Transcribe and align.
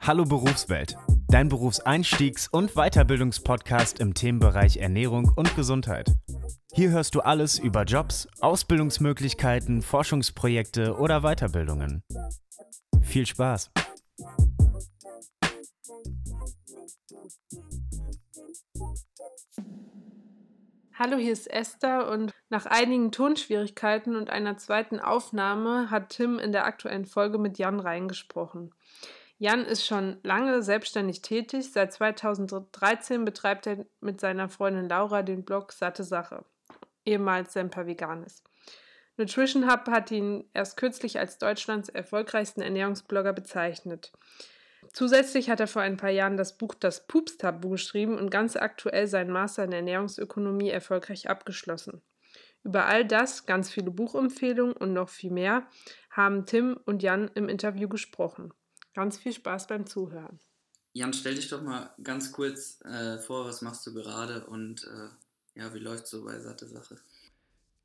Hallo 0.00 0.24
Berufswelt, 0.24 0.96
dein 1.28 1.50
Berufseinstiegs- 1.50 2.48
und 2.50 2.74
Weiterbildungspodcast 2.74 4.00
im 4.00 4.14
Themenbereich 4.14 4.78
Ernährung 4.78 5.30
und 5.36 5.54
Gesundheit. 5.54 6.14
Hier 6.72 6.90
hörst 6.90 7.14
du 7.14 7.20
alles 7.20 7.58
über 7.58 7.84
Jobs, 7.84 8.28
Ausbildungsmöglichkeiten, 8.40 9.82
Forschungsprojekte 9.82 10.96
oder 10.96 11.22
Weiterbildungen. 11.22 12.02
Viel 13.02 13.26
Spaß! 13.26 13.70
Hallo, 20.98 21.16
hier 21.16 21.32
ist 21.32 21.48
Esther 21.48 22.10
und 22.10 22.32
nach 22.48 22.66
einigen 22.66 23.12
Tonschwierigkeiten 23.12 24.16
und 24.16 24.30
einer 24.30 24.56
zweiten 24.56 24.98
Aufnahme 24.98 25.92
hat 25.92 26.08
Tim 26.08 26.40
in 26.40 26.50
der 26.50 26.64
aktuellen 26.64 27.06
Folge 27.06 27.38
mit 27.38 27.56
Jan 27.56 27.78
reingesprochen. 27.78 28.74
Jan 29.40 29.64
ist 29.64 29.86
schon 29.86 30.18
lange 30.24 30.62
selbstständig 30.62 31.22
tätig. 31.22 31.72
Seit 31.72 31.92
2013 31.92 33.24
betreibt 33.24 33.68
er 33.68 33.86
mit 34.00 34.20
seiner 34.20 34.48
Freundin 34.48 34.88
Laura 34.88 35.22
den 35.22 35.44
Blog 35.44 35.72
Satte 35.72 36.02
Sache, 36.02 36.44
ehemals 37.04 37.52
Semper 37.52 37.86
Veganis. 37.86 38.42
Nutrition 39.16 39.70
Hub 39.70 39.88
hat 39.88 40.10
ihn 40.10 40.44
erst 40.54 40.76
kürzlich 40.76 41.18
als 41.18 41.38
Deutschlands 41.38 41.88
erfolgreichsten 41.88 42.62
Ernährungsblogger 42.62 43.32
bezeichnet. 43.32 44.12
Zusätzlich 44.92 45.50
hat 45.50 45.60
er 45.60 45.66
vor 45.68 45.82
ein 45.82 45.96
paar 45.96 46.10
Jahren 46.10 46.36
das 46.36 46.56
Buch 46.56 46.74
Das 46.74 47.06
Pups-Tabu 47.06 47.70
geschrieben 47.70 48.18
und 48.18 48.30
ganz 48.30 48.56
aktuell 48.56 49.06
seinen 49.06 49.30
Master 49.30 49.64
in 49.64 49.72
Ernährungsökonomie 49.72 50.70
erfolgreich 50.70 51.28
abgeschlossen. 51.28 52.02
Über 52.64 52.86
all 52.86 53.04
das, 53.04 53.46
ganz 53.46 53.70
viele 53.70 53.90
Buchempfehlungen 53.90 54.74
und 54.74 54.92
noch 54.92 55.08
viel 55.08 55.30
mehr 55.30 55.68
haben 56.10 56.46
Tim 56.46 56.78
und 56.84 57.02
Jan 57.02 57.30
im 57.34 57.48
Interview 57.48 57.88
gesprochen. 57.88 58.52
Ganz 58.98 59.16
viel 59.16 59.32
Spaß 59.32 59.68
beim 59.68 59.86
Zuhören. 59.86 60.40
Jan, 60.92 61.12
stell 61.12 61.36
dich 61.36 61.48
doch 61.48 61.62
mal 61.62 61.88
ganz 62.02 62.32
kurz 62.32 62.80
äh, 62.80 63.18
vor, 63.18 63.44
was 63.44 63.62
machst 63.62 63.86
du 63.86 63.94
gerade 63.94 64.44
und 64.46 64.82
äh, 64.82 65.60
ja, 65.60 65.72
wie 65.72 65.78
läuft 65.78 66.08
so 66.08 66.24
bei 66.24 66.36
Satte 66.40 66.66
Sache? 66.66 66.96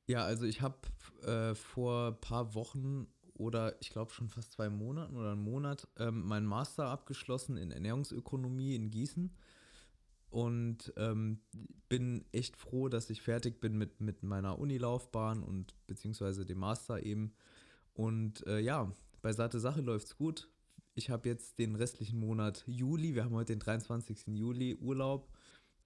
Ja, 0.08 0.26
also 0.26 0.46
ich 0.46 0.62
habe 0.62 0.80
äh, 1.22 1.54
vor 1.54 2.08
ein 2.08 2.20
paar 2.20 2.56
Wochen 2.56 3.06
oder 3.36 3.80
ich 3.80 3.92
glaube 3.92 4.12
schon 4.12 4.28
fast 4.28 4.54
zwei 4.54 4.72
Monaten 4.72 5.16
oder 5.16 5.34
einen 5.34 5.44
Monat 5.44 5.88
ähm, 6.00 6.26
meinen 6.26 6.48
Master 6.48 6.88
abgeschlossen 6.88 7.58
in 7.58 7.70
Ernährungsökonomie 7.70 8.74
in 8.74 8.90
Gießen 8.90 9.38
und 10.32 10.94
ähm, 10.98 11.42
bin 11.90 12.26
echt 12.32 12.58
froh, 12.58 12.90
dass 12.90 13.12
ich 13.12 13.22
fertig 13.22 13.62
bin 13.62 13.78
mit, 13.78 14.02
mit 14.02 14.24
meiner 14.24 14.58
Unilaufbahn 14.58 15.44
und 15.44 15.76
beziehungsweise 15.86 16.44
dem 16.44 16.58
Master 16.58 17.04
eben. 17.04 17.36
Und 17.94 18.48
äh, 18.48 18.58
ja, 18.58 18.92
bei 19.22 19.32
Satte 19.32 19.60
Sache 19.60 19.82
läuft 19.82 20.08
es 20.08 20.18
gut. 20.18 20.50
Ich 20.96 21.10
habe 21.10 21.28
jetzt 21.28 21.58
den 21.58 21.76
restlichen 21.76 22.20
Monat 22.20 22.64
Juli, 22.68 23.16
wir 23.16 23.24
haben 23.24 23.34
heute 23.34 23.54
den 23.54 23.60
23. 23.60 24.28
Juli 24.28 24.76
Urlaub 24.76 25.28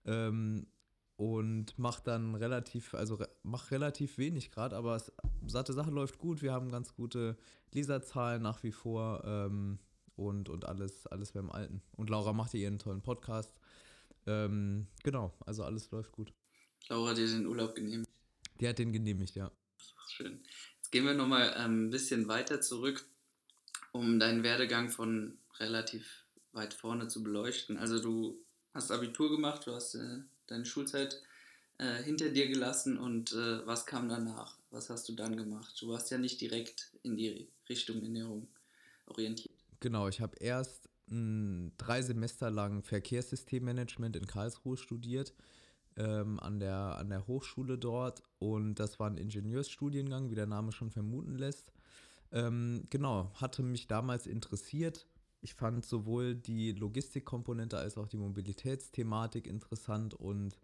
ähm, 0.05 0.67
und 1.15 1.79
mache 1.79 2.03
dann 2.03 2.35
relativ, 2.35 2.93
also 2.93 3.17
mach 3.43 3.71
relativ 3.71 4.17
wenig 4.17 4.51
gerade, 4.51 4.75
aber 4.75 4.97
es, 4.97 5.11
satte 5.47 5.71
Sache 5.71 5.91
läuft 5.91 6.17
gut. 6.17 6.41
Wir 6.41 6.51
haben 6.51 6.69
ganz 6.69 6.93
gute 6.93 7.37
Leserzahlen 7.73 8.41
nach 8.41 8.63
wie 8.63 8.73
vor 8.73 9.23
ähm, 9.25 9.79
und, 10.17 10.49
und 10.49 10.65
alles, 10.65 11.07
alles 11.07 11.31
beim 11.31 11.49
Alten. 11.51 11.81
Und 11.95 12.09
Laura 12.09 12.33
macht 12.33 12.51
hier 12.51 12.61
ihren 12.61 12.79
tollen 12.79 13.01
Podcast. 13.01 13.59
Ähm, 14.25 14.87
genau, 15.03 15.33
also 15.45 15.63
alles 15.63 15.89
läuft 15.91 16.11
gut. 16.11 16.33
Laura 16.89 17.11
hat 17.11 17.17
dir 17.17 17.27
den 17.27 17.45
Urlaub 17.45 17.75
genehmigt. 17.75 18.09
Die 18.59 18.67
hat 18.67 18.77
den 18.77 18.91
genehmigt, 18.91 19.35
ja. 19.35 19.51
Schön. 20.09 20.43
Jetzt 20.77 20.91
gehen 20.91 21.05
wir 21.05 21.13
nochmal 21.13 21.55
ähm, 21.57 21.85
ein 21.85 21.89
bisschen 21.91 22.27
weiter 22.27 22.59
zurück, 22.59 23.05
um 23.91 24.19
deinen 24.19 24.43
Werdegang 24.43 24.89
von 24.89 25.37
relativ 25.59 26.25
weit 26.53 26.73
vorne 26.73 27.07
zu 27.07 27.23
beleuchten. 27.23 27.77
Also 27.77 28.01
du 28.01 28.43
hast 28.73 28.91
Abitur 28.91 29.29
gemacht, 29.29 29.65
du 29.65 29.73
hast 29.73 29.95
äh, 29.95 30.19
deine 30.47 30.65
Schulzeit 30.65 31.21
äh, 31.77 32.03
hinter 32.03 32.29
dir 32.29 32.47
gelassen 32.47 32.97
und 32.97 33.33
äh, 33.33 33.65
was 33.65 33.85
kam 33.85 34.09
danach? 34.09 34.57
Was 34.71 34.89
hast 34.89 35.07
du 35.09 35.13
dann 35.13 35.37
gemacht? 35.37 35.75
Du 35.79 35.89
warst 35.89 36.11
ja 36.11 36.17
nicht 36.17 36.41
direkt 36.41 36.91
in 37.03 37.15
die 37.17 37.47
Richtung 37.69 38.01
Ernährung 38.01 38.47
orientiert. 39.05 39.53
Genau, 39.79 40.07
ich 40.07 40.21
habe 40.21 40.37
erst 40.39 40.89
mh, 41.07 41.71
drei 41.77 42.01
Semester 42.01 42.49
lang 42.49 42.83
Verkehrssystemmanagement 42.83 44.15
in 44.15 44.27
Karlsruhe 44.27 44.77
studiert, 44.77 45.33
ähm, 45.95 46.39
an, 46.39 46.59
der, 46.59 46.97
an 46.97 47.09
der 47.09 47.27
Hochschule 47.27 47.77
dort 47.77 48.23
und 48.39 48.75
das 48.75 48.99
war 48.99 49.09
ein 49.09 49.17
Ingenieursstudiengang, 49.17 50.29
wie 50.29 50.35
der 50.35 50.47
Name 50.47 50.71
schon 50.71 50.91
vermuten 50.91 51.35
lässt. 51.35 51.71
Ähm, 52.31 52.83
genau, 52.89 53.31
hatte 53.35 53.63
mich 53.63 53.87
damals 53.87 54.27
interessiert, 54.27 55.07
ich 55.41 55.53
fand 55.53 55.85
sowohl 55.85 56.35
die 56.35 56.71
Logistikkomponente 56.73 57.77
als 57.77 57.97
auch 57.97 58.07
die 58.07 58.17
Mobilitätsthematik 58.17 59.47
interessant 59.47 60.13
und 60.13 60.57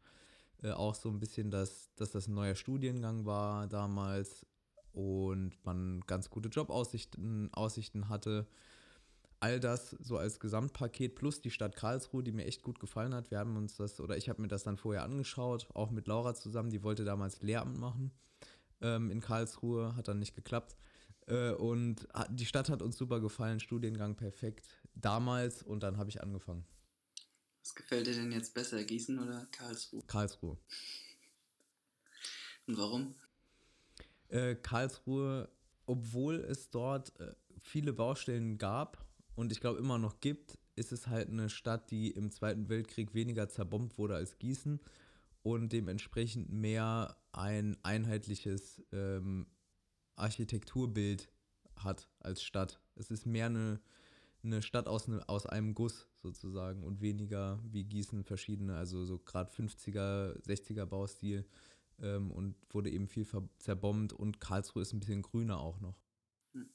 äh, 0.61 0.71
auch 0.71 0.95
so 0.95 1.09
ein 1.09 1.19
bisschen, 1.19 1.51
dass, 1.51 1.93
dass 1.95 2.11
das 2.11 2.27
ein 2.27 2.33
neuer 2.33 2.55
Studiengang 2.55 3.25
war 3.25 3.67
damals 3.67 4.45
und 4.91 5.53
man 5.63 6.01
ganz 6.07 6.29
gute 6.29 6.49
Jobaussichten 6.49 7.53
Aussichten 7.53 8.09
hatte. 8.09 8.47
All 9.39 9.59
das 9.59 9.91
so 9.99 10.17
als 10.17 10.39
Gesamtpaket 10.39 11.15
plus 11.15 11.41
die 11.41 11.51
Stadt 11.51 11.75
Karlsruhe, 11.75 12.23
die 12.23 12.31
mir 12.31 12.45
echt 12.45 12.63
gut 12.63 12.79
gefallen 12.79 13.13
hat. 13.13 13.29
Wir 13.29 13.39
haben 13.39 13.57
uns 13.57 13.75
das, 13.75 13.99
oder 13.99 14.17
ich 14.17 14.29
habe 14.29 14.41
mir 14.41 14.47
das 14.47 14.63
dann 14.63 14.77
vorher 14.77 15.03
angeschaut, 15.03 15.67
auch 15.73 15.91
mit 15.91 16.07
Laura 16.07 16.33
zusammen, 16.33 16.69
die 16.69 16.83
wollte 16.83 17.03
damals 17.03 17.41
Lehramt 17.41 17.77
machen 17.77 18.11
ähm, 18.81 19.11
in 19.11 19.19
Karlsruhe, 19.19 19.95
hat 19.95 20.07
dann 20.07 20.19
nicht 20.19 20.35
geklappt. 20.35 20.77
Äh, 21.27 21.51
und 21.51 22.07
die 22.29 22.45
Stadt 22.45 22.69
hat 22.69 22.81
uns 22.81 22.97
super 22.97 23.19
gefallen, 23.19 23.59
Studiengang 23.59 24.15
perfekt 24.15 24.67
damals 24.95 25.63
und 25.63 25.83
dann 25.83 25.97
habe 25.97 26.09
ich 26.09 26.21
angefangen. 26.21 26.65
Was 27.61 27.75
gefällt 27.75 28.07
dir 28.07 28.13
denn 28.13 28.31
jetzt 28.31 28.53
besser, 28.53 28.83
Gießen 28.83 29.17
oder 29.19 29.47
Karlsruhe? 29.51 30.03
Karlsruhe. 30.07 30.57
Und 32.67 32.77
warum? 32.77 33.15
Äh, 34.27 34.55
Karlsruhe, 34.55 35.49
obwohl 35.85 36.35
es 36.35 36.69
dort 36.69 37.17
äh, 37.19 37.33
viele 37.61 37.93
Baustellen 37.93 38.57
gab 38.57 39.05
und 39.35 39.51
ich 39.51 39.61
glaube 39.61 39.79
immer 39.79 39.97
noch 39.97 40.19
gibt, 40.19 40.57
ist 40.75 40.91
es 40.91 41.07
halt 41.07 41.29
eine 41.29 41.49
Stadt, 41.49 41.91
die 41.91 42.11
im 42.11 42.31
Zweiten 42.31 42.67
Weltkrieg 42.67 43.13
weniger 43.13 43.47
zerbombt 43.47 43.97
wurde 43.97 44.15
als 44.15 44.39
Gießen 44.39 44.79
und 45.43 45.71
dementsprechend 45.71 46.51
mehr 46.51 47.15
ein 47.31 47.77
einheitliches 47.83 48.81
ähm, 48.91 49.47
Architekturbild 50.15 51.29
hat 51.75 52.09
als 52.19 52.43
Stadt. 52.43 52.79
Es 52.95 53.11
ist 53.11 53.25
mehr 53.25 53.47
eine, 53.47 53.81
eine 54.43 54.61
Stadt 54.61 54.87
aus, 54.87 55.07
ne, 55.07 55.27
aus 55.27 55.45
einem 55.45 55.73
Guss 55.73 56.07
sozusagen 56.21 56.83
und 56.83 57.01
weniger 57.01 57.59
wie 57.63 57.83
Gießen 57.83 58.23
verschiedene, 58.23 58.75
also 58.75 59.05
so 59.05 59.19
gerade 59.19 59.51
50er, 59.51 60.41
60er 60.45 60.85
Baustil 60.85 61.45
ähm, 62.01 62.31
und 62.31 62.55
wurde 62.69 62.89
eben 62.89 63.07
viel 63.07 63.27
zerbombt 63.57 64.13
und 64.13 64.39
Karlsruhe 64.39 64.81
ist 64.81 64.93
ein 64.93 64.99
bisschen 64.99 65.21
grüner 65.21 65.59
auch 65.59 65.79
noch. 65.79 65.95
Hm. 66.53 66.69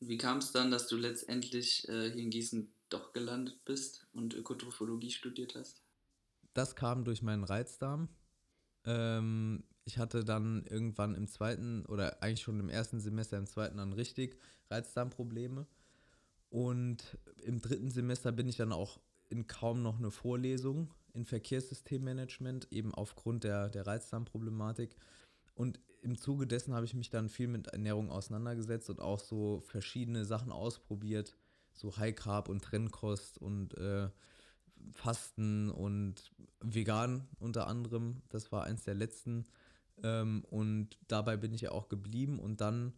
Wie 0.00 0.18
kam 0.18 0.38
es 0.38 0.52
dann, 0.52 0.70
dass 0.70 0.88
du 0.88 0.96
letztendlich 0.96 1.88
äh, 1.88 2.10
hier 2.10 2.22
in 2.22 2.30
Gießen 2.30 2.72
doch 2.88 3.12
gelandet 3.12 3.64
bist 3.64 4.06
und 4.12 4.34
Ökotrophologie 4.34 5.10
studiert 5.10 5.54
hast? 5.54 5.82
Das 6.54 6.76
kam 6.76 7.04
durch 7.04 7.22
meinen 7.22 7.44
Reizdarm. 7.44 8.08
Ähm, 8.84 9.64
ich 9.86 9.98
hatte 9.98 10.24
dann 10.24 10.64
irgendwann 10.66 11.14
im 11.14 11.28
zweiten 11.28 11.86
oder 11.86 12.22
eigentlich 12.22 12.42
schon 12.42 12.58
im 12.60 12.68
ersten 12.68 13.00
Semester, 13.00 13.38
im 13.38 13.46
zweiten 13.46 13.78
dann 13.78 13.92
richtig 13.92 14.36
Reizdarmprobleme. 14.68 15.66
Und 16.50 17.18
im 17.44 17.60
dritten 17.60 17.90
Semester 17.90 18.32
bin 18.32 18.48
ich 18.48 18.56
dann 18.56 18.72
auch 18.72 19.00
in 19.30 19.46
kaum 19.46 19.82
noch 19.82 19.98
eine 19.98 20.10
Vorlesung 20.10 20.92
in 21.14 21.24
Verkehrssystemmanagement, 21.24 22.70
eben 22.72 22.94
aufgrund 22.94 23.44
der, 23.44 23.68
der 23.68 23.86
Reizdarmproblematik. 23.86 24.96
Und 25.54 25.80
im 26.02 26.18
Zuge 26.18 26.46
dessen 26.46 26.74
habe 26.74 26.84
ich 26.84 26.94
mich 26.94 27.10
dann 27.10 27.28
viel 27.28 27.48
mit 27.48 27.68
Ernährung 27.68 28.10
auseinandergesetzt 28.10 28.90
und 28.90 29.00
auch 29.00 29.20
so 29.20 29.60
verschiedene 29.60 30.24
Sachen 30.24 30.52
ausprobiert, 30.52 31.36
so 31.72 31.96
High 31.96 32.14
Carb 32.14 32.48
und 32.48 32.62
Trennkost 32.62 33.38
und 33.38 33.76
äh, 33.78 34.08
Fasten 34.92 35.70
und 35.70 36.32
vegan 36.60 37.28
unter 37.38 37.68
anderem. 37.68 38.22
Das 38.28 38.50
war 38.50 38.64
eins 38.64 38.84
der 38.84 38.94
letzten. 38.94 39.46
Ähm, 40.02 40.44
und 40.50 40.98
dabei 41.08 41.36
bin 41.36 41.52
ich 41.54 41.62
ja 41.62 41.70
auch 41.72 41.88
geblieben 41.88 42.38
und 42.38 42.60
dann 42.60 42.92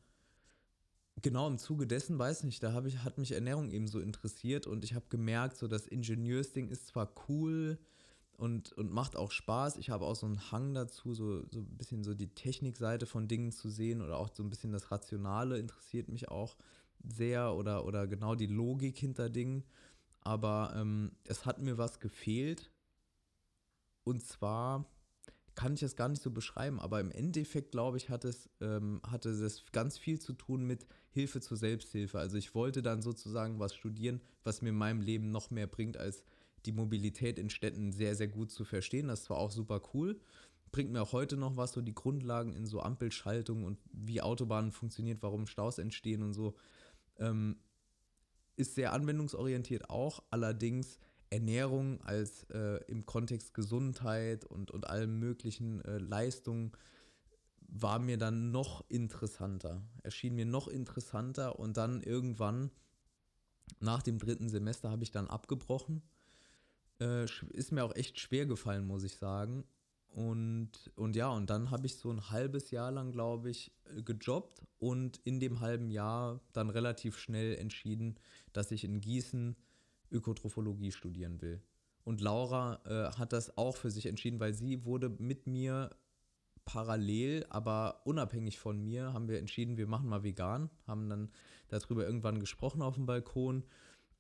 genau 1.23 1.47
im 1.49 1.59
Zuge 1.59 1.87
dessen, 1.87 2.19
weiß 2.19 2.45
nicht, 2.45 2.63
da 2.63 2.85
ich, 2.85 2.99
hat 2.99 3.19
mich 3.19 3.33
Ernährung 3.33 3.71
eben 3.71 3.89
so 3.89 4.01
interessiert 4.01 4.67
und 4.67 4.85
ich 4.85 4.95
habe 4.95 5.07
gemerkt, 5.09 5.57
so 5.57 5.69
das 5.69 5.87
Ingenieursding 5.87 6.69
ist 6.69 6.87
zwar 6.87 7.13
cool 7.29 7.79
und, 8.37 8.73
und 8.73 8.93
macht 8.93 9.17
auch 9.17 9.33
Spaß. 9.33 9.79
Ich 9.79 9.91
habe 9.91 10.07
auch 10.07 10.15
so 10.15 10.27
einen 10.27 10.53
Hang 10.53 10.75
dazu, 10.75 11.15
so, 11.15 11.45
so 11.51 11.61
ein 11.61 11.77
bisschen 11.77 12.05
so 12.05 12.15
die 12.15 12.35
Technikseite 12.35 13.07
von 13.07 13.27
Dingen 13.27 13.53
zu 13.53 13.69
sehen 13.69 14.01
oder 14.01 14.17
auch 14.17 14.31
so 14.33 14.43
ein 14.43 14.51
bisschen 14.51 14.73
das 14.73 14.91
Rationale 14.91 15.59
interessiert 15.59 16.09
mich 16.09 16.29
auch 16.29 16.57
sehr 17.03 17.55
oder, 17.55 17.85
oder 17.85 18.07
genau 18.07 18.35
die 18.35 18.47
Logik 18.47 18.97
hinter 18.97 19.29
Dingen. 19.29 19.65
Aber 20.21 20.73
ähm, 20.77 21.13
es 21.25 21.47
hat 21.47 21.61
mir 21.61 21.79
was 21.79 22.01
gefehlt. 22.01 22.71
Und 24.05 24.23
zwar 24.23 24.87
kann 25.59 25.75
ich 25.75 25.81
das 25.81 25.97
gar 25.97 26.09
nicht 26.09 26.23
so 26.23 26.31
beschreiben, 26.31 26.79
aber 26.79 27.01
im 27.01 27.11
Endeffekt, 27.11 27.73
glaube 27.73 27.97
ich, 27.97 28.11
hat 28.11 28.25
es, 28.25 28.49
ähm, 28.61 29.01
hatte 29.05 29.37
das 29.37 29.65
ganz 29.73 29.99
viel 29.99 30.21
zu 30.21 30.33
tun 30.33 30.65
mit 30.65 30.87
Hilfe 31.11 31.41
zur 31.41 31.57
Selbsthilfe. 31.57 32.21
Also 32.21 32.37
ich 32.37 32.55
wollte 32.55 32.81
dann 32.81 33.03
sozusagen 33.03 33.59
was 33.59 33.75
studieren, 33.75 34.21
was 34.45 34.63
mir 34.63 34.69
in 34.69 34.77
meinem 34.77 35.01
Leben 35.01 35.33
noch 35.33 35.51
mehr 35.51 35.67
bringt, 35.67 35.97
als 35.97 36.23
die 36.65 36.71
Mobilität 36.71 37.41
in 37.41 37.51
Städten 37.51 37.91
sehr, 37.91 38.15
sehr 38.15 38.29
gut 38.29 38.53
zu 38.53 38.65
verstehen. 38.65 39.09
Das 39.09 39.29
war 39.31 39.39
auch 39.39 39.51
super 39.51 39.83
cool. 39.95 40.21
Bringt 40.71 40.93
mir 40.93 41.03
auch 41.03 41.13
heute 41.13 41.37
noch 41.37 41.57
was, 41.57 41.73
so 41.73 41.81
die 41.81 41.95
Grundlagen 41.95 42.53
in 42.53 42.65
so 42.65 42.79
Ampelschaltung 42.79 43.65
und 43.65 43.81
wie 43.91 44.23
Autobahnen 44.23 44.71
funktioniert, 44.71 45.25
warum 45.25 45.49
Staus 45.49 45.79
entstehen 45.79 46.23
und 46.23 46.35
so. 46.35 46.55
Ähm, 47.19 47.57
ist 48.55 48.77
sehr 48.77 48.93
anwendungsorientiert 48.93 49.91
auch, 49.91 50.23
allerdings 50.31 51.01
Ernährung 51.31 52.01
als 52.03 52.45
äh, 52.51 52.81
im 52.87 53.07
Kontext 53.07 53.55
Gesundheit 53.55 54.45
und, 54.45 54.71
und 54.71 54.87
allen 54.89 55.19
möglichen 55.19 55.85
äh, 55.85 55.99
Leistungen 55.99 56.73
war 57.69 57.99
mir 57.99 58.17
dann 58.17 58.51
noch 58.51 58.89
interessanter, 58.89 59.83
erschien 60.03 60.35
mir 60.35 60.47
noch 60.47 60.69
interessanter 60.69 61.59
und 61.59 61.77
dann 61.77 62.03
irgendwann 62.03 62.71
nach 63.81 64.03
dem 64.03 64.19
dritten 64.19 64.49
Semester 64.49 64.91
habe 64.91 65.05
ich 65.05 65.11
dann 65.11 65.29
abgebrochen. 65.29 66.03
Äh, 67.01 67.27
ist 67.53 67.73
mir 67.73 67.85
auch 67.85 67.95
echt 67.95 68.19
schwer 68.19 68.47
gefallen, 68.47 68.87
muss 68.87 69.05
ich 69.05 69.17
sagen. 69.17 69.65
Und, 70.09 70.71
und 70.97 71.15
ja, 71.15 71.29
und 71.29 71.51
dann 71.51 71.71
habe 71.71 71.87
ich 71.87 71.97
so 71.97 72.11
ein 72.11 72.31
halbes 72.31 72.71
Jahr 72.71 72.91
lang, 72.91 73.13
glaube 73.13 73.51
ich, 73.51 73.73
äh, 73.85 74.03
gejobbt 74.03 74.63
und 74.79 75.19
in 75.25 75.39
dem 75.39 75.61
halben 75.61 75.91
Jahr 75.91 76.41
dann 76.53 76.71
relativ 76.71 77.19
schnell 77.19 77.55
entschieden, 77.57 78.19
dass 78.53 78.71
ich 78.71 78.85
in 78.85 79.01
Gießen 79.01 79.55
Ökotrophologie 80.11 80.93
studieren 80.93 81.41
will. 81.41 81.63
Und 82.05 82.21
Laura 82.21 82.81
äh, 82.87 83.19
hat 83.19 83.33
das 83.33 83.59
auch 83.59 83.77
für 83.77 83.91
sich 83.91 84.07
entschieden, 84.07 84.41
weil 84.41 84.55
sie 84.55 84.85
wurde 84.85 85.11
mit 85.11 85.47
mir 85.47 85.91
parallel, 86.65 87.47
aber 87.49 88.03
unabhängig 88.05 88.59
von 88.59 88.83
mir, 88.83 89.13
haben 89.13 89.29
wir 89.29 89.39
entschieden, 89.39 89.77
wir 89.77 89.87
machen 89.87 90.09
mal 90.09 90.23
vegan, 90.23 90.71
haben 90.87 91.09
dann 91.09 91.31
darüber 91.69 92.05
irgendwann 92.05 92.41
gesprochen 92.41 92.83
auf 92.83 92.95
dem 92.95 93.07
Balkon. 93.07 93.65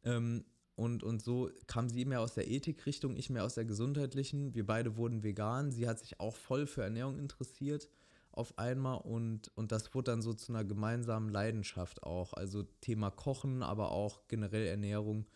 Ähm, 0.04 0.44
und, 0.74 1.02
und 1.02 1.22
so 1.22 1.50
kam 1.66 1.88
sie 1.88 2.04
mehr 2.04 2.20
aus 2.20 2.34
der 2.34 2.48
Ethikrichtung, 2.48 3.16
ich 3.16 3.30
mehr 3.30 3.44
aus 3.44 3.54
der 3.54 3.64
gesundheitlichen. 3.64 4.54
Wir 4.54 4.64
beide 4.64 4.96
wurden 4.96 5.22
vegan. 5.22 5.72
Sie 5.72 5.88
hat 5.88 5.98
sich 5.98 6.20
auch 6.20 6.36
voll 6.36 6.66
für 6.66 6.82
Ernährung 6.82 7.18
interessiert 7.18 7.88
auf 8.38 8.56
einmal 8.56 9.00
und, 9.00 9.50
und 9.56 9.72
das 9.72 9.92
wurde 9.94 10.12
dann 10.12 10.22
so 10.22 10.32
zu 10.32 10.52
einer 10.52 10.64
gemeinsamen 10.64 11.28
Leidenschaft 11.28 12.04
auch. 12.04 12.32
Also 12.34 12.62
Thema 12.80 13.10
Kochen, 13.10 13.64
aber 13.64 13.90
auch 13.90 14.28
generell 14.28 14.66
Ernährung. 14.66 15.26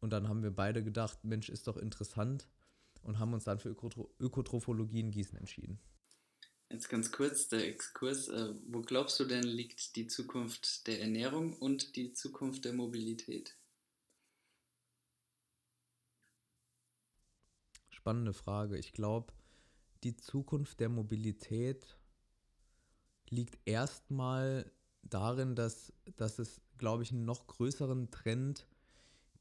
Und 0.00 0.10
dann 0.10 0.28
haben 0.28 0.42
wir 0.42 0.50
beide 0.50 0.84
gedacht, 0.84 1.24
Mensch, 1.24 1.48
ist 1.48 1.66
doch 1.66 1.76
interessant 1.76 2.48
und 3.02 3.18
haben 3.18 3.32
uns 3.32 3.44
dann 3.44 3.58
für 3.58 3.70
Ökotro 3.70 4.14
Ökotrophologie 4.18 5.00
in 5.00 5.10
Gießen 5.10 5.38
entschieden. 5.38 5.78
Jetzt 6.70 6.88
ganz 6.88 7.12
kurz 7.12 7.48
der 7.48 7.66
Exkurs. 7.68 8.28
Äh, 8.28 8.54
wo 8.66 8.82
glaubst 8.82 9.18
du 9.20 9.24
denn 9.24 9.44
liegt 9.44 9.96
die 9.96 10.08
Zukunft 10.08 10.86
der 10.86 11.00
Ernährung 11.00 11.54
und 11.54 11.96
die 11.96 12.12
Zukunft 12.12 12.64
der 12.64 12.72
Mobilität? 12.72 13.56
Spannende 17.90 18.32
Frage. 18.32 18.76
Ich 18.76 18.92
glaube, 18.92 19.32
die 20.02 20.16
Zukunft 20.16 20.80
der 20.80 20.88
Mobilität 20.88 21.96
liegt 23.30 23.58
erstmal 23.64 24.70
darin, 25.02 25.54
dass, 25.54 25.92
dass 26.16 26.38
es, 26.38 26.60
glaube 26.78 27.02
ich, 27.02 27.12
einen 27.12 27.24
noch 27.24 27.46
größeren 27.46 28.10
Trend 28.10 28.66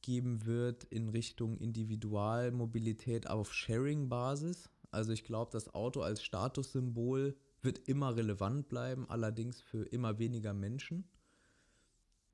geben 0.06 0.46
wird 0.46 0.84
in 0.86 1.10
Richtung 1.10 1.58
Individualmobilität 1.58 3.28
auf 3.28 3.52
Sharing-Basis. 3.52 4.70
Also 4.92 5.12
ich 5.12 5.24
glaube, 5.24 5.52
das 5.52 5.74
Auto 5.74 6.02
als 6.02 6.24
Statussymbol 6.24 7.36
wird 7.62 7.80
immer 7.90 8.16
relevant 8.16 8.70
bleiben, 8.70 9.10
allerdings 9.10 9.62
für 9.62 9.84
immer 9.84 10.20
weniger 10.20 10.54
Menschen. 10.54 11.10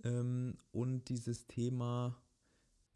Ähm, 0.04 0.58
und 0.74 1.08
dieses 1.08 1.48
Thema, 1.48 2.22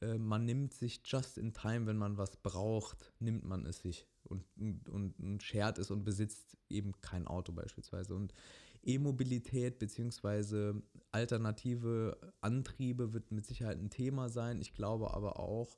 äh, 0.02 0.18
man 0.18 0.44
nimmt 0.44 0.74
sich 0.74 1.02
just 1.06 1.38
in 1.38 1.54
time, 1.54 1.86
wenn 1.86 1.98
man 1.98 2.18
was 2.18 2.36
braucht, 2.36 3.14
nimmt 3.20 3.46
man 3.46 3.66
es 3.66 3.82
sich 3.82 4.06
und, 4.24 4.44
und, 4.90 5.18
und, 5.20 5.42
shared 5.42 5.78
es 5.78 5.90
und 5.90 6.04
besitzt 6.04 6.58
eben 6.70 7.00
kein 7.00 7.28
Auto 7.28 7.54
beispielsweise. 7.54 8.14
Und 8.14 8.34
E-Mobilität 8.86 9.80
bzw. 9.80 10.74
alternative 11.12 12.18
Antriebe 12.42 13.14
wird 13.14 13.32
mit 13.32 13.46
Sicherheit 13.46 13.80
ein 13.80 13.90
Thema 13.90 14.30
sein. 14.30 14.62
Ich 14.62 14.74
glaube 14.74 15.14
aber 15.14 15.40
auch, 15.40 15.78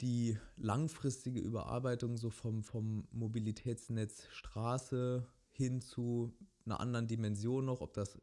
die 0.00 0.38
langfristige 0.56 1.40
Überarbeitung 1.40 2.16
so 2.16 2.30
vom, 2.30 2.62
vom 2.62 3.06
Mobilitätsnetz 3.10 4.28
Straße 4.30 5.26
hin 5.50 5.80
zu 5.80 6.32
einer 6.64 6.80
anderen 6.80 7.08
Dimension 7.08 7.64
noch, 7.64 7.80
ob 7.80 7.92
das 7.94 8.20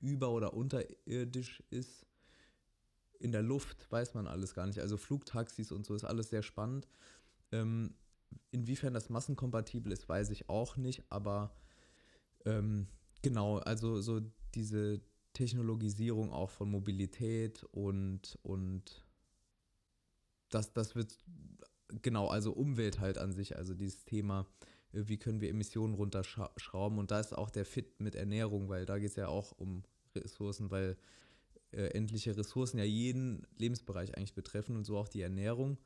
über- 0.00 0.30
oder 0.30 0.52
unterirdisch 0.52 1.62
ist. 1.70 2.06
In 3.18 3.32
der 3.32 3.42
Luft 3.42 3.90
weiß 3.90 4.12
man 4.14 4.26
alles 4.26 4.54
gar 4.54 4.66
nicht. 4.66 4.80
Also 4.80 4.98
Flugtaxis 4.98 5.72
und 5.72 5.86
so 5.86 5.94
ist 5.94 6.04
alles 6.04 6.28
sehr 6.28 6.42
spannend. 6.42 6.86
Ähm, 7.50 7.94
inwiefern 8.50 8.92
das 8.92 9.08
massenkompatibel 9.08 9.92
ist, 9.92 10.08
weiß 10.08 10.30
ich 10.30 10.50
auch 10.50 10.76
nicht, 10.76 11.04
aber 11.08 11.54
ähm, 12.44 12.88
genau, 13.26 13.58
also 13.58 14.00
so 14.00 14.20
diese 14.54 15.00
Technologisierung 15.32 16.32
auch 16.32 16.50
von 16.50 16.70
Mobilität 16.70 17.64
und, 17.72 18.38
und 18.44 19.04
das, 20.48 20.72
das 20.72 20.94
wird, 20.94 21.18
genau, 22.02 22.28
also 22.28 22.52
Umwelt 22.52 23.00
halt 23.00 23.18
an 23.18 23.32
sich, 23.32 23.56
also 23.56 23.74
dieses 23.74 24.04
Thema, 24.04 24.46
äh, 24.92 25.02
wie 25.06 25.18
können 25.18 25.40
wir 25.40 25.50
Emissionen 25.50 25.94
runterschrauben 25.94 27.00
und 27.00 27.10
da 27.10 27.18
ist 27.18 27.36
auch 27.36 27.50
der 27.50 27.64
Fit 27.64 27.98
mit 27.98 28.14
Ernährung, 28.14 28.68
weil 28.68 28.86
da 28.86 28.96
geht 28.96 29.10
es 29.10 29.16
ja 29.16 29.26
auch 29.26 29.50
um 29.58 29.82
Ressourcen, 30.14 30.70
weil 30.70 30.96
äh, 31.72 31.88
endliche 31.88 32.36
Ressourcen 32.36 32.78
ja 32.78 32.84
jeden 32.84 33.44
Lebensbereich 33.58 34.16
eigentlich 34.16 34.34
betreffen 34.34 34.76
und 34.76 34.84
so 34.84 34.96
auch 34.96 35.08
die 35.08 35.22
Ernährung. 35.22 35.78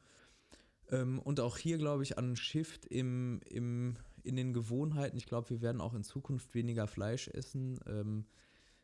Ähm, 0.91 1.19
und 1.21 1.41
auch 1.41 1.57
hier 1.57 1.79
glaube 1.79 2.03
ich 2.03 2.19
an 2.19 2.37
Shift 2.37 2.85
im, 2.85 3.41
im, 3.49 3.97
in 4.25 4.37
den 4.37 4.53
Gewohnheiten. 4.53 5.17
Ich 5.17 5.27
glaube, 5.27 5.51
wir 5.51 5.61
werden 5.61 5.81
auch 5.81 5.95
in 5.95 6.05
Zukunft 6.05 6.55
weniger 6.55 6.87
Fleisch 6.87 7.29
essen. 7.29 7.79
Ähm, 7.87 8.27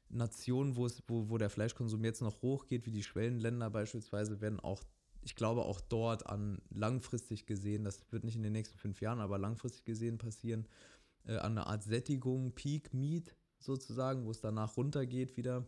Nationen, 0.09 0.77
wo, 0.77 0.89
wo 1.09 1.39
der 1.39 1.51
Fleischkonsum 1.51 2.05
jetzt 2.05 2.23
noch 2.23 2.43
hochgeht, 2.43 2.87
wie 2.87 2.93
die 2.93 3.03
Schwellenländer 3.03 3.71
beispielsweise, 3.71 4.41
werden 4.41 4.61
auch 4.61 4.83
ich 5.27 5.35
glaube 5.35 5.63
auch 5.63 5.81
dort 5.81 6.27
an 6.27 6.63
langfristig 6.71 7.47
gesehen, 7.47 7.83
das 7.83 8.01
wird 8.13 8.23
nicht 8.23 8.37
in 8.37 8.45
den 8.45 8.53
nächsten 8.53 8.79
fünf 8.79 9.01
Jahren, 9.01 9.19
aber 9.19 9.39
langfristig 9.39 9.85
gesehen 9.85 10.19
passieren, 10.19 10.69
äh, 11.27 11.37
an 11.37 11.59
eine 11.59 11.67
Art 11.67 11.83
Sättigung, 11.83 12.53
Peak 12.53 12.95
Meat 12.95 13.35
sozusagen, 13.59 14.25
wo 14.25 14.31
es 14.31 14.41
danach 14.41 14.77
runtergeht 14.77 15.37
wieder 15.37 15.67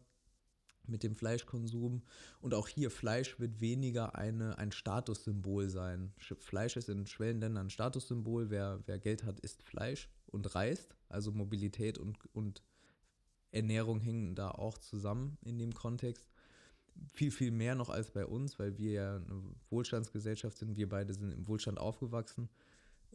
mit 0.89 1.03
dem 1.03 1.15
Fleischkonsum. 1.15 2.03
Und 2.41 2.55
auch 2.55 2.69
hier, 2.69 2.91
Fleisch 2.91 3.39
wird 3.39 3.61
weniger 3.61 4.15
eine, 4.15 4.59
ein 4.59 4.73
Statussymbol 4.73 5.69
sein. 5.69 6.13
Fleisch 6.19 6.77
ist 6.77 6.89
in 6.89 7.07
Schwellenländern 7.07 7.67
ein 7.67 7.71
Statussymbol. 7.71 8.51
Wer, 8.51 8.81
wer 8.87 8.99
Geld 8.99 9.25
hat, 9.25 9.41
isst 9.41 9.63
Fleisch 9.63 10.09
und 10.27 10.55
reist. 10.55 10.97
Also 11.09 11.33
Mobilität 11.33 11.99
und, 11.99 12.19
und 12.35 12.63
Ernährung 13.51 14.01
hängen 14.01 14.35
da 14.35 14.51
auch 14.51 14.79
zusammen 14.79 15.39
in 15.43 15.59
dem 15.59 15.73
Kontext 15.73 16.29
viel, 17.13 17.31
viel 17.31 17.51
mehr 17.51 17.75
noch 17.75 17.91
als 17.91 18.11
bei 18.11 18.27
uns, 18.27 18.59
weil 18.59 18.77
wir 18.79 18.93
ja 18.93 19.17
eine 19.17 19.43
Wohlstandsgesellschaft 19.71 20.59
sind. 20.59 20.77
Wir 20.77 20.89
beide 20.89 21.15
sind 21.15 21.33
im 21.33 21.47
Wohlstand 21.47 21.79
aufgewachsen. 21.79 22.49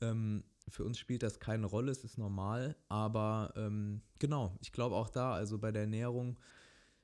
Ähm, 0.02 0.44
für 0.68 0.84
uns 0.84 0.98
spielt 0.98 1.24
das 1.24 1.40
keine 1.40 1.66
Rolle, 1.66 1.92
es 1.92 2.04
ist 2.04 2.18
normal. 2.18 2.76
Aber 2.90 3.54
ähm, 3.56 4.02
genau, 4.20 4.58
ich 4.62 4.72
glaube 4.72 4.96
auch 4.96 5.10
da, 5.10 5.34
also 5.34 5.58
bei 5.58 5.72
der 5.72 5.84
Ernährung, 5.84 6.38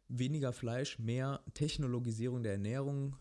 weniger 0.09 0.51
Fleisch, 0.51 0.99
mehr 0.99 1.41
Technologisierung 1.53 2.43
der 2.43 2.53
Ernährung, 2.53 3.15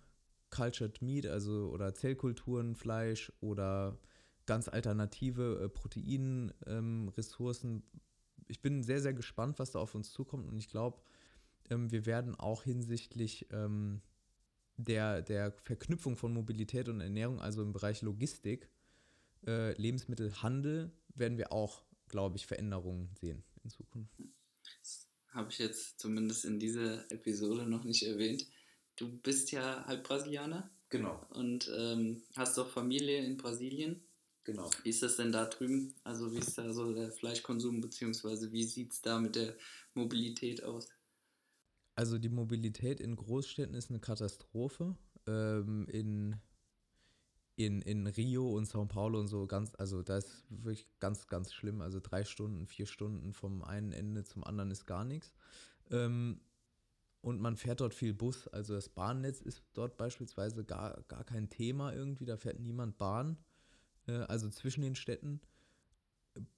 Cultured 0.51 1.03
Meat, 1.03 1.27
also 1.27 1.71
oder 1.71 1.95
Zellkulturen, 1.95 2.75
Fleisch 2.75 3.33
oder 3.41 3.99
ganz 4.47 4.69
alternative 4.69 5.61
äh, 5.63 5.69
Proteinressourcen. 5.69 7.71
Ähm, 7.71 7.83
ich 8.49 8.63
bin 8.63 8.83
sehr, 8.83 9.01
sehr 9.01 9.13
gespannt, 9.13 9.59
was 9.59 9.73
da 9.73 9.79
auf 9.79 9.95
uns 9.95 10.11
zukommt 10.11 10.49
und 10.49 10.59
ich 10.59 10.69
glaube, 10.69 11.01
ähm, 11.71 11.93
wir 11.93 12.07
werden 12.07 12.35
auch 12.35 12.63
hinsichtlich 12.63 13.47
ähm, 13.53 14.01
der, 14.79 15.23
der 15.23 15.53
Verknüpfung 15.53 16.17
von 16.17 16.33
Mobilität 16.33 16.89
und 16.89 17.01
Ernährung, 17.01 17.41
also 17.41 17.63
im 17.63 17.73
Bereich 17.73 18.01
Logistik, 18.03 18.71
äh, 19.47 19.73
Lebensmittelhandel, 19.81 20.93
werden 21.15 21.37
wir 21.37 21.53
auch, 21.53 21.83
glaube 22.09 22.37
ich, 22.37 22.47
Veränderungen 22.47 23.11
sehen 23.21 23.43
in 23.65 23.71
Zukunft. 23.71 24.15
Habe 25.31 25.51
ich 25.51 25.59
jetzt 25.59 26.01
zumindest 26.01 26.45
in 26.45 26.59
dieser 26.59 27.11
Episode 27.11 27.65
noch 27.65 27.85
nicht 27.85 28.03
erwähnt. 28.05 28.47
Du 28.97 29.09
bist 29.19 29.53
ja 29.53 29.85
halb 29.87 30.05
Brasilianer. 30.05 30.71
Genau. 30.91 31.25
Und 31.31 31.71
ähm, 31.77 32.23
hast 32.37 32.57
doch 32.57 32.69
Familie 32.71 33.19
in 33.25 33.37
Brasilien. 33.37 34.03
Genau. 34.45 34.71
Wie 34.83 34.89
ist 34.89 35.03
das 35.03 35.17
denn 35.17 35.31
da 35.31 35.45
drüben? 35.45 35.95
Also 36.05 36.33
wie 36.33 36.39
ist 36.39 36.57
da 36.57 36.73
so 36.73 36.95
der 36.95 37.13
Fleischkonsum, 37.13 37.83
beziehungsweise 37.83 38.51
wie 38.51 38.65
sieht 38.65 38.93
es 38.93 39.03
da 39.03 39.21
mit 39.21 39.37
der 39.37 39.55
Mobilität 39.93 40.65
aus? 40.65 40.89
Also 41.95 42.17
die 42.17 42.31
Mobilität 42.31 43.01
in 43.01 43.15
Großstädten 43.15 43.75
ist 43.75 43.91
eine 43.91 44.01
Katastrophe. 44.01 44.97
Ähm, 45.27 45.87
in, 45.91 46.37
in, 47.59 47.83
in 47.83 48.07
Rio 48.07 48.57
und 48.57 48.69
São 48.69 48.87
Paulo 48.87 49.19
und 49.19 49.27
so 49.27 49.49
ganz, 49.49 49.73
also 49.79 50.05
da 50.05 50.19
ist 50.19 50.45
wirklich 50.49 50.87
ganz, 51.01 51.27
ganz 51.27 51.53
schlimm. 51.53 51.81
Also 51.81 51.99
drei 52.01 52.25
Stunden, 52.25 52.67
vier 52.67 52.87
Stunden 52.87 53.33
vom 53.33 53.65
einen 53.65 53.91
Ende 53.91 54.23
zum 54.23 54.45
anderen 54.45 54.71
ist 54.71 54.87
gar 54.87 55.05
nichts. 55.05 55.35
Ähm, 55.91 56.41
und 57.21 57.41
man 57.41 57.57
fährt 57.57 57.81
dort 57.81 57.95
viel 57.95 58.15
Bus. 58.15 58.47
Also 58.47 58.75
das 58.75 58.89
Bahnnetz 58.89 59.41
ist 59.41 59.65
dort 59.73 59.97
beispielsweise 59.97 60.65
gar, 60.65 61.03
gar 61.09 61.25
kein 61.25 61.51
Thema 61.51 61.93
irgendwie. 61.93 62.27
Da 62.27 62.37
fährt 62.37 62.61
niemand 62.61 62.97
Bahn. 62.97 63.37
Äh, 64.07 64.13
also 64.13 64.49
zwischen 64.51 64.83
den 64.83 64.95
Städten. 64.95 65.41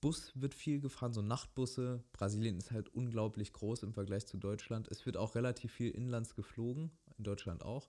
Bus 0.02 0.32
wird 0.34 0.52
viel 0.52 0.80
gefahren, 0.80 1.14
so 1.14 1.22
Nachtbusse. 1.22 2.04
Brasilien 2.12 2.58
ist 2.58 2.72
halt 2.72 2.90
unglaublich 2.90 3.54
groß 3.54 3.84
im 3.84 3.94
Vergleich 3.94 4.26
zu 4.26 4.36
Deutschland. 4.36 4.86
Es 4.88 5.06
wird 5.06 5.16
auch 5.16 5.34
relativ 5.34 5.72
viel 5.72 5.92
inlands 5.92 6.34
geflogen, 6.34 6.90
in 7.16 7.24
Deutschland 7.24 7.64
auch. 7.64 7.88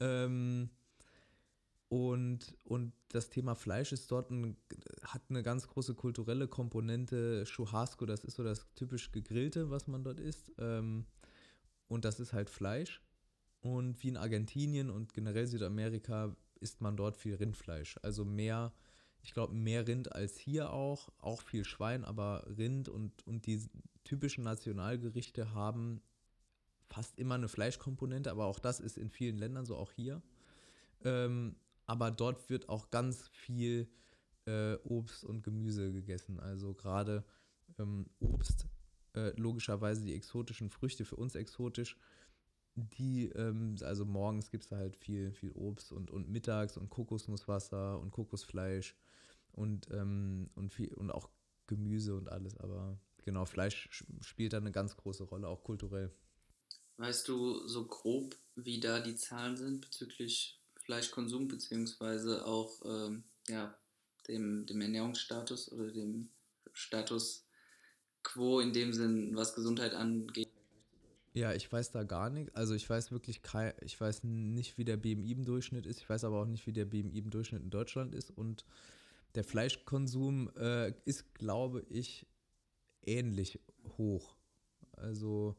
Ähm, 0.00 0.70
und, 1.90 2.56
und 2.62 2.92
das 3.08 3.30
Thema 3.30 3.56
Fleisch 3.56 3.90
ist 3.90 4.12
dort 4.12 4.30
ein, 4.30 4.56
hat 5.02 5.22
eine 5.28 5.42
ganz 5.42 5.66
große 5.66 5.96
kulturelle 5.96 6.46
Komponente. 6.46 7.42
Churrasco, 7.46 8.06
das 8.06 8.22
ist 8.22 8.36
so 8.36 8.44
das 8.44 8.72
typisch 8.76 9.10
gegrillte, 9.10 9.70
was 9.70 9.88
man 9.88 10.04
dort 10.04 10.20
isst. 10.20 10.52
Ähm, 10.58 11.04
und 11.88 12.04
das 12.04 12.20
ist 12.20 12.32
halt 12.32 12.48
Fleisch. 12.48 13.02
Und 13.60 14.00
wie 14.04 14.08
in 14.08 14.16
Argentinien 14.16 14.88
und 14.88 15.12
generell 15.14 15.48
Südamerika 15.48 16.36
isst 16.60 16.80
man 16.80 16.96
dort 16.96 17.16
viel 17.16 17.34
Rindfleisch. 17.34 17.98
Also 18.02 18.24
mehr, 18.24 18.72
ich 19.24 19.34
glaube, 19.34 19.52
mehr 19.52 19.88
Rind 19.88 20.12
als 20.12 20.38
hier 20.38 20.72
auch. 20.72 21.08
Auch 21.18 21.42
viel 21.42 21.64
Schwein, 21.64 22.04
aber 22.04 22.46
Rind 22.56 22.88
und, 22.88 23.26
und 23.26 23.46
die 23.46 23.68
typischen 24.04 24.44
Nationalgerichte 24.44 25.54
haben 25.54 26.00
fast 26.86 27.18
immer 27.18 27.34
eine 27.34 27.48
Fleischkomponente, 27.48 28.30
aber 28.30 28.44
auch 28.44 28.60
das 28.60 28.78
ist 28.78 28.96
in 28.96 29.10
vielen 29.10 29.38
Ländern 29.38 29.66
so, 29.66 29.76
auch 29.76 29.90
hier. 29.90 30.22
Ähm, 31.02 31.56
aber 31.90 32.12
dort 32.12 32.48
wird 32.48 32.68
auch 32.68 32.90
ganz 32.90 33.26
viel 33.30 33.90
äh, 34.46 34.76
Obst 34.84 35.24
und 35.24 35.42
Gemüse 35.42 35.90
gegessen. 35.90 36.38
Also 36.38 36.72
gerade 36.72 37.24
ähm, 37.80 38.06
Obst, 38.20 38.68
äh, 39.16 39.30
logischerweise 39.30 40.04
die 40.04 40.14
exotischen 40.14 40.70
Früchte, 40.70 41.04
für 41.04 41.16
uns 41.16 41.34
exotisch. 41.34 41.98
Die, 42.76 43.30
ähm, 43.30 43.74
also 43.80 44.04
morgens 44.04 44.52
gibt 44.52 44.66
es 44.66 44.70
halt 44.70 44.94
viel, 44.94 45.32
viel 45.32 45.50
Obst 45.50 45.90
und, 45.90 46.12
und 46.12 46.28
mittags 46.28 46.76
und 46.76 46.90
Kokosnusswasser 46.90 47.98
und 47.98 48.12
Kokosfleisch 48.12 48.94
und, 49.50 49.88
ähm, 49.90 50.48
und, 50.54 50.72
viel, 50.72 50.94
und 50.94 51.10
auch 51.10 51.28
Gemüse 51.66 52.14
und 52.14 52.28
alles. 52.28 52.56
Aber 52.58 53.00
genau, 53.24 53.46
Fleisch 53.46 54.04
spielt 54.20 54.52
da 54.52 54.58
eine 54.58 54.70
ganz 54.70 54.96
große 54.96 55.24
Rolle, 55.24 55.48
auch 55.48 55.64
kulturell. 55.64 56.12
Weißt 56.98 57.26
du 57.26 57.66
so 57.66 57.88
grob, 57.88 58.36
wie 58.54 58.78
da 58.78 59.00
die 59.00 59.16
Zahlen 59.16 59.56
sind 59.56 59.80
bezüglich 59.80 60.59
Fleischkonsum, 60.90 61.46
beziehungsweise 61.46 62.44
auch 62.44 62.82
ähm, 62.84 63.22
ja, 63.46 63.72
dem, 64.26 64.66
dem 64.66 64.80
Ernährungsstatus 64.80 65.70
oder 65.70 65.92
dem 65.92 66.30
Status 66.72 67.46
quo 68.24 68.58
in 68.58 68.72
dem 68.72 68.92
Sinn, 68.92 69.36
was 69.36 69.54
Gesundheit 69.54 69.94
angeht? 69.94 70.48
Ja, 71.32 71.54
ich 71.54 71.70
weiß 71.70 71.92
da 71.92 72.02
gar 72.02 72.28
nicht. 72.28 72.56
Also 72.56 72.74
ich 72.74 72.90
weiß 72.90 73.12
wirklich 73.12 73.42
kein, 73.42 73.72
ich 73.82 74.00
weiß 74.00 74.24
nicht, 74.24 74.78
wie 74.78 74.84
der 74.84 74.96
BMI 74.96 75.30
im 75.30 75.44
Durchschnitt 75.44 75.86
ist. 75.86 76.00
Ich 76.00 76.10
weiß 76.10 76.24
aber 76.24 76.42
auch 76.42 76.46
nicht, 76.46 76.66
wie 76.66 76.72
der 76.72 76.86
BMI 76.86 77.18
im 77.18 77.30
Durchschnitt 77.30 77.62
in 77.62 77.70
Deutschland 77.70 78.12
ist. 78.12 78.32
Und 78.32 78.64
der 79.36 79.44
Fleischkonsum 79.44 80.50
äh, 80.56 80.92
ist, 81.04 81.36
glaube 81.36 81.86
ich, 81.88 82.26
ähnlich 83.02 83.60
hoch. 83.96 84.34
Also 84.90 85.56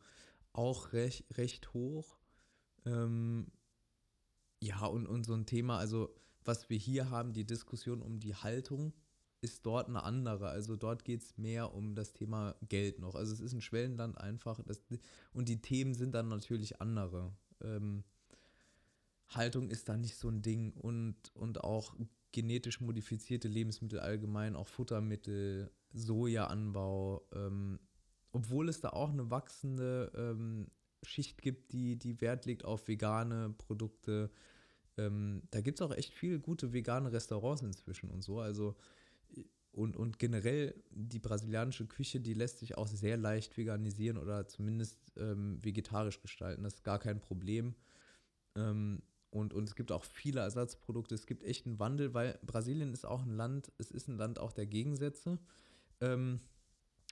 auch 0.51 0.91
recht, 0.91 1.23
recht 1.37 1.73
hoch. 1.73 2.17
Ähm, 2.85 3.47
ja, 4.61 4.85
und, 4.85 5.07
und 5.07 5.25
so 5.25 5.33
ein 5.33 5.45
Thema, 5.45 5.77
also 5.77 6.13
was 6.45 6.69
wir 6.69 6.77
hier 6.77 7.09
haben, 7.09 7.33
die 7.33 7.45
Diskussion 7.45 8.01
um 8.01 8.19
die 8.19 8.35
Haltung, 8.35 8.93
ist 9.41 9.65
dort 9.65 9.89
eine 9.89 10.03
andere. 10.03 10.49
Also 10.49 10.75
dort 10.75 11.03
geht 11.03 11.23
es 11.23 11.37
mehr 11.37 11.73
um 11.73 11.95
das 11.95 12.13
Thema 12.13 12.55
Geld 12.69 12.99
noch. 12.99 13.15
Also 13.15 13.33
es 13.33 13.39
ist 13.39 13.53
ein 13.53 13.61
Schwellenland 13.61 14.19
einfach. 14.19 14.61
Das, 14.63 14.79
und 15.33 15.49
die 15.49 15.61
Themen 15.61 15.95
sind 15.95 16.13
dann 16.13 16.27
natürlich 16.27 16.79
andere. 16.79 17.33
Ähm, 17.61 18.03
Haltung 19.29 19.69
ist 19.69 19.89
da 19.89 19.97
nicht 19.97 20.17
so 20.17 20.29
ein 20.29 20.43
Ding 20.43 20.73
und, 20.73 21.15
und 21.33 21.63
auch 21.63 21.95
genetisch 22.31 22.81
modifizierte 22.81 23.47
Lebensmittel 23.47 23.99
allgemein, 23.99 24.55
auch 24.55 24.67
Futtermittel, 24.67 25.71
Sojaanbau, 25.93 27.27
ähm, 27.33 27.79
obwohl 28.31 28.69
es 28.69 28.79
da 28.79 28.89
auch 28.89 29.09
eine 29.09 29.29
wachsende 29.31 30.11
ähm, 30.15 30.67
Schicht 31.03 31.41
gibt, 31.41 31.73
die, 31.73 31.97
die 31.97 32.21
Wert 32.21 32.45
legt 32.45 32.65
auf 32.65 32.87
vegane 32.87 33.53
Produkte. 33.57 34.29
Ähm, 34.97 35.43
da 35.51 35.61
gibt 35.61 35.79
es 35.79 35.85
auch 35.85 35.95
echt 35.95 36.13
viele 36.13 36.39
gute 36.39 36.73
vegane 36.73 37.11
Restaurants 37.11 37.61
inzwischen 37.61 38.09
und 38.09 38.23
so. 38.23 38.39
Also 38.39 38.75
und, 39.73 39.95
und 39.95 40.19
generell 40.19 40.75
die 40.91 41.19
brasilianische 41.19 41.85
Küche, 41.85 42.19
die 42.19 42.33
lässt 42.33 42.59
sich 42.59 42.77
auch 42.77 42.87
sehr 42.87 43.17
leicht 43.17 43.57
veganisieren 43.57 44.17
oder 44.17 44.45
zumindest 44.47 44.97
ähm, 45.15 45.59
vegetarisch 45.63 46.21
gestalten. 46.21 46.63
Das 46.63 46.75
ist 46.75 46.83
gar 46.83 46.99
kein 46.99 47.21
Problem. 47.21 47.75
Ähm, 48.55 49.01
und, 49.29 49.53
und 49.53 49.63
es 49.63 49.75
gibt 49.75 49.93
auch 49.93 50.03
viele 50.03 50.41
Ersatzprodukte. 50.41 51.15
Es 51.15 51.25
gibt 51.25 51.43
echt 51.43 51.65
einen 51.65 51.79
Wandel, 51.79 52.13
weil 52.13 52.37
Brasilien 52.45 52.91
ist 52.91 53.05
auch 53.05 53.23
ein 53.23 53.31
Land, 53.31 53.71
es 53.77 53.91
ist 53.91 54.09
ein 54.09 54.17
Land 54.17 54.39
auch 54.39 54.51
der 54.51 54.65
Gegensätze. 54.65 55.39
Ähm, 56.01 56.41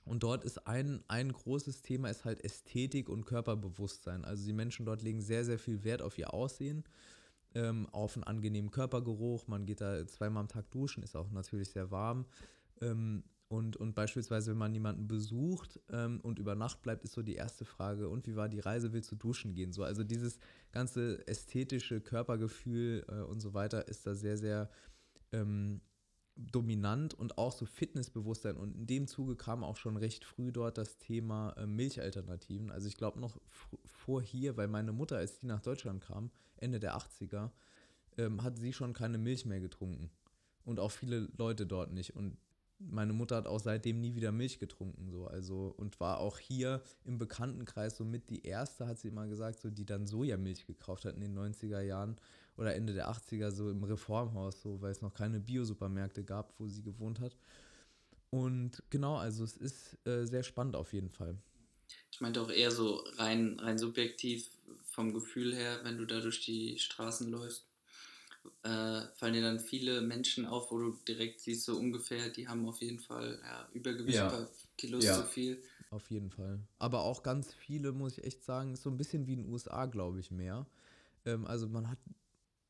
und 0.04 0.22
dort 0.22 0.44
ist 0.44 0.66
ein, 0.66 1.04
ein 1.08 1.32
großes 1.32 1.82
Thema 1.82 2.08
ist 2.08 2.24
halt 2.24 2.42
Ästhetik 2.44 3.08
und 3.08 3.26
Körperbewusstsein. 3.26 4.24
Also 4.24 4.44
die 4.44 4.52
Menschen 4.52 4.86
dort 4.86 5.02
legen 5.02 5.20
sehr, 5.20 5.44
sehr 5.44 5.58
viel 5.58 5.84
Wert 5.84 6.02
auf 6.02 6.18
ihr 6.18 6.32
Aussehen, 6.32 6.84
ähm, 7.54 7.86
auf 7.92 8.16
einen 8.16 8.24
angenehmen 8.24 8.70
Körpergeruch. 8.70 9.46
Man 9.46 9.66
geht 9.66 9.80
da 9.80 10.06
zweimal 10.06 10.42
am 10.42 10.48
Tag 10.48 10.70
duschen, 10.70 11.02
ist 11.02 11.16
auch 11.16 11.30
natürlich 11.30 11.70
sehr 11.70 11.90
warm. 11.90 12.26
Ähm, 12.80 13.24
und, 13.48 13.76
und 13.76 13.96
beispielsweise, 13.96 14.52
wenn 14.52 14.58
man 14.58 14.72
jemanden 14.72 15.08
besucht 15.08 15.80
ähm, 15.90 16.20
und 16.22 16.38
über 16.38 16.54
Nacht 16.54 16.82
bleibt, 16.82 17.02
ist 17.02 17.14
so 17.14 17.22
die 17.22 17.34
erste 17.34 17.64
Frage, 17.64 18.08
und 18.08 18.28
wie 18.28 18.36
war 18.36 18.48
die 18.48 18.60
Reise, 18.60 18.92
willst 18.92 19.10
du 19.10 19.16
duschen 19.16 19.54
gehen? 19.54 19.72
So, 19.72 19.82
also 19.82 20.04
dieses 20.04 20.38
ganze 20.70 21.26
ästhetische 21.26 22.00
Körpergefühl 22.00 23.04
äh, 23.08 23.22
und 23.22 23.40
so 23.40 23.52
weiter 23.52 23.88
ist 23.88 24.06
da 24.06 24.14
sehr, 24.14 24.38
sehr 24.38 24.70
ähm, 25.32 25.80
dominant 26.52 27.14
und 27.14 27.38
auch 27.38 27.52
so 27.52 27.66
Fitnessbewusstsein. 27.66 28.56
Und 28.56 28.74
in 28.76 28.86
dem 28.86 29.06
Zuge 29.06 29.36
kam 29.36 29.64
auch 29.64 29.76
schon 29.76 29.96
recht 29.96 30.24
früh 30.24 30.52
dort 30.52 30.78
das 30.78 30.98
Thema 30.98 31.52
äh, 31.56 31.66
Milchalternativen. 31.66 32.70
Also 32.70 32.88
ich 32.88 32.96
glaube 32.96 33.20
noch 33.20 33.40
vor 33.86 34.22
hier, 34.22 34.56
weil 34.56 34.68
meine 34.68 34.92
Mutter, 34.92 35.16
als 35.16 35.38
die 35.38 35.46
nach 35.46 35.60
Deutschland 35.60 36.02
kam, 36.02 36.30
Ende 36.56 36.80
der 36.80 36.96
80er, 36.96 37.50
ähm, 38.16 38.42
hat 38.42 38.58
sie 38.58 38.72
schon 38.72 38.92
keine 38.92 39.18
Milch 39.18 39.44
mehr 39.44 39.60
getrunken. 39.60 40.10
Und 40.64 40.80
auch 40.80 40.90
viele 40.90 41.28
Leute 41.36 41.66
dort 41.66 41.92
nicht. 41.92 42.16
Und 42.16 42.36
meine 42.78 43.12
Mutter 43.12 43.36
hat 43.36 43.46
auch 43.46 43.60
seitdem 43.60 44.00
nie 44.00 44.14
wieder 44.14 44.32
Milch 44.32 44.58
getrunken, 44.58 45.10
so, 45.10 45.26
also, 45.26 45.74
und 45.76 46.00
war 46.00 46.18
auch 46.18 46.38
hier 46.38 46.82
im 47.04 47.18
Bekanntenkreis 47.18 47.96
so 47.96 48.04
mit 48.04 48.30
die 48.30 48.46
erste, 48.46 48.86
hat 48.86 48.98
sie 48.98 49.08
immer 49.08 49.26
gesagt, 49.26 49.60
so, 49.60 49.70
die 49.70 49.84
dann 49.84 50.06
Sojamilch 50.06 50.66
gekauft 50.66 51.04
hat 51.04 51.14
in 51.14 51.20
den 51.20 51.38
90er 51.38 51.80
Jahren 51.80 52.16
oder 52.60 52.74
Ende 52.74 52.94
der 52.94 53.10
80er, 53.10 53.50
so 53.50 53.70
im 53.70 53.82
Reformhaus, 53.82 54.62
so, 54.62 54.80
weil 54.80 54.92
es 54.92 55.02
noch 55.02 55.14
keine 55.14 55.40
Biosupermärkte 55.40 56.22
gab, 56.22 56.54
wo 56.58 56.68
sie 56.68 56.82
gewohnt 56.82 57.18
hat. 57.20 57.36
Und 58.30 58.82
genau, 58.90 59.16
also 59.16 59.42
es 59.42 59.56
ist 59.56 59.98
äh, 60.06 60.24
sehr 60.24 60.44
spannend 60.44 60.76
auf 60.76 60.92
jeden 60.92 61.10
Fall. 61.10 61.36
Ich 62.12 62.20
meinte 62.20 62.40
auch 62.40 62.50
eher 62.50 62.70
so 62.70 63.02
rein, 63.16 63.58
rein 63.58 63.78
subjektiv 63.78 64.48
vom 64.84 65.12
Gefühl 65.12 65.54
her, 65.54 65.80
wenn 65.82 65.98
du 65.98 66.04
da 66.04 66.20
durch 66.20 66.44
die 66.44 66.78
Straßen 66.78 67.28
läufst 67.30 67.64
äh, 68.62 69.02
fallen 69.14 69.34
dir 69.34 69.42
dann 69.42 69.60
viele 69.60 70.00
Menschen 70.00 70.46
auf, 70.46 70.70
wo 70.70 70.78
du 70.78 70.96
direkt 71.06 71.40
siehst, 71.40 71.64
so 71.64 71.76
ungefähr, 71.76 72.28
die 72.28 72.48
haben 72.48 72.66
auf 72.68 72.80
jeden 72.80 72.98
Fall 72.98 73.38
ja, 73.42 73.68
Übergewicht, 73.72 74.16
ja. 74.16 74.28
paar 74.28 74.48
Kilos 74.76 75.04
ja. 75.04 75.16
zu 75.16 75.24
viel. 75.24 75.62
Auf 75.90 76.10
jeden 76.10 76.30
Fall. 76.30 76.60
Aber 76.78 77.00
auch 77.00 77.22
ganz 77.22 77.52
viele, 77.52 77.92
muss 77.92 78.18
ich 78.18 78.24
echt 78.24 78.44
sagen, 78.44 78.72
ist 78.72 78.82
so 78.82 78.90
ein 78.90 78.96
bisschen 78.96 79.26
wie 79.26 79.34
in 79.34 79.44
den 79.44 79.52
USA, 79.52 79.86
glaube 79.86 80.20
ich, 80.20 80.30
mehr. 80.30 80.66
Ähm, 81.24 81.46
also 81.46 81.68
man 81.68 81.88
hat 81.88 81.98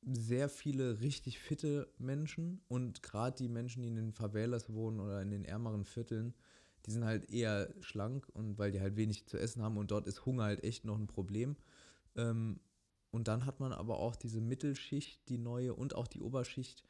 sehr 0.02 0.48
viele 0.48 1.00
richtig 1.00 1.38
fitte 1.38 1.92
Menschen 1.98 2.60
und 2.68 3.02
gerade 3.02 3.36
die 3.36 3.48
Menschen, 3.48 3.82
die 3.82 3.88
in 3.88 3.96
den 3.96 4.12
Favelas 4.12 4.72
wohnen 4.72 5.00
oder 5.00 5.20
in 5.20 5.30
den 5.30 5.44
ärmeren 5.44 5.84
Vierteln, 5.84 6.34
die 6.86 6.90
sind 6.90 7.04
halt 7.04 7.30
eher 7.30 7.72
schlank 7.80 8.28
und 8.32 8.58
weil 8.58 8.72
die 8.72 8.80
halt 8.80 8.96
wenig 8.96 9.26
zu 9.26 9.38
essen 9.38 9.62
haben 9.62 9.76
und 9.76 9.90
dort 9.90 10.06
ist 10.06 10.24
Hunger 10.24 10.44
halt 10.44 10.64
echt 10.64 10.84
noch 10.84 10.98
ein 10.98 11.06
Problem. 11.06 11.56
Ähm, 12.16 12.60
und 13.10 13.28
dann 13.28 13.44
hat 13.44 13.60
man 13.60 13.72
aber 13.72 13.98
auch 13.98 14.16
diese 14.16 14.40
Mittelschicht, 14.40 15.28
die 15.28 15.38
neue 15.38 15.74
und 15.74 15.94
auch 15.94 16.06
die 16.06 16.22
Oberschicht. 16.22 16.84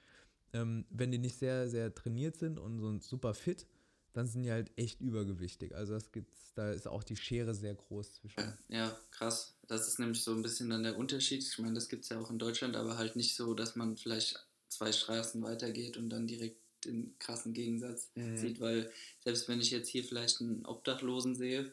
Ähm, 0.53 0.85
wenn 0.91 1.11
die 1.11 1.19
nicht 1.19 1.37
sehr, 1.37 1.69
sehr 1.69 1.95
trainiert 1.95 2.37
sind 2.37 2.59
und 2.59 2.81
so 2.81 2.99
super 2.99 3.35
fit, 3.35 3.67
dann 4.13 4.27
sind 4.27 4.43
die 4.43 4.51
halt 4.51 4.71
echt 4.77 5.01
übergewichtig. 5.01 5.75
Also 5.75 5.93
das 5.93 6.11
gibt's, 6.13 6.53
da 6.55 6.73
ist 6.73 6.89
auch 6.89 7.03
die 7.03 7.17
Schere 7.17 7.55
sehr 7.55 7.75
groß 7.75 8.15
zwischen. 8.15 8.53
Ja, 8.69 8.97
krass. 9.11 9.55
Das 9.69 9.87
ist 9.87 9.99
nämlich 9.99 10.23
so 10.23 10.33
ein 10.33 10.43
bisschen 10.43 10.71
dann 10.71 10.83
der 10.83 10.97
Unterschied. 10.97 11.43
Ich 11.43 11.59
meine, 11.59 11.75
das 11.75 11.89
gibt 11.89 12.05
es 12.05 12.09
ja 12.11 12.21
auch 12.21 12.31
in 12.31 12.39
Deutschland, 12.39 12.77
aber 12.77 12.99
halt 12.99 13.17
nicht 13.17 13.37
so, 13.37 13.55
dass 13.55 13.77
man 13.77 13.97
vielleicht 13.97 14.45
zwei 14.69 14.93
Straßen 14.93 15.43
weitergeht 15.43 15.97
und 15.97 16.11
dann 16.11 16.27
direkt 16.27 16.57
den 16.85 17.15
krassen 17.19 17.53
Gegensatz 17.53 18.11
mhm. 18.15 18.37
sieht, 18.37 18.61
weil 18.61 18.91
selbst 19.23 19.49
wenn 19.49 19.61
ich 19.61 19.71
jetzt 19.71 19.89
hier 19.89 20.05
vielleicht 20.05 20.41
einen 20.41 20.65
Obdachlosen 20.65 21.35
sehe, 21.35 21.71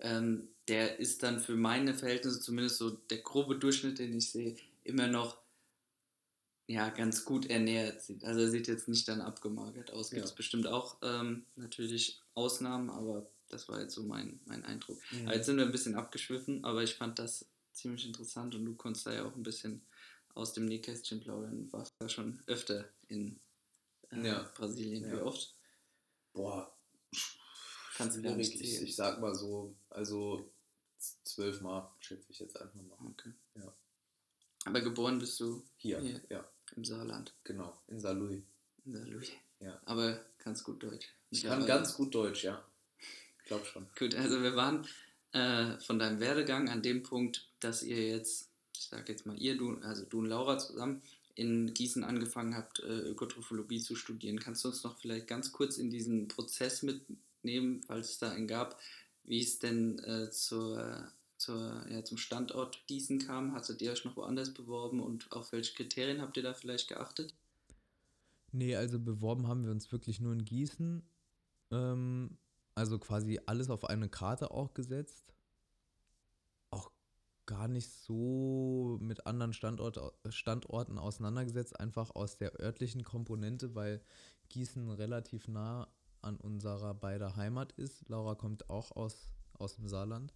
ähm, 0.00 0.48
der 0.68 0.98
ist 0.98 1.22
dann 1.22 1.40
für 1.40 1.56
meine 1.56 1.94
Verhältnisse, 1.94 2.40
zumindest 2.40 2.78
so 2.78 2.90
der 2.90 3.18
grobe 3.18 3.58
Durchschnitt, 3.58 3.98
den 3.98 4.16
ich 4.16 4.30
sehe, 4.30 4.56
immer 4.82 5.06
noch 5.06 5.38
ja, 6.66 6.88
ganz 6.90 7.24
gut 7.24 7.46
ernährt. 7.46 8.02
Also 8.22 8.40
er 8.40 8.50
sieht 8.50 8.68
jetzt 8.68 8.88
nicht 8.88 9.06
dann 9.08 9.20
abgemagert 9.20 9.92
aus. 9.92 10.10
Gibt 10.10 10.24
es 10.24 10.30
ja. 10.30 10.36
bestimmt 10.36 10.66
auch 10.66 10.98
ähm, 11.02 11.44
natürlich 11.56 12.20
Ausnahmen, 12.34 12.90
aber 12.90 13.30
das 13.48 13.68
war 13.68 13.80
jetzt 13.80 13.94
so 13.94 14.02
mein, 14.02 14.40
mein 14.46 14.64
Eindruck. 14.64 14.98
Mhm. 15.12 15.28
Jetzt 15.28 15.46
sind 15.46 15.56
wir 15.58 15.64
ein 15.64 15.72
bisschen 15.72 15.94
abgeschwiffen, 15.94 16.64
aber 16.64 16.82
ich 16.82 16.94
fand 16.94 17.18
das 17.18 17.46
ziemlich 17.72 18.06
interessant 18.06 18.54
und 18.54 18.64
du 18.64 18.74
konntest 18.74 19.06
da 19.06 19.12
ja 19.12 19.24
auch 19.24 19.34
ein 19.34 19.42
bisschen 19.42 19.82
aus 20.34 20.52
dem 20.52 20.66
Nähkästchen 20.66 21.20
plaudern. 21.20 21.66
Du 21.66 21.72
warst 21.72 21.94
da 21.98 22.08
schon 22.08 22.42
öfter 22.46 22.88
in 23.08 23.38
äh, 24.10 24.26
Ja. 24.26 24.50
Brasilien. 24.54 25.04
Wie 25.04 25.16
Ja. 25.16 25.22
oft? 25.22 25.54
Boah, 26.32 26.74
Kannst 27.96 28.16
du 28.16 28.20
nicht. 28.34 28.60
Ich, 28.60 28.82
ich 28.82 28.96
sag 28.96 29.20
mal 29.20 29.34
so, 29.34 29.76
also 29.88 30.50
zwölfmal 31.22 31.88
schätze 32.00 32.26
ich 32.30 32.40
jetzt 32.40 32.60
einfach 32.60 32.80
mal. 32.82 32.96
Okay. 33.10 33.32
Ja. 33.56 33.72
Aber 34.64 34.80
geboren 34.80 35.18
bist 35.18 35.38
du 35.38 35.62
Hier, 35.76 36.00
Hier. 36.00 36.20
ja, 36.28 36.44
im 36.76 36.84
Saarland. 36.84 37.32
genau, 37.44 37.76
in 37.88 38.00
Saarlouis. 38.00 38.42
In 38.84 38.92
der 38.92 39.06
Louis. 39.06 39.30
Ja. 39.60 39.80
Aber 39.84 40.20
kannst 40.38 40.64
gut 40.64 40.82
Deutsch. 40.82 41.08
Ich 41.30 41.44
kann 41.44 41.66
ganz 41.66 41.94
gut 41.94 42.14
Deutsch, 42.14 42.44
ja. 42.44 42.62
Ich 43.38 43.44
glaube 43.46 43.64
schon. 43.64 43.86
Gut, 43.98 44.14
also 44.14 44.42
wir 44.42 44.56
waren 44.56 44.86
äh, 45.32 45.78
von 45.78 45.98
deinem 45.98 46.20
Werdegang 46.20 46.68
an 46.68 46.82
dem 46.82 47.02
Punkt, 47.02 47.48
dass 47.60 47.82
ihr 47.82 48.08
jetzt, 48.08 48.50
ich 48.76 48.84
sage 48.84 49.12
jetzt 49.12 49.26
mal 49.26 49.36
ihr, 49.36 49.56
du, 49.56 49.78
also 49.82 50.04
du 50.04 50.20
und 50.20 50.26
Laura 50.26 50.58
zusammen 50.58 51.02
in 51.34 51.74
Gießen 51.74 52.04
angefangen 52.04 52.56
habt, 52.56 52.80
äh, 52.80 53.00
Ökotrophologie 53.00 53.80
zu 53.80 53.96
studieren. 53.96 54.38
Kannst 54.38 54.64
du 54.64 54.68
uns 54.68 54.84
noch 54.84 54.98
vielleicht 54.98 55.26
ganz 55.26 55.52
kurz 55.52 55.78
in 55.78 55.90
diesen 55.90 56.28
Prozess 56.28 56.82
mitnehmen, 56.82 57.82
falls 57.86 58.10
es 58.10 58.18
da 58.18 58.30
einen 58.30 58.46
gab, 58.46 58.78
wie 59.24 59.42
es 59.42 59.58
denn 59.58 59.98
äh, 60.00 60.30
zur, 60.30 61.08
zur, 61.44 61.86
ja, 61.90 62.02
zum 62.04 62.16
Standort 62.16 62.86
Gießen 62.86 63.18
kam? 63.18 63.54
Hattet 63.54 63.82
ihr 63.82 63.92
euch 63.92 64.04
noch 64.04 64.16
woanders 64.16 64.52
beworben 64.52 65.00
und 65.00 65.30
auf 65.32 65.52
welche 65.52 65.74
Kriterien 65.74 66.20
habt 66.20 66.36
ihr 66.36 66.42
da 66.42 66.54
vielleicht 66.54 66.88
geachtet? 66.88 67.34
Nee, 68.52 68.76
also 68.76 68.98
beworben 69.00 69.48
haben 69.48 69.64
wir 69.64 69.70
uns 69.70 69.90
wirklich 69.92 70.20
nur 70.20 70.32
in 70.32 70.44
Gießen. 70.44 71.02
Ähm, 71.70 72.38
also 72.74 72.98
quasi 72.98 73.40
alles 73.46 73.70
auf 73.70 73.84
eine 73.84 74.08
Karte 74.08 74.50
auch 74.50 74.74
gesetzt. 74.74 75.34
Auch 76.70 76.90
gar 77.46 77.68
nicht 77.68 77.90
so 77.90 78.96
mit 79.00 79.26
anderen 79.26 79.52
Standort, 79.52 80.00
Standorten 80.28 80.98
auseinandergesetzt, 80.98 81.78
einfach 81.78 82.14
aus 82.14 82.36
der 82.36 82.58
örtlichen 82.60 83.02
Komponente, 83.02 83.74
weil 83.74 84.00
Gießen 84.48 84.90
relativ 84.90 85.48
nah 85.48 85.88
an 86.22 86.36
unserer 86.36 86.94
beider 86.94 87.36
Heimat 87.36 87.72
ist. 87.72 88.08
Laura 88.08 88.34
kommt 88.34 88.70
auch 88.70 88.92
aus, 88.92 89.34
aus 89.58 89.76
dem 89.76 89.88
Saarland. 89.88 90.32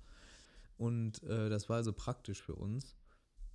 Und 0.79 1.23
äh, 1.25 1.51
das 1.51 1.69
war 1.69 1.77
also 1.77 1.93
praktisch 1.93 2.43
für 2.43 2.55
uns. 2.55 2.97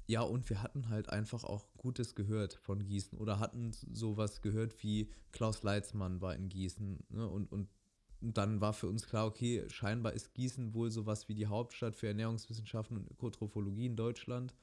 Ja, 0.06 0.22
und 0.22 0.50
wir 0.50 0.62
hatten 0.62 0.90
halt 0.90 1.10
einfach 1.10 1.46
auch 1.46 1.66
Gutes 1.78 2.14
gehört 2.14 2.54
von 2.54 2.84
Gießen 2.84 3.18
oder 3.18 3.40
hatten 3.40 3.72
sowas 3.72 4.42
gehört 4.42 4.84
wie 4.84 5.10
Klaus 5.32 5.64
Leitzmann 5.64 6.20
war 6.22 6.36
in 6.36 6.50
Gießen. 6.50 7.06
Ne? 7.10 7.28
Und, 7.28 7.52
und 7.52 7.70
dann 8.20 8.60
war 8.60 8.74
für 8.74 8.88
uns 8.88 9.08
klar, 9.08 9.26
okay, 9.26 9.64
scheinbar 9.70 10.14
ist 10.14 10.34
Gießen 10.34 10.74
wohl 10.74 10.92
sowas 10.92 11.30
wie 11.30 11.36
die 11.36 11.48
Hauptstadt 11.48 11.96
für 11.96 12.08
Ernährungswissenschaften 12.08 12.98
und 12.98 13.10
Ökotrophologie 13.12 13.86
in 13.86 13.96
Deutschland. 13.96 14.54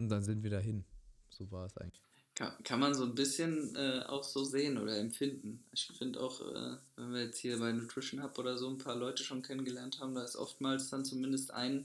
Und 0.00 0.08
dann 0.08 0.22
sind 0.22 0.42
wir 0.42 0.50
dahin. 0.50 0.84
So 1.28 1.50
war 1.52 1.66
es 1.66 1.76
eigentlich. 1.76 2.07
Kann, 2.38 2.52
kann 2.62 2.78
man 2.78 2.94
so 2.94 3.02
ein 3.02 3.16
bisschen 3.16 3.74
äh, 3.74 4.04
auch 4.06 4.22
so 4.22 4.44
sehen 4.44 4.78
oder 4.78 4.96
empfinden. 4.96 5.64
Ich 5.72 5.90
finde 5.98 6.20
auch, 6.20 6.40
äh, 6.40 6.76
wenn 6.94 7.12
wir 7.12 7.24
jetzt 7.24 7.38
hier 7.38 7.58
bei 7.58 7.72
Nutrition 7.72 8.22
Hub 8.22 8.38
oder 8.38 8.56
so 8.56 8.68
ein 8.68 8.78
paar 8.78 8.94
Leute 8.94 9.24
schon 9.24 9.42
kennengelernt 9.42 9.98
haben, 9.98 10.14
da 10.14 10.22
ist 10.22 10.36
oftmals 10.36 10.88
dann 10.88 11.04
zumindest 11.04 11.52
ein 11.52 11.84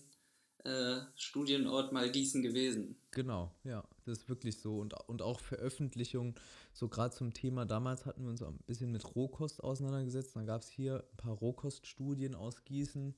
äh, 0.64 1.00
Studienort 1.16 1.92
mal 1.92 2.08
Gießen 2.12 2.44
gewesen. 2.44 2.96
Genau, 3.10 3.52
ja, 3.64 3.84
das 4.06 4.20
ist 4.20 4.30
wirklich 4.30 4.60
so. 4.60 4.78
Und, 4.78 4.94
und 5.08 5.24
auch 5.24 5.40
Veröffentlichungen, 5.40 6.36
so 6.72 6.88
gerade 6.88 7.16
zum 7.16 7.34
Thema, 7.34 7.66
damals 7.66 8.06
hatten 8.06 8.22
wir 8.22 8.30
uns 8.30 8.44
ein 8.44 8.60
bisschen 8.68 8.92
mit 8.92 9.16
Rohkost 9.16 9.64
auseinandergesetzt. 9.64 10.36
Dann 10.36 10.46
gab 10.46 10.62
es 10.62 10.70
hier 10.70 11.04
ein 11.14 11.18
paar 11.18 11.34
Rohkoststudien 11.34 12.36
aus 12.36 12.64
Gießen 12.64 13.16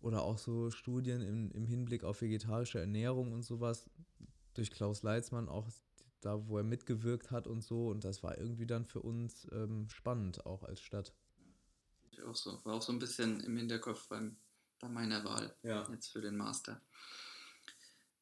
oder 0.00 0.22
auch 0.22 0.38
so 0.38 0.70
Studien 0.70 1.22
im, 1.22 1.50
im 1.50 1.66
Hinblick 1.66 2.04
auf 2.04 2.22
vegetarische 2.22 2.78
Ernährung 2.78 3.32
und 3.32 3.42
sowas. 3.42 3.84
Durch 4.54 4.70
Klaus 4.70 5.02
Leitzmann 5.02 5.48
auch 5.48 5.66
da, 6.24 6.46
wo 6.48 6.56
er 6.58 6.64
mitgewirkt 6.64 7.30
hat 7.30 7.46
und 7.46 7.62
so. 7.62 7.88
Und 7.88 8.04
das 8.04 8.22
war 8.22 8.38
irgendwie 8.38 8.66
dann 8.66 8.86
für 8.86 9.00
uns 9.00 9.46
ähm, 9.52 9.88
spannend, 9.90 10.46
auch 10.46 10.62
als 10.62 10.80
Stadt. 10.80 11.12
Ich 12.10 12.22
auch 12.22 12.34
so. 12.36 12.58
War 12.64 12.74
auch 12.74 12.82
so 12.82 12.92
ein 12.92 12.98
bisschen 12.98 13.40
im 13.40 13.56
Hinterkopf 13.56 14.08
beim, 14.08 14.36
bei 14.80 14.88
meiner 14.88 15.24
Wahl 15.24 15.54
Ja. 15.62 15.86
jetzt 15.90 16.08
für 16.08 16.20
den 16.20 16.36
Master. 16.36 16.80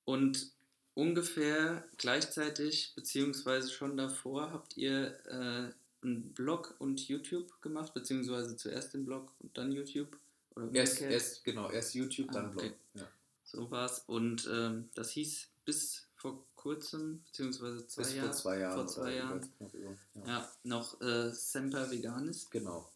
Und 0.05 0.51
ungefähr 0.95 1.85
gleichzeitig, 1.99 2.93
beziehungsweise 2.97 3.71
schon 3.71 3.97
davor, 3.97 4.53
habt 4.53 4.77
ihr 4.77 5.19
äh, 5.27 5.73
einen 6.03 6.33
Blog 6.35 6.75
und 6.79 7.07
YouTube 7.09 7.61
gemacht, 7.63 7.95
beziehungsweise 7.95 8.57
zuerst 8.57 8.95
den 8.95 9.05
Blog 9.05 9.33
und 9.41 9.57
dann 9.57 9.73
YouTube? 9.73 10.17
Oder 10.57 10.73
Erst, 10.75 11.01
erst, 11.01 11.45
genau, 11.45 11.71
erst 11.71 11.95
YouTube, 11.95 12.29
Ah, 12.31 12.33
dann 12.35 12.51
Blog. 12.51 12.65
okay. 12.65 12.75
Ja. 12.95 13.09
So 13.45 13.71
war's. 13.71 14.01
Und 14.07 14.49
ähm, 14.53 14.89
das 14.95 15.11
hieß 15.11 15.49
bis 15.65 16.07
vor 16.17 16.45
kurzem, 16.61 17.23
beziehungsweise 17.25 17.87
zwei 17.87 18.03
Bis 18.03 18.15
Jahre. 18.15 18.29
vor 18.29 18.37
zwei 18.37 18.59
Jahren. 18.59 18.75
Vor 18.77 18.87
zwei 18.87 19.15
Jahren. 19.15 19.49
über, 19.59 19.97
Ja. 20.15 20.27
Ja, 20.27 20.53
noch 20.65 21.01
äh, 21.01 21.31
Semper 21.33 21.91
Veganis. 21.91 22.51
Genau. 22.51 22.91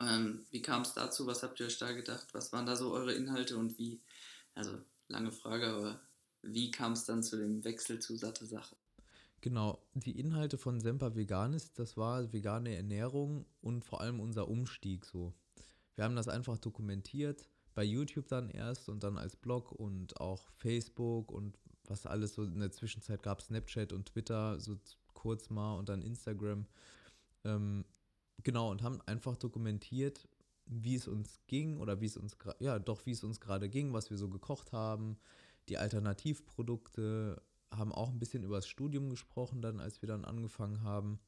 Ähm, 0.00 0.44
wie 0.50 0.62
kam 0.62 0.82
es 0.82 0.94
dazu? 0.94 1.26
Was 1.26 1.42
habt 1.42 1.60
ihr 1.60 1.66
euch 1.66 1.78
da 1.78 1.92
gedacht? 1.92 2.26
Was 2.32 2.52
waren 2.52 2.66
da 2.66 2.76
so 2.76 2.92
eure 2.92 3.14
Inhalte 3.14 3.56
und 3.56 3.78
wie? 3.78 4.00
Also, 4.54 4.78
lange 5.08 5.30
Frage, 5.30 5.66
aber 5.66 6.00
wie 6.42 6.70
kam 6.70 6.92
es 6.92 7.04
dann 7.04 7.22
zu 7.22 7.36
dem 7.36 7.62
Wechsel 7.64 8.00
zu 8.00 8.16
satte 8.16 8.46
Sache? 8.46 8.76
Genau, 9.40 9.78
die 9.94 10.18
Inhalte 10.18 10.58
von 10.58 10.80
Semper 10.80 11.14
Veganis, 11.16 11.72
das 11.74 11.96
war 11.96 12.32
vegane 12.32 12.74
Ernährung 12.74 13.46
und 13.60 13.84
vor 13.84 14.00
allem 14.00 14.20
unser 14.20 14.48
Umstieg 14.48 15.04
so. 15.04 15.34
Wir 15.94 16.04
haben 16.04 16.16
das 16.16 16.28
einfach 16.28 16.58
dokumentiert, 16.58 17.46
bei 17.74 17.84
YouTube 17.84 18.26
dann 18.28 18.48
erst 18.50 18.88
und 18.88 19.04
dann 19.04 19.18
als 19.18 19.36
Blog 19.36 19.70
und 19.72 20.20
auch 20.20 20.48
Facebook 20.56 21.30
und 21.30 21.58
was 21.88 22.06
alles 22.06 22.34
so 22.34 22.44
in 22.44 22.60
der 22.60 22.72
Zwischenzeit 22.72 23.22
gab, 23.22 23.42
Snapchat 23.42 23.92
und 23.92 24.06
Twitter, 24.06 24.58
so 24.60 24.76
kurz 25.12 25.50
mal 25.50 25.76
und 25.76 25.88
dann 25.88 26.02
Instagram. 26.02 26.66
Ähm, 27.44 27.84
genau, 28.42 28.70
und 28.70 28.82
haben 28.82 29.00
einfach 29.02 29.36
dokumentiert, 29.36 30.28
wie 30.66 30.94
es 30.94 31.08
uns 31.08 31.40
ging 31.46 31.78
oder 31.78 32.00
wie 32.00 32.06
es 32.06 32.16
uns, 32.16 32.36
ja 32.58 32.78
doch, 32.78 33.04
wie 33.06 33.12
es 33.12 33.24
uns 33.24 33.40
gerade 33.40 33.68
ging, 33.68 33.92
was 33.92 34.10
wir 34.10 34.16
so 34.16 34.28
gekocht 34.28 34.72
haben, 34.72 35.18
die 35.68 35.78
Alternativprodukte, 35.78 37.42
haben 37.70 37.92
auch 37.92 38.10
ein 38.10 38.18
bisschen 38.18 38.44
über 38.44 38.56
das 38.56 38.68
Studium 38.68 39.10
gesprochen, 39.10 39.60
dann 39.60 39.80
als 39.80 40.02
wir 40.02 40.06
dann 40.06 40.24
angefangen 40.24 40.82
haben. 40.82 41.18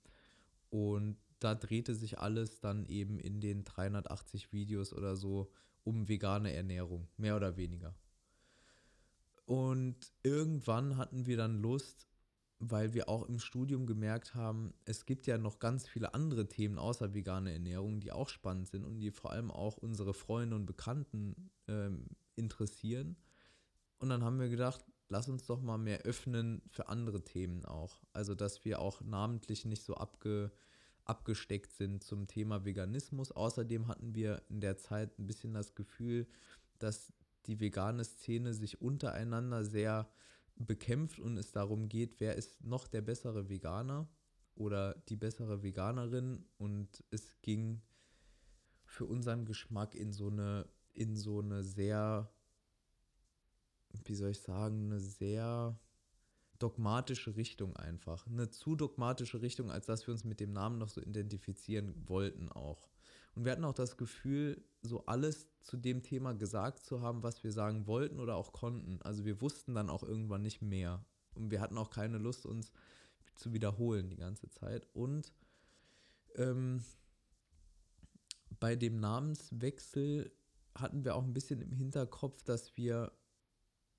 Und 0.71 1.17
da 1.39 1.55
drehte 1.55 1.95
sich 1.95 2.19
alles 2.19 2.61
dann 2.61 2.87
eben 2.87 3.19
in 3.19 3.41
den 3.41 3.65
380 3.65 4.53
Videos 4.53 4.93
oder 4.93 5.17
so 5.17 5.51
um 5.85 6.09
vegane 6.09 6.53
Ernährung, 6.53 7.09
mehr 7.17 7.37
oder 7.37 7.57
weniger. 7.57 7.95
Und 9.47 10.13
irgendwann 10.23 10.97
hatten 10.97 11.27
wir 11.27 11.37
dann 11.37 11.63
Lust, 11.63 12.09
weil 12.59 12.95
wir 12.95 13.09
auch 13.09 13.29
im 13.29 13.39
Studium 13.39 13.87
gemerkt 13.87 14.35
haben, 14.35 14.75
es 14.85 15.07
gibt 15.07 15.27
ja 15.27 15.39
noch 15.39 15.59
ganz 15.59 15.87
viele 15.87 16.15
andere 16.15 16.49
Themen 16.49 16.79
außer 16.79 17.15
vegane 17.15 17.53
Ernährung, 17.53 18.01
die 18.01 18.13
auch 18.13 18.29
spannend 18.29 18.69
sind 18.69 18.85
und 18.85 18.99
die 18.99 19.11
vor 19.11 19.31
allem 19.31 19.51
auch 19.51 19.77
unsere 19.77 20.15
Freunde 20.15 20.57
und 20.57 20.67
Bekannten 20.67 21.51
ähm, 21.69 22.07
interessieren. 22.35 23.17
Und 23.99 24.09
dann 24.09 24.25
haben 24.25 24.41
wir 24.41 24.49
gedacht, 24.49 24.85
lass 25.09 25.29
uns 25.29 25.47
doch 25.47 25.61
mal 25.61 25.79
mehr 25.79 26.03
öffnen 26.03 26.63
für 26.71 26.89
andere 26.89 27.23
Themen 27.23 27.65
auch. 27.65 28.03
Also, 28.13 28.35
dass 28.35 28.65
wir 28.65 28.81
auch 28.81 29.01
namentlich 29.03 29.65
nicht 29.65 29.83
so 29.83 29.95
abge, 29.95 30.51
abgesteckt 31.05 31.73
sind 31.73 32.03
zum 32.03 32.27
Thema 32.27 32.65
Veganismus. 32.65 33.33
Außerdem 33.33 33.87
hatten 33.87 34.15
wir 34.15 34.43
in 34.49 34.61
der 34.61 34.77
Zeit 34.77 35.19
ein 35.19 35.27
bisschen 35.27 35.55
das 35.55 35.75
Gefühl, 35.75 36.27
dass 36.79 37.13
die 37.47 37.61
vegane 37.61 38.05
Szene 38.05 38.55
sich 38.55 38.81
untereinander 38.81 39.65
sehr 39.65 40.09
bekämpft 40.57 41.19
und 41.21 41.37
es 41.37 41.53
darum 41.53 41.89
geht, 41.89 42.21
wer 42.21 42.37
ist 42.37 42.65
noch 42.65 42.87
der 42.89 43.03
bessere 43.03 43.49
Veganer 43.49 44.09
oder 44.55 44.95
die 45.09 45.17
bessere 45.17 45.63
Veganerin 45.63 46.47
und 46.57 47.05
es 47.11 47.41
ging 47.43 47.83
für 48.85 49.05
unseren 49.05 49.45
Geschmack 49.45 49.95
in 49.95 50.13
so 50.13 50.29
eine 50.29 50.69
in 50.93 51.15
so 51.15 51.41
eine 51.41 51.63
sehr 51.63 52.31
wie 54.05 54.15
soll 54.15 54.31
ich 54.31 54.41
sagen, 54.41 54.87
eine 54.87 55.01
sehr 55.01 55.79
dogmatische 56.59 57.37
Richtung 57.37 57.77
einfach. 57.77 58.27
Eine 58.27 58.51
zu 58.51 58.77
dogmatische 58.77 59.43
Richtung, 59.43 59.71
als 59.71 59.87
dass 59.87 60.07
wir 60.07 60.13
uns 60.13 60.25
mit 60.25 60.41
dem 60.41 60.53
Namen 60.53 60.79
noch 60.79 60.89
so 60.89 61.01
identifizieren 61.01 61.95
wollten 62.09 62.51
auch. 62.51 62.89
Und 63.37 63.45
wir 63.45 63.53
hatten 63.53 63.65
auch 63.65 63.75
das 63.75 63.97
Gefühl, 63.97 64.65
so 64.83 65.07
alles 65.07 65.49
zu 65.61 65.77
dem 65.77 66.03
Thema 66.03 66.33
gesagt 66.33 66.85
zu 66.85 67.01
haben, 67.03 67.23
was 67.23 67.45
wir 67.45 67.53
sagen 67.53 67.87
wollten 67.87 68.19
oder 68.19 68.35
auch 68.35 68.53
konnten. 68.53 69.01
Also 69.03 69.25
wir 69.25 69.41
wussten 69.41 69.75
dann 69.75 69.91
auch 69.91 70.03
irgendwann 70.03 70.43
nicht 70.43 70.63
mehr. 70.63 71.05
Und 71.35 71.53
wir 71.53 71.61
hatten 71.61 71.79
auch 71.79 71.91
keine 71.91 72.19
Lust, 72.19 72.47
uns 72.47 72.73
zu 73.37 73.53
wiederholen 73.53 74.09
die 74.09 74.17
ganze 74.17 74.49
Zeit. 74.49 74.89
Und 74.93 75.33
ähm, 76.35 76.83
bei 78.59 78.75
dem 78.75 78.99
Namenswechsel 78.99 80.33
hatten 80.75 81.05
wir 81.05 81.15
auch 81.15 81.23
ein 81.25 81.35
bisschen 81.35 81.61
im 81.61 81.73
Hinterkopf, 81.73 82.43
dass 82.43 82.77
wir 82.77 83.13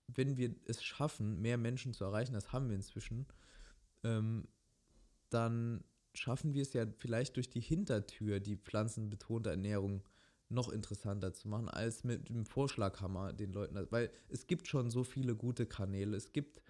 wenn 0.08 0.38
wir 0.38 0.56
es 0.66 0.84
schaffen, 0.84 1.42
mehr 1.42 1.58
Menschen 1.58 1.94
zu 1.94 2.06
erreichen, 2.06 2.34
das 2.34 2.54
haben 2.54 2.70
wir 2.70 2.76
inzwischen, 2.76 3.28
ähm, 4.04 4.48
dann 5.30 5.84
schaffen 6.18 6.54
wir 6.54 6.62
es 6.62 6.74
ja 6.74 6.86
vielleicht 6.98 7.36
durch 7.36 7.50
die 7.50 7.62
Hintertür, 7.62 8.40
die 8.40 8.58
pflanzenbetonte 8.58 9.50
Ernährung 9.50 10.04
noch 10.50 10.70
interessanter 10.70 11.34
zu 11.34 11.48
machen, 11.48 11.70
als 11.70 12.04
mit 12.04 12.30
dem 12.30 12.46
Vorschlaghammer 12.46 13.34
den 13.34 13.52
Leuten, 13.52 13.86
weil 13.90 14.10
es 14.30 14.48
gibt 14.48 14.68
schon 14.68 14.90
so 14.90 15.04
viele 15.04 15.36
gute 15.36 15.66
Kanäle. 15.66 16.16
Es 16.16 16.32
gibt 16.32 16.62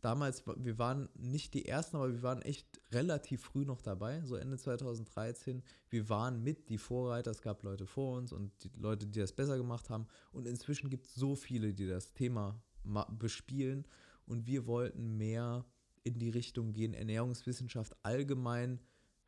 damals, 0.00 0.44
wir 0.46 0.78
waren 0.78 1.08
nicht 1.14 1.52
die 1.54 1.66
ersten, 1.66 1.96
aber 1.96 2.12
wir 2.12 2.22
waren 2.22 2.42
echt 2.42 2.66
relativ 2.92 3.42
früh 3.42 3.64
noch 3.64 3.82
dabei, 3.82 4.22
so 4.24 4.36
Ende 4.36 4.56
2013. 4.56 5.62
Wir 5.90 6.08
waren 6.08 6.42
mit 6.42 6.68
die 6.68 6.78
Vorreiter, 6.78 7.30
es 7.30 7.42
gab 7.42 7.62
Leute 7.62 7.86
vor 7.86 8.16
uns 8.16 8.32
und 8.32 8.52
die 8.62 8.70
Leute, 8.78 9.06
die 9.06 9.20
das 9.20 9.32
besser 9.32 9.56
gemacht 9.56 9.90
haben. 9.90 10.06
Und 10.32 10.46
inzwischen 10.46 10.90
gibt 10.90 11.06
es 11.06 11.14
so 11.14 11.34
viele, 11.34 11.74
die 11.74 11.86
das 11.86 12.12
Thema 12.12 12.62
bespielen. 13.10 13.86
Und 14.26 14.46
wir 14.46 14.66
wollten 14.66 15.16
mehr 15.16 15.64
in 16.04 16.18
die 16.18 16.30
Richtung 16.30 16.72
gehen, 16.72 16.94
Ernährungswissenschaft 16.94 17.96
allgemein 18.02 18.80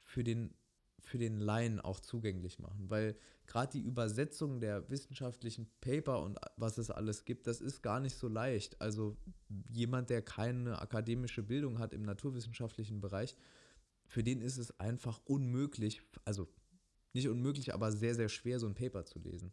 für 0.08 0.24
den 0.24 0.54
für 1.00 1.18
den 1.18 1.38
Laien 1.38 1.80
auch 1.80 2.00
zugänglich 2.00 2.58
machen, 2.58 2.90
weil 2.90 3.16
gerade 3.46 3.72
die 3.72 3.80
Übersetzung 3.80 4.60
der 4.60 4.90
wissenschaftlichen 4.90 5.70
Paper 5.80 6.22
und 6.22 6.38
was 6.56 6.76
es 6.76 6.90
alles 6.90 7.24
gibt, 7.24 7.46
das 7.46 7.60
ist 7.60 7.82
gar 7.82 8.00
nicht 8.00 8.16
so 8.16 8.28
leicht. 8.28 8.80
Also 8.80 9.16
jemand, 9.70 10.10
der 10.10 10.22
keine 10.22 10.82
akademische 10.82 11.42
Bildung 11.42 11.78
hat 11.78 11.92
im 11.94 12.02
naturwissenschaftlichen 12.02 13.00
Bereich, 13.00 13.36
für 14.06 14.24
den 14.24 14.42
ist 14.42 14.58
es 14.58 14.78
einfach 14.80 15.20
unmöglich, 15.24 16.02
also 16.24 16.48
nicht 17.12 17.28
unmöglich, 17.28 17.72
aber 17.72 17.92
sehr, 17.92 18.14
sehr 18.14 18.28
schwer, 18.28 18.58
so 18.58 18.66
ein 18.66 18.74
Paper 18.74 19.04
zu 19.04 19.18
lesen. 19.20 19.52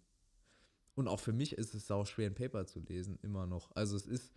Und 0.95 1.07
auch 1.07 1.19
für 1.19 1.33
mich 1.33 1.53
ist 1.53 1.75
es 1.75 1.91
auch 1.91 2.07
schwer, 2.07 2.27
ein 2.27 2.35
Paper 2.35 2.65
zu 2.65 2.79
lesen, 2.79 3.19
immer 3.21 3.45
noch. 3.45 3.71
Also 3.75 3.95
es 3.95 4.07
ist, 4.07 4.33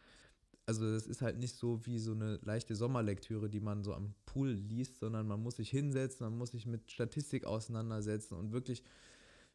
also 0.68 0.92
das 0.92 1.06
ist 1.06 1.22
halt 1.22 1.38
nicht 1.38 1.56
so 1.56 1.86
wie 1.86 1.98
so 1.98 2.12
eine 2.12 2.38
leichte 2.42 2.76
Sommerlektüre, 2.76 3.48
die 3.48 3.58
man 3.60 3.82
so 3.82 3.94
am 3.94 4.14
Pool 4.26 4.50
liest, 4.50 4.98
sondern 4.98 5.26
man 5.26 5.42
muss 5.42 5.56
sich 5.56 5.70
hinsetzen, 5.70 6.26
man 6.26 6.36
muss 6.36 6.50
sich 6.50 6.66
mit 6.66 6.92
Statistik 6.92 7.46
auseinandersetzen 7.46 8.34
und 8.34 8.52
wirklich 8.52 8.82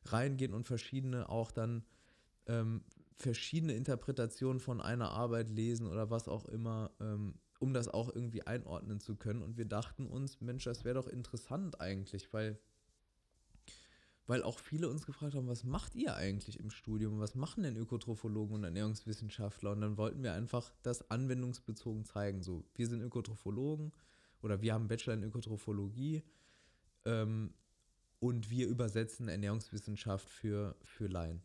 reingehen 0.05 0.55
und 0.55 0.65
verschiedene 0.65 1.29
auch 1.29 1.51
dann 1.51 1.83
ähm, 2.47 2.83
verschiedene 3.15 3.73
Interpretationen 3.73 4.59
von 4.59 4.81
einer 4.81 5.11
Arbeit 5.11 5.51
lesen 5.51 5.85
oder 5.85 6.09
was 6.09 6.27
auch 6.27 6.45
immer, 6.45 6.89
ähm, 6.99 7.35
um 7.59 7.75
das 7.75 7.89
auch 7.89 8.09
irgendwie 8.13 8.47
einordnen 8.47 8.99
zu 8.99 9.15
können. 9.15 9.43
Und 9.43 9.55
wir 9.55 9.65
dachten 9.65 10.07
uns, 10.07 10.41
Mensch, 10.41 10.63
das 10.63 10.83
wäre 10.83 10.95
doch 10.95 11.07
interessant 11.07 11.79
eigentlich, 11.79 12.33
weil 12.33 12.59
weil 14.25 14.43
auch 14.43 14.59
viele 14.59 14.89
uns 14.89 15.05
gefragt 15.05 15.35
haben, 15.35 15.47
was 15.47 15.63
macht 15.63 15.95
ihr 15.95 16.15
eigentlich 16.15 16.59
im 16.59 16.69
Studium? 16.69 17.19
Was 17.19 17.35
machen 17.35 17.63
denn 17.63 17.75
Ökotrophologen 17.75 18.55
und 18.55 18.63
Ernährungswissenschaftler? 18.63 19.71
Und 19.71 19.81
dann 19.81 19.97
wollten 19.97 20.23
wir 20.23 20.33
einfach 20.33 20.71
das 20.81 21.09
anwendungsbezogen 21.11 22.05
zeigen. 22.05 22.41
So, 22.41 22.63
wir 22.75 22.87
sind 22.87 23.01
Ökotrophologen 23.01 23.91
oder 24.41 24.61
wir 24.61 24.73
haben 24.73 24.87
Bachelor 24.87 25.15
in 25.15 25.23
Ökotrophologie 25.23 26.23
ähm, 27.05 27.53
und 28.19 28.49
wir 28.49 28.67
übersetzen 28.67 29.27
Ernährungswissenschaft 29.27 30.29
für, 30.29 30.75
für 30.83 31.07
Laien. 31.07 31.41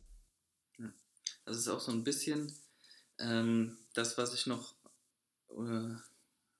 Das 1.44 1.56
ist 1.56 1.68
auch 1.68 1.80
so 1.80 1.90
ein 1.92 2.04
bisschen 2.04 2.52
ähm, 3.18 3.76
das, 3.94 4.18
was 4.18 4.34
ich 4.34 4.46
noch 4.46 4.74
äh, 5.50 5.94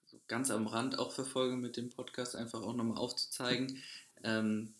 so 0.07 0.21
ganz 0.27 0.51
am 0.51 0.67
Rand 0.67 0.99
auch 0.99 1.13
verfolge 1.13 1.57
mit 1.57 1.77
dem 1.77 1.91
Podcast, 1.91 2.35
einfach 2.35 2.63
auch 2.63 2.75
nochmal 2.75 2.97
aufzuzeigen. 2.97 3.83
Ähm, 4.25 4.75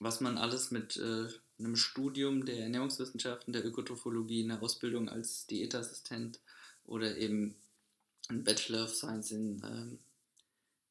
was 0.00 0.20
man 0.20 0.38
alles 0.38 0.70
mit 0.70 0.96
äh, 0.96 1.28
einem 1.58 1.76
Studium 1.76 2.44
der 2.44 2.58
Ernährungswissenschaften, 2.58 3.52
der 3.52 3.64
Ökotrophologie, 3.64 4.44
einer 4.44 4.62
Ausbildung 4.62 5.08
als 5.08 5.46
Diätassistent 5.46 6.40
oder 6.84 7.16
eben 7.16 7.54
ein 8.28 8.44
Bachelor 8.44 8.84
of 8.84 8.94
Science 8.94 9.30
in 9.30 9.62
ähm, 9.64 9.98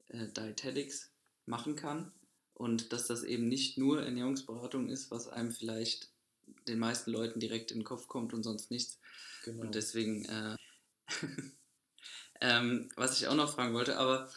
äh, 0.10 0.28
Dietetics 0.28 1.10
machen 1.46 1.76
kann. 1.76 2.12
Und 2.54 2.94
dass 2.94 3.08
das 3.08 3.24
eben 3.24 3.48
nicht 3.48 3.78
nur 3.78 4.04
Ernährungsberatung 4.04 4.90
ist, 4.90 5.12
was 5.12 5.28
einem 5.28 5.52
vielleicht 5.52 6.10
den 6.68 6.80
meisten 6.80 7.12
Leuten 7.12 7.40
direkt 7.40 7.72
in 7.72 7.80
den 7.80 7.86
Kopf 7.86 8.08
kommt 8.08 8.34
und 8.34 8.44
sonst 8.44 8.72
nichts. 8.72 9.00
Genau. 9.44 9.62
Und 9.62 9.76
deswegen, 9.76 10.26
äh, 10.26 10.56
ähm, 12.42 12.90
was 12.96 13.18
ich 13.18 13.28
auch 13.28 13.36
noch 13.36 13.54
fragen 13.54 13.74
wollte, 13.74 13.98
aber 13.98 14.30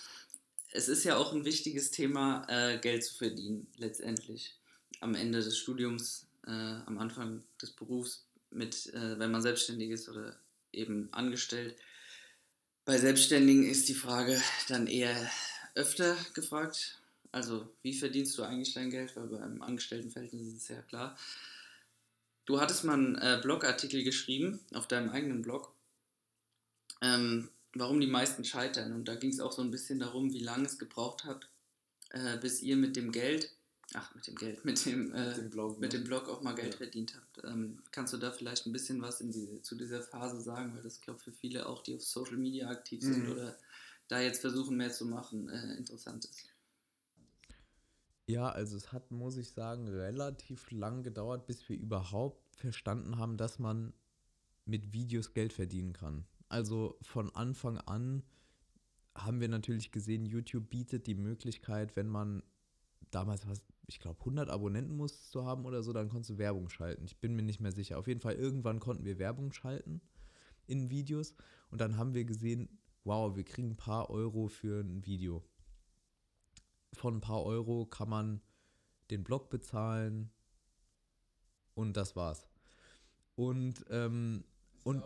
es 0.77 0.89
ist 0.89 1.05
ja 1.05 1.17
auch 1.17 1.33
ein 1.33 1.45
wichtiges 1.45 1.91
Thema, 1.91 2.47
äh, 2.49 2.79
Geld 2.79 3.03
zu 3.05 3.15
verdienen, 3.15 3.67
letztendlich. 3.79 4.55
Am 5.01 5.15
Ende 5.15 5.41
des 5.41 5.57
Studiums, 5.57 6.27
äh, 6.47 6.51
am 6.51 6.99
Anfang 6.99 7.43
des 7.61 7.71
Berufs, 7.73 8.27
mit, 8.51 8.93
äh, 8.95 9.19
wenn 9.19 9.31
man 9.31 9.43
selbstständig 9.43 9.91
ist 9.91 10.09
oder 10.09 10.39
eben 10.73 11.09
angestellt. 11.13 11.77
Bei 12.85 12.99
Selbstständigen 12.99 13.69
ist 13.69 13.89
die 13.89 13.95
Frage 13.95 14.41
dann 14.69 14.87
eher 14.87 15.17
öfter 15.75 16.17
gefragt. 16.35 17.01
Also, 17.33 17.69
wie 17.83 17.95
verdienst 17.95 18.37
du 18.39 18.43
eigentlich 18.43 18.75
dein 18.75 18.91
Geld? 18.91 19.17
Weil 19.17 19.29
beim 19.29 19.63
Angestelltenverhältnis 19.63 20.47
ist 20.49 20.63
es 20.63 20.69
ja 20.69 20.83
klar. 20.83 21.19
Du 22.45 22.61
hattest 22.61 22.85
mal 22.85 22.95
einen 22.95 23.17
äh, 23.17 23.41
Blogartikel 23.43 24.05
geschrieben 24.05 24.61
auf 24.73 24.87
deinem 24.87 25.11
eigenen 25.11 25.43
Blog. 25.43 25.73
Ähm, 27.03 27.51
warum 27.79 28.01
die 28.01 28.07
meisten 28.07 28.45
scheitern. 28.45 28.93
Und 28.93 29.07
da 29.07 29.15
ging 29.15 29.31
es 29.31 29.41
auch 29.41 29.53
so 29.53 29.63
ein 29.63 29.71
bisschen 29.71 29.99
darum, 29.99 30.33
wie 30.33 30.41
lange 30.41 30.67
es 30.67 30.79
gebraucht 30.79 31.25
hat, 31.25 31.49
äh, 32.11 32.39
bis 32.39 32.63
ihr 32.63 32.77
mit 32.77 32.97
dem 32.97 33.13
Geld, 33.13 33.51
ach 33.95 34.15
mit 34.15 34.27
dem 34.27 34.37
Geld, 34.37 34.65
mit 34.65 34.85
dem, 34.87 35.13
äh, 35.15 35.29
mit 35.29 35.37
dem, 35.37 35.51
Blog, 35.51 35.79
mit 35.79 35.93
ne? 35.93 35.99
dem 35.99 36.05
Blog 36.07 36.29
auch 36.29 36.43
mal 36.43 36.55
Geld 36.55 36.73
ja. 36.73 36.79
verdient 36.79 37.15
habt. 37.17 37.45
Ähm, 37.45 37.83
kannst 37.93 38.13
du 38.13 38.17
da 38.17 38.31
vielleicht 38.31 38.67
ein 38.67 38.73
bisschen 38.73 39.01
was 39.03 39.19
die, 39.19 39.63
zu 39.63 39.75
dieser 39.77 40.03
Phase 40.03 40.41
sagen, 40.41 40.75
weil 40.75 40.83
das, 40.83 41.01
glaube 41.01 41.19
ich, 41.19 41.25
für 41.25 41.33
viele 41.33 41.67
auch, 41.67 41.83
die 41.83 41.95
auf 41.95 42.05
Social 42.05 42.37
Media 42.37 42.69
aktiv 42.69 43.03
sind 43.03 43.25
mhm. 43.25 43.33
oder 43.33 43.57
da 44.09 44.21
jetzt 44.21 44.41
versuchen 44.41 44.77
mehr 44.77 44.93
zu 44.93 45.07
machen, 45.07 45.49
äh, 45.49 45.75
interessant 45.77 46.25
ist. 46.25 46.47
Ja, 48.29 48.49
also 48.49 48.77
es 48.77 48.93
hat, 48.93 49.13
muss 49.13 49.37
ich 49.37 49.51
sagen, 49.51 49.87
relativ 49.89 50.71
lang 50.73 51.05
gedauert, 51.05 51.47
bis 51.47 51.69
wir 51.69 51.77
überhaupt 51.77 52.57
verstanden 52.57 53.19
haben, 53.19 53.37
dass 53.37 53.61
man 53.61 53.93
mit 54.65 54.93
Videos 54.93 55.33
Geld 55.33 55.53
verdienen 55.53 55.93
kann. 55.93 56.27
Also 56.49 56.97
von 57.03 57.35
Anfang 57.35 57.79
an 57.79 58.23
haben 59.15 59.41
wir 59.41 59.49
natürlich 59.49 59.91
gesehen, 59.91 60.27
YouTube 60.27 60.69
bietet 60.69 61.07
die 61.07 61.15
Möglichkeit, 61.15 61.97
wenn 61.97 62.09
man 62.09 62.43
damals 63.11 63.47
was, 63.49 63.63
ich 63.87 63.99
glaube 63.99 64.21
100 64.21 64.51
Abonnenten 64.51 64.97
musstest 64.97 65.35
du 65.35 65.45
haben 65.45 65.65
oder 65.65 65.83
so, 65.83 65.93
dann 65.93 66.09
konntest 66.09 66.31
du 66.31 66.39
Werbung 66.39 66.69
schalten. 66.69 67.05
Ich 67.05 67.19
bin 67.19 67.35
mir 67.35 67.43
nicht 67.43 67.61
mehr 67.61 67.73
sicher. 67.73 67.99
Auf 67.99 68.07
jeden 68.07 68.21
Fall 68.21 68.35
irgendwann 68.35 68.81
konnten 68.81 69.05
wir 69.05 69.19
Werbung 69.19 69.53
schalten 69.53 70.01
in 70.67 70.91
Videos 70.91 71.35
und 71.71 71.81
dann 71.81 71.97
haben 71.97 72.15
wir 72.15 72.25
gesehen, 72.25 72.69
wow, 73.05 73.35
wir 73.35 73.45
kriegen 73.45 73.71
ein 73.71 73.77
paar 73.77 74.11
Euro 74.11 74.49
für 74.49 74.81
ein 74.81 75.05
Video. 75.07 75.45
Von 76.93 77.17
ein 77.17 77.21
paar 77.21 77.45
Euro 77.45 77.87
kann 77.87 78.09
man 78.09 78.41
den 79.11 79.23
Blog 79.23 79.51
bezahlen 79.51 80.31
und 81.75 81.97
das 81.97 82.17
war's. 82.17 82.49
Und 83.37 83.85
ähm, 83.91 84.45
und 84.83 85.03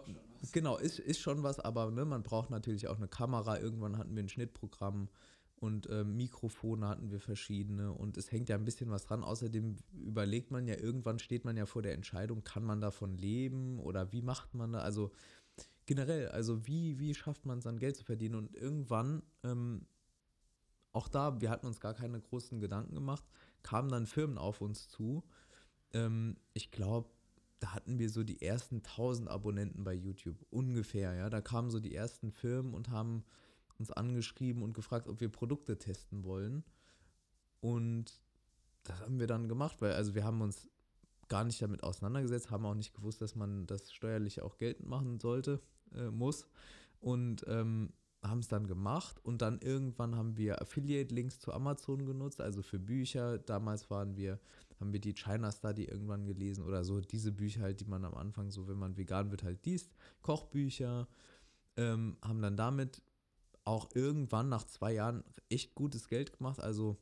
genau, 0.53 0.77
ist, 0.77 0.99
ist 0.99 1.21
schon 1.21 1.43
was, 1.43 1.61
aber 1.61 1.91
ne, 1.91 2.05
man 2.05 2.23
braucht 2.23 2.51
natürlich 2.51 2.89
auch 2.89 2.97
eine 2.97 3.09
Kamera. 3.09 3.59
Irgendwann 3.59 3.99
hatten 3.99 4.15
wir 4.15 4.23
ein 4.23 4.29
Schnittprogramm 4.29 5.09
und 5.57 5.89
äh, 5.91 6.05
Mikrofone 6.05 6.89
hatten 6.89 7.11
wir 7.11 7.21
verschiedene 7.21 7.93
und 7.93 8.17
es 8.17 8.33
hängt 8.33 8.49
ja 8.49 8.57
ein 8.57 8.65
bisschen 8.65 8.91
was 8.91 9.05
dran. 9.05 9.23
Außerdem 9.23 9.77
überlegt 9.93 10.51
man 10.51 10.67
ja, 10.67 10.77
irgendwann 10.77 11.19
steht 11.19 11.45
man 11.45 11.57
ja 11.57 11.67
vor 11.67 11.83
der 11.83 11.95
Entscheidung, 11.95 12.43
kann 12.45 12.65
man 12.65 12.81
davon 12.81 13.17
leben 13.19 13.79
oder 13.79 14.11
wie 14.13 14.23
macht 14.23 14.55
man 14.55 14.73
da? 14.73 14.81
Also 14.81 15.11
generell, 15.85 16.29
also 16.29 16.67
wie, 16.67 16.99
wie 16.99 17.15
schafft 17.15 17.45
man 17.45 17.59
es 17.59 17.65
dann 17.65 17.79
Geld 17.79 17.97
zu 17.97 18.05
verdienen? 18.05 18.37
Und 18.37 18.55
irgendwann, 18.55 19.23
ähm, 19.45 19.87
auch 20.93 21.09
da, 21.09 21.41
wir 21.41 21.51
hatten 21.51 21.67
uns 21.67 21.81
gar 21.81 21.95
keine 21.95 22.21
großen 22.21 22.59
Gedanken 22.59 22.95
gemacht, 22.95 23.25
kamen 23.63 23.91
dann 23.91 24.07
Firmen 24.07 24.39
auf 24.39 24.61
uns 24.63 24.89
zu. 24.89 25.23
Ähm, 25.93 26.37
ich 26.55 26.71
glaube, 26.71 27.11
da 27.61 27.75
hatten 27.75 27.99
wir 27.99 28.11
so 28.11 28.25
die 28.25 28.43
ersten 28.43 28.77
1000 28.77 29.29
Abonnenten 29.29 29.85
bei 29.85 29.95
YouTube, 29.95 30.37
ungefähr, 30.51 31.15
ja. 31.15 31.31
Da 31.31 31.41
kamen 31.41 31.71
so 31.71 31.79
die 31.79 31.95
ersten 31.95 32.33
Firmen 32.33 32.75
und 32.75 32.89
haben 32.89 33.25
uns 33.79 33.91
angeschrieben 33.91 34.63
und 34.63 34.75
gefragt, 34.75 35.09
ob 35.09 35.21
wir 35.21 35.29
Produkte 35.29 35.79
testen 35.79 36.25
wollen. 36.25 36.65
Und 37.61 38.21
das 38.83 39.01
haben 39.01 39.21
wir 39.21 39.27
dann 39.27 39.49
gemacht, 39.49 39.81
weil 39.81 39.93
also 39.93 40.15
wir 40.15 40.25
haben 40.25 40.41
uns 40.41 40.69
gar 41.29 41.45
nicht 41.45 41.61
damit 41.63 41.83
auseinandergesetzt, 41.83 42.51
haben 42.51 42.67
auch 42.67 42.75
nicht 42.75 42.95
gewusst, 42.95 43.21
dass 43.21 43.37
man 43.37 43.67
das 43.67 43.93
steuerlich 43.93 44.43
auch 44.43 44.59
geltend 44.59 44.89
machen 44.89 45.21
sollte, 45.21 45.61
äh, 45.95 46.11
muss. 46.11 46.49
Und 46.99 47.45
ähm, 47.47 47.93
haben 48.23 48.41
es 48.41 48.49
dann 48.49 48.67
gemacht 48.67 49.19
und 49.25 49.41
dann 49.41 49.61
irgendwann 49.61 50.15
haben 50.15 50.37
wir 50.37 50.61
Affiliate-Links 50.61 51.39
zu 51.39 51.53
Amazon 51.53 52.05
genutzt, 52.05 52.41
also 52.41 52.63
für 52.63 52.79
Bücher. 52.79 53.39
Damals 53.39 53.91
waren 53.91 54.17
wir 54.17 54.39
haben 54.81 54.93
wir 54.93 55.01
die 55.01 55.15
China 55.15 55.53
Study 55.53 55.85
irgendwann 55.85 56.27
gelesen 56.27 56.65
oder 56.65 56.85
so 56.85 57.01
diese 57.01 57.33
Bücher 57.33 57.61
halt, 57.61 57.81
die 57.81 57.85
man 57.85 58.05
am 58.05 58.15
Anfang 58.15 58.51
so, 58.51 58.67
wenn 58.67 58.79
man 58.79 58.97
vegan 58.97 59.31
wird, 59.31 59.43
halt 59.43 59.65
liest. 59.67 59.93
Kochbücher, 60.23 61.07
ähm, 61.77 62.17
haben 62.23 62.41
dann 62.43 62.57
damit 62.57 63.03
auch 63.65 63.91
irgendwann 63.95 64.49
nach 64.49 64.65
zwei 64.65 64.93
Jahren 64.95 65.23
echt 65.49 65.75
gutes 65.75 66.09
Geld 66.09 66.37
gemacht. 66.37 66.61
Also 66.61 66.97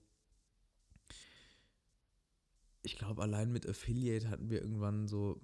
ich 2.82 2.96
glaube, 2.96 3.22
allein 3.22 3.52
mit 3.52 3.68
Affiliate 3.68 4.28
hatten 4.28 4.50
wir 4.50 4.60
irgendwann 4.60 5.08
so, 5.08 5.40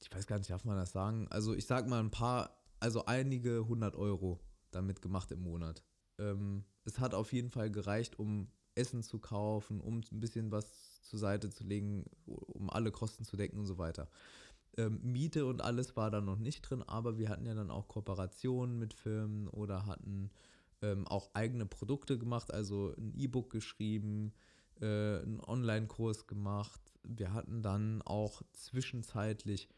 ich 0.00 0.12
weiß 0.14 0.26
gar 0.26 0.38
nicht, 0.38 0.50
darf 0.50 0.64
man 0.64 0.76
das 0.76 0.92
sagen? 0.92 1.28
Also 1.28 1.54
ich 1.54 1.66
sag 1.66 1.88
mal 1.88 2.00
ein 2.00 2.10
paar, 2.10 2.62
also 2.80 3.06
einige 3.06 3.66
hundert 3.66 3.96
Euro 3.96 4.40
damit 4.70 5.00
gemacht 5.00 5.30
im 5.30 5.40
Monat. 5.40 5.82
Ähm, 6.18 6.64
es 6.84 6.98
hat 6.98 7.14
auf 7.14 7.32
jeden 7.32 7.50
Fall 7.50 7.70
gereicht, 7.70 8.18
um 8.18 8.48
Essen 8.74 9.02
zu 9.02 9.18
kaufen, 9.18 9.80
um 9.80 10.00
ein 10.10 10.20
bisschen 10.20 10.50
was 10.50 10.93
zur 11.04 11.18
Seite 11.18 11.50
zu 11.50 11.64
legen, 11.64 12.04
um 12.26 12.70
alle 12.70 12.90
Kosten 12.90 13.24
zu 13.24 13.36
decken 13.36 13.58
und 13.58 13.66
so 13.66 13.78
weiter. 13.78 14.08
Ähm, 14.76 15.00
Miete 15.02 15.46
und 15.46 15.62
alles 15.62 15.96
war 15.96 16.10
da 16.10 16.20
noch 16.20 16.38
nicht 16.38 16.62
drin, 16.62 16.82
aber 16.82 17.18
wir 17.18 17.28
hatten 17.28 17.46
ja 17.46 17.54
dann 17.54 17.70
auch 17.70 17.88
Kooperationen 17.88 18.78
mit 18.78 18.92
Firmen 18.92 19.48
oder 19.48 19.86
hatten 19.86 20.30
ähm, 20.82 21.06
auch 21.06 21.30
eigene 21.34 21.66
Produkte 21.66 22.18
gemacht, 22.18 22.52
also 22.52 22.92
ein 22.96 23.14
E-Book 23.16 23.50
geschrieben, 23.50 24.32
äh, 24.80 24.86
einen 25.20 25.40
Online-Kurs 25.40 26.26
gemacht. 26.26 26.80
Wir 27.04 27.32
hatten 27.32 27.62
dann 27.62 28.02
auch 28.02 28.42
zwischenzeitlich 28.52 29.68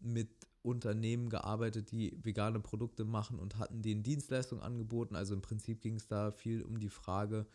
mit 0.00 0.30
Unternehmen 0.62 1.28
gearbeitet, 1.28 1.92
die 1.92 2.18
vegane 2.22 2.60
Produkte 2.60 3.04
machen 3.04 3.38
und 3.38 3.58
hatten 3.58 3.82
denen 3.82 4.02
Dienstleistungen 4.02 4.64
angeboten. 4.64 5.14
Also 5.14 5.34
im 5.34 5.42
Prinzip 5.42 5.80
ging 5.80 5.96
es 5.96 6.08
da 6.08 6.30
viel 6.30 6.62
um 6.62 6.80
die 6.80 6.90
Frage, 6.90 7.46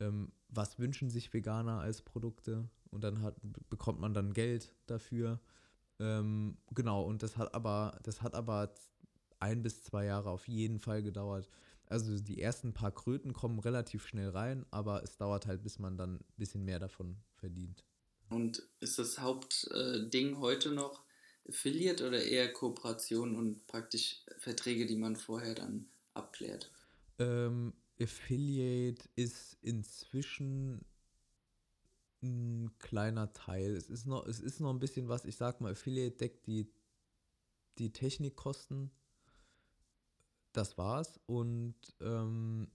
ähm, 0.00 0.32
was 0.48 0.78
wünschen 0.78 1.10
sich 1.10 1.32
Veganer 1.32 1.80
als 1.80 2.02
Produkte 2.02 2.68
und 2.90 3.04
dann 3.04 3.22
hat, 3.22 3.36
bekommt 3.70 4.00
man 4.00 4.14
dann 4.14 4.32
Geld 4.32 4.74
dafür. 4.86 5.40
Ähm, 5.98 6.58
genau, 6.74 7.02
und 7.02 7.22
das 7.22 7.36
hat 7.36 7.54
aber, 7.54 7.98
das 8.02 8.22
hat 8.22 8.34
aber 8.34 8.74
ein 9.40 9.62
bis 9.62 9.82
zwei 9.82 10.04
Jahre 10.04 10.30
auf 10.30 10.48
jeden 10.48 10.78
Fall 10.78 11.02
gedauert. 11.02 11.48
Also 11.86 12.18
die 12.18 12.40
ersten 12.40 12.72
paar 12.72 12.92
Kröten 12.92 13.32
kommen 13.32 13.58
relativ 13.58 14.06
schnell 14.06 14.30
rein, 14.30 14.66
aber 14.70 15.02
es 15.02 15.16
dauert 15.16 15.46
halt, 15.46 15.62
bis 15.62 15.78
man 15.78 15.96
dann 15.96 16.16
ein 16.16 16.24
bisschen 16.36 16.64
mehr 16.64 16.78
davon 16.78 17.16
verdient. 17.36 17.84
Und 18.28 18.62
ist 18.80 18.98
das 18.98 19.20
Hauptding 19.20 20.38
heute 20.38 20.72
noch 20.72 21.04
Affiliate 21.48 22.06
oder 22.06 22.24
eher 22.24 22.52
Kooperation 22.52 23.36
und 23.36 23.66
praktisch 23.68 24.24
Verträge, 24.38 24.86
die 24.86 24.96
man 24.96 25.14
vorher 25.14 25.54
dann 25.54 25.86
abklärt? 26.14 26.70
Ähm, 27.20 27.72
Affiliate 28.00 29.08
ist 29.16 29.56
inzwischen 29.62 30.84
ein 32.22 32.70
kleiner 32.78 33.32
Teil. 33.32 33.76
Es 33.76 33.88
ist 33.88 34.06
noch, 34.06 34.26
es 34.26 34.40
ist 34.40 34.60
noch 34.60 34.70
ein 34.70 34.78
bisschen 34.78 35.08
was, 35.08 35.24
ich 35.24 35.36
sag 35.36 35.60
mal, 35.60 35.72
Affiliate 35.72 36.16
deckt 36.16 36.46
die, 36.46 36.70
die 37.78 37.92
Technikkosten. 37.92 38.90
Das 40.52 40.78
war's. 40.78 41.20
Und 41.26 41.76
ähm, 42.00 42.68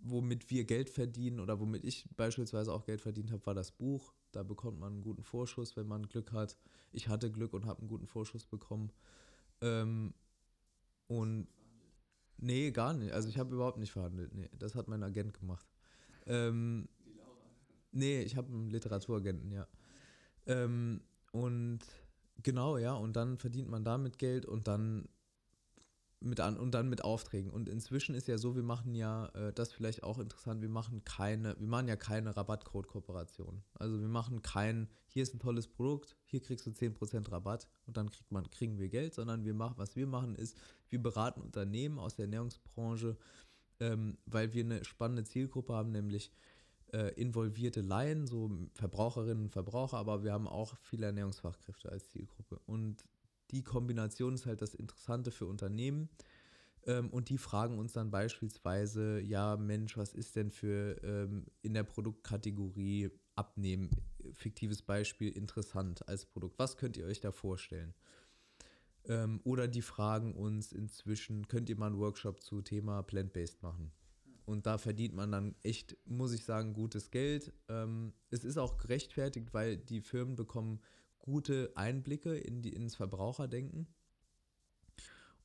womit 0.00 0.50
wir 0.50 0.64
Geld 0.64 0.90
verdienen 0.90 1.40
oder 1.40 1.60
womit 1.60 1.84
ich 1.84 2.08
beispielsweise 2.16 2.72
auch 2.72 2.84
Geld 2.84 3.00
verdient 3.00 3.32
habe, 3.32 3.46
war 3.46 3.54
das 3.54 3.72
Buch. 3.72 4.12
Da 4.32 4.42
bekommt 4.42 4.78
man 4.80 4.94
einen 4.94 5.02
guten 5.02 5.22
Vorschuss, 5.22 5.76
wenn 5.76 5.86
man 5.86 6.08
Glück 6.08 6.32
hat. 6.32 6.58
Ich 6.92 7.08
hatte 7.08 7.30
Glück 7.30 7.52
und 7.52 7.66
habe 7.66 7.80
einen 7.80 7.88
guten 7.88 8.06
Vorschuss 8.06 8.46
bekommen. 8.46 8.90
Ähm, 9.60 10.14
und 11.06 11.46
nee, 12.38 12.70
gar 12.70 12.94
nicht. 12.94 13.12
Also 13.12 13.28
ich 13.28 13.38
habe 13.38 13.54
überhaupt 13.54 13.78
nicht 13.78 13.92
verhandelt. 13.92 14.34
Nee, 14.34 14.50
das 14.58 14.74
hat 14.74 14.88
mein 14.88 15.02
Agent 15.02 15.34
gemacht. 15.34 15.66
Ähm, 16.26 16.88
Nee, 17.94 18.22
ich 18.22 18.36
habe 18.36 18.48
einen 18.48 18.70
Literaturagenten, 18.70 19.52
ja. 19.52 19.68
Ähm, 20.46 21.00
und 21.32 21.78
genau, 22.42 22.76
ja, 22.76 22.94
und 22.94 23.14
dann 23.14 23.38
verdient 23.38 23.70
man 23.70 23.84
damit 23.84 24.18
Geld 24.18 24.46
und 24.46 24.66
dann 24.66 25.08
mit 26.18 26.40
an 26.40 26.56
und 26.56 26.72
dann 26.72 26.88
mit 26.88 27.04
Aufträgen. 27.04 27.50
Und 27.52 27.68
inzwischen 27.68 28.14
ist 28.14 28.26
ja 28.26 28.36
so, 28.36 28.56
wir 28.56 28.62
machen 28.64 28.94
ja, 28.94 29.26
äh, 29.34 29.52
das 29.52 29.72
vielleicht 29.72 30.02
auch 30.02 30.18
interessant, 30.18 30.60
wir 30.60 30.68
machen 30.68 31.04
keine, 31.04 31.54
wir 31.60 31.68
machen 31.68 31.86
ja 31.86 31.96
keine 31.96 32.36
Rabattcode-Kooperation. 32.36 33.62
Also 33.74 34.00
wir 34.00 34.08
machen 34.08 34.42
kein, 34.42 34.88
hier 35.06 35.22
ist 35.22 35.34
ein 35.34 35.38
tolles 35.38 35.68
Produkt, 35.68 36.16
hier 36.24 36.40
kriegst 36.40 36.66
du 36.66 36.70
10% 36.70 37.30
Rabatt 37.30 37.68
und 37.86 37.96
dann 37.96 38.10
kriegt 38.10 38.32
man, 38.32 38.50
kriegen 38.50 38.78
wir 38.78 38.88
Geld, 38.88 39.14
sondern 39.14 39.44
wir 39.44 39.54
machen, 39.54 39.74
was 39.76 39.94
wir 39.94 40.08
machen 40.08 40.34
ist, 40.34 40.58
wir 40.94 41.02
beraten 41.02 41.40
Unternehmen 41.40 41.98
aus 41.98 42.14
der 42.14 42.26
Ernährungsbranche, 42.26 43.16
ähm, 43.80 44.16
weil 44.26 44.54
wir 44.54 44.64
eine 44.64 44.84
spannende 44.84 45.24
Zielgruppe 45.24 45.74
haben, 45.74 45.90
nämlich 45.90 46.30
äh, 46.92 47.12
involvierte 47.20 47.80
Laien, 47.80 48.28
so 48.28 48.48
Verbraucherinnen 48.74 49.44
und 49.44 49.50
Verbraucher, 49.50 49.98
aber 49.98 50.22
wir 50.22 50.32
haben 50.32 50.46
auch 50.46 50.76
viele 50.82 51.06
Ernährungsfachkräfte 51.06 51.90
als 51.90 52.08
Zielgruppe. 52.10 52.60
Und 52.66 53.04
die 53.50 53.64
Kombination 53.64 54.34
ist 54.34 54.46
halt 54.46 54.62
das 54.62 54.74
Interessante 54.74 55.32
für 55.32 55.46
Unternehmen. 55.46 56.08
Ähm, 56.86 57.10
und 57.10 57.28
die 57.28 57.38
fragen 57.38 57.78
uns 57.78 57.94
dann 57.94 58.12
beispielsweise, 58.12 59.20
ja 59.20 59.56
Mensch, 59.56 59.96
was 59.96 60.14
ist 60.14 60.36
denn 60.36 60.52
für 60.52 61.02
ähm, 61.02 61.46
in 61.62 61.74
der 61.74 61.82
Produktkategorie 61.82 63.10
Abnehmen, 63.34 63.90
fiktives 64.32 64.82
Beispiel, 64.82 65.32
interessant 65.32 66.06
als 66.06 66.24
Produkt? 66.24 66.60
Was 66.60 66.76
könnt 66.76 66.96
ihr 66.96 67.06
euch 67.06 67.18
da 67.18 67.32
vorstellen? 67.32 67.94
Ähm, 69.06 69.40
oder 69.44 69.68
die 69.68 69.82
fragen 69.82 70.34
uns 70.34 70.72
inzwischen, 70.72 71.48
könnt 71.48 71.68
ihr 71.68 71.76
mal 71.76 71.88
einen 71.88 71.98
Workshop 71.98 72.42
zu 72.42 72.62
Thema 72.62 73.02
Plant-Based 73.02 73.62
machen? 73.62 73.92
Und 74.46 74.66
da 74.66 74.78
verdient 74.78 75.14
man 75.14 75.32
dann 75.32 75.54
echt, 75.62 75.96
muss 76.04 76.32
ich 76.32 76.44
sagen, 76.44 76.74
gutes 76.74 77.10
Geld. 77.10 77.52
Ähm, 77.68 78.12
es 78.30 78.44
ist 78.44 78.58
auch 78.58 78.76
gerechtfertigt, 78.76 79.54
weil 79.54 79.76
die 79.76 80.00
Firmen 80.00 80.36
bekommen 80.36 80.80
gute 81.18 81.72
Einblicke 81.76 82.36
in 82.36 82.60
die, 82.60 82.74
ins 82.74 82.94
Verbraucherdenken. 82.94 83.86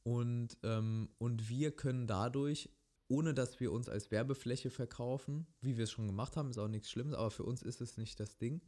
Und, 0.04 0.58
ähm, 0.63 1.10
und 1.17 1.50
wir 1.50 1.72
können 1.72 2.08
dadurch, 2.08 2.69
ohne 3.08 3.34
dass 3.34 3.60
wir 3.60 3.72
uns 3.72 3.88
als 3.88 4.12
Werbefläche 4.12 4.69
verkaufen, 4.69 5.48
wie 5.62 5.78
wir 5.78 5.86
es 5.86 5.91
schon 5.91 6.08
gemacht 6.08 6.36
haben, 6.36 6.50
ist 6.50 6.58
auch 6.58 6.67
nichts 6.67 6.89
Schlimmes, 6.89 7.13
aber 7.13 7.32
für 7.32 7.43
uns 7.43 7.62
ist 7.62 7.82
es 7.82 7.98
nicht 7.98 8.19
das 8.19 8.38
Ding, 8.38 8.62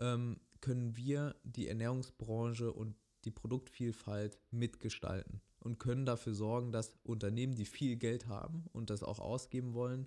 ähm, 0.00 0.40
können 0.60 0.96
wir 0.96 1.36
die 1.44 1.68
Ernährungsbranche 1.68 2.72
und 2.72 2.96
die 3.24 3.30
Produktvielfalt 3.30 4.38
mitgestalten 4.50 5.40
und 5.60 5.78
können 5.78 6.06
dafür 6.06 6.34
sorgen, 6.34 6.72
dass 6.72 6.96
Unternehmen, 7.02 7.54
die 7.54 7.64
viel 7.64 7.96
Geld 7.96 8.26
haben 8.28 8.64
und 8.72 8.90
das 8.90 9.02
auch 9.02 9.18
ausgeben 9.18 9.74
wollen, 9.74 10.06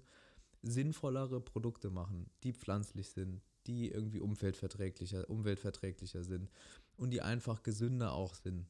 sinnvollere 0.62 1.42
Produkte 1.42 1.90
machen, 1.90 2.30
die 2.44 2.54
pflanzlich 2.54 3.10
sind, 3.10 3.42
die 3.68 3.90
irgendwie 3.90 4.20
umweltverträglicher, 4.20 5.30
umweltverträglicher 5.30 6.24
sind 6.24 6.50
und 6.98 7.12
die 7.12 7.22
einfach 7.22 7.64
gesünder 7.64 8.14
auch 8.14 8.36
sind. 8.36 8.68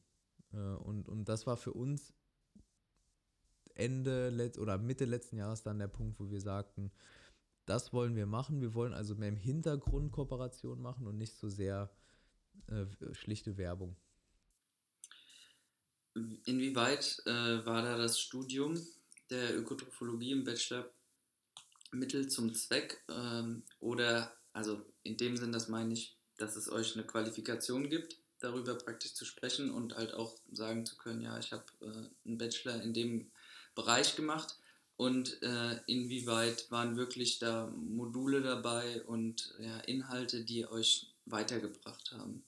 Äh, 0.52 0.56
und, 0.56 1.08
und 1.08 1.28
das 1.28 1.46
war 1.46 1.56
für 1.56 1.72
uns 1.72 2.12
Ende 3.74 4.52
oder 4.58 4.78
Mitte 4.78 5.04
letzten 5.04 5.36
Jahres 5.36 5.62
dann 5.62 5.78
der 5.78 5.88
Punkt, 5.88 6.20
wo 6.20 6.30
wir 6.30 6.40
sagten, 6.40 6.90
das 7.64 7.92
wollen 7.92 8.16
wir 8.16 8.26
machen. 8.26 8.60
Wir 8.60 8.74
wollen 8.74 8.92
also 8.92 9.14
mehr 9.14 9.28
im 9.28 9.36
Hintergrund 9.36 10.12
Kooperation 10.12 10.80
machen 10.80 11.06
und 11.06 11.16
nicht 11.16 11.34
so 11.34 11.48
sehr 11.48 11.90
äh, 12.66 12.86
schlichte 13.12 13.56
Werbung. 13.56 13.96
Inwieweit 16.14 17.22
äh, 17.26 17.64
war 17.64 17.82
da 17.82 17.96
das 17.96 18.20
Studium 18.20 18.80
der 19.30 19.56
Ökotrophologie 19.56 20.32
im 20.32 20.44
Bachelor 20.44 20.90
Mittel 21.90 22.28
zum 22.28 22.54
Zweck? 22.54 23.02
Ähm, 23.08 23.62
oder, 23.80 24.36
also 24.52 24.84
in 25.02 25.16
dem 25.16 25.36
Sinn, 25.36 25.52
das 25.52 25.68
meine 25.68 25.94
ich, 25.94 26.16
dass 26.36 26.56
es 26.56 26.70
euch 26.70 26.94
eine 26.94 27.06
Qualifikation 27.06 27.88
gibt, 27.88 28.16
darüber 28.40 28.74
praktisch 28.74 29.14
zu 29.14 29.24
sprechen 29.24 29.70
und 29.70 29.96
halt 29.96 30.14
auch 30.14 30.36
sagen 30.52 30.84
zu 30.84 30.96
können, 30.96 31.22
ja, 31.22 31.38
ich 31.38 31.52
habe 31.52 31.64
äh, 31.80 32.28
einen 32.28 32.38
Bachelor 32.38 32.82
in 32.82 32.92
dem 32.92 33.30
Bereich 33.74 34.16
gemacht 34.16 34.58
und 34.96 35.42
äh, 35.42 35.80
inwieweit 35.86 36.70
waren 36.70 36.96
wirklich 36.96 37.38
da 37.38 37.68
Module 37.68 38.42
dabei 38.42 39.02
und 39.04 39.54
ja, 39.58 39.78
Inhalte, 39.80 40.44
die 40.44 40.66
euch 40.66 41.12
weitergebracht 41.24 42.12
haben? 42.12 42.44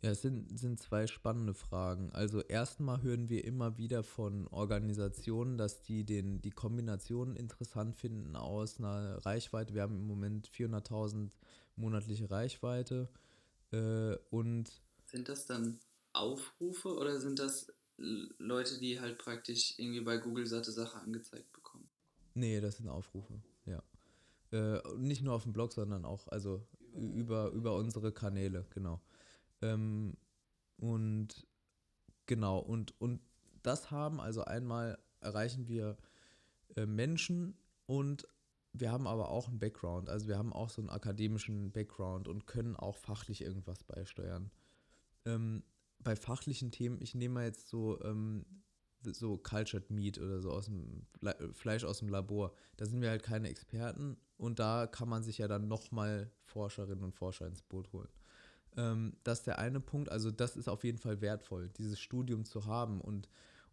Ja, 0.00 0.10
es 0.10 0.22
sind, 0.22 0.56
sind 0.56 0.78
zwei 0.78 1.08
spannende 1.08 1.54
Fragen. 1.54 2.12
Also 2.12 2.40
erstmal 2.40 3.02
hören 3.02 3.28
wir 3.28 3.44
immer 3.44 3.78
wieder 3.78 4.04
von 4.04 4.46
Organisationen, 4.48 5.58
dass 5.58 5.82
die 5.82 6.04
den, 6.04 6.40
die 6.40 6.52
Kombination 6.52 7.34
interessant 7.34 7.96
finden 7.96 8.36
aus 8.36 8.78
einer 8.78 9.24
Reichweite. 9.26 9.74
Wir 9.74 9.82
haben 9.82 9.96
im 9.96 10.06
Moment 10.06 10.48
400.000 10.48 11.30
monatliche 11.74 12.30
Reichweite. 12.30 13.08
Äh, 13.72 14.14
und 14.30 14.70
sind 15.06 15.28
das 15.28 15.46
dann 15.46 15.80
Aufrufe 16.12 16.94
oder 16.96 17.18
sind 17.18 17.40
das 17.40 17.72
Leute, 17.96 18.78
die 18.78 19.00
halt 19.00 19.18
praktisch 19.18 19.74
irgendwie 19.78 20.00
bei 20.00 20.18
Google 20.18 20.46
satte 20.46 20.70
Sache 20.70 20.98
angezeigt 21.00 21.52
bekommen? 21.52 21.88
Nee, 22.34 22.60
das 22.60 22.76
sind 22.76 22.88
Aufrufe, 22.88 23.42
ja. 23.66 23.82
Äh, 24.52 24.80
nicht 24.96 25.22
nur 25.22 25.34
auf 25.34 25.42
dem 25.42 25.52
Blog, 25.52 25.72
sondern 25.72 26.04
auch 26.04 26.28
also 26.28 26.64
über, 26.94 27.50
über 27.50 27.74
unsere 27.74 28.12
Kanäle, 28.12 28.64
genau. 28.70 29.00
Ähm, 29.62 30.16
und 30.76 31.46
genau, 32.26 32.58
und, 32.58 32.98
und 33.00 33.20
das 33.62 33.90
haben, 33.90 34.20
also 34.20 34.44
einmal 34.44 34.98
erreichen 35.20 35.68
wir 35.68 35.96
äh, 36.76 36.86
Menschen 36.86 37.56
und 37.86 38.26
wir 38.72 38.92
haben 38.92 39.06
aber 39.06 39.30
auch 39.30 39.48
einen 39.48 39.58
Background, 39.58 40.08
also 40.08 40.28
wir 40.28 40.38
haben 40.38 40.52
auch 40.52 40.70
so 40.70 40.80
einen 40.80 40.90
akademischen 40.90 41.72
Background 41.72 42.28
und 42.28 42.46
können 42.46 42.76
auch 42.76 42.96
fachlich 42.96 43.42
irgendwas 43.42 43.82
beisteuern. 43.82 44.50
Ähm, 45.24 45.64
bei 45.98 46.14
fachlichen 46.14 46.70
Themen, 46.70 47.00
ich 47.00 47.14
nehme 47.14 47.34
mal 47.34 47.44
jetzt 47.46 47.68
so, 47.68 48.00
ähm, 48.02 48.44
so 49.02 49.38
Cultured 49.38 49.90
Meat 49.90 50.18
oder 50.18 50.40
so 50.40 50.50
aus 50.50 50.66
dem 50.66 51.06
Fleisch 51.52 51.84
aus 51.84 52.00
dem 52.00 52.08
Labor, 52.08 52.52
da 52.76 52.86
sind 52.86 53.00
wir 53.00 53.10
halt 53.10 53.22
keine 53.22 53.48
Experten 53.48 54.16
und 54.36 54.58
da 54.58 54.86
kann 54.86 55.08
man 55.08 55.22
sich 55.22 55.38
ja 55.38 55.48
dann 55.48 55.66
nochmal 55.66 56.30
Forscherinnen 56.44 57.04
und 57.04 57.14
Forscher 57.14 57.46
ins 57.46 57.62
Boot 57.62 57.92
holen. 57.92 58.08
Ähm, 58.78 59.12
das 59.24 59.40
ist 59.40 59.46
der 59.48 59.58
eine 59.58 59.80
Punkt. 59.80 60.10
Also 60.10 60.30
das 60.30 60.56
ist 60.56 60.68
auf 60.68 60.84
jeden 60.84 60.98
Fall 60.98 61.20
wertvoll, 61.20 61.68
dieses 61.76 62.00
Studium 62.00 62.46
zu 62.46 62.64
haben 62.64 63.02
und 63.02 63.28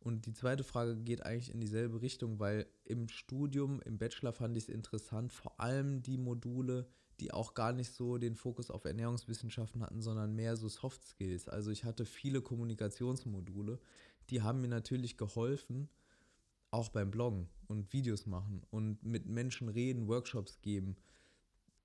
Und 0.05 0.27
die 0.27 0.33
zweite 0.33 0.63
Frage 0.63 0.97
geht 0.97 1.25
eigentlich 1.25 1.49
in 1.51 1.59
dieselbe 1.59 1.99
Richtung, 2.01 2.37
weil 2.39 2.67
im 2.83 3.07
Studium, 3.09 3.81
im 3.85 3.97
Bachelor 3.97 4.33
fand 4.33 4.55
ich 4.55 4.65
es 4.65 4.69
interessant, 4.69 5.33
vor 5.33 5.59
allem 5.59 6.03
die 6.03 6.19
Module, 6.19 6.85
die 7.19 7.31
auch 7.31 7.55
gar 7.55 7.73
nicht 7.73 7.91
so 7.91 8.19
den 8.19 8.35
Fokus 8.35 8.69
auf 8.69 8.85
Ernährungswissenschaften 8.85 9.81
hatten, 9.81 10.01
sondern 10.01 10.35
mehr 10.35 10.57
so 10.57 10.67
Soft 10.69 11.03
Skills. 11.03 11.47
Also 11.47 11.71
ich 11.71 11.85
hatte 11.85 12.05
viele 12.05 12.41
Kommunikationsmodule, 12.41 13.79
die 14.29 14.41
haben 14.43 14.61
mir 14.61 14.67
natürlich 14.67 15.17
geholfen, 15.17 15.89
auch 16.69 16.89
beim 16.89 17.09
Bloggen 17.09 17.47
und 17.67 17.91
Videos 17.91 18.27
machen 18.27 18.61
und 18.69 19.01
mit 19.01 19.25
Menschen 19.25 19.69
reden, 19.69 20.07
Workshops 20.07 20.61
geben. 20.61 20.97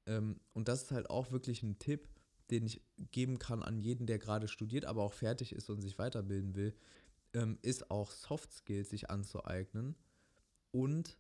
Ähm, 0.05 0.41
und 0.53 0.69
das 0.69 0.83
ist 0.83 0.91
halt 0.91 1.09
auch 1.09 1.31
wirklich 1.33 1.63
ein 1.63 1.79
Tipp, 1.79 2.07
den 2.51 2.67
ich 2.67 2.83
geben 3.11 3.39
kann 3.39 3.63
an 3.63 3.79
jeden, 3.79 4.07
der 4.07 4.19
gerade 4.19 4.49
studiert, 4.49 4.85
aber 4.85 5.03
auch 5.03 5.13
fertig 5.13 5.53
ist 5.53 5.71
und 5.71 5.81
sich 5.81 5.99
weiterbilden 5.99 6.55
will, 6.55 6.75
ähm, 7.33 7.59
ist 7.63 7.91
auch 7.91 8.11
Soft 8.11 8.53
Skills 8.53 8.91
sich 8.91 9.11
anzueignen 9.11 9.95
und 10.73 11.17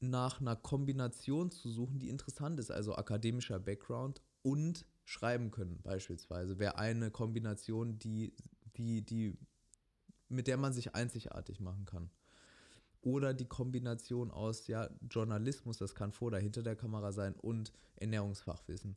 nach 0.00 0.40
einer 0.40 0.56
Kombination 0.56 1.50
zu 1.50 1.70
suchen, 1.70 1.98
die 1.98 2.08
interessant 2.08 2.60
ist, 2.60 2.70
also 2.70 2.94
akademischer 2.94 3.58
Background 3.58 4.20
und 4.42 4.84
schreiben 5.04 5.50
können 5.50 5.80
beispielsweise, 5.82 6.58
wäre 6.58 6.78
eine 6.78 7.10
Kombination, 7.10 7.98
die, 7.98 8.34
die, 8.76 9.02
die, 9.02 9.38
mit 10.28 10.46
der 10.46 10.56
man 10.56 10.72
sich 10.72 10.94
einzigartig 10.94 11.60
machen 11.60 11.86
kann. 11.86 12.10
Oder 13.02 13.34
die 13.34 13.46
Kombination 13.46 14.32
aus 14.32 14.66
ja, 14.66 14.90
Journalismus, 15.08 15.78
das 15.78 15.94
kann 15.94 16.12
vor 16.12 16.26
oder 16.26 16.38
hinter 16.38 16.62
der 16.62 16.74
Kamera 16.74 17.12
sein, 17.12 17.34
und 17.34 17.72
Ernährungsfachwissen. 17.96 18.96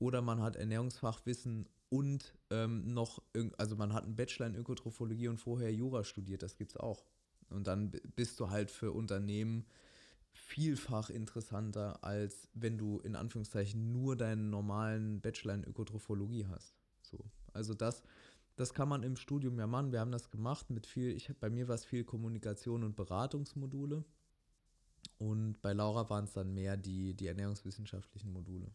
Oder 0.00 0.22
man 0.22 0.42
hat 0.42 0.56
Ernährungsfachwissen 0.56 1.68
und 1.90 2.34
ähm, 2.50 2.92
noch, 2.92 3.22
also 3.58 3.76
man 3.76 3.92
hat 3.92 4.04
einen 4.04 4.16
Bachelor 4.16 4.46
in 4.46 4.56
Ökotrophologie 4.56 5.28
und 5.28 5.38
vorher 5.38 5.72
Jura 5.72 6.02
studiert, 6.04 6.42
das 6.42 6.56
gibt 6.56 6.72
es 6.72 6.76
auch. 6.76 7.04
Und 7.50 7.66
dann 7.66 7.92
bist 8.16 8.40
du 8.40 8.50
halt 8.50 8.70
für 8.70 8.92
Unternehmen 8.92 9.66
vielfach 10.32 11.10
interessanter, 11.10 12.02
als 12.02 12.48
wenn 12.54 12.78
du 12.78 13.00
in 13.00 13.14
Anführungszeichen 13.14 13.92
nur 13.92 14.16
deinen 14.16 14.50
normalen 14.50 15.20
Bachelor 15.20 15.54
in 15.54 15.64
Ökotrophologie 15.64 16.46
hast. 16.46 16.74
So. 17.02 17.18
Also 17.52 17.74
das, 17.74 18.02
das 18.56 18.72
kann 18.72 18.88
man 18.88 19.02
im 19.02 19.16
Studium 19.16 19.58
ja 19.58 19.66
machen. 19.66 19.92
Wir 19.92 20.00
haben 20.00 20.12
das 20.12 20.30
gemacht 20.30 20.70
mit 20.70 20.86
viel, 20.86 21.10
ich 21.14 21.30
bei 21.40 21.50
mir 21.50 21.68
war 21.68 21.74
es 21.74 21.84
viel 21.84 22.04
Kommunikation 22.04 22.84
und 22.84 22.96
Beratungsmodule. 22.96 24.04
Und 25.18 25.60
bei 25.60 25.72
Laura 25.72 26.08
waren 26.08 26.24
es 26.24 26.32
dann 26.32 26.54
mehr 26.54 26.76
die, 26.76 27.14
die 27.14 27.26
ernährungswissenschaftlichen 27.26 28.32
Module. 28.32 28.70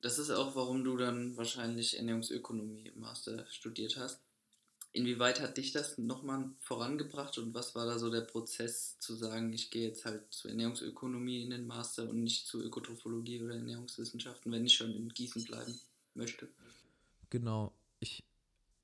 Das 0.00 0.18
ist 0.18 0.30
auch, 0.30 0.56
warum 0.56 0.82
du 0.82 0.96
dann 0.96 1.36
wahrscheinlich 1.36 1.98
Ernährungsökonomie 1.98 2.88
im 2.88 3.00
Master 3.00 3.46
studiert 3.50 3.96
hast. 3.98 4.20
Inwieweit 4.92 5.40
hat 5.40 5.56
dich 5.56 5.70
das 5.70 5.98
nochmal 5.98 6.50
vorangebracht 6.58 7.38
und 7.38 7.54
was 7.54 7.76
war 7.76 7.86
da 7.86 7.98
so 7.98 8.10
der 8.10 8.22
Prozess 8.22 8.98
zu 8.98 9.14
sagen, 9.14 9.52
ich 9.52 9.70
gehe 9.70 9.88
jetzt 9.88 10.04
halt 10.04 10.24
zur 10.32 10.50
Ernährungsökonomie 10.50 11.42
in 11.42 11.50
den 11.50 11.66
Master 11.66 12.08
und 12.08 12.24
nicht 12.24 12.46
zu 12.48 12.60
Ökotrophologie 12.60 13.40
oder 13.40 13.54
Ernährungswissenschaften, 13.54 14.50
wenn 14.50 14.66
ich 14.66 14.74
schon 14.74 14.92
in 14.92 15.08
Gießen 15.10 15.44
bleiben 15.44 15.78
möchte? 16.14 16.48
Genau. 17.28 17.72
Ich 18.00 18.24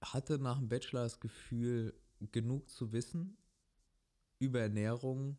hatte 0.00 0.38
nach 0.38 0.59
dem 0.59 0.68
Bachelor 0.68 1.02
das 1.02 1.18
Gefühl, 1.18 1.92
genug 2.31 2.70
zu 2.70 2.92
wissen 2.92 3.37
über 4.38 4.61
Ernährung, 4.61 5.38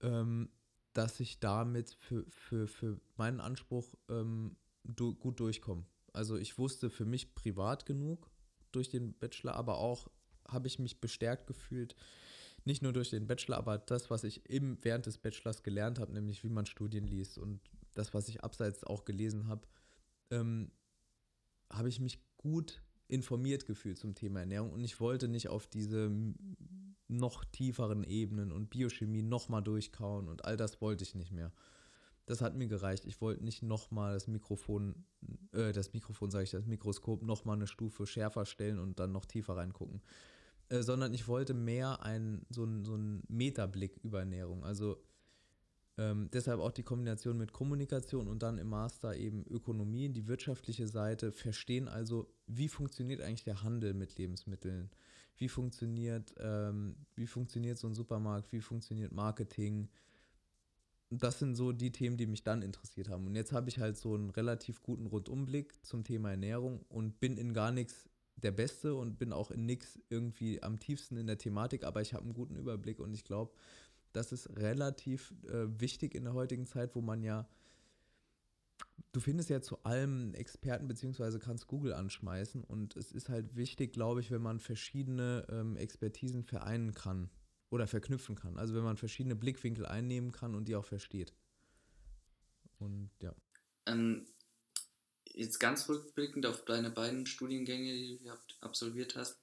ähm, 0.00 0.50
dass 0.92 1.20
ich 1.20 1.38
damit 1.38 1.90
für, 2.00 2.24
für, 2.30 2.66
für 2.66 3.00
meinen 3.16 3.40
Anspruch 3.40 3.94
ähm, 4.08 4.56
du, 4.84 5.14
gut 5.14 5.40
durchkomme. 5.40 5.84
Also 6.12 6.36
ich 6.36 6.58
wusste 6.58 6.90
für 6.90 7.04
mich 7.04 7.34
privat 7.34 7.86
genug 7.86 8.30
durch 8.72 8.88
den 8.88 9.14
Bachelor, 9.14 9.54
aber 9.54 9.78
auch 9.78 10.10
habe 10.48 10.66
ich 10.66 10.78
mich 10.78 11.00
bestärkt 11.00 11.46
gefühlt, 11.46 11.94
nicht 12.64 12.82
nur 12.82 12.92
durch 12.92 13.10
den 13.10 13.26
Bachelor, 13.26 13.56
aber 13.56 13.78
das, 13.78 14.10
was 14.10 14.24
ich 14.24 14.48
eben 14.50 14.78
während 14.82 15.06
des 15.06 15.18
Bachelors 15.18 15.62
gelernt 15.62 15.98
habe, 15.98 16.12
nämlich 16.12 16.44
wie 16.44 16.48
man 16.48 16.66
Studien 16.66 17.06
liest 17.06 17.38
und 17.38 17.60
das, 17.94 18.12
was 18.12 18.28
ich 18.28 18.44
abseits 18.44 18.84
auch 18.84 19.04
gelesen 19.04 19.48
habe, 19.48 19.66
ähm, 20.30 20.70
habe 21.70 21.88
ich 21.88 22.00
mich 22.00 22.20
gut 22.36 22.82
informiert 23.10 23.66
gefühlt 23.66 23.98
zum 23.98 24.14
Thema 24.14 24.40
Ernährung 24.40 24.72
und 24.72 24.84
ich 24.84 25.00
wollte 25.00 25.28
nicht 25.28 25.48
auf 25.48 25.66
diese 25.66 26.10
noch 27.08 27.44
tieferen 27.44 28.04
Ebenen 28.04 28.52
und 28.52 28.70
Biochemie 28.70 29.22
nochmal 29.22 29.62
durchkauen 29.62 30.28
und 30.28 30.44
all 30.44 30.56
das 30.56 30.80
wollte 30.80 31.02
ich 31.04 31.14
nicht 31.14 31.32
mehr. 31.32 31.52
Das 32.26 32.40
hat 32.40 32.54
mir 32.54 32.68
gereicht. 32.68 33.06
Ich 33.06 33.20
wollte 33.20 33.42
nicht 33.42 33.62
nochmal 33.62 34.14
das 34.14 34.28
Mikrofon, 34.28 34.94
äh, 35.52 35.72
das 35.72 35.92
Mikrofon 35.92 36.30
sage 36.30 36.44
ich, 36.44 36.50
das 36.52 36.66
Mikroskop 36.66 37.22
nochmal 37.22 37.56
eine 37.56 37.66
Stufe 37.66 38.06
schärfer 38.06 38.46
stellen 38.46 38.78
und 38.78 39.00
dann 39.00 39.10
noch 39.10 39.24
tiefer 39.24 39.56
reingucken. 39.56 40.00
Äh, 40.68 40.82
sondern 40.82 41.12
ich 41.12 41.26
wollte 41.26 41.54
mehr 41.54 42.04
ein, 42.04 42.46
so, 42.48 42.64
ein, 42.64 42.84
so 42.84 42.94
einen 42.94 43.24
Metablick 43.26 43.98
über 44.04 44.20
Ernährung. 44.20 44.64
Also 44.64 45.02
ähm, 46.00 46.30
deshalb 46.32 46.60
auch 46.60 46.72
die 46.72 46.82
Kombination 46.82 47.36
mit 47.36 47.52
Kommunikation 47.52 48.26
und 48.26 48.42
dann 48.42 48.56
im 48.56 48.68
Master 48.68 49.14
eben 49.16 49.44
Ökonomie, 49.50 50.08
die 50.08 50.26
wirtschaftliche 50.28 50.88
Seite, 50.88 51.30
verstehen 51.30 51.88
also, 51.88 52.32
wie 52.46 52.68
funktioniert 52.68 53.20
eigentlich 53.20 53.44
der 53.44 53.62
Handel 53.62 53.92
mit 53.92 54.16
Lebensmitteln, 54.16 54.88
wie 55.36 55.48
funktioniert, 55.48 56.32
ähm, 56.38 56.96
wie 57.16 57.26
funktioniert 57.26 57.76
so 57.76 57.86
ein 57.86 57.94
Supermarkt, 57.94 58.50
wie 58.50 58.62
funktioniert 58.62 59.12
Marketing. 59.12 59.90
Das 61.10 61.38
sind 61.38 61.54
so 61.54 61.70
die 61.72 61.92
Themen, 61.92 62.16
die 62.16 62.26
mich 62.26 62.44
dann 62.44 62.62
interessiert 62.62 63.10
haben. 63.10 63.26
Und 63.26 63.34
jetzt 63.34 63.52
habe 63.52 63.68
ich 63.68 63.78
halt 63.78 63.98
so 63.98 64.14
einen 64.14 64.30
relativ 64.30 64.82
guten 64.82 65.04
Rundumblick 65.04 65.84
zum 65.84 66.04
Thema 66.04 66.30
Ernährung 66.30 66.80
und 66.88 67.20
bin 67.20 67.36
in 67.36 67.52
gar 67.52 67.72
nichts 67.72 68.08
der 68.36 68.52
Beste 68.52 68.94
und 68.94 69.18
bin 69.18 69.34
auch 69.34 69.50
in 69.50 69.66
nichts 69.66 69.98
irgendwie 70.08 70.62
am 70.62 70.78
tiefsten 70.78 71.18
in 71.18 71.26
der 71.26 71.36
Thematik, 71.36 71.84
aber 71.84 72.00
ich 72.00 72.14
habe 72.14 72.24
einen 72.24 72.32
guten 72.32 72.56
Überblick 72.56 73.00
und 73.00 73.12
ich 73.12 73.24
glaube, 73.24 73.52
das 74.12 74.32
ist 74.32 74.48
relativ 74.56 75.34
äh, 75.48 75.66
wichtig 75.80 76.14
in 76.14 76.24
der 76.24 76.34
heutigen 76.34 76.66
Zeit, 76.66 76.94
wo 76.94 77.00
man 77.00 77.22
ja, 77.22 77.48
du 79.12 79.20
findest 79.20 79.50
ja 79.50 79.60
zu 79.60 79.82
allem 79.84 80.34
Experten, 80.34 80.88
beziehungsweise 80.88 81.38
kannst 81.38 81.66
Google 81.66 81.92
anschmeißen 81.92 82.64
und 82.64 82.96
es 82.96 83.12
ist 83.12 83.28
halt 83.28 83.56
wichtig, 83.56 83.92
glaube 83.92 84.20
ich, 84.20 84.30
wenn 84.30 84.42
man 84.42 84.58
verschiedene 84.58 85.46
ähm, 85.50 85.76
Expertisen 85.76 86.44
vereinen 86.44 86.92
kann 86.94 87.30
oder 87.70 87.86
verknüpfen 87.86 88.34
kann. 88.34 88.58
Also 88.58 88.74
wenn 88.74 88.82
man 88.82 88.96
verschiedene 88.96 89.36
Blickwinkel 89.36 89.86
einnehmen 89.86 90.32
kann 90.32 90.54
und 90.54 90.66
die 90.66 90.76
auch 90.76 90.84
versteht. 90.84 91.32
Und 92.78 93.10
ja. 93.22 93.34
Ähm, 93.86 94.26
jetzt 95.26 95.58
ganz 95.58 95.88
rückblickend 95.88 96.46
auf 96.46 96.64
deine 96.64 96.90
beiden 96.90 97.26
Studiengänge, 97.26 97.92
die 97.92 98.18
du 98.18 98.30
absolviert 98.60 99.16
hast, 99.16 99.38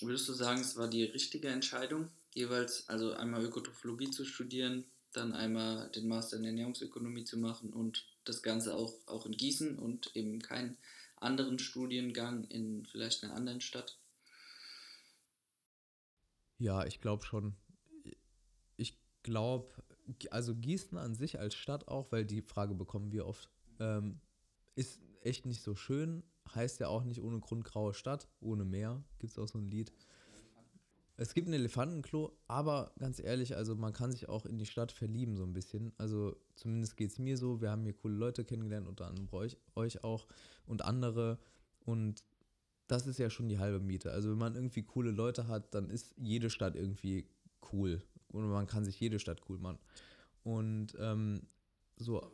würdest 0.00 0.28
du 0.28 0.32
sagen, 0.32 0.60
es 0.60 0.76
war 0.76 0.88
die 0.88 1.04
richtige 1.04 1.48
Entscheidung, 1.48 2.10
jeweils, 2.36 2.88
also 2.88 3.14
einmal 3.14 3.42
Ökotrophologie 3.44 4.10
zu 4.10 4.24
studieren, 4.24 4.84
dann 5.12 5.32
einmal 5.32 5.90
den 5.92 6.06
Master 6.06 6.36
in 6.36 6.44
Ernährungsökonomie 6.44 7.24
zu 7.24 7.38
machen 7.38 7.72
und 7.72 8.06
das 8.24 8.42
Ganze 8.42 8.74
auch, 8.74 8.92
auch 9.06 9.24
in 9.24 9.32
Gießen 9.32 9.78
und 9.78 10.14
eben 10.14 10.40
keinen 10.40 10.76
anderen 11.16 11.58
Studiengang 11.58 12.44
in 12.44 12.84
vielleicht 12.84 13.24
einer 13.24 13.34
anderen 13.34 13.62
Stadt? 13.62 13.98
Ja, 16.58 16.84
ich 16.84 17.00
glaube 17.00 17.24
schon. 17.24 17.56
Ich 18.76 18.98
glaube, 19.22 19.72
also 20.30 20.54
Gießen 20.54 20.98
an 20.98 21.14
sich 21.14 21.38
als 21.38 21.54
Stadt 21.54 21.88
auch, 21.88 22.12
weil 22.12 22.26
die 22.26 22.42
Frage 22.42 22.74
bekommen 22.74 23.12
wir 23.12 23.26
oft, 23.26 23.50
ähm, 23.80 24.20
ist 24.74 25.00
echt 25.22 25.46
nicht 25.46 25.62
so 25.62 25.74
schön. 25.74 26.22
Heißt 26.54 26.80
ja 26.80 26.88
auch 26.88 27.04
nicht 27.04 27.22
ohne 27.22 27.40
Grund 27.40 27.64
graue 27.64 27.94
Stadt, 27.94 28.28
ohne 28.40 28.64
Meer. 28.64 29.02
Gibt 29.18 29.32
es 29.32 29.38
auch 29.38 29.48
so 29.48 29.58
ein 29.58 29.70
Lied. 29.70 29.90
Es 31.18 31.32
gibt 31.32 31.48
ein 31.48 31.54
Elefantenklo, 31.54 32.36
aber 32.46 32.92
ganz 32.98 33.20
ehrlich, 33.20 33.56
also 33.56 33.74
man 33.74 33.94
kann 33.94 34.12
sich 34.12 34.28
auch 34.28 34.44
in 34.44 34.58
die 34.58 34.66
Stadt 34.66 34.92
verlieben 34.92 35.36
so 35.36 35.44
ein 35.44 35.54
bisschen. 35.54 35.92
Also 35.96 36.36
zumindest 36.56 36.96
geht 36.96 37.10
es 37.10 37.18
mir 37.18 37.38
so. 37.38 37.62
Wir 37.62 37.70
haben 37.70 37.84
hier 37.84 37.94
coole 37.94 38.14
Leute 38.14 38.44
kennengelernt, 38.44 38.86
unter 38.86 39.06
anderem 39.06 39.28
euch, 39.32 39.56
euch 39.74 40.04
auch 40.04 40.26
und 40.66 40.82
andere. 40.82 41.38
Und 41.86 42.22
das 42.86 43.06
ist 43.06 43.18
ja 43.18 43.30
schon 43.30 43.48
die 43.48 43.58
halbe 43.58 43.80
Miete. 43.80 44.12
Also 44.12 44.30
wenn 44.30 44.38
man 44.38 44.54
irgendwie 44.54 44.82
coole 44.82 45.10
Leute 45.10 45.48
hat, 45.48 45.74
dann 45.74 45.88
ist 45.88 46.14
jede 46.18 46.50
Stadt 46.50 46.76
irgendwie 46.76 47.26
cool. 47.72 48.02
Und 48.28 48.50
man 48.50 48.66
kann 48.66 48.84
sich 48.84 49.00
jede 49.00 49.18
Stadt 49.18 49.40
cool 49.48 49.58
machen. 49.58 49.78
Und 50.42 50.94
ähm, 50.98 51.42
so. 51.96 52.30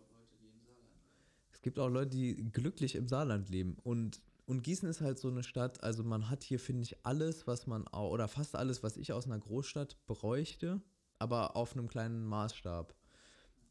Es 1.52 1.62
gibt 1.62 1.78
auch 1.78 1.88
Leute, 1.88 2.10
die 2.10 2.50
glücklich 2.50 2.96
im 2.96 3.06
Saarland 3.06 3.48
leben. 3.48 3.76
Und 3.84 4.20
und 4.46 4.62
Gießen 4.62 4.88
ist 4.88 5.00
halt 5.00 5.18
so 5.18 5.28
eine 5.28 5.42
Stadt, 5.42 5.82
also 5.82 6.02
man 6.02 6.28
hat 6.28 6.42
hier, 6.42 6.58
finde 6.58 6.82
ich, 6.82 6.96
alles, 7.04 7.46
was 7.46 7.66
man, 7.66 7.86
oder 7.86 8.28
fast 8.28 8.56
alles, 8.56 8.82
was 8.82 8.96
ich 8.96 9.12
aus 9.12 9.26
einer 9.26 9.38
Großstadt 9.38 9.96
bräuchte, 10.06 10.80
aber 11.18 11.56
auf 11.56 11.72
einem 11.74 11.88
kleinen 11.88 12.24
Maßstab. 12.24 12.94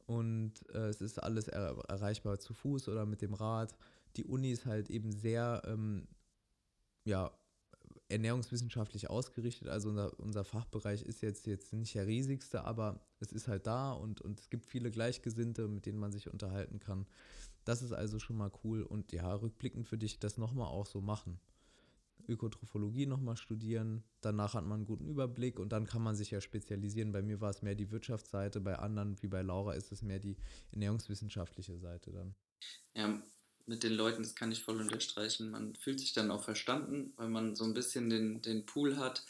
Und 0.05 0.53
äh, 0.73 0.87
es 0.87 1.01
ist 1.01 1.21
alles 1.21 1.47
er 1.47 1.77
erreichbar 1.87 2.39
zu 2.39 2.53
Fuß 2.53 2.89
oder 2.89 3.05
mit 3.05 3.21
dem 3.21 3.33
Rad. 3.33 3.75
Die 4.15 4.25
Uni 4.25 4.51
ist 4.51 4.65
halt 4.65 4.89
eben 4.89 5.11
sehr, 5.11 5.61
ähm, 5.65 6.07
ja, 7.05 7.31
ernährungswissenschaftlich 8.11 9.09
ausgerichtet. 9.09 9.67
Also 9.67 9.89
unser, 9.89 10.19
unser 10.19 10.43
Fachbereich 10.43 11.03
ist 11.03 11.21
jetzt, 11.21 11.47
jetzt 11.47 11.73
nicht 11.73 11.95
der 11.95 12.07
riesigste, 12.07 12.63
aber 12.63 13.01
es 13.19 13.31
ist 13.31 13.47
halt 13.47 13.67
da 13.67 13.93
und, 13.93 14.21
und 14.21 14.39
es 14.39 14.49
gibt 14.49 14.65
viele 14.65 14.91
Gleichgesinnte, 14.91 15.67
mit 15.67 15.85
denen 15.85 15.99
man 15.99 16.11
sich 16.11 16.31
unterhalten 16.31 16.79
kann. 16.79 17.07
Das 17.65 17.81
ist 17.81 17.91
also 17.91 18.19
schon 18.19 18.37
mal 18.37 18.51
cool 18.63 18.83
und 18.83 19.11
ja, 19.11 19.33
rückblickend 19.33 19.91
würde 19.91 20.05
ich 20.05 20.19
das 20.19 20.37
nochmal 20.37 20.67
auch 20.67 20.85
so 20.85 21.01
machen. 21.01 21.39
Ökotrophologie 22.27 23.05
nochmal 23.05 23.37
studieren. 23.37 24.03
Danach 24.21 24.53
hat 24.53 24.65
man 24.65 24.79
einen 24.79 24.85
guten 24.85 25.07
Überblick 25.07 25.59
und 25.59 25.71
dann 25.71 25.85
kann 25.85 26.01
man 26.01 26.15
sich 26.15 26.31
ja 26.31 26.41
spezialisieren. 26.41 27.11
Bei 27.11 27.21
mir 27.21 27.41
war 27.41 27.49
es 27.49 27.61
mehr 27.61 27.75
die 27.75 27.91
Wirtschaftsseite, 27.91 28.61
bei 28.61 28.77
anderen 28.77 29.21
wie 29.21 29.27
bei 29.27 29.41
Laura 29.41 29.73
ist 29.73 29.91
es 29.91 30.01
mehr 30.01 30.19
die 30.19 30.37
ernährungswissenschaftliche 30.71 31.77
Seite 31.77 32.11
dann. 32.11 32.35
Ja, 32.95 33.21
mit 33.71 33.83
den 33.83 33.93
Leuten, 33.93 34.21
das 34.21 34.35
kann 34.35 34.51
ich 34.51 34.63
voll 34.63 34.81
unterstreichen. 34.81 35.49
Man 35.49 35.75
fühlt 35.75 36.01
sich 36.01 36.11
dann 36.11 36.29
auch 36.29 36.43
verstanden, 36.43 37.13
weil 37.15 37.29
man 37.29 37.55
so 37.55 37.63
ein 37.63 37.73
bisschen 37.73 38.09
den, 38.09 38.41
den 38.41 38.65
Pool 38.65 38.97
hat. 38.97 39.23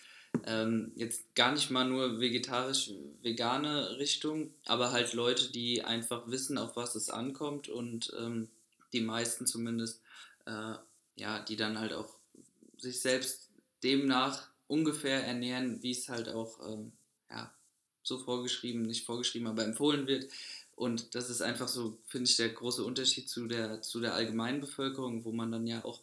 Ähm, 0.46 0.92
jetzt 0.96 1.36
gar 1.36 1.52
nicht 1.52 1.70
mal 1.70 1.88
nur 1.88 2.20
vegetarisch-vegane 2.20 4.00
Richtung, 4.00 4.52
aber 4.66 4.92
halt 4.92 5.14
Leute, 5.14 5.52
die 5.52 5.84
einfach 5.84 6.24
wissen, 6.26 6.58
auf 6.58 6.76
was 6.76 6.96
es 6.96 7.12
ankommt 7.12 7.70
und 7.70 8.12
ähm, 8.18 8.50
die 8.94 9.02
meisten 9.02 9.46
zumindest, 9.46 10.02
äh, 10.48 10.74
ja, 11.18 11.40
die 11.48 11.56
dann 11.56 11.78
halt 11.78 11.94
auch 11.94 12.16
sich 12.80 13.00
selbst 13.00 13.50
demnach 13.84 14.50
ungefähr 14.68 15.24
ernähren, 15.24 15.84
wie 15.84 15.92
es 15.92 16.10
halt 16.10 16.30
auch 16.30 16.68
ähm, 16.68 16.94
ja, 17.30 17.54
so 18.02 18.18
vorgeschrieben, 18.18 18.82
nicht 18.82 19.06
vorgeschrieben, 19.06 19.48
aber 19.48 19.66
empfohlen 19.66 20.08
wird. 20.08 20.32
Und 20.82 21.14
das 21.14 21.30
ist 21.30 21.44
einfach 21.44 21.68
so, 21.68 22.00
finde 22.08 22.28
ich, 22.28 22.38
der 22.38 22.50
große 22.50 22.84
Unterschied 22.84 23.30
zu 23.30 23.46
der, 23.46 23.84
zu 23.84 24.00
der 24.00 24.16
allgemeinen 24.16 24.62
Bevölkerung, 24.62 25.24
wo 25.24 25.32
man 25.32 25.52
dann 25.52 25.68
ja 25.68 25.86
auch, 25.86 26.02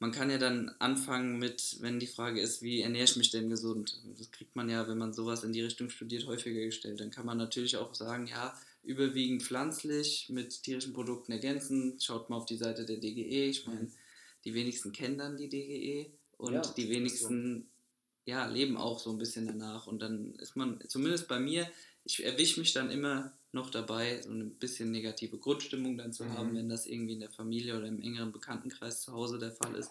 man 0.00 0.10
kann 0.10 0.30
ja 0.30 0.38
dann 0.38 0.74
anfangen 0.80 1.38
mit, 1.38 1.76
wenn 1.78 2.00
die 2.00 2.08
Frage 2.08 2.40
ist, 2.40 2.60
wie 2.60 2.80
ernähre 2.80 3.04
ich 3.04 3.14
mich 3.14 3.30
denn 3.30 3.48
gesund? 3.48 4.02
Das 4.18 4.32
kriegt 4.32 4.56
man 4.56 4.68
ja, 4.68 4.88
wenn 4.88 4.98
man 4.98 5.12
sowas 5.12 5.44
in 5.44 5.52
die 5.52 5.60
Richtung 5.60 5.90
studiert, 5.90 6.26
häufiger 6.26 6.60
gestellt. 6.60 6.98
Dann 6.98 7.12
kann 7.12 7.24
man 7.24 7.38
natürlich 7.38 7.76
auch 7.76 7.94
sagen, 7.94 8.26
ja, 8.26 8.52
überwiegend 8.82 9.44
pflanzlich 9.44 10.28
mit 10.28 10.60
tierischen 10.64 10.92
Produkten 10.92 11.30
ergänzen. 11.30 11.96
Schaut 12.00 12.28
mal 12.28 12.38
auf 12.38 12.46
die 12.46 12.56
Seite 12.56 12.84
der 12.84 12.96
DGE. 12.96 13.48
Ich 13.48 13.64
meine, 13.68 13.92
die 14.44 14.54
wenigsten 14.54 14.90
kennen 14.90 15.18
dann 15.18 15.36
die 15.36 15.48
DGE 15.48 16.10
und 16.36 16.52
ja, 16.54 16.62
die 16.76 16.90
wenigsten 16.90 17.60
so. 18.24 18.32
ja, 18.32 18.46
leben 18.46 18.76
auch 18.76 18.98
so 18.98 19.10
ein 19.10 19.18
bisschen 19.18 19.46
danach. 19.46 19.86
Und 19.86 20.02
dann 20.02 20.34
ist 20.40 20.56
man, 20.56 20.80
zumindest 20.88 21.28
bei 21.28 21.38
mir, 21.38 21.70
ich 22.02 22.24
erwische 22.24 22.58
mich 22.58 22.72
dann 22.72 22.90
immer 22.90 23.32
noch 23.56 23.70
dabei, 23.70 24.22
so 24.22 24.30
ein 24.30 24.50
bisschen 24.54 24.92
negative 24.92 25.38
Grundstimmung 25.38 25.98
dann 25.98 26.12
zu 26.12 26.24
mhm. 26.24 26.32
haben, 26.34 26.54
wenn 26.54 26.68
das 26.68 26.86
irgendwie 26.86 27.14
in 27.14 27.20
der 27.20 27.30
Familie 27.30 27.76
oder 27.76 27.88
im 27.88 28.00
engeren 28.00 28.30
Bekanntenkreis 28.30 29.02
zu 29.02 29.12
Hause 29.12 29.38
der 29.38 29.50
Fall 29.50 29.74
ist. 29.74 29.90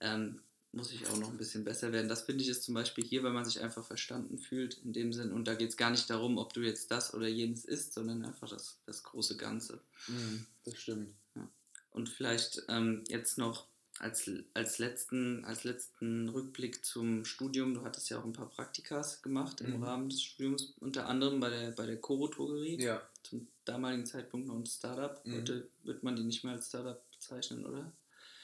Ähm, 0.00 0.40
muss 0.72 0.92
ich 0.92 1.06
auch 1.08 1.16
noch 1.16 1.30
ein 1.30 1.38
bisschen 1.38 1.64
besser 1.64 1.92
werden. 1.92 2.08
Das 2.08 2.22
finde 2.22 2.44
ich 2.44 2.50
ist 2.50 2.62
zum 2.62 2.74
Beispiel 2.74 3.02
hier, 3.02 3.22
weil 3.22 3.32
man 3.32 3.44
sich 3.44 3.60
einfach 3.62 3.84
verstanden 3.84 4.38
fühlt 4.38 4.74
in 4.84 4.92
dem 4.92 5.14
Sinn. 5.14 5.32
Und 5.32 5.48
da 5.48 5.54
geht 5.54 5.70
es 5.70 5.78
gar 5.78 5.90
nicht 5.90 6.10
darum, 6.10 6.36
ob 6.36 6.52
du 6.52 6.60
jetzt 6.60 6.90
das 6.90 7.14
oder 7.14 7.26
jenes 7.26 7.64
isst, 7.64 7.94
sondern 7.94 8.24
einfach 8.24 8.50
das, 8.50 8.78
das 8.84 9.02
große 9.02 9.38
Ganze. 9.38 9.80
Mhm, 10.08 10.46
das 10.64 10.76
stimmt. 10.76 11.14
Ja. 11.34 11.48
Und 11.90 12.10
vielleicht 12.10 12.64
ähm, 12.68 13.02
jetzt 13.08 13.38
noch 13.38 13.66
als, 13.98 14.30
als, 14.54 14.78
letzten, 14.78 15.44
als 15.44 15.64
letzten 15.64 16.28
Rückblick 16.28 16.84
zum 16.84 17.24
Studium, 17.24 17.74
du 17.74 17.82
hattest 17.82 18.10
ja 18.10 18.18
auch 18.18 18.24
ein 18.24 18.32
paar 18.32 18.48
Praktikas 18.48 19.22
gemacht 19.22 19.60
im 19.60 19.76
mhm. 19.76 19.82
Rahmen 19.82 20.08
des 20.08 20.22
Studiums, 20.22 20.74
unter 20.80 21.06
anderem 21.06 21.40
bei 21.40 21.50
der, 21.50 21.70
bei 21.72 21.86
der 21.86 22.00
Coro 22.00 22.28
Drogerie. 22.28 22.80
Ja. 22.80 23.02
Zum 23.22 23.48
damaligen 23.64 24.06
Zeitpunkt 24.06 24.46
noch 24.46 24.56
ein 24.56 24.66
Startup. 24.66 25.24
Mhm. 25.24 25.34
Heute 25.34 25.68
wird 25.82 26.02
man 26.02 26.16
die 26.16 26.22
nicht 26.22 26.44
mehr 26.44 26.54
als 26.54 26.68
Startup 26.68 27.02
bezeichnen, 27.10 27.66
oder? 27.66 27.92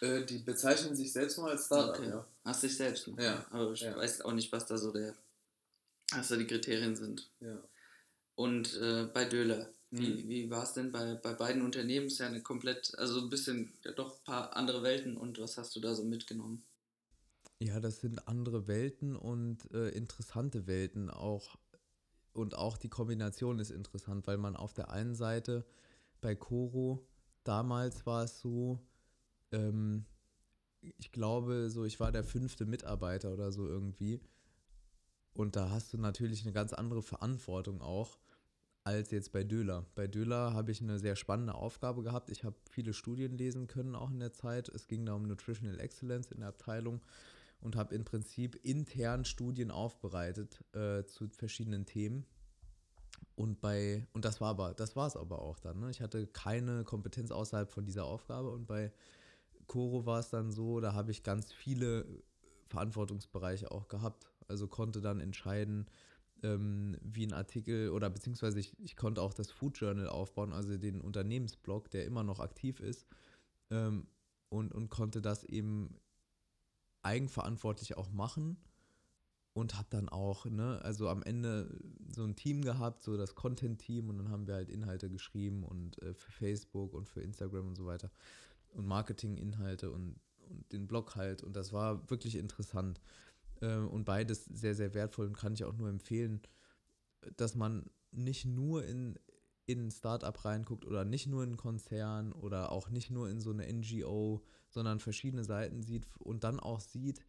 Äh, 0.00 0.24
die 0.24 0.38
bezeichnen 0.38 0.96
sich 0.96 1.12
selbst 1.12 1.38
noch 1.38 1.46
als 1.46 1.66
Startup, 1.66 1.98
okay. 1.98 2.08
ja. 2.08 2.26
Hast 2.44 2.62
dich 2.62 2.76
selbst 2.76 3.06
noch. 3.08 3.18
Ja. 3.18 3.46
Aber 3.50 3.72
ich 3.72 3.80
ja. 3.80 3.96
weiß 3.96 4.22
auch 4.22 4.32
nicht, 4.32 4.50
was 4.52 4.66
da 4.66 4.76
so 4.76 4.92
der, 4.92 5.14
was 6.10 6.28
da 6.28 6.36
die 6.36 6.46
Kriterien 6.46 6.96
sind. 6.96 7.30
Ja. 7.40 7.58
Und 8.34 8.76
äh, 8.80 9.04
bei 9.14 9.24
Döler, 9.24 9.68
wie, 9.96 10.24
mhm. 10.24 10.28
wie 10.28 10.50
war 10.50 10.64
es 10.64 10.72
denn 10.72 10.90
bei, 10.90 11.14
bei 11.14 11.34
beiden 11.34 11.62
Unternehmen? 11.62 12.06
Ist 12.06 12.18
ja 12.18 12.26
eine 12.26 12.42
komplett, 12.42 12.98
also 12.98 13.20
ein 13.20 13.30
bisschen, 13.30 13.72
ja 13.84 13.92
doch 13.92 14.12
ein 14.12 14.24
paar 14.24 14.56
andere 14.56 14.82
Welten 14.82 15.16
und 15.16 15.38
was 15.38 15.56
hast 15.56 15.76
du 15.76 15.80
da 15.80 15.94
so 15.94 16.04
mitgenommen? 16.04 16.64
Ja, 17.60 17.78
das 17.78 18.00
sind 18.00 18.26
andere 18.26 18.66
Welten 18.66 19.14
und 19.14 19.70
äh, 19.72 19.90
interessante 19.90 20.66
Welten 20.66 21.10
auch. 21.10 21.56
Und 22.32 22.56
auch 22.56 22.76
die 22.76 22.88
Kombination 22.88 23.60
ist 23.60 23.70
interessant, 23.70 24.26
weil 24.26 24.38
man 24.38 24.56
auf 24.56 24.72
der 24.74 24.90
einen 24.90 25.14
Seite 25.14 25.64
bei 26.20 26.34
Coro, 26.34 27.06
damals 27.44 28.04
war 28.04 28.24
es 28.24 28.40
so, 28.40 28.80
ähm, 29.52 30.04
ich 30.98 31.12
glaube, 31.12 31.70
so 31.70 31.84
ich 31.84 32.00
war 32.00 32.10
der 32.10 32.24
fünfte 32.24 32.66
Mitarbeiter 32.66 33.32
oder 33.32 33.52
so 33.52 33.68
irgendwie. 33.68 34.20
Und 35.34 35.54
da 35.54 35.70
hast 35.70 35.92
du 35.92 35.98
natürlich 35.98 36.42
eine 36.42 36.52
ganz 36.52 36.72
andere 36.72 37.02
Verantwortung 37.02 37.80
auch 37.80 38.18
als 38.84 39.10
jetzt 39.10 39.32
bei 39.32 39.42
Döler. 39.42 39.86
Bei 39.94 40.06
Döler 40.06 40.52
habe 40.52 40.70
ich 40.70 40.82
eine 40.82 40.98
sehr 40.98 41.16
spannende 41.16 41.54
Aufgabe 41.54 42.02
gehabt. 42.02 42.30
Ich 42.30 42.44
habe 42.44 42.56
viele 42.70 42.92
Studien 42.92 43.36
lesen 43.36 43.66
können 43.66 43.94
auch 43.94 44.10
in 44.10 44.20
der 44.20 44.34
Zeit. 44.34 44.68
Es 44.68 44.86
ging 44.86 45.06
da 45.06 45.14
um 45.14 45.22
Nutritional 45.22 45.80
Excellence 45.80 46.30
in 46.30 46.40
der 46.40 46.50
Abteilung 46.50 47.00
und 47.62 47.76
habe 47.76 47.94
im 47.94 48.04
Prinzip 48.04 48.62
intern 48.62 49.24
Studien 49.24 49.70
aufbereitet 49.70 50.62
äh, 50.74 51.04
zu 51.06 51.28
verschiedenen 51.30 51.86
Themen. 51.86 52.26
Und 53.36 53.62
bei, 53.62 54.06
und 54.12 54.26
das 54.26 54.42
war 54.42 54.50
aber, 54.50 54.74
das 54.74 54.96
war 54.96 55.06
es 55.06 55.16
aber 55.16 55.40
auch 55.40 55.58
dann. 55.58 55.80
Ne? 55.80 55.90
Ich 55.90 56.02
hatte 56.02 56.26
keine 56.26 56.84
Kompetenz 56.84 57.30
außerhalb 57.30 57.70
von 57.70 57.86
dieser 57.86 58.04
Aufgabe 58.04 58.50
und 58.50 58.66
bei 58.66 58.92
Coro 59.66 60.04
war 60.04 60.20
es 60.20 60.28
dann 60.28 60.52
so, 60.52 60.80
da 60.80 60.92
habe 60.92 61.10
ich 61.10 61.22
ganz 61.22 61.52
viele 61.52 62.04
Verantwortungsbereiche 62.68 63.70
auch 63.70 63.88
gehabt. 63.88 64.30
Also 64.46 64.68
konnte 64.68 65.00
dann 65.00 65.20
entscheiden, 65.20 65.86
ähm, 66.44 66.96
wie 67.02 67.26
ein 67.26 67.32
Artikel 67.32 67.90
oder 67.90 68.10
beziehungsweise 68.10 68.60
ich, 68.60 68.78
ich 68.78 68.96
konnte 68.96 69.22
auch 69.22 69.34
das 69.34 69.50
Food 69.50 69.78
Journal 69.78 70.08
aufbauen, 70.08 70.52
also 70.52 70.76
den 70.76 71.00
Unternehmensblog, 71.00 71.90
der 71.90 72.04
immer 72.04 72.22
noch 72.22 72.38
aktiv 72.38 72.80
ist 72.80 73.06
ähm, 73.70 74.06
und, 74.50 74.72
und 74.72 74.90
konnte 74.90 75.20
das 75.22 75.44
eben 75.44 75.96
eigenverantwortlich 77.02 77.96
auch 77.96 78.10
machen 78.10 78.58
und 79.54 79.76
habe 79.76 79.86
dann 79.90 80.08
auch, 80.08 80.46
ne, 80.46 80.80
also 80.82 81.08
am 81.08 81.22
Ende 81.22 81.80
so 82.08 82.24
ein 82.24 82.36
Team 82.36 82.62
gehabt, 82.62 83.02
so 83.02 83.16
das 83.16 83.34
Content-Team 83.34 84.10
und 84.10 84.18
dann 84.18 84.30
haben 84.30 84.46
wir 84.46 84.54
halt 84.54 84.68
Inhalte 84.68 85.08
geschrieben 85.08 85.64
und 85.64 86.00
äh, 86.02 86.12
für 86.12 86.32
Facebook 86.32 86.92
und 86.92 87.08
für 87.08 87.22
Instagram 87.22 87.68
und 87.68 87.76
so 87.76 87.86
weiter 87.86 88.10
und 88.70 88.86
Marketing-Inhalte 88.86 89.90
und, 89.90 90.20
und 90.48 90.72
den 90.72 90.86
Blog 90.86 91.14
halt 91.16 91.42
und 91.42 91.56
das 91.56 91.72
war 91.72 92.10
wirklich 92.10 92.36
interessant. 92.36 93.00
Äh, 93.64 93.78
und 93.78 94.04
beides 94.04 94.44
sehr, 94.44 94.74
sehr 94.74 94.94
wertvoll 94.94 95.26
und 95.26 95.36
kann 95.36 95.54
ich 95.54 95.64
auch 95.64 95.74
nur 95.74 95.88
empfehlen, 95.88 96.42
dass 97.36 97.54
man 97.54 97.90
nicht 98.10 98.44
nur 98.44 98.84
in, 98.84 99.18
in 99.66 99.86
ein 99.86 99.90
Startup 99.90 100.44
reinguckt 100.44 100.84
oder 100.84 101.04
nicht 101.04 101.26
nur 101.26 101.42
in 101.42 101.50
einen 101.50 101.56
Konzern 101.56 102.32
oder 102.32 102.70
auch 102.70 102.90
nicht 102.90 103.10
nur 103.10 103.28
in 103.28 103.40
so 103.40 103.50
eine 103.50 103.66
NGO, 103.72 104.44
sondern 104.68 105.00
verschiedene 105.00 105.44
Seiten 105.44 105.82
sieht 105.82 106.06
und 106.18 106.44
dann 106.44 106.60
auch 106.60 106.80
sieht, 106.80 107.24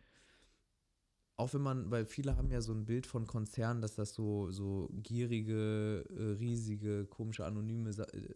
auch 1.37 1.53
wenn 1.53 1.61
man, 1.61 1.91
weil 1.91 2.05
viele 2.05 2.37
haben 2.37 2.49
ja 2.49 2.61
so 2.61 2.73
ein 2.73 2.85
Bild 2.85 3.05
von 3.05 3.27
Konzernen, 3.27 3.81
dass 3.81 3.95
das 3.95 4.13
so, 4.13 4.51
so 4.51 4.89
gierige, 4.93 6.05
äh, 6.09 6.37
riesige, 6.37 7.05
komische, 7.05 7.45
anonyme 7.45 7.89
äh, 7.89 8.33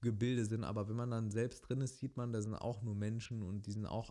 Gebilde 0.00 0.44
sind, 0.44 0.64
aber 0.64 0.88
wenn 0.88 0.96
man 0.96 1.10
dann 1.10 1.30
selbst 1.30 1.60
drin 1.62 1.80
ist, 1.80 1.98
sieht 1.98 2.16
man, 2.16 2.32
da 2.32 2.40
sind 2.40 2.54
auch 2.54 2.82
nur 2.82 2.94
Menschen 2.94 3.42
und 3.42 3.66
die 3.66 3.72
sind 3.72 3.86
auch 3.86 4.10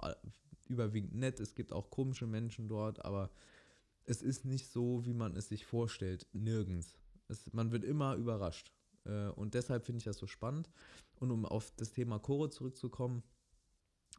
überwiegend 0.70 1.15
nett. 1.15 1.39
Es 1.39 1.55
gibt 1.55 1.72
auch 1.72 1.89
komische 1.89 2.28
Menschen 2.28 2.68
dort, 2.68 3.03
aber 3.05 3.30
es 4.05 4.22
ist 4.22 4.45
nicht 4.45 4.68
so, 4.72 5.05
wie 5.05 5.13
man 5.13 5.36
es 5.36 5.49
sich 5.49 5.65
vorstellt. 5.65 6.28
Nirgends. 6.34 6.95
Es, 7.28 7.51
man 7.53 7.72
wird 7.72 7.84
immer 7.84 8.15
überrascht. 8.15 8.72
Äh, 9.05 9.30
und 9.30 9.53
deshalb 9.53 9.86
finde 9.86 9.99
ich 9.99 10.05
das 10.05 10.18
so 10.18 10.28
spannend. 10.28 10.70
Und 11.20 11.32
um 11.32 11.45
auf 11.45 11.72
das 11.76 11.91
Thema 11.91 12.20
Chore 12.20 12.49
zurückzukommen, 12.49 13.24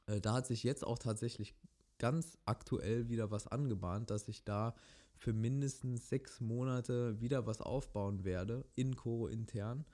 äh, 0.06 0.20
da 0.20 0.34
hat 0.34 0.46
sich 0.46 0.62
jetzt 0.62 0.84
auch 0.84 0.98
tatsächlich 0.98 1.54
ganz 1.98 2.38
aktuell 2.44 3.08
wieder 3.08 3.30
was 3.30 3.46
angebahnt, 3.46 4.10
dass 4.10 4.28
ich 4.28 4.44
da 4.44 4.74
für 5.16 5.32
mindestens 5.32 6.08
sechs 6.08 6.40
Monate 6.40 7.20
wieder 7.20 7.46
was 7.46 7.60
aufbauen 7.60 8.24
werde, 8.24 8.64
in 8.76 8.94
Choro 8.94 9.26
intern. 9.26 9.84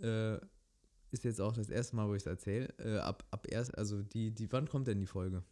Äh, 0.00 0.38
ist 1.10 1.24
jetzt 1.24 1.40
auch 1.42 1.52
das 1.52 1.68
erste 1.68 1.94
Mal, 1.96 2.08
wo 2.08 2.14
ich 2.14 2.22
es 2.22 2.26
erzähle. 2.26 2.68
Äh, 2.78 2.98
ab, 2.98 3.24
ab 3.30 3.46
erst, 3.50 3.76
also 3.76 4.02
die, 4.02 4.30
die, 4.30 4.50
wann 4.50 4.68
kommt 4.68 4.86
denn 4.86 4.98
die 4.98 5.06
Folge? 5.06 5.44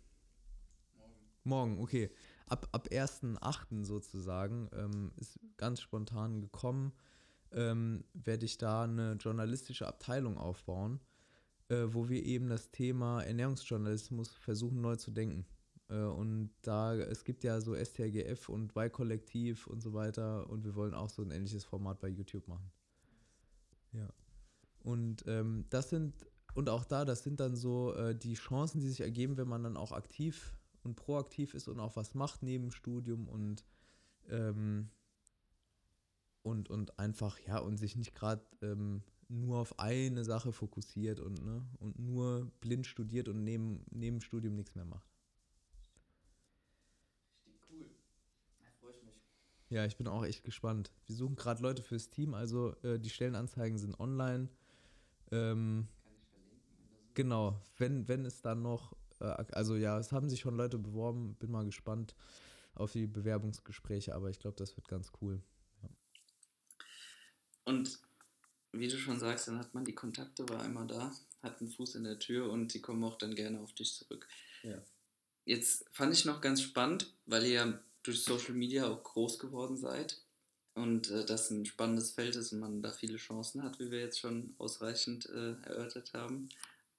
Morgen, 1.45 1.81
okay. 1.81 2.11
Ab, 2.47 2.69
ab 2.73 2.89
1.8. 2.91 3.85
sozusagen 3.85 4.69
ähm, 4.75 5.13
ist 5.17 5.39
ganz 5.57 5.81
spontan 5.81 6.41
gekommen, 6.41 6.93
ähm, 7.53 8.05
werde 8.13 8.45
ich 8.45 8.59
da 8.59 8.85
eine 8.85 9.13
journalistische 9.15 9.87
Abteilung 9.87 10.37
aufbauen, 10.37 11.01
äh, 11.69 11.87
wo 11.89 12.09
wir 12.09 12.25
eben 12.25 12.49
das 12.49 12.71
Thema 12.71 13.23
Ernährungsjournalismus 13.23 14.35
versuchen 14.35 14.81
neu 14.81 14.97
zu 14.97 15.13
denken. 15.13 15.47
Äh, 15.89 16.03
und 16.03 16.51
da, 16.63 16.95
es 16.95 17.25
gibt 17.25 17.45
ja 17.45 17.61
so 17.61 17.75
STRGF 17.75 18.49
und 18.49 18.77
Y-Kollektiv 18.77 19.67
und 19.67 19.81
so 19.81 19.93
weiter 19.93 20.49
und 20.51 20.65
wir 20.65 20.75
wollen 20.75 20.95
auch 20.95 21.09
so 21.09 21.23
ein 21.23 21.31
ähnliches 21.31 21.65
Format 21.65 22.01
bei 22.01 22.09
YouTube 22.09 22.49
machen. 22.49 22.71
Ja. 23.93 24.09
Und 24.83 25.25
ähm, 25.27 25.67
das 25.71 25.91
sind, 25.91 26.15
und 26.55 26.69
auch 26.69 26.85
da, 26.85 27.05
das 27.05 27.23
sind 27.23 27.41
dann 27.41 27.57
so 27.57 27.95
äh, 27.95 28.15
die 28.15 28.35
Chancen, 28.35 28.81
die 28.81 28.89
sich 28.89 29.01
ergeben, 29.01 29.37
wenn 29.37 29.49
man 29.49 29.63
dann 29.63 29.77
auch 29.77 29.93
aktiv 29.93 30.57
und 30.83 30.97
proaktiv 30.97 31.55
ist 31.55 31.69
und 31.69 31.81
auch 31.81 31.97
was 31.97 32.15
macht 32.15 32.43
neben 32.43 32.71
Studium 32.71 33.29
und 33.29 33.65
ähm, 34.29 34.91
und, 36.43 36.71
und 36.71 36.99
einfach, 36.99 37.39
ja, 37.41 37.59
und 37.59 37.77
sich 37.77 37.97
nicht 37.97 38.15
gerade 38.15 38.45
ähm, 38.63 39.03
nur 39.29 39.59
auf 39.59 39.79
eine 39.79 40.25
Sache 40.25 40.53
fokussiert 40.53 41.21
und, 41.21 41.45
ne, 41.45 41.65
und 41.79 41.99
nur 41.99 42.51
blind 42.61 42.87
studiert 42.87 43.29
und 43.29 43.45
neben, 43.45 43.85
neben 43.91 44.21
Studium 44.21 44.55
nichts 44.55 44.75
mehr 44.75 44.85
macht. 44.85 45.09
Richtig 47.47 47.61
cool. 47.71 47.91
Da 48.59 48.71
freue 48.81 48.93
ich 48.93 49.03
mich. 49.03 49.23
Ja, 49.69 49.85
ich 49.85 49.97
bin 49.97 50.09
auch 50.09 50.25
echt 50.25 50.45
gespannt. 50.45 50.91
Wir 51.07 51.15
suchen 51.15 51.37
gerade 51.37 51.63
Leute 51.63 51.83
fürs 51.83 52.11
Team, 52.11 52.35
also 52.35 52.75
äh, 52.83 52.99
die 52.99 53.11
Stellenanzeigen 53.11 53.79
sind 53.79 53.99
online. 54.01 54.49
Ähm, 55.31 55.89
Kann 56.03 56.13
ich 56.17 56.29
verlinken. 56.29 57.15
Genau, 57.15 57.61
wenn, 57.77 58.09
wenn 58.09 58.25
es 58.25 58.41
dann 58.41 58.63
noch 58.63 58.97
also 59.21 59.77
ja, 59.77 59.99
es 59.99 60.13
haben 60.13 60.29
sich 60.29 60.41
schon 60.41 60.57
Leute 60.57 60.79
beworben, 60.79 61.35
bin 61.35 61.51
mal 61.51 61.65
gespannt 61.65 62.15
auf 62.75 62.93
die 62.93 63.07
Bewerbungsgespräche, 63.07 64.15
aber 64.15 64.31
ich 64.31 64.39
glaube, 64.39 64.57
das 64.57 64.77
wird 64.77 64.89
ganz 64.89 65.13
cool. 65.21 65.43
Und 67.65 67.99
wie 68.73 68.89
du 68.89 68.97
schon 68.97 69.19
sagst, 69.19 69.49
dann 69.49 69.59
hat 69.59 69.75
man 69.75 69.85
die 69.85 69.95
Kontakte, 69.95 70.49
war 70.49 70.63
einmal 70.63 70.87
da, 70.87 71.13
hat 71.43 71.61
einen 71.61 71.71
Fuß 71.71 71.97
in 71.97 72.05
der 72.05 72.19
Tür 72.19 72.51
und 72.51 72.73
die 72.75 72.81
kommen 72.81 73.03
auch 73.05 73.17
dann 73.17 73.35
gerne 73.35 73.61
auf 73.61 73.73
dich 73.73 73.95
zurück. 73.95 74.27
Ja. 74.63 74.81
Jetzt 75.45 75.85
fand 75.93 76.13
ich 76.15 76.25
noch 76.25 76.41
ganz 76.41 76.63
spannend, 76.63 77.13
weil 77.27 77.45
ihr 77.45 77.53
ja 77.53 77.79
durch 78.03 78.23
Social 78.23 78.55
Media 78.55 78.87
auch 78.87 79.03
groß 79.03 79.39
geworden 79.39 79.77
seid 79.77 80.23
und 80.75 81.11
äh, 81.11 81.27
das 81.27 81.51
ein 81.51 81.67
spannendes 81.67 82.13
Feld 82.13 82.37
ist 82.37 82.53
und 82.53 82.61
man 82.61 82.83
da 82.83 82.91
viele 82.91 83.17
Chancen 83.17 83.63
hat, 83.63 83.79
wie 83.81 83.91
wir 83.91 84.01
jetzt 84.01 84.21
schon 84.21 84.55
ausreichend 84.59 85.27
äh, 85.27 85.55
erörtert 85.63 86.13
haben. 86.15 86.49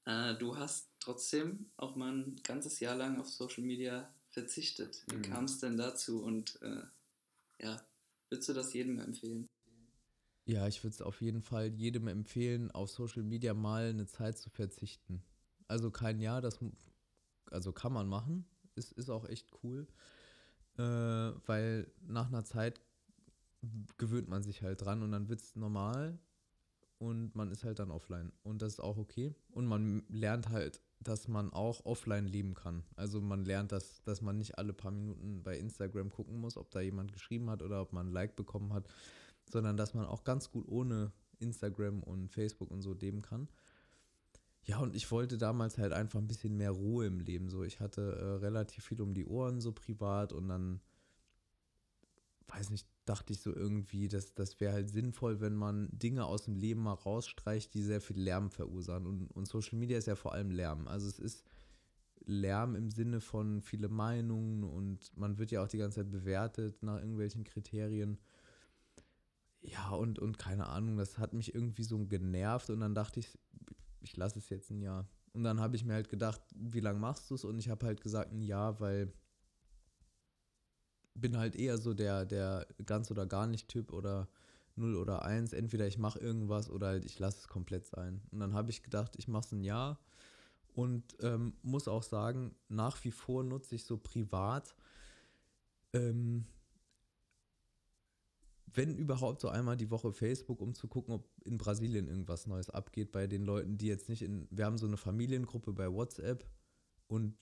Äh, 0.05 0.35
du 0.35 0.57
hast 0.57 0.90
trotzdem 1.01 1.71
auch 1.77 1.95
mal 1.97 2.13
ein 2.13 2.37
ganzes 2.43 2.79
Jahr 2.79 2.95
lang 2.95 3.19
auf 3.19 3.29
Social 3.29 3.63
Media 3.63 4.13
verzichtet. 4.29 5.03
Wie 5.09 5.17
Mhm. 5.17 5.23
kam 5.23 5.45
es 5.45 5.59
denn 5.59 5.77
dazu 5.77 6.23
und 6.23 6.61
äh, 6.61 6.83
ja, 7.59 7.81
würdest 8.29 8.49
du 8.49 8.53
das 8.53 8.73
jedem 8.73 8.99
empfehlen? 8.99 9.47
Ja, 10.45 10.67
ich 10.67 10.83
würde 10.83 10.93
es 10.95 11.01
auf 11.01 11.21
jeden 11.21 11.41
Fall 11.41 11.67
jedem 11.73 12.07
empfehlen, 12.07 12.71
auf 12.71 12.89
Social 12.89 13.23
Media 13.23 13.53
mal 13.53 13.89
eine 13.89 14.07
Zeit 14.07 14.37
zu 14.37 14.49
verzichten. 14.49 15.23
Also 15.67 15.91
kein 15.91 16.19
Jahr, 16.19 16.41
das 16.41 16.59
also 17.51 17.71
kann 17.73 17.93
man 17.93 18.07
machen, 18.07 18.45
ist, 18.75 18.91
ist 18.93 19.09
auch 19.09 19.25
echt 19.27 19.49
cool, 19.63 19.87
äh, 20.77 20.81
weil 20.81 21.91
nach 22.01 22.27
einer 22.27 22.43
Zeit 22.45 22.81
gewöhnt 23.97 24.27
man 24.27 24.43
sich 24.43 24.63
halt 24.63 24.81
dran 24.81 25.03
und 25.03 25.11
dann 25.11 25.29
wird 25.29 25.41
es 25.41 25.55
normal 25.55 26.19
und 26.97 27.35
man 27.35 27.51
ist 27.51 27.63
halt 27.63 27.79
dann 27.79 27.91
offline 27.91 28.31
und 28.43 28.61
das 28.61 28.73
ist 28.73 28.79
auch 28.79 28.97
okay 28.97 29.35
und 29.51 29.67
man 29.67 30.03
lernt 30.09 30.49
halt, 30.49 30.81
dass 31.03 31.27
man 31.27 31.51
auch 31.51 31.85
offline 31.85 32.27
leben 32.27 32.53
kann. 32.53 32.83
Also 32.95 33.21
man 33.21 33.43
lernt, 33.43 33.71
dass, 33.71 34.01
dass 34.03 34.21
man 34.21 34.37
nicht 34.37 34.57
alle 34.57 34.73
paar 34.73 34.91
Minuten 34.91 35.41
bei 35.43 35.57
Instagram 35.57 36.11
gucken 36.11 36.39
muss, 36.39 36.57
ob 36.57 36.69
da 36.71 36.79
jemand 36.79 37.11
geschrieben 37.11 37.49
hat 37.49 37.61
oder 37.61 37.81
ob 37.81 37.91
man 37.91 38.07
ein 38.07 38.13
Like 38.13 38.35
bekommen 38.35 38.73
hat 38.73 38.87
sondern 39.51 39.77
dass 39.77 39.93
man 39.93 40.05
auch 40.05 40.23
ganz 40.23 40.51
gut 40.51 40.67
ohne 40.67 41.11
Instagram 41.39 42.03
und 42.03 42.29
Facebook 42.29 42.71
und 42.71 42.81
so 42.81 42.93
leben 42.93 43.21
kann. 43.21 43.47
Ja, 44.63 44.77
und 44.79 44.95
ich 44.95 45.09
wollte 45.11 45.37
damals 45.37 45.77
halt 45.77 45.91
einfach 45.91 46.19
ein 46.19 46.27
bisschen 46.27 46.55
mehr 46.55 46.71
Ruhe 46.71 47.07
im 47.07 47.19
Leben. 47.19 47.49
So, 47.49 47.63
ich 47.63 47.79
hatte 47.79 48.01
äh, 48.01 48.45
relativ 48.45 48.85
viel 48.85 49.01
um 49.01 49.13
die 49.13 49.25
Ohren, 49.25 49.59
so 49.59 49.71
privat, 49.71 50.33
und 50.33 50.47
dann, 50.47 50.81
weiß 52.47 52.69
nicht, 52.69 52.87
dachte 53.05 53.33
ich 53.33 53.41
so 53.41 53.53
irgendwie, 53.55 54.07
dass 54.07 54.33
das 54.33 54.59
wäre 54.59 54.73
halt 54.73 54.89
sinnvoll, 54.89 55.41
wenn 55.41 55.55
man 55.55 55.89
Dinge 55.91 56.25
aus 56.25 56.43
dem 56.43 56.55
Leben 56.55 56.81
mal 56.81 56.93
rausstreicht, 56.93 57.73
die 57.73 57.81
sehr 57.81 58.01
viel 58.01 58.19
Lärm 58.19 58.51
verursachen. 58.51 59.05
Und, 59.05 59.27
und 59.31 59.47
Social 59.47 59.77
Media 59.79 59.97
ist 59.97 60.07
ja 60.07 60.15
vor 60.15 60.33
allem 60.33 60.51
Lärm. 60.51 60.87
Also 60.87 61.07
es 61.07 61.19
ist 61.19 61.43
Lärm 62.25 62.75
im 62.75 62.91
Sinne 62.91 63.19
von 63.19 63.61
viele 63.61 63.89
Meinungen 63.89 64.63
und 64.63 65.15
man 65.17 65.37
wird 65.37 65.51
ja 65.51 65.63
auch 65.63 65.67
die 65.67 65.77
ganze 65.77 66.01
Zeit 66.01 66.11
bewertet 66.11 66.83
nach 66.83 66.99
irgendwelchen 66.99 67.43
Kriterien. 67.43 68.19
Ja, 69.61 69.89
und, 69.91 70.19
und 70.19 70.37
keine 70.37 70.67
Ahnung, 70.67 70.97
das 70.97 71.17
hat 71.17 71.33
mich 71.33 71.53
irgendwie 71.53 71.83
so 71.83 72.05
genervt 72.05 72.69
und 72.69 72.79
dann 72.79 72.95
dachte 72.95 73.19
ich, 73.19 73.37
ich 74.01 74.17
lasse 74.17 74.39
es 74.39 74.49
jetzt 74.49 74.71
ein 74.71 74.81
Jahr. 74.81 75.07
Und 75.33 75.43
dann 75.43 75.59
habe 75.59 75.75
ich 75.75 75.85
mir 75.85 75.93
halt 75.93 76.09
gedacht, 76.09 76.41
wie 76.55 76.79
lange 76.79 76.99
machst 76.99 77.29
du 77.29 77.35
es? 77.35 77.45
Und 77.45 77.57
ich 77.59 77.69
habe 77.69 77.85
halt 77.85 78.01
gesagt, 78.01 78.31
ein 78.31 78.41
Jahr, 78.41 78.79
weil 78.79 79.13
bin 81.13 81.37
halt 81.37 81.55
eher 81.55 81.77
so 81.77 81.93
der, 81.93 82.25
der 82.25 82.67
ganz 82.85 83.11
oder 83.11 83.25
gar 83.25 83.47
nicht 83.47 83.67
Typ 83.67 83.93
oder 83.93 84.27
0 84.75 84.95
oder 84.95 85.23
1. 85.23 85.53
Entweder 85.53 85.87
ich 85.87 85.97
mache 85.97 86.19
irgendwas 86.19 86.69
oder 86.69 86.87
halt 86.87 87.05
ich 87.05 87.19
lasse 87.19 87.39
es 87.39 87.47
komplett 87.47 87.87
sein. 87.87 88.21
Und 88.31 88.39
dann 88.39 88.53
habe 88.53 88.71
ich 88.71 88.83
gedacht, 88.83 89.15
ich 89.17 89.27
mache 89.27 89.45
es 89.45 89.51
ein 89.51 89.63
Jahr 89.63 89.99
und 90.73 91.03
ähm, 91.19 91.53
muss 91.61 91.87
auch 91.87 92.03
sagen, 92.03 92.55
nach 92.69 93.03
wie 93.03 93.11
vor 93.11 93.43
nutze 93.43 93.75
ich 93.75 93.83
so 93.83 93.97
privat, 93.97 94.75
ähm, 95.93 96.45
wenn 98.73 98.95
überhaupt 98.95 99.41
so 99.41 99.49
einmal 99.49 99.75
die 99.75 99.91
Woche 99.91 100.13
Facebook, 100.13 100.61
um 100.61 100.73
zu 100.73 100.87
gucken, 100.87 101.15
ob 101.15 101.27
in 101.43 101.57
Brasilien 101.57 102.07
irgendwas 102.07 102.47
Neues 102.47 102.69
abgeht 102.69 103.11
bei 103.11 103.27
den 103.27 103.43
Leuten, 103.43 103.77
die 103.77 103.87
jetzt 103.87 104.07
nicht 104.07 104.21
in, 104.21 104.47
wir 104.49 104.65
haben 104.65 104.77
so 104.77 104.87
eine 104.87 104.95
Familiengruppe 104.95 105.73
bei 105.73 105.91
WhatsApp 105.91 106.45
und 107.07 107.35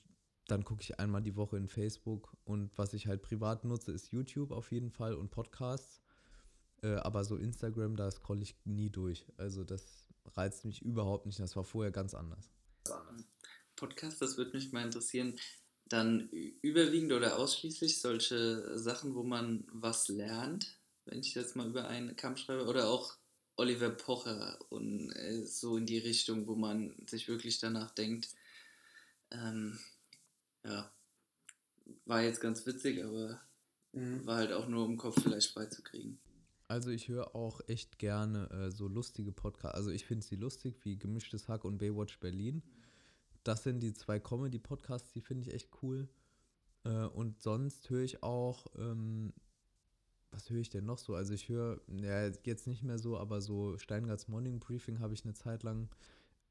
dann 0.52 0.64
gucke 0.64 0.82
ich 0.82 1.00
einmal 1.00 1.22
die 1.22 1.36
Woche 1.36 1.58
in 1.58 1.68
Facebook 1.68 2.36
und 2.45 2.78
was 2.78 2.93
ich 2.93 3.08
halt 3.08 3.22
privat 3.22 3.66
nutze, 3.66 3.91
ist 3.91 4.12
YouTube 4.12 4.52
auf 4.52 4.72
jeden 4.72 4.91
Fall 4.91 5.14
und 5.14 5.32
Podcasts. 5.32 6.02
Äh, 6.82 6.95
aber 6.95 7.24
so 7.24 7.36
Instagram, 7.36 7.95
da 7.95 8.10
scrolle 8.10 8.41
ich 8.41 8.56
nie 8.66 8.89
durch. 8.89 9.26
Also 9.38 9.64
das 9.64 10.06
reizt 10.36 10.66
mich 10.66 10.82
überhaupt 10.82 11.26
nicht. 11.26 11.39
Das 11.39 11.56
war 11.56 11.64
vorher 11.64 11.91
ganz 11.91 12.14
anders. 12.14 12.50
Podcast, 13.76 14.22
das 14.22 14.38
würde 14.38 14.56
mich 14.56 14.72
mal 14.72 14.86
interessieren. 14.86 15.39
Dann 15.88 16.30
überwiegend 16.30 17.12
oder 17.14 17.38
ausschließlich 17.38 18.00
solche 18.00 18.78
Sachen, 18.78 19.16
wo 19.16 19.24
man 19.24 19.66
was 19.72 20.08
lernt, 20.08 20.78
wenn 21.06 21.20
ich 21.20 21.34
jetzt 21.34 21.56
mal 21.56 21.68
über 21.68 21.88
einen 21.88 22.16
Kamm 22.16 22.38
schreibe, 22.38 22.66
oder 22.66 22.89
auch 22.89 23.18
Oliver 23.56 23.89
Pocher 23.89 24.58
und 24.70 25.12
äh, 25.12 25.43
so 25.45 25.78
in 25.78 25.86
die 25.86 25.97
Richtung, 25.97 26.47
wo 26.47 26.56
man 26.56 26.95
sich 27.08 27.28
wirklich 27.28 27.60
danach 27.60 27.91
denkt, 27.91 28.30
ähm, 29.32 29.80
ja, 30.66 30.91
war 32.05 32.22
jetzt 32.22 32.41
ganz 32.41 32.66
witzig, 32.66 33.03
aber 33.03 33.41
war 33.91 34.38
halt 34.38 34.51
auch 34.51 34.68
nur, 34.68 34.86
um 34.86 34.91
den 34.91 34.97
Kopf 34.97 35.22
vielleicht 35.22 35.51
freizukriegen. 35.51 36.20
Also 36.68 36.91
ich 36.91 37.07
höre 37.07 37.36
auch 37.36 37.62
echt 37.68 37.97
gerne 37.97 38.49
äh, 38.51 38.72
so 38.72 38.88
lustige 38.88 39.32
Podcasts. 39.32 39.76
Also 39.76 39.89
ich 39.89 40.05
finde 40.05 40.26
sie 40.26 40.36
lustig, 40.36 40.78
wie 40.84 40.99
Gemischtes 40.99 41.47
Hack 41.47 41.66
und 41.66 41.80
Baywatch 41.80 42.20
Berlin. 42.20 42.62
Das 43.43 43.64
sind 43.64 43.80
die 43.80 43.93
zwei 43.93 44.20
Comedy-Podcasts, 44.20 45.12
die 45.12 45.22
finde 45.22 45.47
ich 45.47 45.53
echt 45.55 45.70
cool. 45.82 46.07
Äh, 46.84 47.05
und 47.05 47.41
sonst 47.41 47.89
höre 47.89 48.03
ich 48.03 48.22
auch, 48.22 48.68
ähm, 48.78 49.34
was 50.30 50.51
höre 50.51 50.60
ich 50.60 50.70
denn 50.70 50.86
noch 50.86 50.99
so? 50.99 51.16
Also 51.16 51.34
ich 51.34 51.49
höre, 51.49 51.82
ja, 51.88 52.28
jetzt 52.28 52.68
nicht 52.68 52.84
mehr 52.84 52.99
so, 52.99 53.18
aber 53.18 53.41
so 53.41 53.76
Steingarts 53.80 54.28
Morning 54.28 54.60
Briefing 54.60 54.99
habe 54.99 55.16
ich 55.16 55.24
eine 55.24 55.34
Zeit 55.34 55.64
lang 55.64 55.89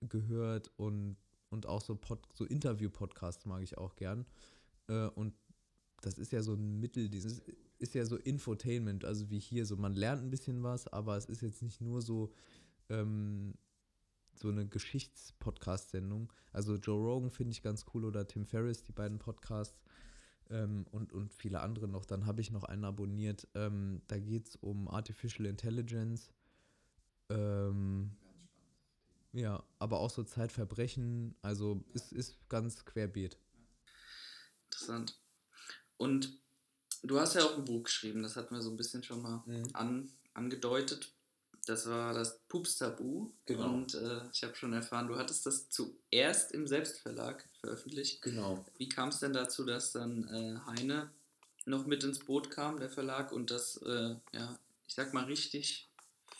gehört 0.00 0.72
und, 0.76 1.16
und 1.50 1.66
auch 1.66 1.80
so, 1.80 1.98
so 2.34 2.44
Interview-Podcasts 2.44 3.46
mag 3.46 3.62
ich 3.62 3.78
auch 3.78 3.96
gern. 3.96 4.26
Äh, 4.88 5.08
und 5.08 5.34
das 6.00 6.18
ist 6.18 6.32
ja 6.32 6.42
so 6.42 6.54
ein 6.54 6.78
Mittel, 6.80 7.08
dieses 7.08 7.42
ist 7.78 7.94
ja 7.94 8.04
so 8.04 8.16
Infotainment, 8.16 9.04
also 9.04 9.30
wie 9.30 9.38
hier, 9.38 9.64
so 9.64 9.76
man 9.76 9.94
lernt 9.94 10.22
ein 10.22 10.30
bisschen 10.30 10.62
was, 10.62 10.88
aber 10.88 11.16
es 11.16 11.26
ist 11.26 11.42
jetzt 11.42 11.62
nicht 11.62 11.80
nur 11.80 12.02
so, 12.02 12.32
ähm, 12.88 13.54
so 14.34 14.48
eine 14.48 14.66
Geschichts-Podcast-Sendung. 14.66 16.32
Also 16.52 16.76
Joe 16.76 17.00
Rogan 17.00 17.30
finde 17.30 17.52
ich 17.52 17.62
ganz 17.62 17.84
cool 17.94 18.04
oder 18.04 18.26
Tim 18.26 18.46
Ferriss, 18.46 18.82
die 18.82 18.92
beiden 18.92 19.18
Podcasts 19.18 19.80
ähm, 20.50 20.86
und, 20.90 21.12
und 21.12 21.32
viele 21.32 21.60
andere 21.60 21.88
noch. 21.88 22.04
Dann 22.04 22.26
habe 22.26 22.40
ich 22.40 22.50
noch 22.50 22.64
einen 22.64 22.84
abonniert, 22.84 23.48
ähm, 23.54 24.02
da 24.06 24.18
geht 24.18 24.48
es 24.48 24.56
um 24.56 24.88
Artificial 24.88 25.46
Intelligence. 25.46 26.32
Ähm, 27.30 28.12
ja, 29.38 29.62
aber 29.78 30.00
auch 30.00 30.10
so 30.10 30.24
Zeitverbrechen, 30.24 31.34
also 31.42 31.84
es 31.94 32.12
ist 32.12 32.36
ganz 32.48 32.84
querbeet. 32.84 33.36
Interessant. 34.66 35.18
Und 35.96 36.38
du 37.02 37.18
hast 37.18 37.34
ja 37.34 37.44
auch 37.44 37.56
ein 37.56 37.64
Buch 37.64 37.84
geschrieben, 37.84 38.22
das 38.22 38.36
hatten 38.36 38.54
wir 38.54 38.62
so 38.62 38.70
ein 38.70 38.76
bisschen 38.76 39.02
schon 39.02 39.22
mal 39.22 39.42
Mhm. 39.46 39.68
an, 39.72 40.12
angedeutet. 40.34 41.12
Das 41.66 41.86
war 41.86 42.14
das 42.14 42.38
Pups-Tabu. 42.48 43.30
Genau. 43.46 43.74
Und 43.74 43.94
äh, 43.94 44.20
ich 44.32 44.42
habe 44.42 44.54
schon 44.54 44.72
erfahren, 44.72 45.06
du 45.06 45.16
hattest 45.16 45.44
das 45.44 45.68
zuerst 45.68 46.52
im 46.52 46.66
Selbstverlag 46.66 47.46
veröffentlicht. 47.60 48.22
Genau. 48.22 48.64
Wie 48.78 48.88
kam 48.88 49.10
es 49.10 49.20
denn 49.20 49.34
dazu, 49.34 49.64
dass 49.64 49.92
dann 49.92 50.24
äh, 50.28 50.58
Heine 50.66 51.10
noch 51.66 51.86
mit 51.86 52.02
ins 52.04 52.20
Boot 52.20 52.50
kam, 52.50 52.78
der 52.78 52.88
Verlag, 52.88 53.32
und 53.32 53.50
das, 53.50 53.76
äh, 53.82 54.16
ja, 54.32 54.58
ich 54.86 54.94
sag 54.94 55.12
mal, 55.12 55.24
richtig 55.24 55.90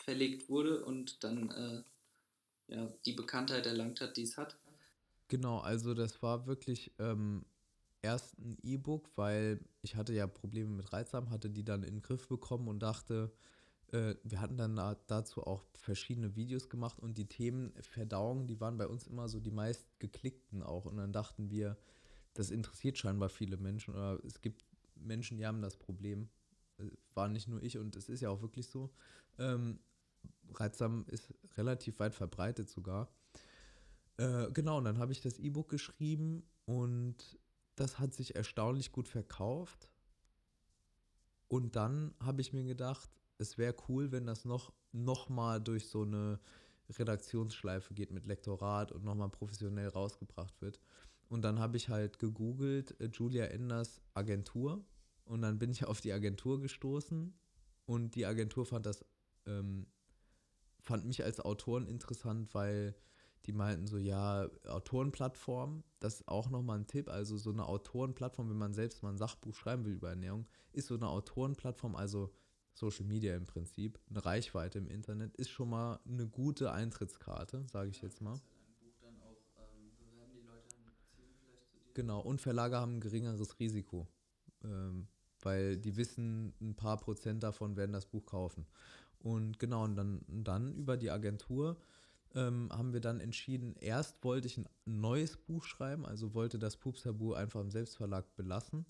verlegt 0.03 0.49
wurde 0.49 0.83
und 0.83 1.23
dann 1.23 1.51
äh, 1.51 1.83
ja, 2.69 2.87
die 3.05 3.13
Bekanntheit 3.13 3.65
erlangt 3.65 4.01
hat, 4.01 4.17
die 4.17 4.23
es 4.23 4.37
hat? 4.37 4.57
Genau, 5.27 5.59
also 5.59 5.93
das 5.93 6.21
war 6.21 6.47
wirklich 6.47 6.91
ähm, 6.99 7.45
erst 8.01 8.37
ein 8.39 8.57
E-Book, 8.63 9.09
weil 9.15 9.59
ich 9.81 9.95
hatte 9.95 10.13
ja 10.13 10.27
Probleme 10.27 10.71
mit 10.71 10.91
Reizdarm, 10.91 11.29
hatte 11.29 11.49
die 11.49 11.63
dann 11.63 11.83
in 11.83 11.95
den 11.95 12.01
Griff 12.01 12.27
bekommen 12.27 12.67
und 12.67 12.79
dachte, 12.79 13.31
äh, 13.91 14.15
wir 14.23 14.41
hatten 14.41 14.57
dann 14.57 14.75
da, 14.75 14.95
dazu 15.07 15.43
auch 15.45 15.65
verschiedene 15.75 16.35
Videos 16.35 16.69
gemacht 16.69 16.99
und 16.99 17.17
die 17.17 17.27
Themen 17.27 17.73
Verdauung, 17.81 18.47
die 18.47 18.59
waren 18.59 18.77
bei 18.77 18.87
uns 18.87 19.07
immer 19.07 19.27
so 19.29 19.39
die 19.39 19.51
meist 19.51 19.87
geklickten 19.99 20.63
auch 20.63 20.85
und 20.85 20.97
dann 20.97 21.13
dachten 21.13 21.49
wir, 21.49 21.77
das 22.33 22.51
interessiert 22.51 22.97
scheinbar 22.97 23.29
viele 23.29 23.57
Menschen 23.57 23.93
oder 23.93 24.19
es 24.25 24.41
gibt 24.41 24.65
Menschen, 24.95 25.37
die 25.37 25.45
haben 25.45 25.61
das 25.61 25.77
Problem. 25.77 26.29
Äh, 26.77 26.85
War 27.13 27.27
nicht 27.27 27.47
nur 27.47 27.61
ich 27.61 27.77
und 27.77 27.95
es 27.95 28.09
ist 28.09 28.21
ja 28.21 28.29
auch 28.29 28.41
wirklich 28.41 28.67
so. 28.67 28.89
Ähm, 29.37 29.79
Reizdarm 30.53 31.05
ist 31.07 31.33
relativ 31.57 31.99
weit 31.99 32.15
verbreitet 32.15 32.69
sogar. 32.69 33.11
Äh, 34.17 34.51
genau, 34.51 34.77
und 34.77 34.85
dann 34.85 34.97
habe 34.99 35.11
ich 35.11 35.21
das 35.21 35.39
E-Book 35.39 35.69
geschrieben 35.69 36.43
und 36.65 37.39
das 37.75 37.99
hat 37.99 38.13
sich 38.13 38.35
erstaunlich 38.35 38.91
gut 38.91 39.07
verkauft. 39.07 39.89
Und 41.47 41.75
dann 41.75 42.13
habe 42.19 42.41
ich 42.41 42.53
mir 42.53 42.63
gedacht, 42.63 43.09
es 43.37 43.57
wäre 43.57 43.75
cool, 43.87 44.11
wenn 44.11 44.25
das 44.25 44.45
noch, 44.45 44.73
noch 44.91 45.29
mal 45.29 45.59
durch 45.59 45.87
so 45.87 46.03
eine 46.03 46.39
Redaktionsschleife 46.89 47.93
geht 47.93 48.11
mit 48.11 48.25
Lektorat 48.25 48.91
und 48.91 49.03
nochmal 49.03 49.29
professionell 49.29 49.87
rausgebracht 49.87 50.61
wird. 50.61 50.79
Und 51.29 51.43
dann 51.43 51.59
habe 51.59 51.77
ich 51.77 51.89
halt 51.89 52.19
gegoogelt, 52.19 52.99
äh, 52.99 53.09
Julia 53.11 53.45
Enders 53.45 54.01
Agentur. 54.13 54.83
Und 55.25 55.41
dann 55.43 55.59
bin 55.59 55.69
ich 55.69 55.85
auf 55.85 56.01
die 56.01 56.11
Agentur 56.11 56.59
gestoßen. 56.59 57.33
Und 57.85 58.15
die 58.15 58.25
Agentur 58.25 58.65
fand 58.65 58.85
das, 58.85 59.05
ähm, 59.45 59.87
fand 60.81 61.05
mich 61.05 61.23
als 61.23 61.39
Autoren 61.39 61.87
interessant, 61.87 62.53
weil 62.53 62.95
die 63.45 63.53
meinten 63.53 63.87
so, 63.87 63.97
ja, 63.97 64.47
Autorenplattform, 64.67 65.83
das 65.99 66.15
ist 66.15 66.27
auch 66.27 66.49
nochmal 66.49 66.79
ein 66.79 66.87
Tipp. 66.87 67.09
Also 67.09 67.37
so 67.37 67.51
eine 67.51 67.65
Autorenplattform, 67.67 68.49
wenn 68.49 68.57
man 68.57 68.73
selbst 68.73 69.01
mal 69.01 69.09
ein 69.09 69.17
Sachbuch 69.17 69.55
schreiben 69.55 69.85
will 69.85 69.93
über 69.93 70.09
Ernährung, 70.09 70.45
ist 70.73 70.87
so 70.87 70.95
eine 70.95 71.07
Autorenplattform, 71.07 71.95
also 71.95 72.33
Social 72.73 73.05
Media 73.05 73.35
im 73.35 73.45
Prinzip, 73.45 73.99
eine 74.09 74.23
Reichweite 74.25 74.77
im 74.77 74.87
Internet, 74.87 75.35
ist 75.35 75.49
schon 75.49 75.69
mal 75.69 75.99
eine 76.07 76.27
gute 76.27 76.71
Eintrittskarte, 76.71 77.65
sage 77.67 77.89
ich 77.89 78.01
jetzt 78.01 78.21
mal. 78.21 78.39
Genau, 81.93 82.21
und 82.21 82.39
Verlage 82.39 82.77
haben 82.77 82.97
ein 82.97 83.01
geringeres 83.01 83.59
Risiko, 83.59 84.07
ähm, 84.63 85.07
weil 85.41 85.77
die 85.77 85.97
wissen, 85.97 86.53
ein 86.61 86.75
paar 86.75 86.97
Prozent 86.97 87.43
davon 87.43 87.75
werden 87.75 87.91
das 87.91 88.05
Buch 88.05 88.25
kaufen. 88.25 88.65
Und 89.19 89.59
genau, 89.59 89.83
und 89.83 89.95
dann, 89.95 90.21
dann 90.27 90.73
über 90.75 90.97
die 90.97 91.11
Agentur 91.11 91.77
ähm, 92.35 92.69
haben 92.71 92.93
wir 92.93 93.01
dann 93.01 93.19
entschieden, 93.19 93.75
erst 93.79 94.23
wollte 94.23 94.47
ich 94.47 94.57
ein 94.57 94.69
neues 94.85 95.37
Buch 95.37 95.63
schreiben, 95.65 96.05
also 96.05 96.33
wollte 96.33 96.59
das 96.59 96.77
Pups 96.77 97.03
Tabu 97.03 97.33
einfach 97.33 97.61
im 97.61 97.71
Selbstverlag 97.71 98.35
belassen. 98.35 98.85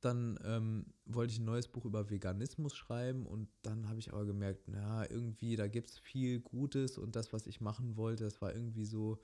Dann 0.00 0.38
ähm, 0.44 0.86
wollte 1.06 1.32
ich 1.32 1.40
ein 1.40 1.46
neues 1.46 1.68
Buch 1.68 1.84
über 1.84 2.10
Veganismus 2.10 2.76
schreiben 2.76 3.26
und 3.26 3.48
dann 3.62 3.88
habe 3.88 3.98
ich 3.98 4.12
aber 4.12 4.26
gemerkt, 4.26 4.68
na, 4.68 5.10
irgendwie, 5.10 5.56
da 5.56 5.68
gibt 5.68 5.88
es 5.88 5.98
viel 5.98 6.40
Gutes 6.40 6.98
und 6.98 7.16
das, 7.16 7.32
was 7.32 7.46
ich 7.46 7.60
machen 7.60 7.96
wollte, 7.96 8.24
das 8.24 8.40
war 8.42 8.54
irgendwie 8.54 8.84
so, 8.84 9.18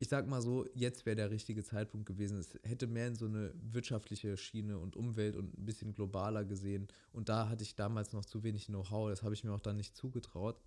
ich 0.00 0.08
sag 0.08 0.26
mal 0.26 0.40
so, 0.40 0.66
jetzt 0.74 1.04
wäre 1.04 1.14
der 1.14 1.30
richtige 1.30 1.62
Zeitpunkt 1.62 2.06
gewesen. 2.06 2.38
Es 2.38 2.58
hätte 2.62 2.86
mehr 2.86 3.06
in 3.06 3.16
so 3.16 3.26
eine 3.26 3.52
wirtschaftliche 3.54 4.38
Schiene 4.38 4.78
und 4.78 4.96
Umwelt 4.96 5.36
und 5.36 5.56
ein 5.58 5.66
bisschen 5.66 5.92
globaler 5.92 6.46
gesehen. 6.46 6.88
Und 7.12 7.28
da 7.28 7.50
hatte 7.50 7.62
ich 7.62 7.76
damals 7.76 8.14
noch 8.14 8.24
zu 8.24 8.42
wenig 8.42 8.66
Know-how, 8.66 9.10
das 9.10 9.22
habe 9.22 9.34
ich 9.34 9.44
mir 9.44 9.52
auch 9.52 9.60
dann 9.60 9.76
nicht 9.76 9.94
zugetraut. 9.94 10.58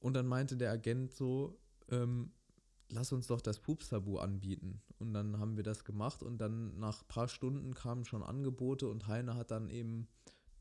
Und 0.00 0.14
dann 0.14 0.26
meinte 0.26 0.56
der 0.56 0.72
Agent 0.72 1.14
so, 1.14 1.56
ähm, 1.88 2.32
lass 2.88 3.12
uns 3.12 3.28
doch 3.28 3.40
das 3.40 3.60
Pups-Tabu 3.60 4.18
anbieten. 4.18 4.82
Und 4.98 5.14
dann 5.14 5.38
haben 5.38 5.56
wir 5.56 5.62
das 5.62 5.84
gemacht 5.84 6.24
und 6.24 6.38
dann 6.38 6.76
nach 6.80 7.02
ein 7.02 7.08
paar 7.08 7.28
Stunden 7.28 7.74
kamen 7.74 8.04
schon 8.04 8.24
Angebote 8.24 8.88
und 8.88 9.06
Heine 9.06 9.36
hat 9.36 9.52
dann 9.52 9.70
eben 9.70 10.08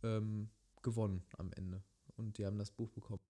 ähm, 0.04 0.50
gewonnen 0.84 1.24
am 1.40 1.52
Ende. 1.54 1.82
Und 2.16 2.38
die 2.38 2.46
haben 2.46 2.60
das 2.60 2.70
Buch 2.70 2.92
bekommen. 2.92 3.22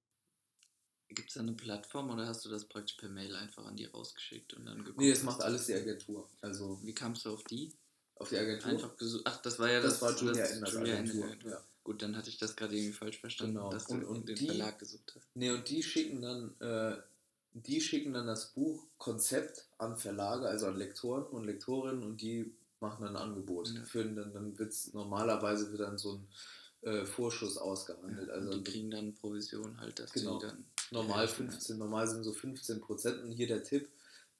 Gibt 1.10 1.30
es 1.30 1.36
da 1.36 1.42
eine 1.42 1.54
Plattform 1.54 2.10
oder 2.10 2.28
hast 2.28 2.44
du 2.46 2.50
das 2.50 2.66
praktisch 2.66 2.98
per 2.98 3.10
Mail 3.10 3.36
einfach 3.36 3.66
an 3.66 3.76
die 3.76 3.86
rausgeschickt 3.86 4.54
und 4.56 4.66
dann 4.66 4.80
geguckt? 4.80 4.98
Nee, 4.98 5.12
das 5.12 5.24
macht 5.24 5.42
alles 5.42 5.66
die 5.68 5.74
Agentur. 5.76 6.28
Also 6.42 6.80
Wie 6.84 6.94
kamst 6.94 7.26
du 7.26 7.34
auf 7.34 7.44
die? 7.44 7.72
auf 8.18 8.30
die 8.30 8.38
Agentur. 8.38 8.72
Einfach 8.72 8.96
gesucht. 8.98 9.24
Ach, 9.26 9.42
das 9.42 9.60
war 9.60 9.70
ja 9.70 9.82
das, 9.82 10.00
das. 10.00 10.02
war 10.02 10.16
Julia 10.18 10.42
das 10.44 10.52
Enders 10.54 10.74
Julia 10.74 10.94
Agentur. 10.96 11.26
Enders. 11.32 11.52
Ja. 11.52 11.62
Gut, 11.84 12.02
dann 12.02 12.16
hatte 12.18 12.30
ich 12.30 12.38
das 12.38 12.56
gerade 12.56 12.76
irgendwie 12.76 12.94
falsch 12.94 13.20
verstanden, 13.20 13.56
Genau. 13.56 13.70
dass 13.70 13.86
du 13.88 13.94
Und- 13.96 14.06
und 14.06 14.30
den 14.30 14.36
die- 14.36 14.46
Verlag 14.48 14.80
gesucht 14.80 15.12
hast. 15.16 15.28
Nee, 15.36 15.52
und 15.52 15.70
die 15.70 15.84
schicken 15.84 16.22
dann, 16.22 16.60
äh, 16.62 16.98
die 17.54 17.80
schicken 17.82 18.14
dann 18.14 18.26
das 18.26 18.54
Buch 18.54 18.84
Konzept 18.98 19.66
an 19.78 19.98
Verlage, 19.98 20.48
also 20.48 20.68
an 20.68 20.78
Lektoren 20.78 21.26
und 21.26 21.44
Lektorinnen 21.46 22.04
und 22.04 22.22
die 22.22 22.54
machen 22.80 23.04
dann 23.04 23.16
ein 23.16 23.22
Angebot. 23.22 23.70
Ja. 23.76 23.84
Für, 23.84 24.04
dann 24.06 24.34
dann 24.34 24.58
wird's, 24.58 24.94
normalerweise 24.94 25.72
wird 25.72 25.82
dann 25.82 25.98
so 25.98 26.14
ein 26.14 26.28
äh, 26.82 27.06
Vorschuss 27.06 27.58
ausgehandelt. 27.58 28.30
Also 28.30 28.52
und 28.52 28.66
die 28.66 28.72
kriegen 28.72 28.92
dann 28.92 29.14
Provision 29.16 29.80
halt, 29.80 29.98
dass 30.00 30.12
Genau. 30.14 30.40
die 30.40 30.46
dann. 30.48 30.66
Normal 30.96 31.26
Ja. 31.26 31.32
15, 31.32 31.78
normal 31.78 32.08
sind 32.08 32.24
so 32.24 32.34
15 32.34 32.82
Prozent. 32.82 33.24
Und 33.24 33.32
hier 33.32 33.48
der 33.48 33.64
Tipp, 33.64 33.90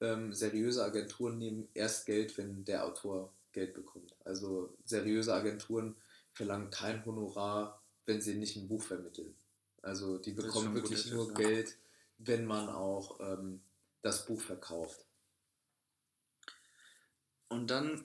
ähm, 0.00 0.32
seriöse 0.32 0.84
Agenturen 0.84 1.38
nehmen 1.38 1.68
erst 1.74 2.06
Geld, 2.06 2.36
wenn 2.38 2.64
der 2.64 2.84
Autor 2.84 3.32
Geld 3.52 3.74
bekommt. 3.74 4.14
Also 4.24 4.74
seriöse 4.84 5.32
Agenturen 5.32 5.96
verlangen 6.32 6.70
kein 6.70 7.04
Honorar, 7.06 7.80
wenn 8.04 8.20
sie 8.20 8.34
nicht 8.34 8.56
ein 8.56 8.68
Buch 8.68 8.82
vermitteln. 8.82 9.34
Also 9.82 10.18
die 10.18 10.32
bekommen 10.32 10.74
wirklich 10.74 11.10
nur 11.12 11.28
Tipp, 11.28 11.38
ja. 11.38 11.48
Geld, 11.48 11.76
wenn 12.18 12.44
man 12.44 12.68
auch 12.68 13.20
ähm, 13.20 13.60
das 14.02 14.26
Buch 14.26 14.40
verkauft. 14.40 15.06
Und 17.48 17.70
dann, 17.70 18.04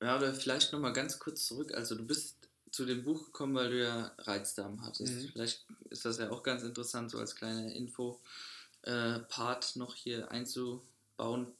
ja, 0.00 0.16
oder 0.16 0.32
vielleicht 0.32 0.72
nochmal 0.72 0.92
ganz 0.92 1.18
kurz 1.18 1.46
zurück. 1.46 1.74
Also, 1.74 1.96
du 1.96 2.06
bist 2.06 2.37
zu 2.70 2.86
dem 2.86 3.02
Buch 3.02 3.26
gekommen, 3.26 3.54
weil 3.54 3.70
du 3.70 3.82
ja 3.82 4.12
Reizdarm 4.18 4.82
hattest. 4.82 5.14
Mhm. 5.14 5.28
Vielleicht 5.32 5.66
ist 5.90 6.04
das 6.04 6.18
ja 6.18 6.30
auch 6.30 6.42
ganz 6.42 6.62
interessant, 6.62 7.10
so 7.10 7.18
als 7.18 7.34
kleine 7.34 7.74
Info-Part 7.74 9.76
noch 9.76 9.94
hier 9.94 10.30
einzubauen. 10.30 11.52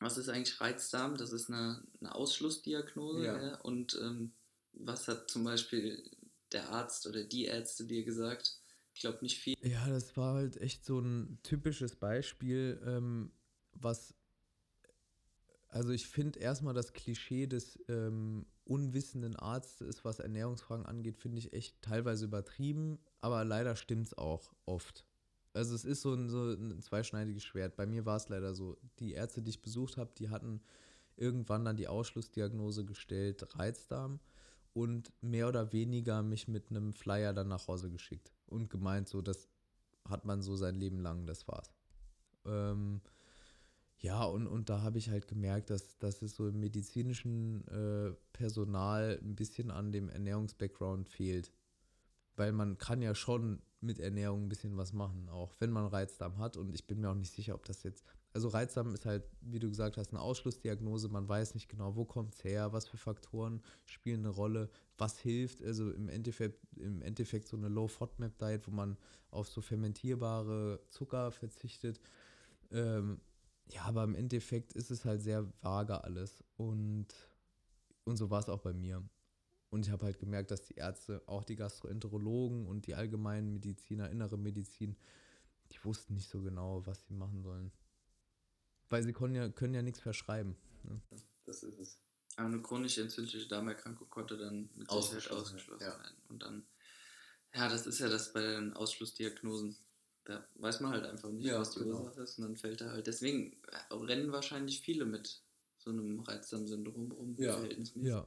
Was 0.00 0.18
ist 0.18 0.28
eigentlich 0.28 0.60
Reizdarm? 0.60 1.16
Das 1.16 1.32
ist 1.32 1.48
eine, 1.48 1.82
eine 2.00 2.14
Ausschlussdiagnose. 2.14 3.24
Ja. 3.24 3.42
Ja. 3.42 3.54
Und 3.60 3.98
ähm, 4.02 4.32
was 4.72 5.06
hat 5.08 5.30
zum 5.30 5.44
Beispiel 5.44 6.02
der 6.50 6.70
Arzt 6.70 7.06
oder 7.06 7.22
die 7.22 7.44
Ärzte 7.44 7.84
dir 7.84 8.02
gesagt? 8.02 8.58
Ich 8.94 9.00
glaube 9.00 9.18
nicht 9.22 9.38
viel. 9.38 9.56
Ja, 9.62 9.88
das 9.88 10.16
war 10.16 10.34
halt 10.34 10.60
echt 10.60 10.84
so 10.84 10.98
ein 10.98 11.38
typisches 11.42 11.96
Beispiel, 11.96 12.80
ähm, 12.84 13.32
was, 13.72 14.14
also 15.72 15.90
ich 15.90 16.06
finde 16.06 16.38
erstmal 16.38 16.74
das 16.74 16.92
Klischee 16.92 17.46
des 17.46 17.78
ähm, 17.88 18.44
unwissenden 18.64 19.36
Arztes, 19.36 20.04
was 20.04 20.18
Ernährungsfragen 20.18 20.84
angeht, 20.84 21.16
finde 21.16 21.38
ich 21.38 21.54
echt 21.54 21.80
teilweise 21.80 22.26
übertrieben, 22.26 22.98
aber 23.22 23.42
leider 23.42 23.74
stimmt 23.74 24.08
es 24.08 24.18
auch 24.18 24.52
oft. 24.66 25.06
Also 25.54 25.74
es 25.74 25.86
ist 25.86 26.02
so 26.02 26.12
ein, 26.12 26.28
so 26.28 26.52
ein 26.52 26.82
zweischneidiges 26.82 27.44
Schwert. 27.44 27.76
Bei 27.76 27.86
mir 27.86 28.04
war 28.04 28.16
es 28.16 28.28
leider 28.28 28.54
so. 28.54 28.76
Die 28.98 29.12
Ärzte, 29.12 29.42
die 29.42 29.50
ich 29.50 29.62
besucht 29.62 29.96
habe, 29.96 30.12
die 30.16 30.28
hatten 30.28 30.60
irgendwann 31.16 31.64
dann 31.64 31.76
die 31.76 31.88
Ausschlussdiagnose 31.88 32.84
gestellt, 32.84 33.58
Reizdarm 33.58 34.20
und 34.74 35.10
mehr 35.22 35.48
oder 35.48 35.72
weniger 35.72 36.22
mich 36.22 36.48
mit 36.48 36.70
einem 36.70 36.92
Flyer 36.92 37.32
dann 37.32 37.48
nach 37.48 37.66
Hause 37.66 37.90
geschickt 37.90 38.30
und 38.46 38.68
gemeint, 38.68 39.08
so, 39.08 39.22
das 39.22 39.48
hat 40.06 40.26
man 40.26 40.42
so 40.42 40.54
sein 40.56 40.74
Leben 40.74 41.00
lang, 41.00 41.26
das 41.26 41.48
war's. 41.48 41.72
Ähm, 42.44 43.00
ja, 44.02 44.24
und, 44.24 44.48
und 44.48 44.68
da 44.68 44.82
habe 44.82 44.98
ich 44.98 45.10
halt 45.10 45.28
gemerkt, 45.28 45.70
dass, 45.70 45.96
dass 45.98 46.22
es 46.22 46.34
so 46.34 46.48
im 46.48 46.58
medizinischen 46.58 47.66
äh, 47.68 48.12
Personal 48.32 49.20
ein 49.22 49.36
bisschen 49.36 49.70
an 49.70 49.92
dem 49.92 50.08
Ernährungsbackground 50.08 51.08
fehlt. 51.08 51.52
Weil 52.34 52.50
man 52.50 52.78
kann 52.78 53.00
ja 53.00 53.14
schon 53.14 53.62
mit 53.80 54.00
Ernährung 54.00 54.44
ein 54.44 54.48
bisschen 54.48 54.76
was 54.76 54.92
machen, 54.92 55.28
auch 55.28 55.54
wenn 55.60 55.70
man 55.70 55.86
Reizdarm 55.86 56.38
hat. 56.38 56.56
Und 56.56 56.74
ich 56.74 56.84
bin 56.88 57.00
mir 57.00 57.10
auch 57.10 57.14
nicht 57.14 57.32
sicher, 57.32 57.54
ob 57.54 57.64
das 57.64 57.84
jetzt. 57.84 58.04
Also 58.32 58.48
Reizdarm 58.48 58.92
ist 58.92 59.06
halt, 59.06 59.22
wie 59.40 59.60
du 59.60 59.68
gesagt 59.68 59.96
hast, 59.96 60.10
eine 60.10 60.20
Ausschlussdiagnose. 60.20 61.08
Man 61.08 61.28
weiß 61.28 61.54
nicht 61.54 61.68
genau, 61.68 61.94
wo 61.94 62.04
kommt 62.04 62.34
es 62.34 62.42
her, 62.42 62.72
was 62.72 62.88
für 62.88 62.96
Faktoren 62.96 63.62
spielen 63.84 64.20
eine 64.20 64.30
Rolle, 64.30 64.68
was 64.98 65.20
hilft. 65.20 65.62
Also 65.62 65.92
im 65.92 66.08
Endeffekt, 66.08 66.58
im 66.76 67.02
Endeffekt 67.02 67.46
so 67.46 67.56
eine 67.56 67.68
Low-FODMAP-Diet, 67.68 68.66
wo 68.66 68.72
man 68.72 68.96
auf 69.30 69.48
so 69.48 69.60
fermentierbare 69.60 70.80
Zucker 70.88 71.30
verzichtet. 71.30 72.00
Ähm, 72.72 73.20
ja, 73.66 73.82
aber 73.82 74.04
im 74.04 74.14
Endeffekt 74.14 74.72
ist 74.72 74.90
es 74.90 75.04
halt 75.04 75.22
sehr 75.22 75.50
vage 75.62 76.04
alles. 76.04 76.42
Und, 76.56 77.08
und 78.04 78.16
so 78.16 78.30
war 78.30 78.40
es 78.40 78.48
auch 78.48 78.60
bei 78.60 78.72
mir. 78.72 79.02
Und 79.70 79.86
ich 79.86 79.92
habe 79.92 80.04
halt 80.04 80.18
gemerkt, 80.18 80.50
dass 80.50 80.62
die 80.62 80.74
Ärzte, 80.74 81.22
auch 81.26 81.44
die 81.44 81.56
Gastroenterologen 81.56 82.66
und 82.66 82.86
die 82.86 82.94
allgemeinen 82.94 83.54
Mediziner, 83.54 84.10
innere 84.10 84.36
Medizin, 84.36 84.96
die 85.70 85.82
wussten 85.84 86.14
nicht 86.14 86.28
so 86.28 86.42
genau, 86.42 86.84
was 86.86 87.06
sie 87.06 87.14
machen 87.14 87.42
sollen. 87.42 87.72
Weil 88.90 89.02
sie 89.02 89.14
können 89.14 89.34
ja, 89.34 89.48
können 89.48 89.72
ja 89.72 89.80
nichts 89.80 90.00
verschreiben. 90.00 90.56
Ne? 90.82 91.00
Das 91.46 91.62
ist 91.62 91.78
es. 91.78 91.98
Aber 92.36 92.48
eine 92.48 92.60
chronisch 92.60 92.98
entzündliche 92.98 93.48
Darmerkrankung 93.48 94.08
konnte 94.10 94.36
dann 94.36 94.68
mit 94.74 94.90
Sicherheit 94.90 94.90
Ausgeschlossen, 94.90 95.42
ausgeschlossen 95.42 95.84
ja. 95.84 95.98
werden. 95.98 96.16
Und 96.28 96.42
dann, 96.42 96.66
ja, 97.54 97.68
das 97.68 97.86
ist 97.86 97.98
ja 97.98 98.08
das 98.08 98.32
bei 98.32 98.40
den 98.40 98.74
Ausschlussdiagnosen. 98.74 99.76
Da 100.24 100.46
weiß 100.56 100.80
man 100.80 100.92
halt 100.92 101.04
einfach 101.04 101.30
nicht, 101.30 101.46
Ja, 101.46 101.60
was 101.60 101.72
die 101.72 101.80
genau. 101.80 101.98
Ursache 101.98 102.22
ist. 102.22 102.38
Und 102.38 102.44
dann 102.44 102.56
fällt 102.56 102.80
er 102.80 102.92
halt. 102.92 103.06
Deswegen 103.06 103.56
äh, 103.90 103.94
rennen 103.94 104.32
wahrscheinlich 104.32 104.80
viele 104.80 105.04
mit 105.04 105.42
so 105.78 105.90
einem 105.90 106.20
Reizdarmsyndrom 106.20 107.10
rum. 107.12 107.34
Ja. 107.38 107.54
verhältnismäßig. 107.54 108.08
Ja. 108.10 108.26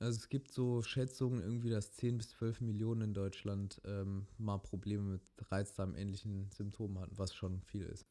Also 0.00 0.20
es 0.20 0.28
gibt 0.28 0.52
so 0.52 0.80
Schätzungen 0.82 1.42
irgendwie, 1.42 1.70
dass 1.70 1.94
10 1.94 2.18
bis 2.18 2.28
12 2.30 2.60
Millionen 2.60 3.00
in 3.00 3.14
Deutschland 3.14 3.80
ähm, 3.84 4.28
mal 4.38 4.58
Probleme 4.58 5.02
mit 5.02 5.22
Reizdarm-ähnlichen 5.50 6.50
Symptomen 6.52 7.00
hatten, 7.00 7.18
was 7.18 7.34
schon 7.34 7.62
viel 7.62 7.82
ist. 7.84 8.06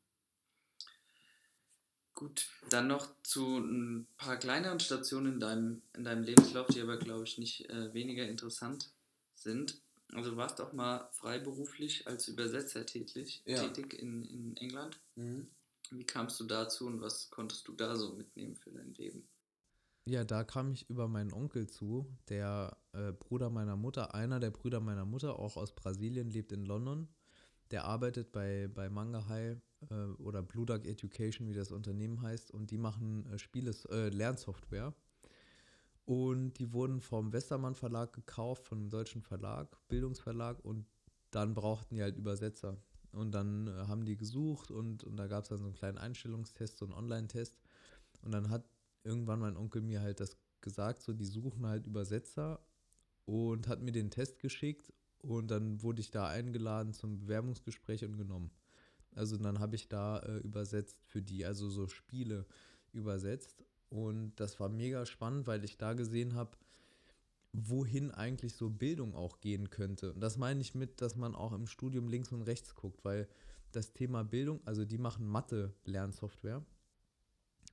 Gut, 2.13 2.49
dann 2.71 2.87
noch 2.87 3.07
zu 3.21 3.57
ein 3.59 4.07
paar 4.17 4.37
kleineren 4.37 4.79
Stationen 4.79 5.33
in 5.33 5.39
deinem, 5.39 5.81
in 5.95 6.03
deinem 6.03 6.23
Lebenslauf, 6.23 6.67
die 6.67 6.81
aber, 6.81 6.97
glaube 6.97 7.23
ich, 7.23 7.37
nicht 7.37 7.69
äh, 7.69 7.93
weniger 7.93 8.27
interessant 8.27 8.91
sind. 9.35 9.79
Also 10.13 10.31
du 10.31 10.37
warst 10.37 10.61
auch 10.61 10.73
mal 10.73 11.09
freiberuflich 11.11 12.07
als 12.07 12.27
Übersetzer 12.27 12.85
tätig, 12.85 13.43
Ja. 13.45 13.61
tätig 13.61 13.93
in, 14.01 14.23
in 14.23 14.57
England. 14.57 14.99
Mhm. 15.15 15.47
Wie 15.91 16.05
kamst 16.05 16.39
du 16.39 16.45
dazu 16.45 16.85
und 16.87 17.01
was 17.01 17.29
konntest 17.29 17.67
du 17.67 17.73
da 17.73 17.95
so 17.95 18.13
mitnehmen 18.13 18.55
für 18.55 18.71
dein 18.71 18.93
Leben? 18.93 19.27
Ja, 20.05 20.23
da 20.23 20.43
kam 20.45 20.71
ich 20.71 20.89
über 20.89 21.07
meinen 21.09 21.33
Onkel 21.33 21.67
zu, 21.67 22.09
der 22.29 22.77
äh, 22.93 23.11
Bruder 23.11 23.49
meiner 23.49 23.75
Mutter, 23.75 24.13
einer 24.15 24.39
der 24.39 24.51
Brüder 24.51 24.79
meiner 24.79 25.05
Mutter, 25.05 25.37
auch 25.37 25.57
aus 25.57 25.75
Brasilien, 25.75 26.29
lebt 26.29 26.51
in 26.53 26.65
London. 26.65 27.09
Der 27.71 27.83
arbeitet 27.83 28.31
bei, 28.31 28.69
bei 28.73 28.89
Manga 28.89 29.27
High 29.27 29.57
äh, 29.89 29.93
oder 30.19 30.41
Blue 30.41 30.65
Duck 30.65 30.85
Education, 30.85 31.49
wie 31.49 31.53
das 31.53 31.71
Unternehmen 31.71 32.21
heißt, 32.21 32.51
und 32.51 32.71
die 32.71 32.77
machen 32.77 33.25
äh, 33.33 33.37
Spiele, 33.37 33.71
äh, 33.89 34.07
Lernsoftware. 34.07 34.93
Und 36.07 36.53
die 36.53 36.71
wurden 36.71 37.01
vom 37.01 37.33
Westermann 37.33 37.75
Verlag 37.75 38.13
gekauft, 38.13 38.63
von 38.63 38.77
einem 38.77 38.89
deutschen 38.89 39.21
Verlag, 39.21 39.77
Bildungsverlag, 39.89 40.63
und 40.63 40.85
dann 41.31 41.53
brauchten 41.53 41.95
die 41.95 42.01
halt 42.01 42.15
Übersetzer. 42.15 42.77
Und 43.11 43.33
dann 43.33 43.67
äh, 43.67 43.71
haben 43.87 44.05
die 44.05 44.15
gesucht 44.15 44.71
und, 44.71 45.03
und 45.03 45.17
da 45.17 45.27
gab 45.27 45.43
es 45.43 45.49
dann 45.49 45.57
so 45.57 45.65
einen 45.65 45.73
kleinen 45.73 45.97
Einstellungstest, 45.97 46.77
so 46.77 46.85
einen 46.85 46.93
Online-Test. 46.93 47.59
Und 48.21 48.31
dann 48.31 48.49
hat 48.49 48.63
irgendwann 49.03 49.41
mein 49.41 49.57
Onkel 49.57 49.81
mir 49.81 49.99
halt 49.99 50.21
das 50.21 50.37
gesagt, 50.61 51.01
so 51.01 51.11
die 51.11 51.25
suchen 51.25 51.65
halt 51.65 51.85
Übersetzer 51.85 52.61
und 53.25 53.67
hat 53.67 53.81
mir 53.81 53.91
den 53.91 54.09
Test 54.09 54.39
geschickt 54.39 54.93
und 55.19 55.51
dann 55.51 55.81
wurde 55.81 55.99
ich 55.99 56.09
da 56.09 56.29
eingeladen 56.29 56.93
zum 56.93 57.19
Bewerbungsgespräch 57.19 58.05
und 58.05 58.15
genommen. 58.17 58.49
Also 59.13 59.35
dann 59.35 59.59
habe 59.59 59.75
ich 59.75 59.89
da 59.89 60.19
äh, 60.19 60.37
übersetzt 60.37 61.03
für 61.03 61.21
die, 61.21 61.45
also 61.45 61.69
so 61.69 61.89
Spiele 61.89 62.45
übersetzt 62.93 63.66
und 63.89 64.35
das 64.35 64.59
war 64.59 64.69
mega 64.69 65.05
spannend, 65.05 65.47
weil 65.47 65.63
ich 65.63 65.77
da 65.77 65.93
gesehen 65.93 66.35
habe, 66.35 66.57
wohin 67.53 68.11
eigentlich 68.11 68.53
so 68.53 68.69
Bildung 68.69 69.15
auch 69.15 69.39
gehen 69.39 69.69
könnte. 69.69 70.13
Und 70.13 70.19
das 70.19 70.37
meine 70.37 70.61
ich 70.61 70.75
mit, 70.75 71.01
dass 71.01 71.15
man 71.15 71.35
auch 71.35 71.53
im 71.53 71.67
Studium 71.67 72.07
links 72.07 72.31
und 72.31 72.43
rechts 72.43 72.75
guckt, 72.75 73.03
weil 73.03 73.27
das 73.71 73.93
Thema 73.93 74.23
Bildung, 74.23 74.61
also 74.65 74.85
die 74.85 74.97
machen 74.97 75.27
Mathe-Lernsoftware 75.27 76.65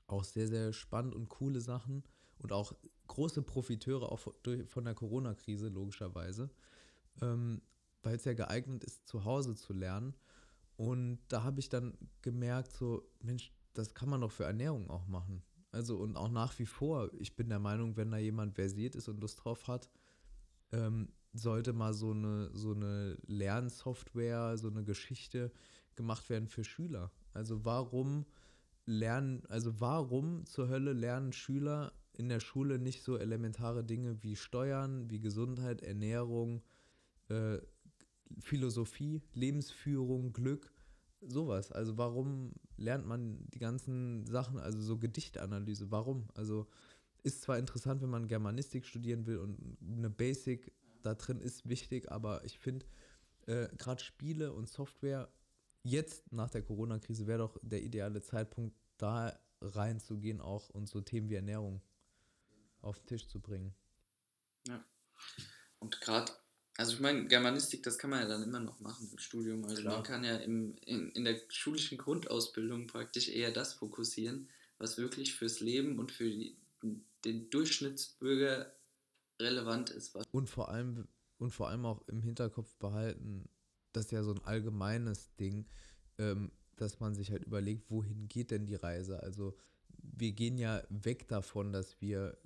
auch 0.07 0.25
sehr, 0.25 0.49
sehr 0.49 0.73
spannend 0.73 1.15
und 1.15 1.29
coole 1.29 1.61
Sachen 1.61 2.05
und 2.39 2.53
auch 2.53 2.75
große 3.07 3.43
Profiteure 3.43 4.11
auch 4.11 4.21
von 4.67 4.85
der 4.85 4.95
Corona-Krise, 4.95 5.69
logischerweise, 5.69 6.51
ähm, 7.23 7.63
weil 8.03 8.17
es 8.17 8.25
ja 8.25 8.35
geeignet 8.35 8.85
ist, 8.85 9.07
zu 9.07 9.25
Hause 9.25 9.55
zu 9.55 9.73
lernen. 9.73 10.15
Und 10.77 11.21
da 11.29 11.43
habe 11.43 11.61
ich 11.61 11.69
dann 11.69 11.97
gemerkt, 12.23 12.73
so, 12.73 13.09
Mensch, 13.21 13.53
das 13.73 13.95
kann 13.95 14.09
man 14.09 14.21
doch 14.21 14.33
für 14.33 14.45
Ernährung 14.45 14.91
auch 14.91 15.07
machen. 15.07 15.43
Also 15.75 15.97
und 15.97 16.17
auch 16.17 16.31
nach 16.31 16.59
wie 16.59 16.67
vor, 16.67 17.11
ich 17.19 17.35
bin 17.37 17.49
der 17.49 17.59
Meinung, 17.59 17.97
wenn 17.97 18.11
da 18.11 18.19
jemand 18.19 18.55
versiert 18.55 18.95
ist 18.95 19.09
und 19.09 19.21
Lust 19.21 19.45
drauf 19.45 19.67
hat, 19.67 19.91
ähm, 20.73 21.09
sollte 21.33 21.73
mal 21.73 21.93
so 21.95 22.13
eine, 22.13 22.51
so 22.55 22.73
eine 22.73 23.19
Lernsoftware, 23.27 24.57
so 24.57 24.69
eine 24.69 24.85
Geschichte 24.85 25.51
gemacht 25.97 26.31
werden 26.31 26.49
für 26.49 26.65
Schüler. 26.65 27.11
Also 27.33 27.65
warum 27.65 28.25
lernen, 28.87 29.43
also 29.49 29.81
warum 29.81 30.47
zur 30.47 30.69
Hölle 30.69 30.93
lernen 30.93 31.33
Schüler 31.33 31.93
in 32.17 32.29
der 32.29 32.41
Schule 32.41 32.79
nicht 32.79 33.03
so 33.03 33.17
elementare 33.19 33.83
Dinge 33.83 34.23
wie 34.23 34.37
Steuern, 34.37 35.11
wie 35.11 35.21
Gesundheit, 35.21 35.83
Ernährung, 35.83 36.63
äh, 37.29 37.59
Philosophie, 38.39 39.23
Lebensführung, 39.33 40.33
Glück, 40.33 40.73
sowas. 41.27 41.73
Also 41.73 41.97
warum 41.97 42.53
lernt 42.77 43.07
man 43.07 43.39
die 43.53 43.59
ganzen 43.59 44.27
Sachen, 44.27 44.59
also 44.59 44.81
so 44.81 44.99
Gedichtanalyse, 44.99 45.91
warum? 45.91 46.29
Also 46.35 46.67
ist 47.23 47.43
zwar 47.43 47.59
interessant, 47.59 48.03
wenn 48.03 48.11
man 48.11 48.29
Germanistik 48.29 48.85
studieren 48.85 49.27
will 49.27 49.39
und 49.39 49.79
eine 49.81 50.11
Basic 50.11 50.73
da 51.03 51.15
drin 51.15 51.41
ist 51.41 51.69
wichtig, 51.69 52.11
aber 52.11 52.45
ich 52.45 52.59
finde, 52.59 52.87
äh, 53.47 53.69
gerade 53.77 54.03
Spiele 54.03 54.53
und 54.53 54.69
Software 54.69 55.31
jetzt 55.83 56.33
nach 56.33 56.51
der 56.51 56.63
Corona-Krise 56.63 57.27
wäre 57.27 57.39
doch 57.39 57.59
der 57.63 57.83
ideale 57.83 58.23
Zeitpunkt, 58.23 58.75
da 58.97 59.39
reinzugehen 59.61 60.41
auch 60.41 60.71
und 60.71 60.89
so 60.89 61.01
Themen 61.01 61.29
wie 61.29 61.35
Ernährung 61.35 61.83
auf 62.81 62.99
den 62.99 63.07
Tisch 63.07 63.29
zu 63.29 63.41
bringen. 63.41 63.75
Ja. 64.67 64.85
Und 65.79 66.01
gerade, 66.01 66.33
also 66.77 66.95
ich 66.95 67.01
meine, 67.01 67.27
Germanistik, 67.27 67.83
das 67.83 67.99
kann 67.99 68.11
man 68.11 68.21
ja 68.21 68.29
dann 68.29 68.43
immer 68.43 68.61
noch 68.61 68.81
machen 68.81 69.09
im 69.11 69.19
Studium. 69.19 69.65
Also 69.65 69.83
Klar. 69.83 69.95
man 69.95 70.03
kann 70.03 70.25
ja 70.25 70.37
im, 70.37 70.77
in, 70.87 71.11
in 71.13 71.25
der 71.25 71.41
schulischen 71.49 71.99
Grundausbildung 71.99 72.87
praktisch 72.87 73.29
eher 73.29 73.53
das 73.53 73.75
fokussieren, 73.75 74.49
was 74.79 74.99
wirklich 74.99 75.35
fürs 75.35 75.61
Leben 75.61 75.99
und 75.99 76.11
für 76.11 76.29
die, 76.29 76.57
den 77.25 77.51
Durchschnittsbürger 77.51 78.73
relevant 79.41 79.91
ist. 79.91 80.17
Und 80.33 80.51
vor 80.51 80.69
allem 80.69 81.07
und 81.39 81.51
vor 81.51 81.69
allem 81.69 81.85
auch 81.85 82.07
im 82.09 82.23
Hinterkopf 82.23 82.75
behalten, 82.77 83.49
das 83.93 84.07
ist 84.07 84.13
ja 84.13 84.23
so 84.23 84.33
ein 84.33 84.45
allgemeines 84.45 85.35
Ding, 85.37 85.67
ähm, 86.19 86.51
dass 86.77 87.01
man 87.01 87.15
sich 87.15 87.31
halt 87.31 87.45
überlegt, 87.45 87.91
wohin 87.91 88.29
geht 88.29 88.51
denn 88.51 88.67
die 88.67 88.75
Reise? 88.75 89.23
Also 89.23 89.57
wir 89.99 90.33
gehen 90.33 90.59
ja 90.59 90.83
weg 90.89 91.29
davon, 91.29 91.73
dass 91.73 92.01
wir 92.01 92.37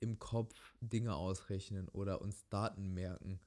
im 0.00 0.18
Kopf 0.18 0.74
Dinge 0.80 1.14
ausrechnen 1.14 1.88
oder 1.88 2.20
uns 2.20 2.48
Daten 2.48 2.92
merken. 2.92 3.40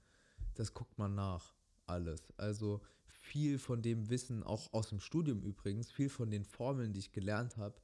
Das 0.56 0.74
guckt 0.74 0.98
man 0.98 1.16
nach, 1.16 1.54
alles. 1.86 2.22
Also 2.38 2.82
viel 3.08 3.60
von 3.60 3.82
dem 3.82 4.10
Wissen, 4.10 4.44
auch 4.44 4.74
aus 4.74 4.90
dem 4.90 5.00
Studium 5.00 5.44
übrigens, 5.44 5.92
viel 5.92 6.10
von 6.10 6.32
den 6.32 6.46
Formeln, 6.46 6.94
die 6.94 7.00
ich 7.00 7.12
gelernt 7.12 7.58
habe, 7.58 7.76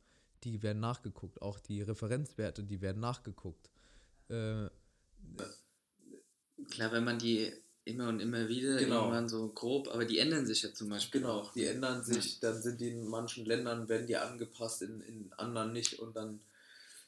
die 0.43 0.61
werden 0.63 0.79
nachgeguckt. 0.79 1.41
Auch 1.41 1.59
die 1.59 1.81
Referenzwerte, 1.81 2.63
die 2.63 2.81
werden 2.81 2.99
nachgeguckt. 2.99 3.69
Äh, 4.29 4.69
Klar, 6.69 6.91
wenn 6.91 7.03
man 7.03 7.19
die 7.19 7.51
immer 7.85 8.09
und 8.09 8.19
immer 8.19 8.47
wieder, 8.47 8.77
genau. 8.77 9.03
irgendwann 9.03 9.29
so 9.29 9.47
grob, 9.49 9.87
aber 9.87 10.05
die 10.05 10.19
ändern 10.19 10.45
sich 10.45 10.61
ja 10.63 10.73
zum 10.73 10.89
Beispiel 10.89 11.21
genau, 11.21 11.39
auch. 11.39 11.53
Die 11.53 11.65
ändern 11.65 12.03
sich, 12.03 12.39
dann 12.39 12.61
sind 12.61 12.81
die 12.81 12.89
in 12.89 13.07
manchen 13.07 13.45
Ländern, 13.45 13.87
werden 13.87 14.07
die 14.07 14.17
angepasst, 14.17 14.81
in, 14.81 15.01
in 15.01 15.33
anderen 15.37 15.71
nicht 15.71 15.99
und 15.99 16.15
dann. 16.15 16.39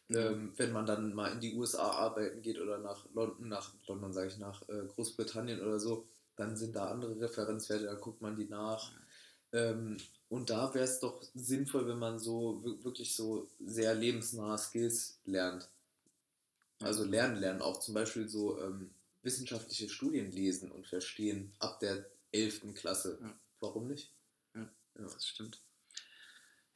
Ähm, 0.09 0.53
wenn 0.57 0.71
man 0.71 0.85
dann 0.85 1.13
mal 1.13 1.31
in 1.31 1.39
die 1.39 1.53
USA 1.55 1.91
arbeiten 1.91 2.41
geht 2.41 2.59
oder 2.59 2.79
nach 2.79 3.05
London, 3.13 3.47
nach 3.47 3.73
London 3.87 4.13
sage 4.13 4.29
ich, 4.29 4.37
nach 4.37 4.67
äh, 4.69 4.85
Großbritannien 4.95 5.61
oder 5.61 5.79
so, 5.79 6.05
dann 6.35 6.55
sind 6.55 6.75
da 6.75 6.89
andere 6.89 7.19
Referenzwerte, 7.19 7.85
da 7.85 7.93
guckt 7.95 8.21
man 8.21 8.35
die 8.35 8.45
nach. 8.45 8.91
Ähm, 9.51 9.97
und 10.29 10.49
da 10.49 10.73
wäre 10.73 10.85
es 10.85 10.99
doch 10.99 11.21
sinnvoll, 11.33 11.87
wenn 11.87 11.99
man 11.99 12.19
so 12.19 12.63
wirklich 12.83 13.15
so 13.15 13.47
sehr 13.59 13.93
lebensnahe 13.95 14.57
Skills 14.57 15.19
lernt. 15.25 15.67
Also 16.81 17.03
lernen, 17.03 17.37
lernen, 17.37 17.61
auch 17.61 17.79
zum 17.79 17.93
Beispiel 17.93 18.29
so 18.29 18.61
ähm, 18.61 18.91
wissenschaftliche 19.21 19.89
Studien 19.89 20.31
lesen 20.31 20.71
und 20.71 20.87
verstehen 20.87 21.51
ab 21.59 21.79
der 21.79 22.05
11. 22.31 22.73
Klasse. 22.73 23.17
Ja. 23.21 23.39
Warum 23.59 23.87
nicht? 23.87 24.13
Ja, 24.55 24.61
ja, 24.95 25.03
das 25.03 25.25
stimmt. 25.25 25.61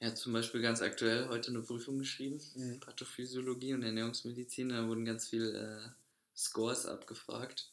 Ja, 0.04 0.14
zum 0.14 0.34
Beispiel 0.34 0.62
ganz 0.62 0.82
aktuell 0.82 1.30
heute 1.30 1.51
eine 1.51 1.62
Prüfung 1.62 1.97
geschrieben, 1.97 2.41
mhm. 2.56 2.82
Pathophysiologie 2.82 3.74
und 3.74 3.84
Ernährungsmedizin. 3.84 4.68
Da 4.68 4.86
wurden 4.86 5.06
ganz 5.06 5.30
viele 5.30 5.58
äh, 5.58 5.89
Scores 6.36 6.86
abgefragt. 6.86 7.72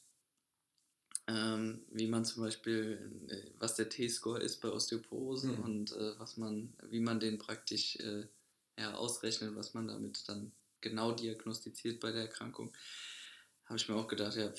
Ähm, 1.26 1.80
wie 1.90 2.06
man 2.06 2.24
zum 2.24 2.44
Beispiel, 2.44 3.26
äh, 3.26 3.50
was 3.58 3.74
der 3.74 3.88
T-Score 3.88 4.40
ist 4.40 4.60
bei 4.60 4.68
Osteoporose 4.68 5.48
mhm. 5.48 5.64
und 5.64 5.92
äh, 5.92 6.20
was 6.20 6.36
man, 6.36 6.72
wie 6.88 7.00
man 7.00 7.18
den 7.18 7.38
praktisch 7.38 7.96
äh, 7.96 8.28
ja, 8.78 8.94
ausrechnet, 8.94 9.56
was 9.56 9.74
man 9.74 9.88
damit 9.88 10.28
dann 10.28 10.52
genau 10.80 11.10
diagnostiziert 11.10 11.98
bei 11.98 12.12
der 12.12 12.22
Erkrankung 12.22 12.72
habe 13.64 13.76
ich 13.76 13.88
mir 13.88 13.96
auch 13.96 14.08
gedacht, 14.08 14.36
ja, 14.36 14.52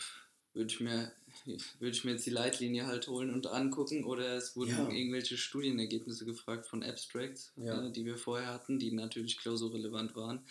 würde 0.54 0.74
ich 0.74 0.80
mir 0.82 1.12
würde 1.46 1.96
ich 1.96 2.04
mir 2.04 2.12
jetzt 2.12 2.26
die 2.26 2.32
Leitlinie 2.32 2.88
halt 2.88 3.08
holen 3.08 3.34
und 3.34 3.48
angucken 3.48 4.04
oder 4.04 4.36
es 4.36 4.56
wurden 4.56 4.72
ja. 4.72 4.90
irgendwelche 4.90 5.38
Studienergebnisse 5.38 6.26
gefragt 6.26 6.66
von 6.66 6.84
Abstracts, 6.84 7.52
ja. 7.56 7.86
äh, 7.86 7.92
die 7.92 8.06
wir 8.06 8.18
vorher 8.18 8.48
hatten, 8.48 8.80
die 8.80 8.92
natürlich 8.92 9.38
klausurrelevant 9.38 10.16
waren. 10.16 10.46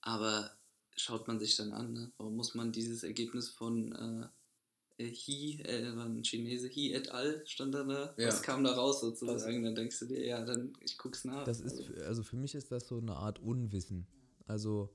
Aber 0.00 0.50
schaut 0.96 1.28
man 1.28 1.38
sich 1.38 1.56
dann 1.56 1.72
an, 1.72 1.92
ne? 1.92 2.12
warum 2.18 2.36
muss 2.36 2.54
man 2.54 2.72
dieses 2.72 3.02
Ergebnis 3.02 3.48
von 3.48 3.92
äh, 3.92 5.04
He, 5.04 5.60
äh, 5.62 5.96
war 5.96 6.04
ein 6.04 6.22
Chinese, 6.22 6.68
He 6.68 6.92
et 6.92 7.10
al. 7.10 7.42
stand 7.46 7.74
da, 7.74 7.82
da 7.84 8.14
ja. 8.16 8.28
was 8.28 8.42
kam 8.42 8.62
da 8.64 8.72
raus 8.72 9.00
sozusagen, 9.00 9.62
dann 9.62 9.74
denkst 9.74 9.98
du 10.00 10.06
dir, 10.06 10.24
ja, 10.24 10.44
dann 10.44 10.72
ich 10.80 10.98
guck's 10.98 11.24
nach. 11.24 11.44
Das 11.44 11.60
ist, 11.60 11.90
also 12.02 12.22
für 12.22 12.36
mich 12.36 12.54
ist 12.54 12.70
das 12.70 12.86
so 12.88 12.98
eine 12.98 13.16
Art 13.16 13.38
Unwissen. 13.38 14.06
Also 14.46 14.94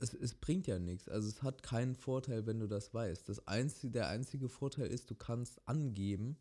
es, 0.00 0.14
es 0.14 0.34
bringt 0.34 0.66
ja 0.66 0.78
nichts. 0.78 1.08
Also 1.08 1.28
es 1.28 1.42
hat 1.42 1.62
keinen 1.62 1.94
Vorteil, 1.94 2.46
wenn 2.46 2.58
du 2.58 2.66
das 2.66 2.92
weißt. 2.92 3.28
Das 3.28 3.46
einzige, 3.46 3.92
der 3.92 4.08
einzige 4.08 4.48
Vorteil 4.48 4.86
ist, 4.86 5.10
du 5.10 5.14
kannst 5.14 5.66
angeben 5.68 6.36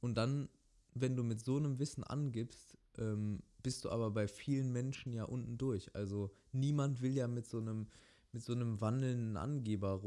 und 0.00 0.14
dann, 0.14 0.48
wenn 0.94 1.16
du 1.16 1.22
mit 1.22 1.44
so 1.44 1.56
einem 1.56 1.78
Wissen 1.78 2.04
angibst, 2.04 2.76
ähm, 2.98 3.42
bist 3.62 3.84
du 3.84 3.90
aber 3.90 4.10
bei 4.10 4.26
vielen 4.26 4.72
Menschen 4.72 5.12
ja 5.12 5.24
unten 5.24 5.58
durch. 5.58 5.94
Also 5.94 6.30
niemand 6.52 7.02
will 7.02 7.14
ja 7.14 7.28
mit 7.28 7.46
so 7.46 7.58
einem, 7.58 7.88
mit 8.32 8.42
so 8.42 8.52
einem 8.52 8.80
wandelnden 8.80 9.36
Angeber 9.36 10.02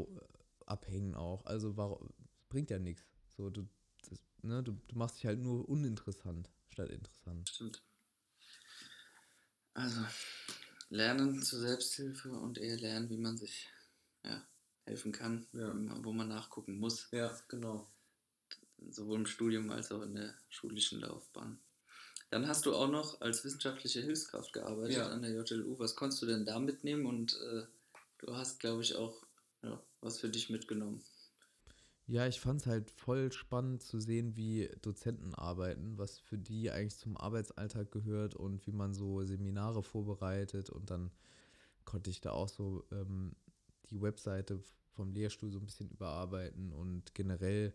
abhängen 0.65 1.15
auch. 1.15 1.45
Also 1.45 1.77
warum, 1.77 2.09
bringt 2.49 2.69
ja 2.69 2.79
nichts. 2.79 3.03
So, 3.35 3.49
du, 3.49 3.67
das, 4.09 4.19
ne, 4.41 4.63
du, 4.63 4.73
du 4.87 4.97
machst 4.97 5.17
dich 5.17 5.25
halt 5.25 5.39
nur 5.39 5.67
uninteressant 5.67 6.49
statt 6.69 6.89
interessant. 6.89 7.49
Stimmt. 7.49 7.81
Also, 9.75 10.01
Lernen 10.93 11.41
zur 11.41 11.59
Selbsthilfe 11.59 12.29
und 12.31 12.57
eher 12.57 12.77
lernen, 12.77 13.09
wie 13.09 13.17
man 13.17 13.37
sich 13.37 13.67
ja, 14.23 14.45
helfen 14.85 15.11
kann, 15.11 15.47
ja. 15.53 15.73
wo 16.03 16.13
man 16.13 16.27
nachgucken 16.27 16.77
muss. 16.77 17.07
Ja, 17.11 17.35
genau. 17.47 17.87
Sowohl 18.89 19.19
im 19.19 19.25
Studium 19.25 19.71
als 19.71 19.91
auch 19.91 20.03
in 20.03 20.15
der 20.15 20.35
schulischen 20.49 20.99
Laufbahn. 20.99 21.59
Dann 22.29 22.47
hast 22.47 22.65
du 22.65 22.75
auch 22.75 22.89
noch 22.89 23.21
als 23.21 23.43
wissenschaftliche 23.43 24.01
Hilfskraft 24.01 24.53
gearbeitet 24.53 24.97
Ja. 24.97 25.09
an 25.09 25.21
der 25.21 25.31
JLU. 25.31 25.77
Was 25.79 25.95
konntest 25.95 26.21
du 26.21 26.25
denn 26.25 26.45
da 26.45 26.59
mitnehmen? 26.59 27.05
Und 27.05 27.39
äh, 27.41 27.63
du 28.19 28.35
hast, 28.35 28.59
glaube 28.59 28.81
ich, 28.81 28.95
auch 28.95 29.25
ja, 29.63 29.81
was 30.01 30.19
für 30.19 30.29
dich 30.29 30.49
mitgenommen. 30.49 31.03
Ja, 32.05 32.27
ich 32.27 32.41
fand 32.41 32.61
es 32.61 32.67
halt 32.67 32.91
voll 32.91 33.31
spannend 33.31 33.81
zu 33.81 33.99
sehen, 33.99 34.35
wie 34.35 34.69
Dozenten 34.81 35.33
arbeiten, 35.33 35.97
was 35.97 36.19
für 36.19 36.37
die 36.37 36.69
eigentlich 36.69 36.97
zum 36.97 37.15
Arbeitsalltag 37.15 37.91
gehört 37.91 38.35
und 38.35 38.67
wie 38.67 38.73
man 38.73 38.93
so 38.93 39.23
Seminare 39.23 39.83
vorbereitet. 39.83 40.69
Und 40.69 40.89
dann 40.89 41.11
konnte 41.85 42.09
ich 42.09 42.19
da 42.19 42.31
auch 42.31 42.49
so 42.49 42.83
ähm, 42.91 43.35
die 43.89 44.01
Webseite 44.01 44.59
vom 44.91 45.13
Lehrstuhl 45.13 45.49
so 45.49 45.59
ein 45.59 45.65
bisschen 45.65 45.89
überarbeiten 45.89 46.73
und 46.73 47.15
generell 47.15 47.73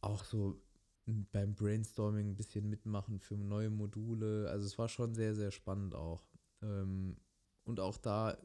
auch 0.00 0.24
so 0.24 0.60
beim 1.06 1.54
Brainstorming 1.54 2.30
ein 2.30 2.36
bisschen 2.36 2.68
mitmachen 2.68 3.18
für 3.18 3.36
neue 3.36 3.70
Module. 3.70 4.48
Also 4.50 4.66
es 4.66 4.78
war 4.78 4.88
schon 4.88 5.14
sehr, 5.14 5.34
sehr 5.34 5.50
spannend 5.50 5.94
auch. 5.94 6.24
Ähm, 6.62 7.16
und 7.64 7.78
auch 7.78 7.98
da 7.98 8.38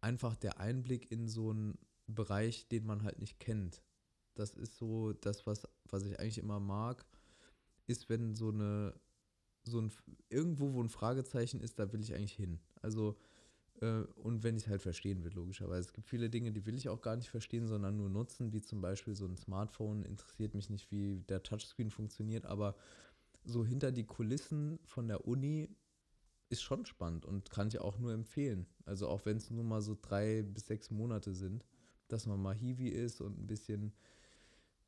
einfach 0.00 0.36
der 0.36 0.58
Einblick 0.58 1.10
in 1.10 1.28
so 1.28 1.50
einen 1.50 1.78
Bereich, 2.06 2.68
den 2.68 2.86
man 2.86 3.02
halt 3.02 3.18
nicht 3.18 3.40
kennt. 3.40 3.82
Das 4.34 4.54
ist 4.54 4.76
so 4.76 5.12
das, 5.12 5.46
was, 5.46 5.66
was 5.84 6.04
ich 6.04 6.18
eigentlich 6.20 6.38
immer 6.38 6.60
mag, 6.60 7.04
ist, 7.86 8.08
wenn 8.08 8.34
so 8.36 8.50
eine, 8.50 8.94
so 9.64 9.80
ein, 9.80 9.92
irgendwo, 10.28 10.74
wo 10.74 10.82
ein 10.82 10.88
Fragezeichen 10.88 11.60
ist, 11.60 11.78
da 11.78 11.92
will 11.92 12.00
ich 12.00 12.14
eigentlich 12.14 12.34
hin. 12.34 12.60
Also, 12.82 13.16
äh, 13.80 14.02
und 14.16 14.42
wenn 14.42 14.56
ich 14.56 14.68
halt 14.68 14.82
verstehen 14.82 15.24
will, 15.24 15.32
logischerweise. 15.32 15.88
Es 15.88 15.92
gibt 15.92 16.08
viele 16.08 16.30
Dinge, 16.30 16.52
die 16.52 16.66
will 16.66 16.76
ich 16.76 16.88
auch 16.88 17.00
gar 17.00 17.16
nicht 17.16 17.30
verstehen, 17.30 17.66
sondern 17.66 17.96
nur 17.96 18.08
nutzen, 18.08 18.52
wie 18.52 18.60
zum 18.60 18.80
Beispiel 18.80 19.14
so 19.14 19.26
ein 19.26 19.36
Smartphone, 19.36 20.04
interessiert 20.04 20.54
mich 20.54 20.70
nicht, 20.70 20.90
wie 20.90 21.20
der 21.28 21.42
Touchscreen 21.42 21.90
funktioniert, 21.90 22.46
aber 22.46 22.76
so 23.44 23.64
hinter 23.64 23.92
die 23.92 24.04
Kulissen 24.04 24.78
von 24.84 25.08
der 25.08 25.26
Uni 25.26 25.68
ist 26.48 26.62
schon 26.62 26.86
spannend 26.86 27.24
und 27.24 27.50
kann 27.50 27.68
ich 27.68 27.80
auch 27.80 27.98
nur 27.98 28.12
empfehlen. 28.12 28.66
Also 28.84 29.08
auch 29.08 29.24
wenn 29.24 29.36
es 29.36 29.50
nur 29.50 29.64
mal 29.64 29.82
so 29.82 29.96
drei 30.00 30.42
bis 30.42 30.66
sechs 30.66 30.90
Monate 30.90 31.32
sind, 31.34 31.64
dass 32.08 32.26
man 32.26 32.40
mal 32.40 32.54
Hiwi 32.54 32.88
ist 32.88 33.20
und 33.20 33.38
ein 33.38 33.46
bisschen 33.46 33.92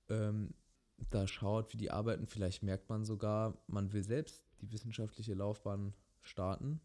ähm, 0.09 0.55
da 1.11 1.27
schaut, 1.27 1.73
wie 1.73 1.77
die 1.77 1.91
arbeiten. 1.91 2.27
Vielleicht 2.27 2.63
merkt 2.63 2.89
man 2.89 3.05
sogar, 3.05 3.57
man 3.67 3.93
will 3.93 4.03
selbst 4.03 4.43
die 4.61 4.73
wissenschaftliche 4.73 5.35
Laufbahn 5.35 5.95
starten. 6.23 6.81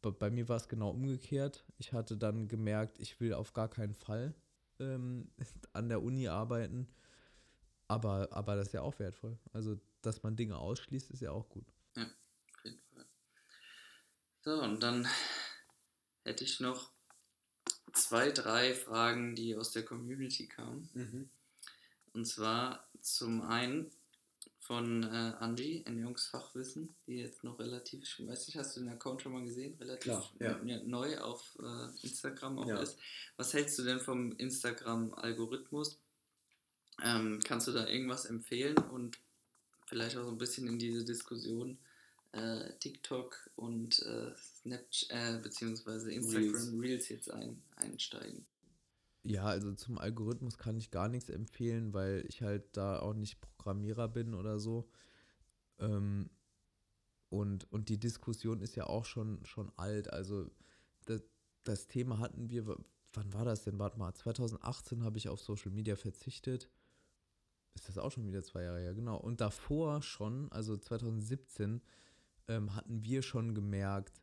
Bei, 0.00 0.30
mir 0.30 0.48
war 0.48 0.56
es 0.56 0.68
genau 0.68 0.90
umgekehrt. 0.90 1.64
Ich 1.78 1.92
hatte 1.92 2.16
dann 2.16 2.48
gemerkt, 2.48 2.98
ich 2.98 3.20
will 3.20 3.34
auf 3.34 3.52
gar 3.52 3.68
keinen 3.68 3.94
Fall 3.94 4.34
ähm, 4.80 5.30
an 5.72 5.88
der 5.88 6.02
Uni 6.02 6.28
arbeiten. 6.28 6.88
Aber, 7.86 8.28
aber 8.32 8.56
das 8.56 8.68
ist 8.68 8.72
ja 8.72 8.82
auch 8.82 8.98
wertvoll. 8.98 9.38
Also, 9.52 9.78
dass 10.00 10.22
man 10.22 10.34
Dinge 10.34 10.56
ausschließt, 10.56 11.10
ist 11.10 11.20
ja 11.20 11.30
auch 11.30 11.48
gut. 11.48 11.72
Auf 11.94 12.64
jeden 12.64 12.80
Fall. 12.92 13.06
So, 14.40 14.60
und 14.60 14.82
dann 14.82 15.06
hätte 16.24 16.42
ich 16.42 16.58
noch 16.58 16.92
zwei, 18.12 18.30
drei 18.30 18.74
Fragen, 18.74 19.34
die 19.34 19.56
aus 19.56 19.70
der 19.72 19.84
Community 19.86 20.46
kamen. 20.46 20.86
Mhm. 20.92 21.30
Und 22.12 22.26
zwar 22.26 22.86
zum 23.00 23.40
einen 23.40 23.90
von 24.60 25.02
äh, 25.04 25.32
Andy, 25.40 25.82
Ernährungsfachwissen, 25.86 26.94
die 27.06 27.20
jetzt 27.20 27.42
noch 27.42 27.58
relativ, 27.58 28.02
ich 28.02 28.28
weiß 28.28 28.48
nicht, 28.48 28.58
hast 28.58 28.76
du 28.76 28.80
den 28.80 28.90
Account 28.90 29.22
schon 29.22 29.32
mal 29.32 29.42
gesehen? 29.42 29.74
Relativ 29.80 30.02
Klar, 30.02 30.30
ja. 30.40 30.60
neu 30.84 31.18
auf 31.20 31.58
äh, 31.58 32.06
Instagram 32.06 32.58
auch 32.58 32.68
Ja. 32.68 32.80
ist. 32.80 32.98
Was 33.38 33.54
hältst 33.54 33.78
du 33.78 33.82
denn 33.82 33.98
vom 33.98 34.32
Instagram-Algorithmus? 34.36 35.98
Ähm, 37.02 37.40
kannst 37.42 37.66
du 37.66 37.72
da 37.72 37.88
irgendwas 37.88 38.26
empfehlen 38.26 38.76
und 38.76 39.18
vielleicht 39.86 40.18
auch 40.18 40.24
so 40.24 40.30
ein 40.30 40.38
bisschen 40.38 40.68
in 40.68 40.78
diese 40.78 41.02
Diskussion 41.02 41.78
äh, 42.32 42.74
TikTok 42.78 43.48
und 43.56 44.00
äh, 44.02 44.32
Snapchat 44.62 45.10
äh, 45.10 45.38
beziehungsweise 45.42 46.12
Instagram 46.12 46.80
Reels, 46.80 47.08
jetzt 47.08 47.30
ein, 47.30 47.62
einsteigen? 47.76 48.46
Ja, 49.24 49.44
also 49.44 49.72
zum 49.74 49.98
Algorithmus 49.98 50.58
kann 50.58 50.76
ich 50.76 50.90
gar 50.90 51.08
nichts 51.08 51.28
empfehlen, 51.28 51.92
weil 51.92 52.24
ich 52.28 52.42
halt 52.42 52.76
da 52.76 52.98
auch 52.98 53.14
nicht 53.14 53.40
Programmierer 53.40 54.08
bin 54.08 54.34
oder 54.34 54.58
so. 54.58 54.88
Ähm, 55.78 56.30
und, 57.28 57.70
und 57.72 57.88
die 57.88 57.98
Diskussion 57.98 58.60
ist 58.60 58.76
ja 58.76 58.86
auch 58.86 59.04
schon, 59.04 59.44
schon 59.44 59.72
alt. 59.76 60.12
Also 60.12 60.50
das, 61.06 61.22
das 61.62 61.86
Thema 61.86 62.18
hatten 62.18 62.50
wir, 62.50 62.66
wann 62.66 63.32
war 63.32 63.44
das 63.44 63.62
denn? 63.62 63.78
Warte 63.78 63.98
mal, 63.98 64.12
2018 64.12 65.04
habe 65.04 65.18
ich 65.18 65.28
auf 65.28 65.40
Social 65.40 65.70
Media 65.70 65.96
verzichtet. 65.96 66.68
Ist 67.74 67.88
das 67.88 67.98
auch 67.98 68.10
schon 68.10 68.26
wieder 68.26 68.42
zwei 68.42 68.64
Jahre 68.64 68.80
her, 68.80 68.94
genau. 68.94 69.16
Und 69.16 69.40
davor 69.40 70.02
schon, 70.02 70.50
also 70.52 70.76
2017, 70.76 71.80
ähm, 72.48 72.74
hatten 72.74 73.02
wir 73.04 73.22
schon 73.22 73.54
gemerkt, 73.54 74.21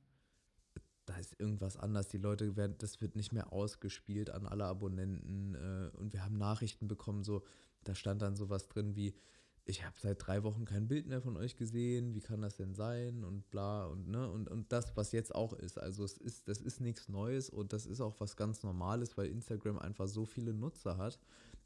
da 1.10 1.18
ist 1.18 1.39
irgendwas 1.39 1.76
anders. 1.76 2.07
Die 2.07 2.20
Leute 2.20 2.55
werden, 2.55 2.76
das 2.78 3.01
wird 3.01 3.16
nicht 3.16 3.34
mehr 3.34 3.51
ausgespielt 3.51 4.30
an 4.30 4.45
alle 4.45 4.66
Abonnenten. 4.66 5.55
Äh, 5.55 5.97
und 5.97 6.14
wir 6.14 6.24
haben 6.24 6.38
Nachrichten 6.38 6.88
bekommen, 6.88 7.24
so, 7.24 7.43
da 7.84 7.95
stand 7.95 8.22
dann 8.22 8.36
sowas 8.36 8.68
drin 8.68 8.95
wie, 8.95 9.16
ich 9.66 9.84
habe 9.84 9.95
seit 9.99 10.26
drei 10.26 10.43
Wochen 10.43 10.66
kein 10.66 10.88
Bild 10.88 11.07
mehr 11.07 11.20
von 11.20 11.36
euch 11.36 11.55
gesehen, 11.55 12.14
wie 12.14 12.22
kann 12.22 12.43
das 12.43 12.57
denn 12.57 12.76
sein? 12.76 13.24
Und 13.24 13.49
bla 13.49 13.88
und 13.88 14.07
ne, 14.07 14.30
und, 14.30 14.49
und 14.49 14.72
das, 14.72 14.95
was 14.95 15.12
jetzt 15.12 15.34
auch 15.34 15.53
ist. 15.53 15.80
Also 15.80 16.03
es 16.03 16.18
ist, 16.18 16.47
das 16.47 16.62
ist 16.62 16.80
nichts 16.80 17.10
Neues 17.10 17.49
und 17.49 17.74
das 17.74 17.88
ist 17.88 18.01
auch 18.01 18.20
was 18.20 18.36
ganz 18.36 18.62
Normales, 18.62 19.18
weil 19.18 19.32
Instagram 19.32 19.80
einfach 19.80 20.07
so 20.07 20.26
viele 20.26 20.53
Nutzer 20.53 20.97
hat. 20.97 21.20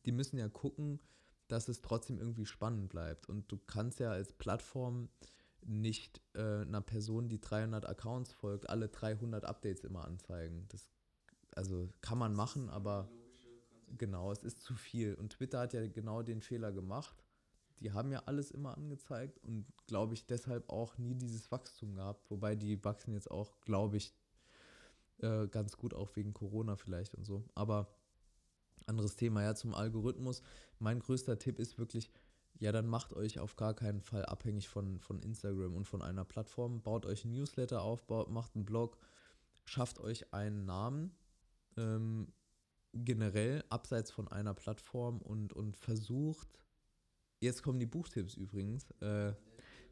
Die 0.06 0.14
müssen 0.14 0.38
ja 0.38 0.48
gucken, 0.48 1.02
dass 1.50 1.68
es 1.68 1.82
trotzdem 1.82 2.18
irgendwie 2.18 2.46
spannend 2.46 2.88
bleibt. 2.88 3.28
Und 3.28 3.52
du 3.52 3.58
kannst 3.58 4.00
ja 4.00 4.12
als 4.12 4.32
Plattform 4.32 5.10
nicht 5.66 6.22
äh, 6.34 6.62
einer 6.62 6.82
Person, 6.82 7.30
die 7.30 7.40
300 7.40 7.88
Accounts 7.88 8.32
folgt, 8.34 8.70
alle 8.70 8.90
300 8.90 9.46
Updates 9.46 9.84
immer 9.84 10.06
anzeigen. 10.06 10.66
Das, 10.70 10.90
also 11.56 11.90
kann 12.02 12.18
man 12.18 12.34
machen, 12.34 12.70
aber 12.70 13.10
genau, 13.98 14.32
es 14.32 14.44
ist 14.44 14.62
zu 14.62 14.76
viel. 14.76 15.16
Und 15.16 15.34
Twitter 15.34 15.60
hat 15.60 15.74
ja 15.74 15.88
genau 15.88 16.22
den 16.22 16.42
Fehler 16.42 16.72
gemacht. 16.72 17.24
Die 17.80 17.92
haben 17.92 18.12
ja 18.12 18.24
alles 18.26 18.52
immer 18.52 18.78
angezeigt 18.78 19.40
und 19.40 19.66
glaube 19.88 20.14
ich 20.14 20.26
deshalb 20.26 20.70
auch 20.70 20.98
nie 20.98 21.16
dieses 21.16 21.52
Wachstum 21.52 21.96
gehabt. 21.96 22.30
Wobei 22.30 22.56
die 22.56 22.84
wachsen 22.84 23.14
jetzt 23.14 23.30
auch, 23.30 23.60
glaube 23.62 23.98
ich, 23.98 24.14
äh, 25.20 25.48
ganz 25.48 25.78
gut, 25.78 25.94
auch 25.94 26.16
wegen 26.16 26.34
Corona 26.34 26.76
vielleicht 26.76 27.16
und 27.16 27.26
so. 27.26 27.46
Aber 27.56 27.94
anderes 28.86 29.16
Thema, 29.16 29.44
ja, 29.44 29.56
zum 29.56 29.74
Algorithmus. 29.74 30.42
Mein 30.80 31.00
größter 31.00 31.40
Tipp 31.40 31.60
ist 31.60 31.78
wirklich, 31.78 32.10
ja, 32.64 32.72
dann 32.72 32.88
macht 32.88 33.12
euch 33.12 33.40
auf 33.40 33.58
gar 33.58 33.74
keinen 33.74 34.00
Fall 34.00 34.26
abhängig 34.26 34.70
von, 34.70 34.98
von 35.02 35.20
Instagram 35.20 35.76
und 35.76 35.86
von 35.86 36.02
einer 36.02 36.24
Plattform. 36.24 36.82
Baut 36.82 37.06
euch 37.06 37.26
ein 37.26 37.32
Newsletter 37.32 37.82
auf, 37.82 38.08
baut, 38.08 38.30
macht 38.30 38.56
einen 38.56 38.64
Blog, 38.64 38.98
schafft 39.66 40.00
euch 40.00 40.34
einen 40.34 40.64
Namen, 40.64 41.14
ähm, 41.76 42.32
generell 42.94 43.66
abseits 43.68 44.12
von 44.12 44.30
einer 44.30 44.54
Plattform 44.54 45.18
und, 45.22 45.52
und 45.52 45.76
versucht, 45.76 46.48
jetzt 47.42 47.64
kommen 47.64 47.82
die 47.82 47.86
Buchtipps 47.86 48.36
übrigens, 48.36 48.92
äh, 49.02 49.34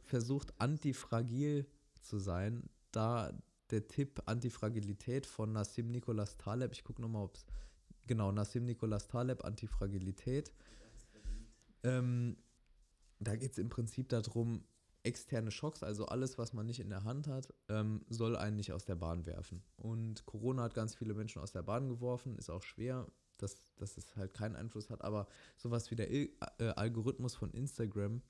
versucht 0.06 0.54
antifragil 0.58 1.68
zu 2.00 2.20
sein. 2.20 2.70
Da 2.94 3.38
der 3.70 3.86
Tipp 3.90 4.22
Antifragilität 4.28 5.26
von 5.26 5.52
Nassim 5.52 5.92
Nicholas 5.92 6.38
Taleb, 6.38 6.72
ich 6.72 6.86
gucke 6.86 7.02
nochmal, 7.02 7.26
ob 7.26 7.36
es, 7.36 7.46
genau, 8.08 8.32
Nassim 8.32 8.64
Nicholas 8.64 9.10
Taleb, 9.10 9.44
Antifragilität. 9.44 10.54
Ähm, 11.84 12.38
da 13.22 13.36
geht 13.36 13.54
es 13.54 13.58
im 13.58 13.70
Prinzip 13.70 14.10
darum, 14.10 14.64
externe 15.04 15.52
Schocks, 15.52 15.84
also 15.84 16.06
alles, 16.06 16.38
was 16.38 16.54
man 16.54 16.66
nicht 16.66 16.80
in 16.80 16.90
der 16.90 17.04
Hand 17.04 17.28
hat, 17.28 17.54
ähm, 17.70 18.06
soll 18.10 18.36
einen 18.36 18.58
nicht 18.58 18.74
aus 18.74 18.86
der 18.86 18.96
Bahn 18.96 19.26
werfen. 19.26 19.64
Und 19.78 20.26
Corona 20.26 20.64
hat 20.64 20.74
ganz 20.74 20.96
viele 20.96 21.14
Menschen 21.14 21.42
aus 21.42 21.52
der 21.52 21.64
Bahn 21.64 21.90
geworfen, 21.90 22.38
ist 22.38 22.50
auch 22.50 22.64
schwer, 22.64 23.08
dass, 23.38 23.56
dass 23.78 23.98
es 23.98 24.16
halt 24.16 24.34
keinen 24.34 24.56
Einfluss 24.56 24.90
hat, 24.90 25.04
aber 25.04 25.28
sowas 25.58 25.90
wie 25.90 25.96
der 25.96 26.12
Il 26.12 26.30
äh, 26.60 26.66
Algorithmus 26.70 27.36
von 27.36 27.52
Instagram 27.52 28.22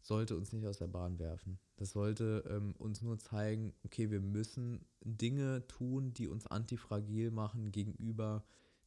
sollte 0.00 0.36
uns 0.36 0.52
nicht 0.52 0.66
aus 0.66 0.78
der 0.78 0.88
Bahn 0.88 1.20
werfen. 1.20 1.60
Das 1.76 1.92
sollte 1.92 2.42
ähm, 2.48 2.74
uns 2.78 3.02
nur 3.02 3.18
zeigen, 3.18 3.72
okay, 3.84 4.10
wir 4.10 4.20
müssen 4.20 4.84
Dinge 5.00 5.64
tun, 5.68 6.12
die 6.12 6.26
uns 6.26 6.48
antifragil 6.48 7.30
machen 7.30 7.70
gegenüber 7.70 8.44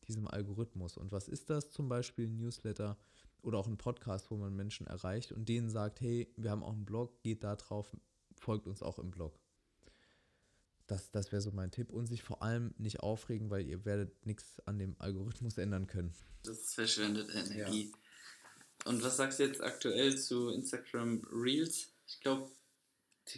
diesem 0.07 0.27
Algorithmus. 0.27 0.97
Und 0.97 1.13
was 1.13 1.29
ist 1.29 1.49
das? 1.49 1.71
Zum 1.71 1.87
Beispiel 1.87 2.27
Newsletter 2.27 2.97
oder 3.45 3.59
auch 3.59 3.67
ein 3.67 3.77
Podcast, 3.77 4.31
wo 4.31 4.37
man 4.37 4.55
Menschen 4.55 4.87
erreicht 4.87 5.31
und 5.31 5.47
denen 5.47 5.69
sagt, 5.69 6.01
hey, 6.01 6.33
wir 6.35 6.51
haben 6.51 6.63
auch 6.63 6.73
einen 6.73 6.85
Blog, 6.85 7.21
geht 7.21 7.43
da 7.43 7.55
drauf, 7.55 7.95
folgt 8.35 8.67
uns 8.67 8.81
auch 8.81 8.99
im 8.99 9.11
Blog. 9.11 9.39
Das, 10.87 11.11
das 11.11 11.31
wäre 11.31 11.41
so 11.41 11.51
mein 11.51 11.71
Tipp. 11.71 11.89
Und 11.89 12.07
sich 12.07 12.21
vor 12.21 12.43
allem 12.43 12.73
nicht 12.77 12.99
aufregen, 12.99 13.49
weil 13.49 13.65
ihr 13.67 13.85
werdet 13.85 14.25
nichts 14.25 14.59
an 14.65 14.77
dem 14.77 14.95
Algorithmus 14.99 15.57
ändern 15.57 15.87
können. 15.87 16.13
Das 16.43 16.59
ist 16.59 16.75
verschwendete 16.75 17.31
Energie. 17.31 17.91
Und 18.85 19.01
was 19.03 19.17
sagst 19.17 19.39
du 19.39 19.43
jetzt 19.43 19.63
aktuell 19.63 20.17
zu 20.17 20.49
Instagram 20.49 21.23
Reels? 21.31 21.87
Ich 22.07 22.19
glaube, 22.19 22.51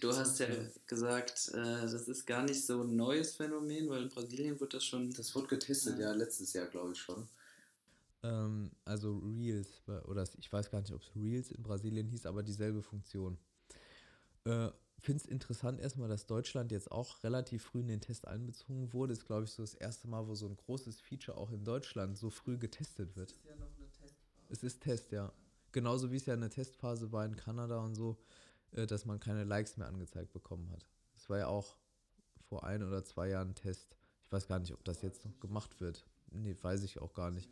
du 0.01 0.13
hast 0.13 0.39
ja 0.39 0.47
gesagt, 0.87 1.51
äh, 1.53 1.81
das 1.81 2.07
ist 2.07 2.25
gar 2.25 2.43
nicht 2.43 2.65
so 2.65 2.81
ein 2.81 2.95
neues 2.97 3.35
Phänomen, 3.35 3.87
weil 3.87 4.03
in 4.03 4.09
Brasilien 4.09 4.59
wird 4.59 4.73
das 4.73 4.83
schon. 4.83 5.11
Das 5.13 5.33
wurde 5.35 5.47
getestet, 5.47 5.99
ja, 5.99 6.11
letztes 6.11 6.51
Jahr, 6.51 6.67
glaube 6.67 6.93
ich 6.93 6.99
schon. 6.99 7.29
Ähm, 8.23 8.71
also 8.85 9.17
Reels, 9.19 9.83
oder 10.05 10.23
ich 10.37 10.51
weiß 10.51 10.71
gar 10.71 10.81
nicht, 10.81 10.93
ob 10.93 11.01
es 11.01 11.15
Reels 11.15 11.51
in 11.51 11.63
Brasilien 11.63 12.07
hieß, 12.07 12.25
aber 12.25 12.43
dieselbe 12.43 12.81
Funktion. 12.81 13.37
Äh, 14.45 14.69
Finde 14.99 15.23
es 15.23 15.29
interessant 15.29 15.79
erstmal, 15.79 16.09
dass 16.09 16.25
Deutschland 16.25 16.71
jetzt 16.71 16.91
auch 16.91 17.23
relativ 17.23 17.63
früh 17.63 17.81
in 17.81 17.87
den 17.87 18.01
Test 18.01 18.27
einbezogen 18.27 18.93
wurde. 18.93 19.13
Ist, 19.13 19.25
glaube 19.25 19.43
ich, 19.43 19.51
so 19.51 19.61
das 19.61 19.75
erste 19.75 20.07
Mal, 20.07 20.27
wo 20.27 20.33
so 20.33 20.47
ein 20.47 20.57
großes 20.57 20.99
Feature 21.01 21.37
auch 21.37 21.51
in 21.51 21.63
Deutschland 21.63 22.17
so 22.17 22.31
früh 22.31 22.57
getestet 22.57 23.15
wird. 23.15 23.31
ist 23.31 23.45
ja 23.45 23.55
noch 23.55 23.77
eine 23.77 23.91
Testphase. 23.91 24.47
Es 24.49 24.63
ist 24.63 24.81
Test, 24.81 25.11
ja. 25.11 25.31
Genauso 25.71 26.11
wie 26.11 26.15
es 26.15 26.25
ja 26.25 26.33
eine 26.33 26.49
Testphase 26.49 27.11
war 27.11 27.25
in 27.25 27.35
Kanada 27.35 27.77
und 27.79 27.93
so, 27.93 28.17
äh, 28.71 28.87
dass 28.87 29.05
man 29.05 29.19
keine 29.19 29.43
Likes 29.43 29.77
mehr 29.77 29.87
angezeigt 29.87 30.33
bekommen 30.33 30.71
hat. 30.71 30.87
Das 31.13 31.29
war 31.29 31.37
ja 31.37 31.47
auch 31.47 31.77
vor 32.49 32.63
ein 32.63 32.81
oder 32.81 33.03
zwei 33.03 33.29
Jahren 33.29 33.49
ein 33.49 33.55
Test. 33.55 33.95
Ich 34.23 34.31
weiß 34.31 34.47
gar 34.47 34.57
nicht, 34.57 34.73
ob 34.73 34.83
das 34.83 35.03
jetzt 35.03 35.25
noch 35.25 35.39
gemacht 35.39 35.79
wird. 35.79 36.05
Nee, 36.31 36.55
weiß 36.59 36.83
ich 36.83 36.99
auch 36.99 37.13
gar 37.13 37.29
nicht. 37.29 37.49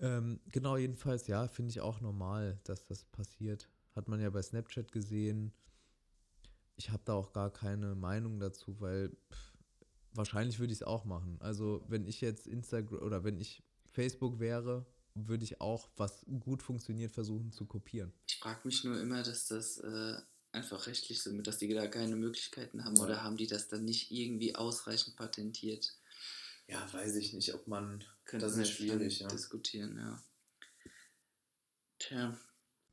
Ähm, 0.00 0.40
genau, 0.50 0.76
jedenfalls, 0.76 1.26
ja, 1.26 1.48
finde 1.48 1.70
ich 1.70 1.80
auch 1.80 2.00
normal, 2.00 2.58
dass 2.64 2.84
das 2.84 3.04
passiert. 3.04 3.68
Hat 3.94 4.08
man 4.08 4.20
ja 4.20 4.30
bei 4.30 4.42
Snapchat 4.42 4.92
gesehen. 4.92 5.52
Ich 6.76 6.90
habe 6.90 7.02
da 7.04 7.14
auch 7.14 7.32
gar 7.32 7.52
keine 7.52 7.94
Meinung 7.94 8.38
dazu, 8.38 8.80
weil 8.80 9.10
pff, 9.32 9.58
wahrscheinlich 10.12 10.58
würde 10.60 10.72
ich 10.72 10.80
es 10.80 10.86
auch 10.86 11.04
machen. 11.04 11.36
Also, 11.40 11.84
wenn 11.88 12.06
ich 12.06 12.20
jetzt 12.20 12.46
Instagram 12.46 13.02
oder 13.02 13.24
wenn 13.24 13.38
ich 13.38 13.62
Facebook 13.90 14.38
wäre, 14.38 14.86
würde 15.14 15.44
ich 15.44 15.60
auch, 15.60 15.88
was 15.96 16.24
gut 16.40 16.62
funktioniert, 16.62 17.10
versuchen 17.10 17.50
zu 17.50 17.66
kopieren. 17.66 18.12
Ich 18.28 18.38
frage 18.38 18.60
mich 18.64 18.84
nur 18.84 19.00
immer, 19.00 19.22
dass 19.24 19.46
das 19.46 19.78
äh, 19.78 20.14
einfach 20.52 20.86
rechtlich 20.86 21.22
so, 21.22 21.36
dass 21.42 21.58
die 21.58 21.72
da 21.72 21.86
keine 21.88 22.16
Möglichkeiten 22.16 22.84
haben 22.84 22.98
oder 22.98 23.22
haben 23.22 23.36
die 23.36 23.46
das 23.46 23.68
dann 23.68 23.84
nicht 23.84 24.10
irgendwie 24.10 24.54
ausreichend 24.54 25.16
patentiert? 25.16 25.94
Ja, 26.68 26.92
weiß 26.92 27.16
ich 27.16 27.32
nicht, 27.32 27.54
ob 27.54 27.66
man. 27.66 28.04
Könnte 28.24 28.46
das 28.46 28.56
ist 28.56 28.70
schwierig, 28.70 29.20
ja. 29.20 29.28
diskutieren, 29.28 29.96
ja. 29.96 30.22
Tja, 31.98 32.38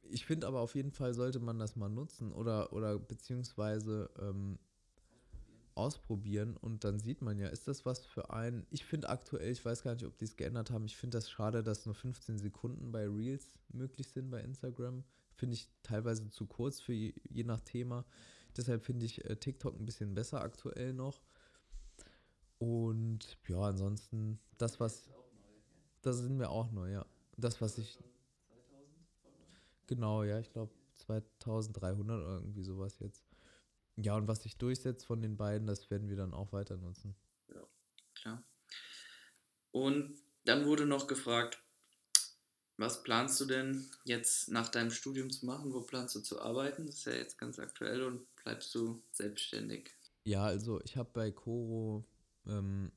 Ich 0.04 0.26
finde 0.26 0.48
aber 0.48 0.62
auf 0.62 0.76
jeden 0.76 0.92
Fall 0.92 1.14
sollte 1.14 1.40
man 1.40 1.60
das 1.60 1.76
mal 1.76 1.90
nutzen 1.90 2.32
oder, 2.32 2.74
oder 2.74 2.98
beziehungsweise 2.98 4.10
ähm, 4.18 4.58
ausprobieren 5.76 6.56
und 6.58 6.86
dann 6.86 7.00
sieht 7.00 7.22
man 7.22 7.38
ja, 7.38 7.50
ist 7.50 7.68
das 7.68 7.86
was 7.86 8.06
für 8.06 8.32
einen. 8.32 8.66
Ich 8.72 8.86
finde 8.86 9.10
aktuell, 9.10 9.52
ich 9.52 9.64
weiß 9.64 9.84
gar 9.84 9.94
nicht, 9.94 10.06
ob 10.06 10.18
die 10.18 10.26
es 10.26 10.38
geändert 10.38 10.72
haben, 10.72 10.86
ich 10.86 10.96
finde 10.96 11.18
das 11.18 11.30
schade, 11.30 11.64
dass 11.64 11.86
nur 11.86 11.96
15 11.96 12.40
Sekunden 12.40 12.92
bei 12.92 13.08
Reels 13.08 13.60
möglich 13.70 14.08
sind 14.08 14.32
bei 14.32 14.42
Instagram. 14.42 15.04
Finde 15.36 15.56
ich 15.56 15.70
teilweise 15.84 16.30
zu 16.30 16.48
kurz 16.48 16.80
für 16.80 16.94
je, 16.94 17.14
je 17.30 17.44
nach 17.44 17.60
Thema. 17.60 18.06
Deshalb 18.56 18.86
finde 18.86 19.06
ich 19.06 19.26
äh, 19.26 19.36
TikTok 19.36 19.78
ein 19.78 19.86
bisschen 19.86 20.16
besser 20.16 20.42
aktuell 20.42 20.94
noch. 20.94 21.22
Und 22.58 23.38
ja, 23.48 23.60
ansonsten, 23.60 24.40
das, 24.58 24.80
was. 24.80 25.10
Das 26.02 26.18
sind 26.18 26.38
mir 26.38 26.50
auch 26.50 26.72
neu, 26.72 26.92
ja. 26.92 27.06
Das, 27.38 27.62
was 27.62 27.78
ich. 27.78 28.00
Genau, 29.88 30.24
ja, 30.24 30.40
ich 30.40 30.52
glaube 30.52 30.74
2300 30.98 32.22
oder 32.22 32.36
irgendwie 32.36 32.64
sowas 32.64 33.00
jetzt. 33.00 33.26
Ja, 33.98 34.16
und 34.16 34.28
was 34.28 34.44
sich 34.44 34.58
durchsetzt 34.58 35.06
von 35.06 35.22
den 35.22 35.38
beiden, 35.38 35.68
das 35.68 35.90
werden 35.90 36.10
wir 36.10 36.16
dann 36.16 36.34
auch 36.34 36.52
weiter 36.52 36.78
nutzen. 36.78 37.16
klar. 38.14 38.44
Und 39.72 40.18
dann 40.46 40.66
wurde 40.66 40.86
noch 40.86 41.08
gefragt, 41.08 41.62
was 42.78 43.04
planst 43.04 43.40
du 43.40 43.46
denn 43.46 43.90
jetzt 44.04 44.50
nach 44.50 44.70
deinem 44.70 44.92
Studium 44.92 45.30
zu 45.30 45.46
machen? 45.46 45.74
Wo 45.74 45.82
planst 45.82 46.16
du 46.16 46.20
zu 46.20 46.42
arbeiten? 46.42 46.86
Das 46.86 46.96
ist 46.96 47.06
ja 47.06 47.14
jetzt 47.14 47.38
ganz 47.38 47.58
aktuell 47.58 48.04
und 48.04 48.26
bleibst 48.36 48.76
du 48.76 49.02
selbstständig? 49.12 49.92
Ja, 50.26 50.44
also 50.44 50.82
ich 50.82 50.98
habe 50.98 51.10
bei 51.14 51.32
Coro, 51.32 52.06
ähm, 52.48 52.92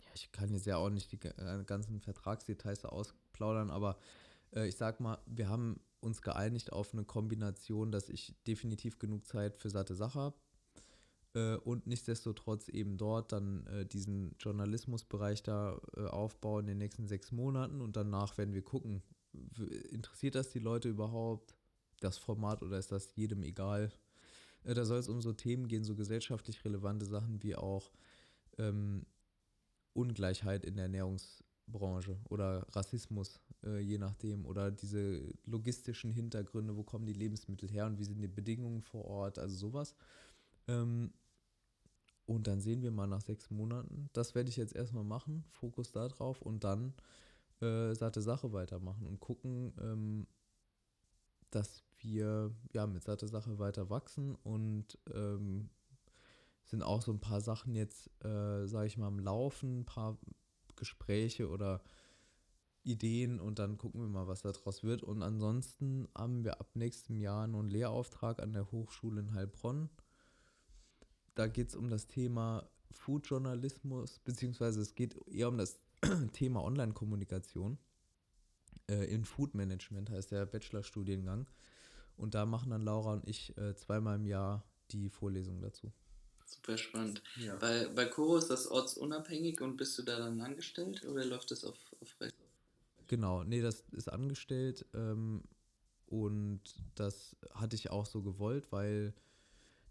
ja, 0.00 0.10
ich 0.14 0.32
kann 0.32 0.52
jetzt 0.52 0.66
ja 0.66 0.76
auch 0.76 0.90
nicht 0.90 1.12
die 1.12 1.20
äh, 1.20 1.64
ganzen 1.64 2.00
Vertragsdetails 2.00 2.84
ausplaudern, 2.84 3.70
aber 3.70 3.98
äh, 4.54 4.66
ich 4.66 4.76
sag 4.76 5.00
mal, 5.00 5.18
wir 5.26 5.48
haben 5.48 5.80
uns 6.00 6.22
geeinigt 6.22 6.72
auf 6.72 6.92
eine 6.92 7.04
Kombination, 7.04 7.92
dass 7.92 8.08
ich 8.08 8.34
definitiv 8.46 8.98
genug 8.98 9.26
Zeit 9.26 9.56
für 9.56 9.70
satte 9.70 9.94
Sache 9.94 10.18
habe 10.18 10.36
äh, 11.34 11.56
und 11.56 11.86
nichtsdestotrotz 11.86 12.68
eben 12.68 12.98
dort 12.98 13.32
dann 13.32 13.66
äh, 13.66 13.86
diesen 13.86 14.34
Journalismusbereich 14.38 15.42
da 15.42 15.80
äh, 15.96 16.06
aufbauen 16.06 16.64
in 16.64 16.68
den 16.68 16.78
nächsten 16.78 17.06
sechs 17.06 17.32
Monaten 17.32 17.80
und 17.80 17.96
danach 17.96 18.36
werden 18.38 18.54
wir 18.54 18.62
gucken, 18.62 19.02
interessiert 19.90 20.34
das 20.34 20.50
die 20.50 20.58
Leute 20.58 20.88
überhaupt, 20.88 21.54
das 22.00 22.18
Format 22.18 22.62
oder 22.62 22.78
ist 22.78 22.92
das 22.92 23.14
jedem 23.14 23.42
egal? 23.42 23.92
Äh, 24.64 24.74
Da 24.74 24.84
soll 24.84 24.98
es 24.98 25.08
um 25.08 25.20
so 25.22 25.32
Themen 25.32 25.68
gehen, 25.68 25.84
so 25.84 25.94
gesellschaftlich 25.94 26.64
relevante 26.64 27.06
Sachen 27.06 27.42
wie 27.42 27.56
auch 27.56 27.92
ähm, 28.58 29.06
Ungleichheit 29.94 30.64
in 30.64 30.76
der 30.76 30.84
Ernährungsbranche 30.84 32.18
oder 32.28 32.66
Rassismus, 32.70 33.40
äh, 33.64 33.80
je 33.80 33.98
nachdem, 33.98 34.46
oder 34.46 34.70
diese 34.70 35.22
logistischen 35.44 36.10
Hintergründe, 36.10 36.76
wo 36.76 36.82
kommen 36.82 37.06
die 37.06 37.12
Lebensmittel 37.12 37.68
her 37.70 37.86
und 37.86 37.98
wie 37.98 38.04
sind 38.04 38.20
die 38.20 38.28
Bedingungen 38.28 38.82
vor 38.82 39.04
Ort, 39.04 39.38
also 39.38 39.54
sowas. 39.54 39.94
Ähm, 40.68 41.12
und 42.24 42.46
dann 42.46 42.60
sehen 42.60 42.82
wir 42.82 42.90
mal 42.90 43.06
nach 43.06 43.20
sechs 43.20 43.50
Monaten. 43.50 44.08
Das 44.12 44.34
werde 44.34 44.48
ich 44.48 44.56
jetzt 44.56 44.74
erstmal 44.74 45.04
machen, 45.04 45.44
Fokus 45.50 45.92
da 45.92 46.08
drauf 46.08 46.40
und 46.40 46.64
dann 46.64 46.94
äh, 47.60 47.94
satte 47.94 48.22
Sache 48.22 48.52
weitermachen 48.52 49.06
und 49.06 49.20
gucken, 49.20 49.72
ähm, 49.80 50.26
dass 51.50 51.82
wir 51.98 52.54
ja 52.72 52.86
mit 52.86 53.04
satte 53.04 53.28
Sache 53.28 53.58
weiter 53.58 53.90
wachsen 53.90 54.34
und 54.36 54.98
ähm, 55.12 55.68
sind 56.64 56.82
auch 56.82 57.02
so 57.02 57.12
ein 57.12 57.20
paar 57.20 57.40
Sachen 57.40 57.74
jetzt, 57.74 58.10
äh, 58.24 58.66
sage 58.66 58.86
ich 58.86 58.96
mal, 58.96 59.08
am 59.08 59.18
Laufen, 59.18 59.80
ein 59.80 59.84
paar 59.84 60.18
Gespräche 60.76 61.48
oder 61.48 61.82
Ideen 62.84 63.40
und 63.40 63.58
dann 63.58 63.78
gucken 63.78 64.00
wir 64.00 64.08
mal, 64.08 64.26
was 64.26 64.42
daraus 64.42 64.82
wird. 64.82 65.02
Und 65.02 65.22
ansonsten 65.22 66.08
haben 66.16 66.44
wir 66.44 66.60
ab 66.60 66.70
nächstem 66.74 67.16
Jahr 67.16 67.44
einen 67.44 67.68
Lehrauftrag 67.68 68.40
an 68.40 68.52
der 68.52 68.70
Hochschule 68.72 69.20
in 69.20 69.34
Heilbronn. 69.34 69.88
Da 71.34 71.46
geht 71.46 71.68
es 71.68 71.76
um 71.76 71.88
das 71.88 72.08
Thema 72.08 72.68
Foodjournalismus, 72.90 74.18
beziehungsweise 74.18 74.80
es 74.80 74.94
geht 74.94 75.16
eher 75.28 75.48
um 75.48 75.58
das 75.58 75.78
Thema 76.32 76.62
Online-Kommunikation. 76.62 77.78
Äh, 78.88 79.04
in 79.04 79.24
Food 79.24 79.54
Management 79.54 80.10
heißt 80.10 80.32
der 80.32 80.46
Bachelorstudiengang. 80.46 81.46
Und 82.16 82.34
da 82.34 82.44
machen 82.46 82.70
dann 82.70 82.82
Laura 82.82 83.14
und 83.14 83.28
ich 83.28 83.56
äh, 83.56 83.74
zweimal 83.74 84.16
im 84.16 84.26
Jahr 84.26 84.64
die 84.90 85.08
Vorlesung 85.08 85.60
dazu. 85.60 85.92
Super 86.52 86.76
spannend. 86.76 87.22
Ja. 87.36 87.56
Bei, 87.56 87.88
bei 87.88 88.04
Coro 88.04 88.36
ist 88.36 88.48
das 88.48 88.66
ortsunabhängig 88.66 89.60
und 89.60 89.76
bist 89.76 89.98
du 89.98 90.02
da 90.02 90.18
dann 90.18 90.40
angestellt 90.40 91.04
oder 91.04 91.24
läuft 91.24 91.50
das 91.50 91.64
auf, 91.64 91.78
auf 92.00 92.20
Recht? 92.20 92.36
Genau, 93.06 93.42
nee, 93.42 93.60
das 93.60 93.84
ist 93.92 94.12
angestellt 94.12 94.86
ähm, 94.94 95.42
und 96.06 96.60
das 96.94 97.36
hatte 97.54 97.76
ich 97.76 97.90
auch 97.90 98.06
so 98.06 98.22
gewollt, 98.22 98.70
weil 98.70 99.14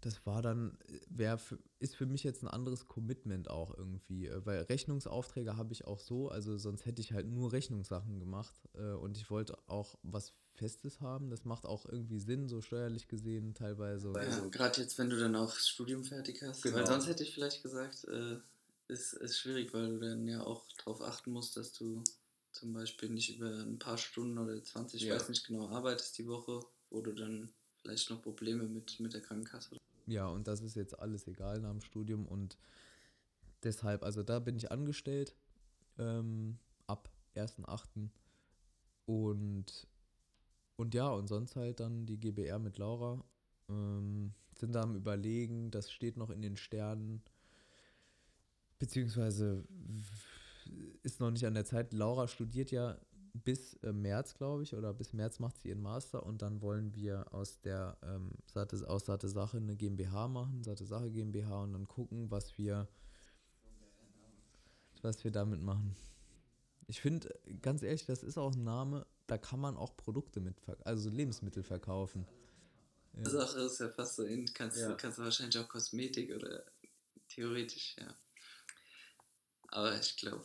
das 0.00 0.26
war 0.26 0.42
dann, 0.42 0.76
wär 1.08 1.38
für, 1.38 1.58
ist 1.78 1.94
für 1.94 2.06
mich 2.06 2.24
jetzt 2.24 2.42
ein 2.42 2.48
anderes 2.48 2.88
Commitment 2.88 3.48
auch 3.48 3.76
irgendwie, 3.76 4.26
äh, 4.26 4.44
weil 4.44 4.62
Rechnungsaufträge 4.62 5.56
habe 5.56 5.72
ich 5.72 5.86
auch 5.86 6.00
so, 6.00 6.28
also 6.28 6.58
sonst 6.58 6.86
hätte 6.86 7.00
ich 7.00 7.12
halt 7.12 7.26
nur 7.26 7.52
Rechnungssachen 7.52 8.18
gemacht 8.18 8.68
äh, 8.74 8.92
und 8.92 9.16
ich 9.16 9.30
wollte 9.30 9.56
auch 9.68 9.96
was 10.02 10.34
Festes 10.54 11.00
haben, 11.00 11.30
das 11.30 11.44
macht 11.44 11.64
auch 11.64 11.86
irgendwie 11.86 12.18
Sinn, 12.18 12.48
so 12.48 12.60
steuerlich 12.60 13.08
gesehen 13.08 13.54
teilweise. 13.54 14.12
Ja, 14.14 14.20
Also- 14.20 14.50
gerade 14.50 14.80
jetzt, 14.80 14.98
wenn 14.98 15.10
du 15.10 15.18
dann 15.18 15.34
auch 15.36 15.52
das 15.52 15.68
Studium 15.68 16.04
fertig 16.04 16.42
hast. 16.42 16.62
Genau. 16.62 16.76
Weil 16.76 16.86
sonst 16.86 17.06
hätte 17.06 17.22
ich 17.22 17.34
vielleicht 17.34 17.62
gesagt, 17.62 18.04
äh, 18.04 18.38
ist, 18.88 19.14
ist 19.14 19.38
schwierig, 19.38 19.72
weil 19.72 19.88
du 19.88 19.98
dann 20.00 20.26
ja 20.28 20.42
auch 20.42 20.66
darauf 20.78 21.00
achten 21.02 21.30
musst, 21.32 21.56
dass 21.56 21.72
du 21.72 22.02
zum 22.52 22.74
Beispiel 22.74 23.08
nicht 23.08 23.36
über 23.36 23.48
ein 23.50 23.78
paar 23.78 23.96
Stunden 23.96 24.36
oder 24.38 24.62
20, 24.62 25.02
ich 25.02 25.08
Ja. 25.08 25.14
weiß 25.14 25.30
nicht 25.30 25.46
genau, 25.46 25.68
arbeitest 25.68 26.18
die 26.18 26.26
Woche, 26.26 26.60
wo 26.90 27.00
du 27.00 27.12
dann 27.12 27.50
vielleicht 27.80 28.10
noch 28.10 28.20
Probleme 28.20 28.64
mit, 28.64 29.00
mit 29.00 29.14
der 29.14 29.22
Krankenkasse 29.22 29.78
Ja, 30.06 30.26
und 30.28 30.46
das 30.46 30.60
ist 30.60 30.76
jetzt 30.76 30.98
alles 30.98 31.26
egal 31.26 31.60
nach 31.60 31.70
dem 31.70 31.80
Studium 31.80 32.26
und 32.26 32.58
deshalb, 33.62 34.02
also 34.02 34.22
da 34.22 34.38
bin 34.38 34.56
ich 34.56 34.70
angestellt 34.70 35.34
ähm, 35.98 36.58
ab 36.86 37.08
1.8. 37.34 38.10
Und, 39.06 39.86
und 40.76 40.94
ja, 40.94 41.08
und 41.08 41.28
sonst 41.28 41.56
halt 41.56 41.80
dann 41.80 42.06
die 42.06 42.18
GBR 42.18 42.58
mit 42.58 42.78
Laura. 42.78 43.22
Ähm, 43.68 44.32
sind 44.58 44.74
da 44.74 44.82
am 44.82 44.94
Überlegen, 44.94 45.70
das 45.70 45.90
steht 45.90 46.16
noch 46.16 46.30
in 46.30 46.42
den 46.42 46.56
Sternen, 46.56 47.22
beziehungsweise 48.78 49.64
ist 51.02 51.20
noch 51.20 51.30
nicht 51.30 51.46
an 51.46 51.54
der 51.54 51.64
Zeit. 51.64 51.92
Laura 51.92 52.28
studiert 52.28 52.70
ja 52.70 52.98
bis 53.34 53.74
äh, 53.82 53.92
März, 53.92 54.34
glaube 54.34 54.62
ich, 54.62 54.74
oder 54.74 54.92
bis 54.92 55.12
März 55.12 55.38
macht 55.38 55.58
sie 55.58 55.68
ihren 55.68 55.80
Master 55.80 56.24
und 56.24 56.42
dann 56.42 56.60
wollen 56.60 56.94
wir 56.94 57.32
aus 57.32 57.60
der 57.60 57.96
ähm, 58.02 58.32
satte, 58.46 58.88
aus 58.88 59.06
Satte 59.06 59.28
Sache 59.28 59.56
eine 59.56 59.74
GmbH 59.74 60.28
machen, 60.28 60.62
Satte 60.62 60.84
Sache 60.84 61.10
GmbH 61.10 61.62
und 61.62 61.72
dann 61.72 61.88
gucken, 61.88 62.30
was 62.30 62.58
wir 62.58 62.88
was 65.02 65.24
wir 65.24 65.32
damit 65.32 65.60
machen. 65.60 65.96
Ich 66.92 67.00
finde, 67.00 67.34
ganz 67.62 67.82
ehrlich, 67.82 68.04
das 68.04 68.22
ist 68.22 68.36
auch 68.36 68.52
ein 68.52 68.64
Name, 68.64 69.06
da 69.26 69.38
kann 69.38 69.58
man 69.58 69.78
auch 69.78 69.96
Produkte 69.96 70.40
mit, 70.40 70.56
also 70.84 71.08
Lebensmittel 71.08 71.62
verkaufen. 71.62 72.26
Ja. 73.14 73.22
Die 73.22 73.30
Sache 73.30 73.60
ist 73.60 73.80
ja 73.80 73.88
fast 73.88 74.16
so 74.16 74.24
in, 74.24 74.44
kannst, 74.52 74.76
Ja. 74.76 74.90
du 74.90 74.96
kannst 74.98 75.16
du 75.16 75.22
wahrscheinlich 75.22 75.56
auch 75.56 75.68
Kosmetik 75.70 76.36
oder 76.36 76.62
theoretisch, 77.30 77.96
ja. 77.98 78.14
Aber 79.68 79.98
ich 79.98 80.18
glaube, 80.18 80.44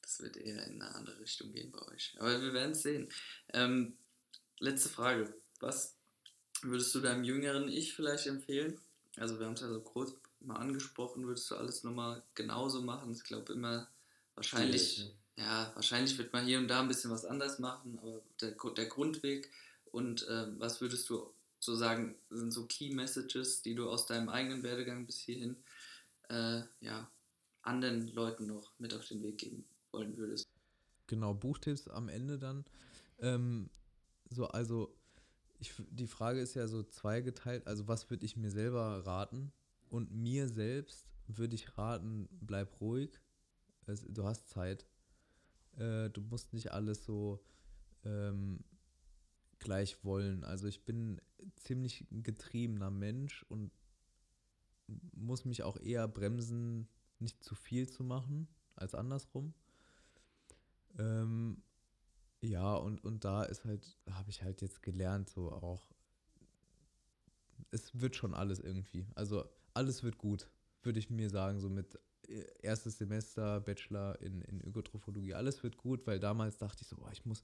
das 0.00 0.22
wird 0.22 0.38
eher 0.38 0.66
in 0.66 0.80
eine 0.80 0.94
andere 0.94 1.20
Richtung 1.20 1.52
gehen 1.52 1.70
bei 1.70 1.82
euch. 1.88 2.16
Aber 2.18 2.40
wir 2.40 2.54
werden 2.54 2.72
es 2.72 2.80
sehen. 2.80 3.10
Ähm, 3.52 3.98
letzte 4.60 4.88
Frage. 4.88 5.34
Was 5.60 5.98
würdest 6.62 6.94
du 6.94 7.00
deinem 7.00 7.22
jüngeren 7.22 7.68
Ich 7.68 7.92
vielleicht 7.92 8.26
empfehlen? 8.26 8.80
Also 9.18 9.38
wir 9.38 9.44
haben 9.44 9.52
es 9.56 9.60
ja 9.60 9.68
so 9.68 9.82
kurz 9.82 10.14
mal 10.40 10.56
angesprochen, 10.56 11.26
würdest 11.26 11.50
du 11.50 11.56
alles 11.56 11.84
nochmal 11.84 12.22
genauso 12.34 12.80
machen? 12.80 13.12
Ich 13.12 13.24
glaube 13.24 13.52
immer, 13.52 13.88
wahrscheinlich, 14.34 14.94
Schwierig, 14.94 15.21
ja, 15.36 15.70
wahrscheinlich 15.74 16.16
wird 16.18 16.32
man 16.32 16.44
hier 16.44 16.58
und 16.58 16.68
da 16.68 16.80
ein 16.80 16.88
bisschen 16.88 17.10
was 17.10 17.24
anders 17.24 17.58
machen, 17.58 17.98
aber 18.00 18.20
der, 18.40 18.54
der 18.76 18.86
Grundweg 18.86 19.50
und 19.90 20.26
ähm, 20.30 20.56
was 20.58 20.80
würdest 20.80 21.08
du 21.10 21.32
so 21.58 21.76
sagen, 21.76 22.16
sind 22.30 22.52
so 22.52 22.66
Key 22.66 22.92
Messages, 22.92 23.62
die 23.62 23.74
du 23.74 23.88
aus 23.88 24.06
deinem 24.06 24.28
eigenen 24.28 24.62
Werdegang 24.62 25.06
bis 25.06 25.18
hierhin 25.18 25.56
äh, 26.28 26.62
ja, 26.80 27.08
anderen 27.62 28.08
Leuten 28.08 28.46
noch 28.46 28.72
mit 28.78 28.92
auf 28.94 29.06
den 29.06 29.22
Weg 29.22 29.38
geben 29.38 29.64
wollen 29.92 30.16
würdest? 30.16 30.48
Genau, 31.06 31.34
Buchtipps 31.34 31.88
am 31.88 32.08
Ende 32.08 32.38
dann. 32.38 32.64
Ähm, 33.20 33.70
so, 34.30 34.46
also, 34.48 34.94
ich, 35.58 35.72
die 35.90 36.06
Frage 36.06 36.40
ist 36.40 36.54
ja 36.54 36.66
so 36.66 36.82
zweigeteilt. 36.82 37.66
Also, 37.66 37.86
was 37.86 38.10
würde 38.10 38.24
ich 38.26 38.36
mir 38.36 38.50
selber 38.50 39.06
raten? 39.06 39.52
Und 39.88 40.10
mir 40.10 40.48
selbst 40.48 41.06
würde 41.28 41.54
ich 41.54 41.76
raten, 41.76 42.28
bleib 42.40 42.80
ruhig. 42.80 43.20
Es, 43.86 44.04
du 44.08 44.24
hast 44.24 44.48
Zeit. 44.48 44.86
Äh, 45.78 46.10
du 46.10 46.20
musst 46.22 46.52
nicht 46.52 46.72
alles 46.72 47.04
so 47.04 47.42
ähm, 48.04 48.64
gleich 49.58 50.04
wollen. 50.04 50.44
Also, 50.44 50.66
ich 50.66 50.84
bin 50.84 51.20
ziemlich 51.56 52.06
ein 52.10 52.22
getriebener 52.22 52.90
Mensch 52.90 53.44
und 53.48 53.70
muss 55.14 55.44
mich 55.44 55.62
auch 55.62 55.78
eher 55.78 56.08
bremsen, 56.08 56.88
nicht 57.18 57.42
zu 57.42 57.54
viel 57.54 57.88
zu 57.88 58.04
machen, 58.04 58.48
als 58.74 58.94
andersrum. 58.94 59.54
Ähm, 60.98 61.62
ja, 62.40 62.74
und, 62.74 63.04
und 63.04 63.24
da 63.24 63.44
ist 63.44 63.64
halt, 63.64 63.96
habe 64.10 64.30
ich 64.30 64.42
halt 64.42 64.60
jetzt 64.62 64.82
gelernt, 64.82 65.30
so 65.30 65.52
auch, 65.52 65.88
es 67.70 68.00
wird 68.00 68.16
schon 68.16 68.34
alles 68.34 68.58
irgendwie. 68.58 69.06
Also 69.14 69.44
alles 69.74 70.02
wird 70.02 70.18
gut, 70.18 70.50
würde 70.82 70.98
ich 70.98 71.08
mir 71.08 71.30
sagen, 71.30 71.60
so 71.60 71.70
mit 71.70 71.98
erstes 72.60 72.98
Semester, 72.98 73.60
Bachelor 73.60 74.20
in, 74.20 74.42
in 74.42 74.60
Ökotrophologie, 74.60 75.34
alles 75.34 75.62
wird 75.62 75.76
gut, 75.76 76.06
weil 76.06 76.20
damals 76.20 76.56
dachte 76.56 76.82
ich 76.82 76.88
so, 76.88 76.96
boah, 76.96 77.10
ich 77.12 77.24
muss 77.24 77.42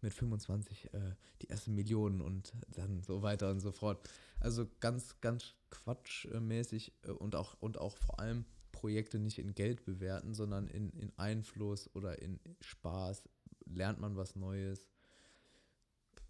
mit 0.00 0.12
25 0.12 0.92
äh, 0.92 1.14
die 1.40 1.50
ersten 1.50 1.74
Millionen 1.74 2.20
und 2.20 2.52
dann 2.68 3.02
so 3.02 3.22
weiter 3.22 3.50
und 3.50 3.60
so 3.60 3.72
fort. 3.72 4.08
Also 4.40 4.66
ganz, 4.80 5.20
ganz 5.20 5.54
quatschmäßig 5.70 6.92
äh, 7.02 7.10
und 7.10 7.36
auch, 7.36 7.56
und 7.60 7.78
auch 7.78 7.96
vor 7.96 8.18
allem 8.18 8.44
Projekte 8.72 9.18
nicht 9.18 9.38
in 9.38 9.54
Geld 9.54 9.84
bewerten, 9.84 10.34
sondern 10.34 10.66
in, 10.66 10.90
in 10.90 11.12
Einfluss 11.16 11.88
oder 11.94 12.20
in 12.20 12.40
Spaß. 12.60 13.22
Lernt 13.66 14.00
man 14.00 14.16
was 14.16 14.34
Neues 14.34 14.86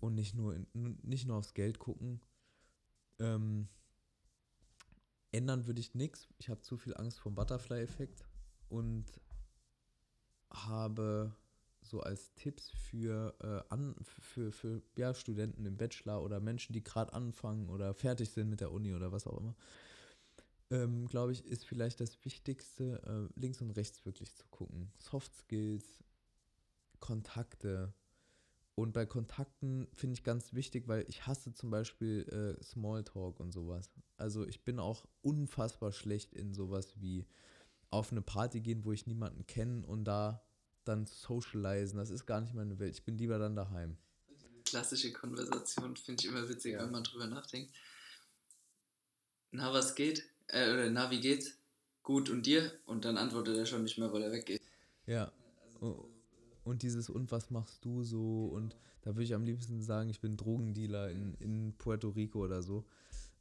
und 0.00 0.14
nicht 0.14 0.34
nur, 0.34 0.54
in, 0.54 0.98
nicht 1.02 1.26
nur 1.26 1.36
aufs 1.36 1.54
Geld 1.54 1.78
gucken. 1.78 2.20
Ähm, 3.18 3.68
ändern 5.32 5.66
würde 5.66 5.80
ich 5.80 5.94
nichts. 5.94 6.28
Ich 6.38 6.48
habe 6.48 6.60
zu 6.60 6.76
viel 6.76 6.96
Angst 6.96 7.18
vom 7.18 7.34
Butterfly-Effekt 7.34 8.24
und 8.68 9.06
habe 10.50 11.34
so 11.80 12.00
als 12.00 12.32
Tipps 12.34 12.70
für, 12.70 13.34
äh, 13.40 13.72
an, 13.72 13.96
für, 14.02 14.52
für 14.52 14.82
ja, 14.96 15.14
Studenten 15.14 15.66
im 15.66 15.76
Bachelor 15.76 16.22
oder 16.22 16.40
Menschen, 16.40 16.72
die 16.72 16.82
gerade 16.82 17.12
anfangen 17.12 17.68
oder 17.68 17.92
fertig 17.94 18.30
sind 18.30 18.48
mit 18.48 18.60
der 18.60 18.70
Uni 18.70 18.94
oder 18.94 19.10
was 19.10 19.26
auch 19.26 19.38
immer, 19.38 19.56
ähm, 20.70 21.06
glaube 21.06 21.32
ich, 21.32 21.44
ist 21.44 21.66
vielleicht 21.66 22.00
das 22.00 22.24
Wichtigste, 22.24 23.02
äh, 23.04 23.40
links 23.40 23.60
und 23.60 23.70
rechts 23.72 24.04
wirklich 24.06 24.34
zu 24.34 24.46
gucken. 24.48 24.92
Soft 24.98 25.34
Skills, 25.34 26.02
Kontakte. 26.98 27.92
Und 28.74 28.92
bei 28.92 29.04
Kontakten 29.04 29.86
finde 29.92 30.14
ich 30.14 30.24
ganz 30.24 30.54
wichtig, 30.54 30.88
weil 30.88 31.04
ich 31.08 31.26
hasse 31.26 31.52
zum 31.52 31.70
Beispiel 31.70 32.56
äh, 32.58 32.62
Smalltalk 32.64 33.38
und 33.38 33.52
sowas. 33.52 33.90
Also 34.16 34.46
ich 34.46 34.64
bin 34.64 34.78
auch 34.78 35.06
unfassbar 35.20 35.92
schlecht 35.92 36.32
in 36.32 36.54
sowas 36.54 36.94
wie 37.00 37.26
auf 37.90 38.10
eine 38.12 38.22
Party 38.22 38.60
gehen, 38.60 38.84
wo 38.84 38.92
ich 38.92 39.06
niemanden 39.06 39.46
kenne 39.46 39.84
und 39.86 40.04
da 40.04 40.42
dann 40.84 41.06
socialisen. 41.06 41.98
Das 41.98 42.10
ist 42.10 42.24
gar 42.26 42.40
nicht 42.40 42.54
meine 42.54 42.78
Welt. 42.78 42.94
Ich 42.94 43.04
bin 43.04 43.18
lieber 43.18 43.38
dann 43.38 43.54
daheim. 43.54 43.98
Klassische 44.64 45.12
Konversation 45.12 45.94
finde 45.96 46.22
ich 46.22 46.28
immer 46.30 46.48
witzig, 46.48 46.72
Ja. 46.72 46.82
wenn 46.82 46.90
man 46.92 47.04
drüber 47.04 47.26
nachdenkt. 47.26 47.72
Na, 49.50 49.72
was 49.72 49.94
geht? 49.94 50.24
Äh, 50.48 50.72
oder 50.72 50.90
na, 50.90 51.10
wie 51.10 51.20
geht's? 51.20 51.58
Gut, 52.02 52.30
und 52.30 52.46
dir? 52.46 52.72
Und 52.86 53.04
dann 53.04 53.18
antwortet 53.18 53.56
er 53.56 53.66
schon 53.66 53.82
nicht 53.84 53.98
mehr, 53.98 54.12
weil 54.12 54.22
er 54.22 54.32
weggeht. 54.32 54.62
Ja. 55.06 55.30
O- 55.80 56.08
Und 56.64 56.82
dieses 56.82 57.10
und 57.10 57.32
was 57.32 57.50
machst 57.50 57.84
du 57.84 58.02
so? 58.04 58.46
Und 58.46 58.76
da 59.02 59.10
würde 59.10 59.24
ich 59.24 59.34
am 59.34 59.44
liebsten 59.44 59.82
sagen, 59.82 60.08
ich 60.10 60.20
bin 60.20 60.36
Drogendealer 60.36 61.10
in, 61.10 61.34
in 61.34 61.74
Puerto 61.76 62.10
Rico 62.10 62.44
oder 62.44 62.62
so. 62.62 62.84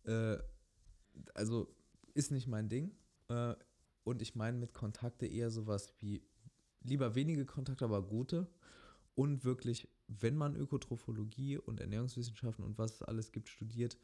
Äh, 0.03 0.37
also 1.33 1.67
ist 2.13 2.31
nicht 2.31 2.47
mein 2.47 2.69
Ding. 2.69 2.91
Äh, 3.29 3.55
und 4.03 4.21
ich 4.21 4.35
meine 4.35 4.57
mit 4.57 4.73
Kontakte 4.73 5.27
eher 5.27 5.51
sowas 5.51 5.93
wie 5.99 6.23
lieber 6.81 7.15
wenige 7.15 7.45
Kontakte, 7.45 7.85
aber 7.85 8.01
gute. 8.01 8.47
Und 9.13 9.43
wirklich, 9.43 9.87
wenn 10.07 10.35
man 10.35 10.55
Ökotrophologie 10.55 11.57
und 11.57 11.79
Ernährungswissenschaften 11.79 12.65
und 12.65 12.77
was 12.77 12.95
es 12.95 13.01
alles 13.03 13.31
gibt, 13.31 13.49
studiert, 13.49 13.97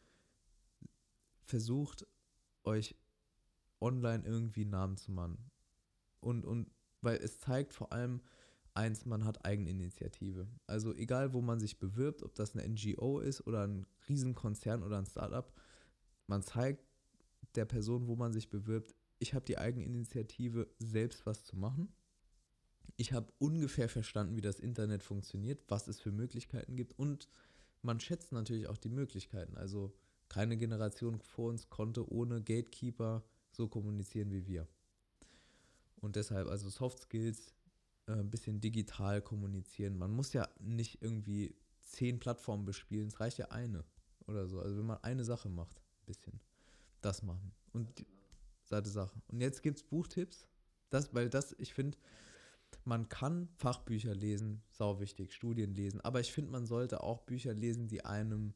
versucht 1.43 2.05
euch 2.63 2.95
online 3.79 4.23
irgendwie 4.25 4.61
einen 4.61 4.71
Namen 4.71 4.97
zu 4.97 5.11
machen. 5.11 5.37
Und, 6.19 6.45
und 6.45 6.69
weil 7.01 7.17
es 7.17 7.39
zeigt 7.39 7.73
vor 7.73 7.91
allem 7.91 8.21
eins, 8.77 9.05
man 9.05 9.25
hat 9.25 9.43
Eigeninitiative. 9.45 10.47
Also 10.67 10.93
egal, 10.93 11.33
wo 11.33 11.41
man 11.41 11.59
sich 11.59 11.79
bewirbt, 11.79 12.23
ob 12.23 12.35
das 12.35 12.55
eine 12.55 12.67
NGO 12.67 13.19
ist 13.19 13.45
oder 13.45 13.67
ein 13.67 13.85
Riesenkonzern 14.07 14.83
oder 14.83 14.97
ein 14.99 15.05
Startup, 15.05 15.51
man 16.27 16.43
zeigt 16.43 16.85
der 17.55 17.65
Person, 17.65 18.07
wo 18.07 18.15
man 18.15 18.31
sich 18.31 18.49
bewirbt, 18.49 18.95
ich 19.19 19.33
habe 19.33 19.45
die 19.45 19.57
Eigeninitiative, 19.57 20.67
selbst 20.77 21.25
was 21.25 21.43
zu 21.43 21.57
machen. 21.57 21.91
Ich 22.95 23.13
habe 23.13 23.33
ungefähr 23.39 23.89
verstanden, 23.89 24.35
wie 24.35 24.41
das 24.41 24.59
Internet 24.59 25.03
funktioniert, 25.03 25.63
was 25.67 25.87
es 25.87 25.99
für 25.99 26.11
Möglichkeiten 26.11 26.75
gibt 26.75 26.97
und 26.97 27.27
man 27.81 27.99
schätzt 27.99 28.31
natürlich 28.31 28.67
auch 28.67 28.77
die 28.77 28.89
Möglichkeiten. 28.89 29.57
Also 29.57 29.93
keine 30.29 30.57
Generation 30.57 31.19
vor 31.19 31.49
uns 31.49 31.69
konnte 31.69 32.11
ohne 32.11 32.43
Gatekeeper 32.43 33.23
so 33.51 33.67
kommunizieren 33.67 34.31
wie 34.31 34.45
wir. 34.45 34.67
Und 35.95 36.15
deshalb, 36.15 36.47
also 36.47 36.69
Soft 36.69 36.99
Skills, 36.99 37.53
ein 38.13 38.29
bisschen 38.29 38.61
digital 38.61 39.21
kommunizieren. 39.21 39.97
Man 39.97 40.11
muss 40.11 40.33
ja 40.33 40.47
nicht 40.59 41.01
irgendwie 41.01 41.55
zehn 41.83 42.19
Plattformen 42.19 42.65
bespielen, 42.65 43.07
es 43.07 43.19
reicht 43.19 43.37
ja 43.37 43.49
eine 43.49 43.83
oder 44.27 44.47
so. 44.47 44.59
Also 44.59 44.77
wenn 44.77 44.85
man 44.85 45.03
eine 45.03 45.23
Sache 45.23 45.49
macht, 45.49 45.77
ein 45.77 46.05
bisschen 46.05 46.39
das 47.01 47.23
machen. 47.23 47.51
Und 47.73 48.05
Seite 48.63 48.89
Sache. 48.89 49.21
Und 49.27 49.41
jetzt 49.41 49.63
gibt 49.63 49.77
es 49.77 49.83
Buchtipps, 49.83 50.47
das, 50.89 51.13
weil 51.13 51.29
das, 51.29 51.55
ich 51.59 51.73
finde, 51.73 51.97
man 52.83 53.07
kann 53.07 53.47
Fachbücher 53.55 54.13
lesen, 54.13 54.61
sau 54.69 54.99
wichtig, 54.99 55.33
Studien 55.33 55.73
lesen, 55.73 56.01
aber 56.01 56.19
ich 56.19 56.31
finde, 56.31 56.51
man 56.51 56.65
sollte 56.65 57.01
auch 57.01 57.21
Bücher 57.21 57.53
lesen, 57.53 57.87
die 57.87 58.03
einem 58.03 58.53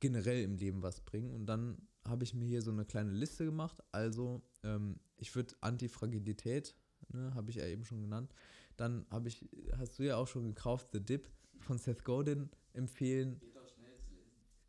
generell 0.00 0.42
im 0.42 0.56
Leben 0.56 0.82
was 0.82 1.00
bringen. 1.00 1.30
Und 1.30 1.46
dann 1.46 1.78
habe 2.06 2.24
ich 2.24 2.34
mir 2.34 2.44
hier 2.44 2.62
so 2.62 2.70
eine 2.70 2.84
kleine 2.84 3.12
Liste 3.12 3.44
gemacht. 3.46 3.82
Also, 3.92 4.42
ähm, 4.62 4.98
ich 5.16 5.34
würde 5.34 5.54
Antifragilität, 5.62 6.76
ne, 7.08 7.34
habe 7.34 7.50
ich 7.50 7.56
ja 7.56 7.66
eben 7.66 7.84
schon 7.84 8.02
genannt. 8.02 8.34
Dann 8.76 9.06
habe 9.10 9.28
ich, 9.28 9.48
hast 9.78 9.98
du 9.98 10.02
ja 10.02 10.16
auch 10.16 10.26
schon 10.26 10.44
gekauft, 10.44 10.88
The 10.92 11.00
Dip 11.00 11.28
von 11.60 11.78
Seth 11.78 12.04
Godin 12.04 12.50
empfehlen. 12.72 13.40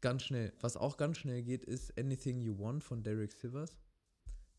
Ganz 0.02 0.24
schnell. 0.24 0.54
Was 0.60 0.78
auch 0.78 0.98
ganz 0.98 1.18
schnell 1.18 1.42
geht, 1.42 1.64
ist 1.64 1.98
Anything 1.98 2.40
You 2.40 2.60
Want 2.60 2.84
von 2.84 3.02
Derek 3.02 3.32
Sivers. 3.32 3.80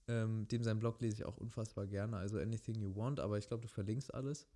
Ähm, 0.08 0.46
dem 0.48 0.62
sein 0.62 0.78
Blog 0.78 1.00
lese 1.00 1.16
ich 1.16 1.24
auch 1.24 1.36
unfassbar 1.36 1.86
gerne. 1.86 2.16
Also 2.16 2.38
Anything 2.38 2.80
You 2.80 2.94
Want, 2.96 3.20
aber 3.20 3.38
ich 3.38 3.46
glaube, 3.46 3.62
du 3.62 3.68
verlinkst 3.68 4.12
alles. 4.12 4.48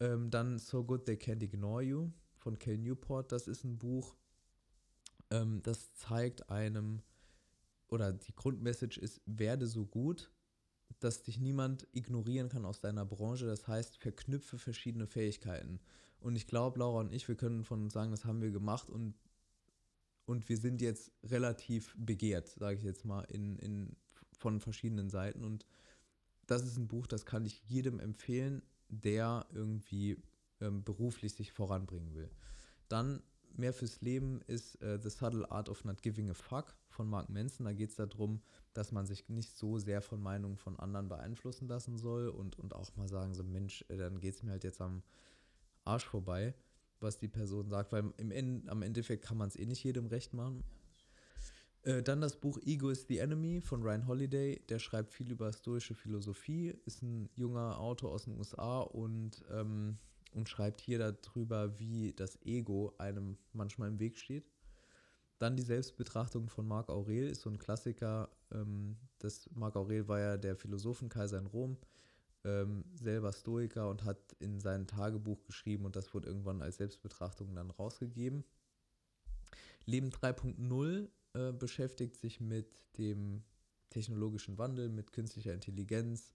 Ähm, 0.00 0.30
dann 0.30 0.58
So 0.58 0.84
Good 0.84 1.06
They 1.06 1.16
Can't 1.16 1.42
Ignore 1.42 1.82
You 1.82 2.10
von 2.34 2.58
Cal 2.58 2.78
Newport. 2.78 3.32
Das 3.32 3.48
ist 3.48 3.64
ein 3.64 3.78
Buch, 3.78 4.16
ähm, 5.30 5.62
das 5.62 5.94
zeigt 5.94 6.50
einem, 6.50 7.02
oder 7.88 8.12
die 8.12 8.34
Grundmessage 8.34 9.00
ist, 9.00 9.20
werde 9.26 9.66
so 9.66 9.86
gut, 9.86 10.30
dass 11.00 11.22
dich 11.22 11.38
niemand 11.38 11.86
ignorieren 11.92 12.48
kann 12.48 12.64
aus 12.64 12.80
deiner 12.80 13.04
Branche. 13.04 13.46
Das 13.46 13.66
heißt, 13.68 13.98
verknüpfe 13.98 14.58
verschiedene 14.58 15.06
Fähigkeiten. 15.06 15.80
Und 16.20 16.36
ich 16.36 16.46
glaube, 16.46 16.78
Laura 16.78 17.00
und 17.00 17.12
ich, 17.12 17.28
wir 17.28 17.36
können 17.36 17.64
von 17.64 17.82
uns 17.84 17.92
sagen, 17.92 18.10
das 18.10 18.24
haben 18.24 18.40
wir 18.40 18.50
gemacht 18.50 18.88
und, 18.90 19.14
und 20.24 20.48
wir 20.48 20.56
sind 20.56 20.80
jetzt 20.80 21.12
relativ 21.22 21.94
begehrt, 21.98 22.48
sage 22.48 22.78
ich 22.78 22.84
jetzt 22.84 23.04
mal, 23.04 23.22
in, 23.24 23.58
in, 23.58 23.96
von 24.32 24.60
verschiedenen 24.60 25.10
Seiten. 25.10 25.44
Und 25.44 25.66
das 26.46 26.64
ist 26.64 26.78
ein 26.78 26.88
Buch, 26.88 27.06
das 27.06 27.26
kann 27.26 27.44
ich 27.44 27.62
jedem 27.68 28.00
empfehlen, 28.00 28.62
der 28.88 29.46
irgendwie 29.52 30.16
ähm, 30.60 30.82
beruflich 30.84 31.34
sich 31.34 31.52
voranbringen 31.52 32.14
will. 32.14 32.30
Dann 32.88 33.22
mehr 33.58 33.72
fürs 33.72 34.00
Leben 34.00 34.40
ist 34.46 34.80
äh, 34.82 34.98
The 35.00 35.10
Subtle 35.10 35.50
Art 35.50 35.68
of 35.68 35.84
Not 35.84 36.02
Giving 36.02 36.30
a 36.30 36.34
Fuck 36.34 36.76
von 36.88 37.08
Mark 37.08 37.28
Manson. 37.28 37.66
Da 37.66 37.72
geht 37.72 37.90
es 37.90 37.96
darum, 37.96 38.40
dass 38.74 38.92
man 38.92 39.06
sich 39.06 39.28
nicht 39.28 39.56
so 39.56 39.78
sehr 39.78 40.02
von 40.02 40.22
Meinungen 40.22 40.56
von 40.56 40.78
anderen 40.78 41.08
beeinflussen 41.08 41.68
lassen 41.68 41.98
soll 41.98 42.28
und, 42.28 42.58
und 42.58 42.74
auch 42.74 42.94
mal 42.96 43.08
sagen, 43.08 43.34
so 43.34 43.44
Mensch, 43.44 43.84
äh, 43.88 43.96
dann 43.96 44.20
geht 44.20 44.34
es 44.34 44.42
mir 44.42 44.52
halt 44.52 44.64
jetzt 44.64 44.80
am 44.80 45.02
Arsch 45.84 46.06
vorbei, 46.06 46.54
was 47.00 47.18
die 47.18 47.28
Person 47.28 47.68
sagt, 47.68 47.92
weil 47.92 48.12
im 48.16 48.30
End, 48.30 48.68
am 48.68 48.82
Endeffekt 48.82 49.24
kann 49.24 49.36
man 49.36 49.48
es 49.48 49.56
eh 49.56 49.66
nicht 49.66 49.84
jedem 49.84 50.06
recht 50.06 50.34
machen. 50.34 50.64
Äh, 51.82 52.02
dann 52.02 52.20
das 52.20 52.36
Buch 52.40 52.58
Ego 52.64 52.90
is 52.90 53.06
the 53.06 53.18
Enemy 53.18 53.60
von 53.60 53.82
Ryan 53.82 54.06
Holiday. 54.06 54.60
Der 54.68 54.78
schreibt 54.78 55.12
viel 55.12 55.30
über 55.30 55.52
stoische 55.52 55.94
Philosophie, 55.94 56.74
ist 56.84 57.02
ein 57.02 57.30
junger 57.34 57.78
Autor 57.78 58.10
aus 58.10 58.24
den 58.24 58.36
USA 58.36 58.80
und, 58.80 59.44
ähm, 59.52 59.98
und 60.36 60.48
schreibt 60.48 60.80
hier 60.80 60.98
darüber, 60.98 61.78
wie 61.78 62.12
das 62.12 62.38
Ego 62.42 62.94
einem 62.98 63.38
manchmal 63.52 63.88
im 63.88 63.98
Weg 63.98 64.18
steht. 64.18 64.52
Dann 65.38 65.56
die 65.56 65.62
Selbstbetrachtung 65.62 66.48
von 66.48 66.66
Marc 66.66 66.88
Aurel 66.88 67.28
ist 67.28 67.42
so 67.42 67.50
ein 67.50 67.58
Klassiker. 67.58 68.30
Ähm, 68.52 68.96
das 69.18 69.50
Marc 69.54 69.76
Aurel 69.76 70.08
war 70.08 70.20
ja 70.20 70.36
der 70.36 70.56
Philosophenkaiser 70.56 71.38
in 71.38 71.46
Rom, 71.46 71.78
ähm, 72.44 72.84
selber 72.94 73.32
Stoiker 73.32 73.88
und 73.88 74.04
hat 74.04 74.34
in 74.38 74.60
sein 74.60 74.86
Tagebuch 74.86 75.42
geschrieben 75.44 75.86
und 75.86 75.96
das 75.96 76.14
wurde 76.14 76.28
irgendwann 76.28 76.62
als 76.62 76.76
Selbstbetrachtung 76.76 77.54
dann 77.54 77.70
rausgegeben. 77.70 78.44
Leben 79.86 80.10
3.0 80.10 81.08
äh, 81.34 81.52
beschäftigt 81.52 82.16
sich 82.16 82.40
mit 82.40 82.84
dem 82.98 83.42
technologischen 83.90 84.58
Wandel, 84.58 84.88
mit 84.90 85.12
künstlicher 85.12 85.54
Intelligenz. 85.54 86.32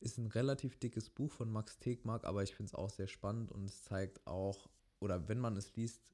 Ist 0.00 0.18
ein 0.18 0.26
relativ 0.26 0.78
dickes 0.78 1.10
Buch 1.10 1.30
von 1.30 1.50
Max 1.50 1.78
Tegmark, 1.78 2.24
aber 2.24 2.42
ich 2.42 2.54
finde 2.54 2.70
es 2.70 2.74
auch 2.74 2.90
sehr 2.90 3.08
spannend 3.08 3.52
und 3.52 3.64
es 3.64 3.84
zeigt 3.84 4.26
auch, 4.26 4.68
oder 4.98 5.28
wenn 5.28 5.38
man 5.38 5.56
es 5.56 5.76
liest, 5.76 6.12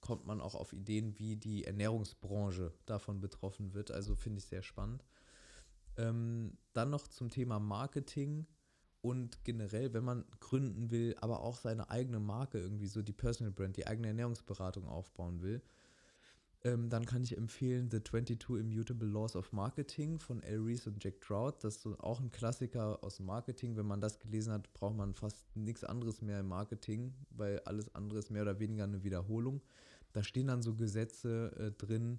kommt 0.00 0.26
man 0.26 0.40
auch 0.40 0.54
auf 0.54 0.72
Ideen, 0.72 1.18
wie 1.18 1.36
die 1.36 1.64
Ernährungsbranche 1.64 2.72
davon 2.86 3.20
betroffen 3.20 3.72
wird. 3.72 3.90
Also 3.90 4.14
finde 4.14 4.38
ich 4.38 4.46
sehr 4.46 4.62
spannend. 4.62 5.04
Ähm, 5.96 6.58
dann 6.72 6.90
noch 6.90 7.08
zum 7.08 7.30
Thema 7.30 7.58
Marketing 7.58 8.46
und 9.00 9.44
generell, 9.44 9.92
wenn 9.94 10.04
man 10.04 10.24
gründen 10.40 10.90
will, 10.90 11.16
aber 11.20 11.40
auch 11.40 11.56
seine 11.56 11.90
eigene 11.90 12.20
Marke 12.20 12.58
irgendwie, 12.58 12.86
so 12.86 13.02
die 13.02 13.12
Personal 13.12 13.52
Brand, 13.52 13.76
die 13.76 13.86
eigene 13.86 14.08
Ernährungsberatung 14.08 14.86
aufbauen 14.86 15.42
will, 15.42 15.62
ähm, 16.64 16.88
dann 16.88 17.04
kann 17.04 17.22
ich 17.22 17.36
empfehlen 17.36 17.90
The 17.90 18.02
22 18.02 18.58
Immutable 18.58 19.06
Laws 19.06 19.36
of 19.36 19.52
Marketing 19.52 20.18
von 20.18 20.42
Al 20.42 20.60
Rees 20.60 20.86
und 20.86 21.02
Jack 21.04 21.20
Trout. 21.20 21.58
Das 21.60 21.76
ist 21.76 21.82
so 21.82 21.98
auch 21.98 22.20
ein 22.20 22.30
Klassiker 22.30 23.04
aus 23.04 23.20
Marketing. 23.20 23.76
Wenn 23.76 23.86
man 23.86 24.00
das 24.00 24.18
gelesen 24.18 24.52
hat, 24.52 24.72
braucht 24.72 24.96
man 24.96 25.12
fast 25.12 25.44
nichts 25.54 25.84
anderes 25.84 26.22
mehr 26.22 26.40
im 26.40 26.48
Marketing, 26.48 27.12
weil 27.30 27.60
alles 27.66 27.94
andere 27.94 28.18
ist 28.18 28.30
mehr 28.30 28.42
oder 28.42 28.58
weniger 28.58 28.84
eine 28.84 29.04
Wiederholung. 29.04 29.60
Da 30.14 30.22
stehen 30.22 30.46
dann 30.46 30.62
so 30.62 30.74
Gesetze 30.74 31.52
äh, 31.58 31.70
drin, 31.72 32.18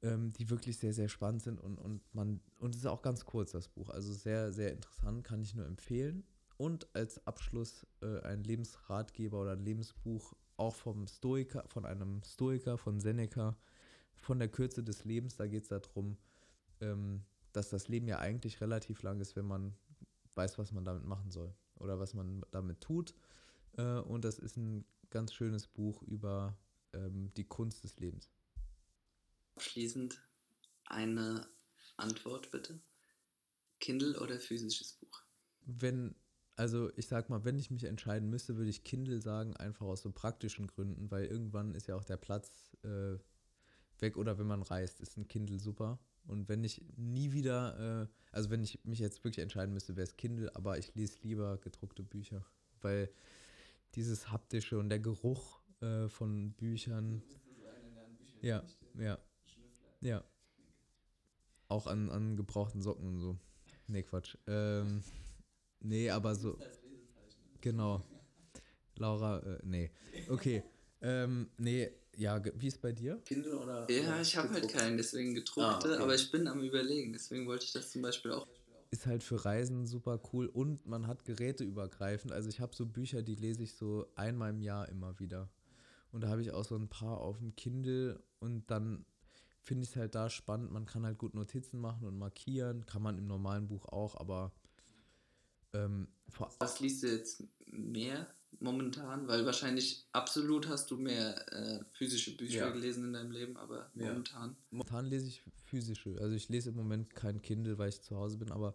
ähm, 0.00 0.32
die 0.32 0.48
wirklich 0.48 0.78
sehr, 0.78 0.94
sehr 0.94 1.10
spannend 1.10 1.42
sind 1.42 1.60
und, 1.60 1.76
und 1.76 2.00
man, 2.14 2.40
und 2.58 2.74
es 2.74 2.80
ist 2.80 2.86
auch 2.86 3.02
ganz 3.02 3.26
kurz, 3.26 3.52
das 3.52 3.68
Buch. 3.68 3.90
Also 3.90 4.14
sehr, 4.14 4.52
sehr 4.52 4.72
interessant, 4.72 5.24
kann 5.24 5.42
ich 5.42 5.54
nur 5.54 5.66
empfehlen. 5.66 6.24
Und 6.56 6.86
als 6.94 7.26
Abschluss 7.26 7.86
äh, 8.00 8.20
ein 8.20 8.44
Lebensratgeber 8.44 9.42
oder 9.42 9.52
ein 9.52 9.64
Lebensbuch 9.64 10.34
auch 10.62 10.74
vom 10.74 11.06
Stoiker, 11.06 11.64
von 11.68 11.84
einem 11.84 12.22
Stoiker, 12.24 12.78
von 12.78 13.00
Seneca, 13.00 13.56
von 14.14 14.38
der 14.38 14.48
Kürze 14.48 14.82
des 14.82 15.04
Lebens. 15.04 15.36
Da 15.36 15.46
geht 15.46 15.64
es 15.64 15.68
darum, 15.68 16.16
ähm, 16.80 17.24
dass 17.52 17.68
das 17.68 17.88
Leben 17.88 18.06
ja 18.06 18.18
eigentlich 18.18 18.60
relativ 18.60 19.02
lang 19.02 19.20
ist, 19.20 19.36
wenn 19.36 19.46
man 19.46 19.74
weiß, 20.34 20.58
was 20.58 20.72
man 20.72 20.84
damit 20.84 21.04
machen 21.04 21.30
soll 21.30 21.52
oder 21.76 21.98
was 21.98 22.14
man 22.14 22.42
damit 22.50 22.80
tut. 22.80 23.14
Äh, 23.76 23.98
und 24.00 24.24
das 24.24 24.38
ist 24.38 24.56
ein 24.56 24.84
ganz 25.10 25.34
schönes 25.34 25.66
Buch 25.66 26.02
über 26.02 26.56
ähm, 26.92 27.32
die 27.36 27.44
Kunst 27.44 27.84
des 27.84 27.98
Lebens. 27.98 28.30
Abschließend 29.56 30.20
eine 30.86 31.46
Antwort 31.96 32.50
bitte. 32.50 32.80
Kindle 33.80 34.18
oder 34.20 34.38
physisches 34.38 34.92
Buch? 34.92 35.22
Wenn 35.66 36.14
also 36.56 36.90
ich 36.96 37.06
sag 37.06 37.30
mal, 37.30 37.44
wenn 37.44 37.58
ich 37.58 37.70
mich 37.70 37.84
entscheiden 37.84 38.28
müsste, 38.28 38.56
würde 38.56 38.70
ich 38.70 38.84
Kindle 38.84 39.20
sagen, 39.20 39.56
einfach 39.56 39.86
aus 39.86 40.02
so 40.02 40.10
praktischen 40.10 40.66
Gründen, 40.66 41.10
weil 41.10 41.26
irgendwann 41.26 41.74
ist 41.74 41.86
ja 41.86 41.96
auch 41.96 42.04
der 42.04 42.16
Platz 42.16 42.76
äh, 42.82 43.18
weg 44.00 44.16
oder 44.16 44.38
wenn 44.38 44.46
man 44.46 44.62
reist, 44.62 45.00
ist 45.00 45.16
ein 45.16 45.28
Kindle 45.28 45.58
super. 45.58 45.98
Und 46.24 46.48
wenn 46.48 46.62
ich 46.62 46.84
nie 46.96 47.32
wieder, 47.32 48.02
äh, 48.02 48.06
also 48.30 48.50
wenn 48.50 48.62
ich 48.62 48.84
mich 48.84 48.98
jetzt 48.98 49.24
wirklich 49.24 49.42
entscheiden 49.42 49.72
müsste, 49.72 49.96
wäre 49.96 50.06
es 50.06 50.16
Kindle, 50.16 50.54
aber 50.54 50.78
ich 50.78 50.94
lese 50.94 51.18
lieber 51.22 51.58
gedruckte 51.58 52.02
Bücher, 52.02 52.44
weil 52.80 53.10
dieses 53.94 54.30
haptische 54.30 54.78
und 54.78 54.88
der 54.88 55.00
Geruch 55.00 55.60
äh, 55.80 56.08
von 56.08 56.52
Büchern. 56.52 57.22
Ja, 58.40 58.62
ja, 58.98 59.18
ja. 60.00 60.24
Auch 61.68 61.86
an, 61.86 62.10
an 62.10 62.36
gebrauchten 62.36 62.82
Socken 62.82 63.06
und 63.06 63.18
so. 63.18 63.38
Nee, 63.86 64.02
Quatsch. 64.02 64.36
Ähm, 64.46 65.02
Nee, 65.82 66.10
aber 66.10 66.34
so. 66.34 66.58
Genau. 67.60 68.02
Laura, 68.96 69.38
äh, 69.40 69.58
nee. 69.64 69.90
Okay. 70.28 70.62
Ähm, 71.00 71.50
nee, 71.58 71.90
ja, 72.16 72.40
wie 72.56 72.68
ist 72.68 72.80
bei 72.80 72.92
dir? 72.92 73.16
Kindle 73.24 73.58
oder? 73.58 73.90
Ja, 73.90 74.20
ich 74.20 74.36
habe 74.36 74.50
halt 74.50 74.68
keinen, 74.68 74.96
deswegen 74.96 75.34
gedruckte, 75.34 75.88
ah, 75.88 75.94
okay. 75.94 76.02
aber 76.02 76.14
ich 76.14 76.30
bin 76.30 76.46
am 76.46 76.62
überlegen, 76.62 77.12
deswegen 77.12 77.46
wollte 77.46 77.64
ich 77.64 77.72
das 77.72 77.90
zum 77.90 78.02
Beispiel 78.02 78.32
auch. 78.32 78.46
Ist 78.90 79.06
halt 79.06 79.22
für 79.22 79.42
Reisen 79.44 79.86
super 79.86 80.20
cool 80.32 80.46
und 80.46 80.86
man 80.86 81.06
hat 81.06 81.24
Geräte 81.24 81.64
übergreifend. 81.64 82.32
Also 82.32 82.50
ich 82.50 82.60
habe 82.60 82.76
so 82.76 82.84
Bücher, 82.84 83.22
die 83.22 83.34
lese 83.34 83.62
ich 83.62 83.74
so 83.74 84.06
einmal 84.14 84.50
im 84.50 84.60
Jahr 84.60 84.88
immer 84.90 85.18
wieder. 85.18 85.48
Und 86.12 86.20
da 86.22 86.28
habe 86.28 86.42
ich 86.42 86.52
auch 86.52 86.64
so 86.64 86.76
ein 86.76 86.88
paar 86.88 87.18
auf 87.18 87.38
dem 87.38 87.56
Kindle 87.56 88.22
und 88.38 88.70
dann 88.70 89.06
finde 89.62 89.84
ich 89.84 89.90
es 89.90 89.96
halt 89.96 90.14
da 90.14 90.28
spannend. 90.28 90.70
Man 90.70 90.84
kann 90.84 91.06
halt 91.06 91.16
gut 91.16 91.34
Notizen 91.34 91.80
machen 91.80 92.06
und 92.06 92.18
markieren, 92.18 92.84
kann 92.84 93.00
man 93.00 93.16
im 93.16 93.26
normalen 93.26 93.66
Buch 93.66 93.86
auch, 93.86 94.14
aber 94.16 94.52
ähm, 95.72 96.08
Was 96.58 96.80
liest 96.80 97.02
du 97.02 97.08
jetzt 97.08 97.44
mehr 97.66 98.26
momentan? 98.60 99.28
Weil 99.28 99.44
wahrscheinlich 99.46 100.06
absolut 100.12 100.68
hast 100.68 100.90
du 100.90 100.96
mehr 100.96 101.52
äh, 101.52 101.84
physische 101.92 102.36
Bücher 102.36 102.66
ja. 102.66 102.70
gelesen 102.70 103.04
in 103.04 103.12
deinem 103.12 103.30
Leben, 103.30 103.56
aber 103.56 103.90
ja. 103.94 104.08
momentan. 104.08 104.56
Momentan 104.70 105.06
lese 105.06 105.26
ich 105.26 105.42
physische. 105.64 106.16
Also 106.20 106.34
ich 106.34 106.48
lese 106.48 106.70
im 106.70 106.76
Moment 106.76 107.14
kein 107.14 107.42
Kindle, 107.42 107.78
weil 107.78 107.88
ich 107.88 108.02
zu 108.02 108.16
Hause 108.16 108.38
bin, 108.38 108.50
aber 108.50 108.74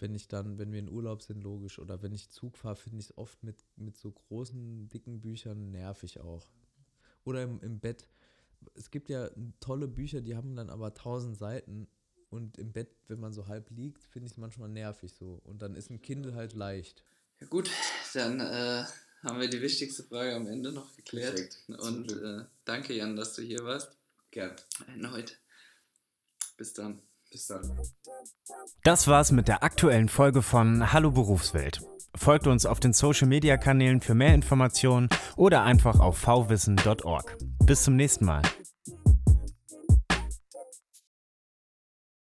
wenn 0.00 0.14
ich 0.14 0.28
dann, 0.28 0.58
wenn 0.58 0.72
wir 0.72 0.78
in 0.78 0.88
Urlaub 0.88 1.22
sind, 1.22 1.42
logisch, 1.42 1.78
oder 1.78 2.02
wenn 2.02 2.12
ich 2.12 2.30
Zug 2.30 2.56
fahre, 2.56 2.76
finde 2.76 2.98
ich 3.00 3.06
es 3.06 3.18
oft 3.18 3.42
mit, 3.42 3.64
mit 3.76 3.96
so 3.96 4.12
großen, 4.12 4.88
dicken 4.88 5.20
Büchern 5.20 5.70
nervig 5.70 6.20
auch. 6.20 6.46
Oder 7.24 7.42
im, 7.42 7.60
im 7.60 7.80
Bett. 7.80 8.08
Es 8.74 8.90
gibt 8.90 9.08
ja 9.08 9.30
tolle 9.60 9.88
Bücher, 9.88 10.20
die 10.20 10.36
haben 10.36 10.56
dann 10.56 10.70
aber 10.70 10.94
tausend 10.94 11.36
Seiten 11.36 11.88
und 12.30 12.58
im 12.58 12.72
Bett, 12.72 12.94
wenn 13.08 13.20
man 13.20 13.32
so 13.32 13.46
halb 13.48 13.70
liegt, 13.70 14.04
finde 14.04 14.26
ich 14.26 14.32
es 14.32 14.38
manchmal 14.38 14.68
nervig 14.68 15.12
so. 15.12 15.40
Und 15.44 15.62
dann 15.62 15.74
ist 15.74 15.90
ein 15.90 16.02
Kindle 16.02 16.34
halt 16.34 16.52
leicht. 16.52 17.04
Ja 17.40 17.46
gut, 17.46 17.70
dann 18.14 18.40
äh, 18.40 18.84
haben 19.22 19.40
wir 19.40 19.48
die 19.48 19.62
wichtigste 19.62 20.02
Frage 20.02 20.34
am 20.34 20.46
Ende 20.46 20.72
noch 20.72 20.94
geklärt. 20.94 21.34
Perfekt. 21.34 21.64
Und 21.80 22.12
äh, 22.12 22.44
danke 22.64 22.94
Jan, 22.94 23.16
dass 23.16 23.34
du 23.34 23.42
hier 23.42 23.64
warst. 23.64 23.96
Gern. 24.30 24.54
Erneut. 24.86 25.38
Bis 26.56 26.72
dann. 26.72 27.00
Bis 27.30 27.46
dann. 27.46 27.80
Das 28.84 29.06
war's 29.06 29.32
mit 29.32 29.48
der 29.48 29.62
aktuellen 29.62 30.08
Folge 30.08 30.42
von 30.42 30.92
Hallo 30.92 31.10
Berufswelt. 31.10 31.80
Folgt 32.14 32.46
uns 32.46 32.66
auf 32.66 32.80
den 32.80 32.92
Social 32.92 33.28
Media 33.28 33.56
Kanälen 33.56 34.00
für 34.00 34.14
mehr 34.14 34.34
Informationen 34.34 35.08
oder 35.36 35.62
einfach 35.62 36.00
auf 36.00 36.22
vwissen.org. 36.22 37.36
Bis 37.64 37.84
zum 37.84 37.96
nächsten 37.96 38.24
Mal. 38.24 38.42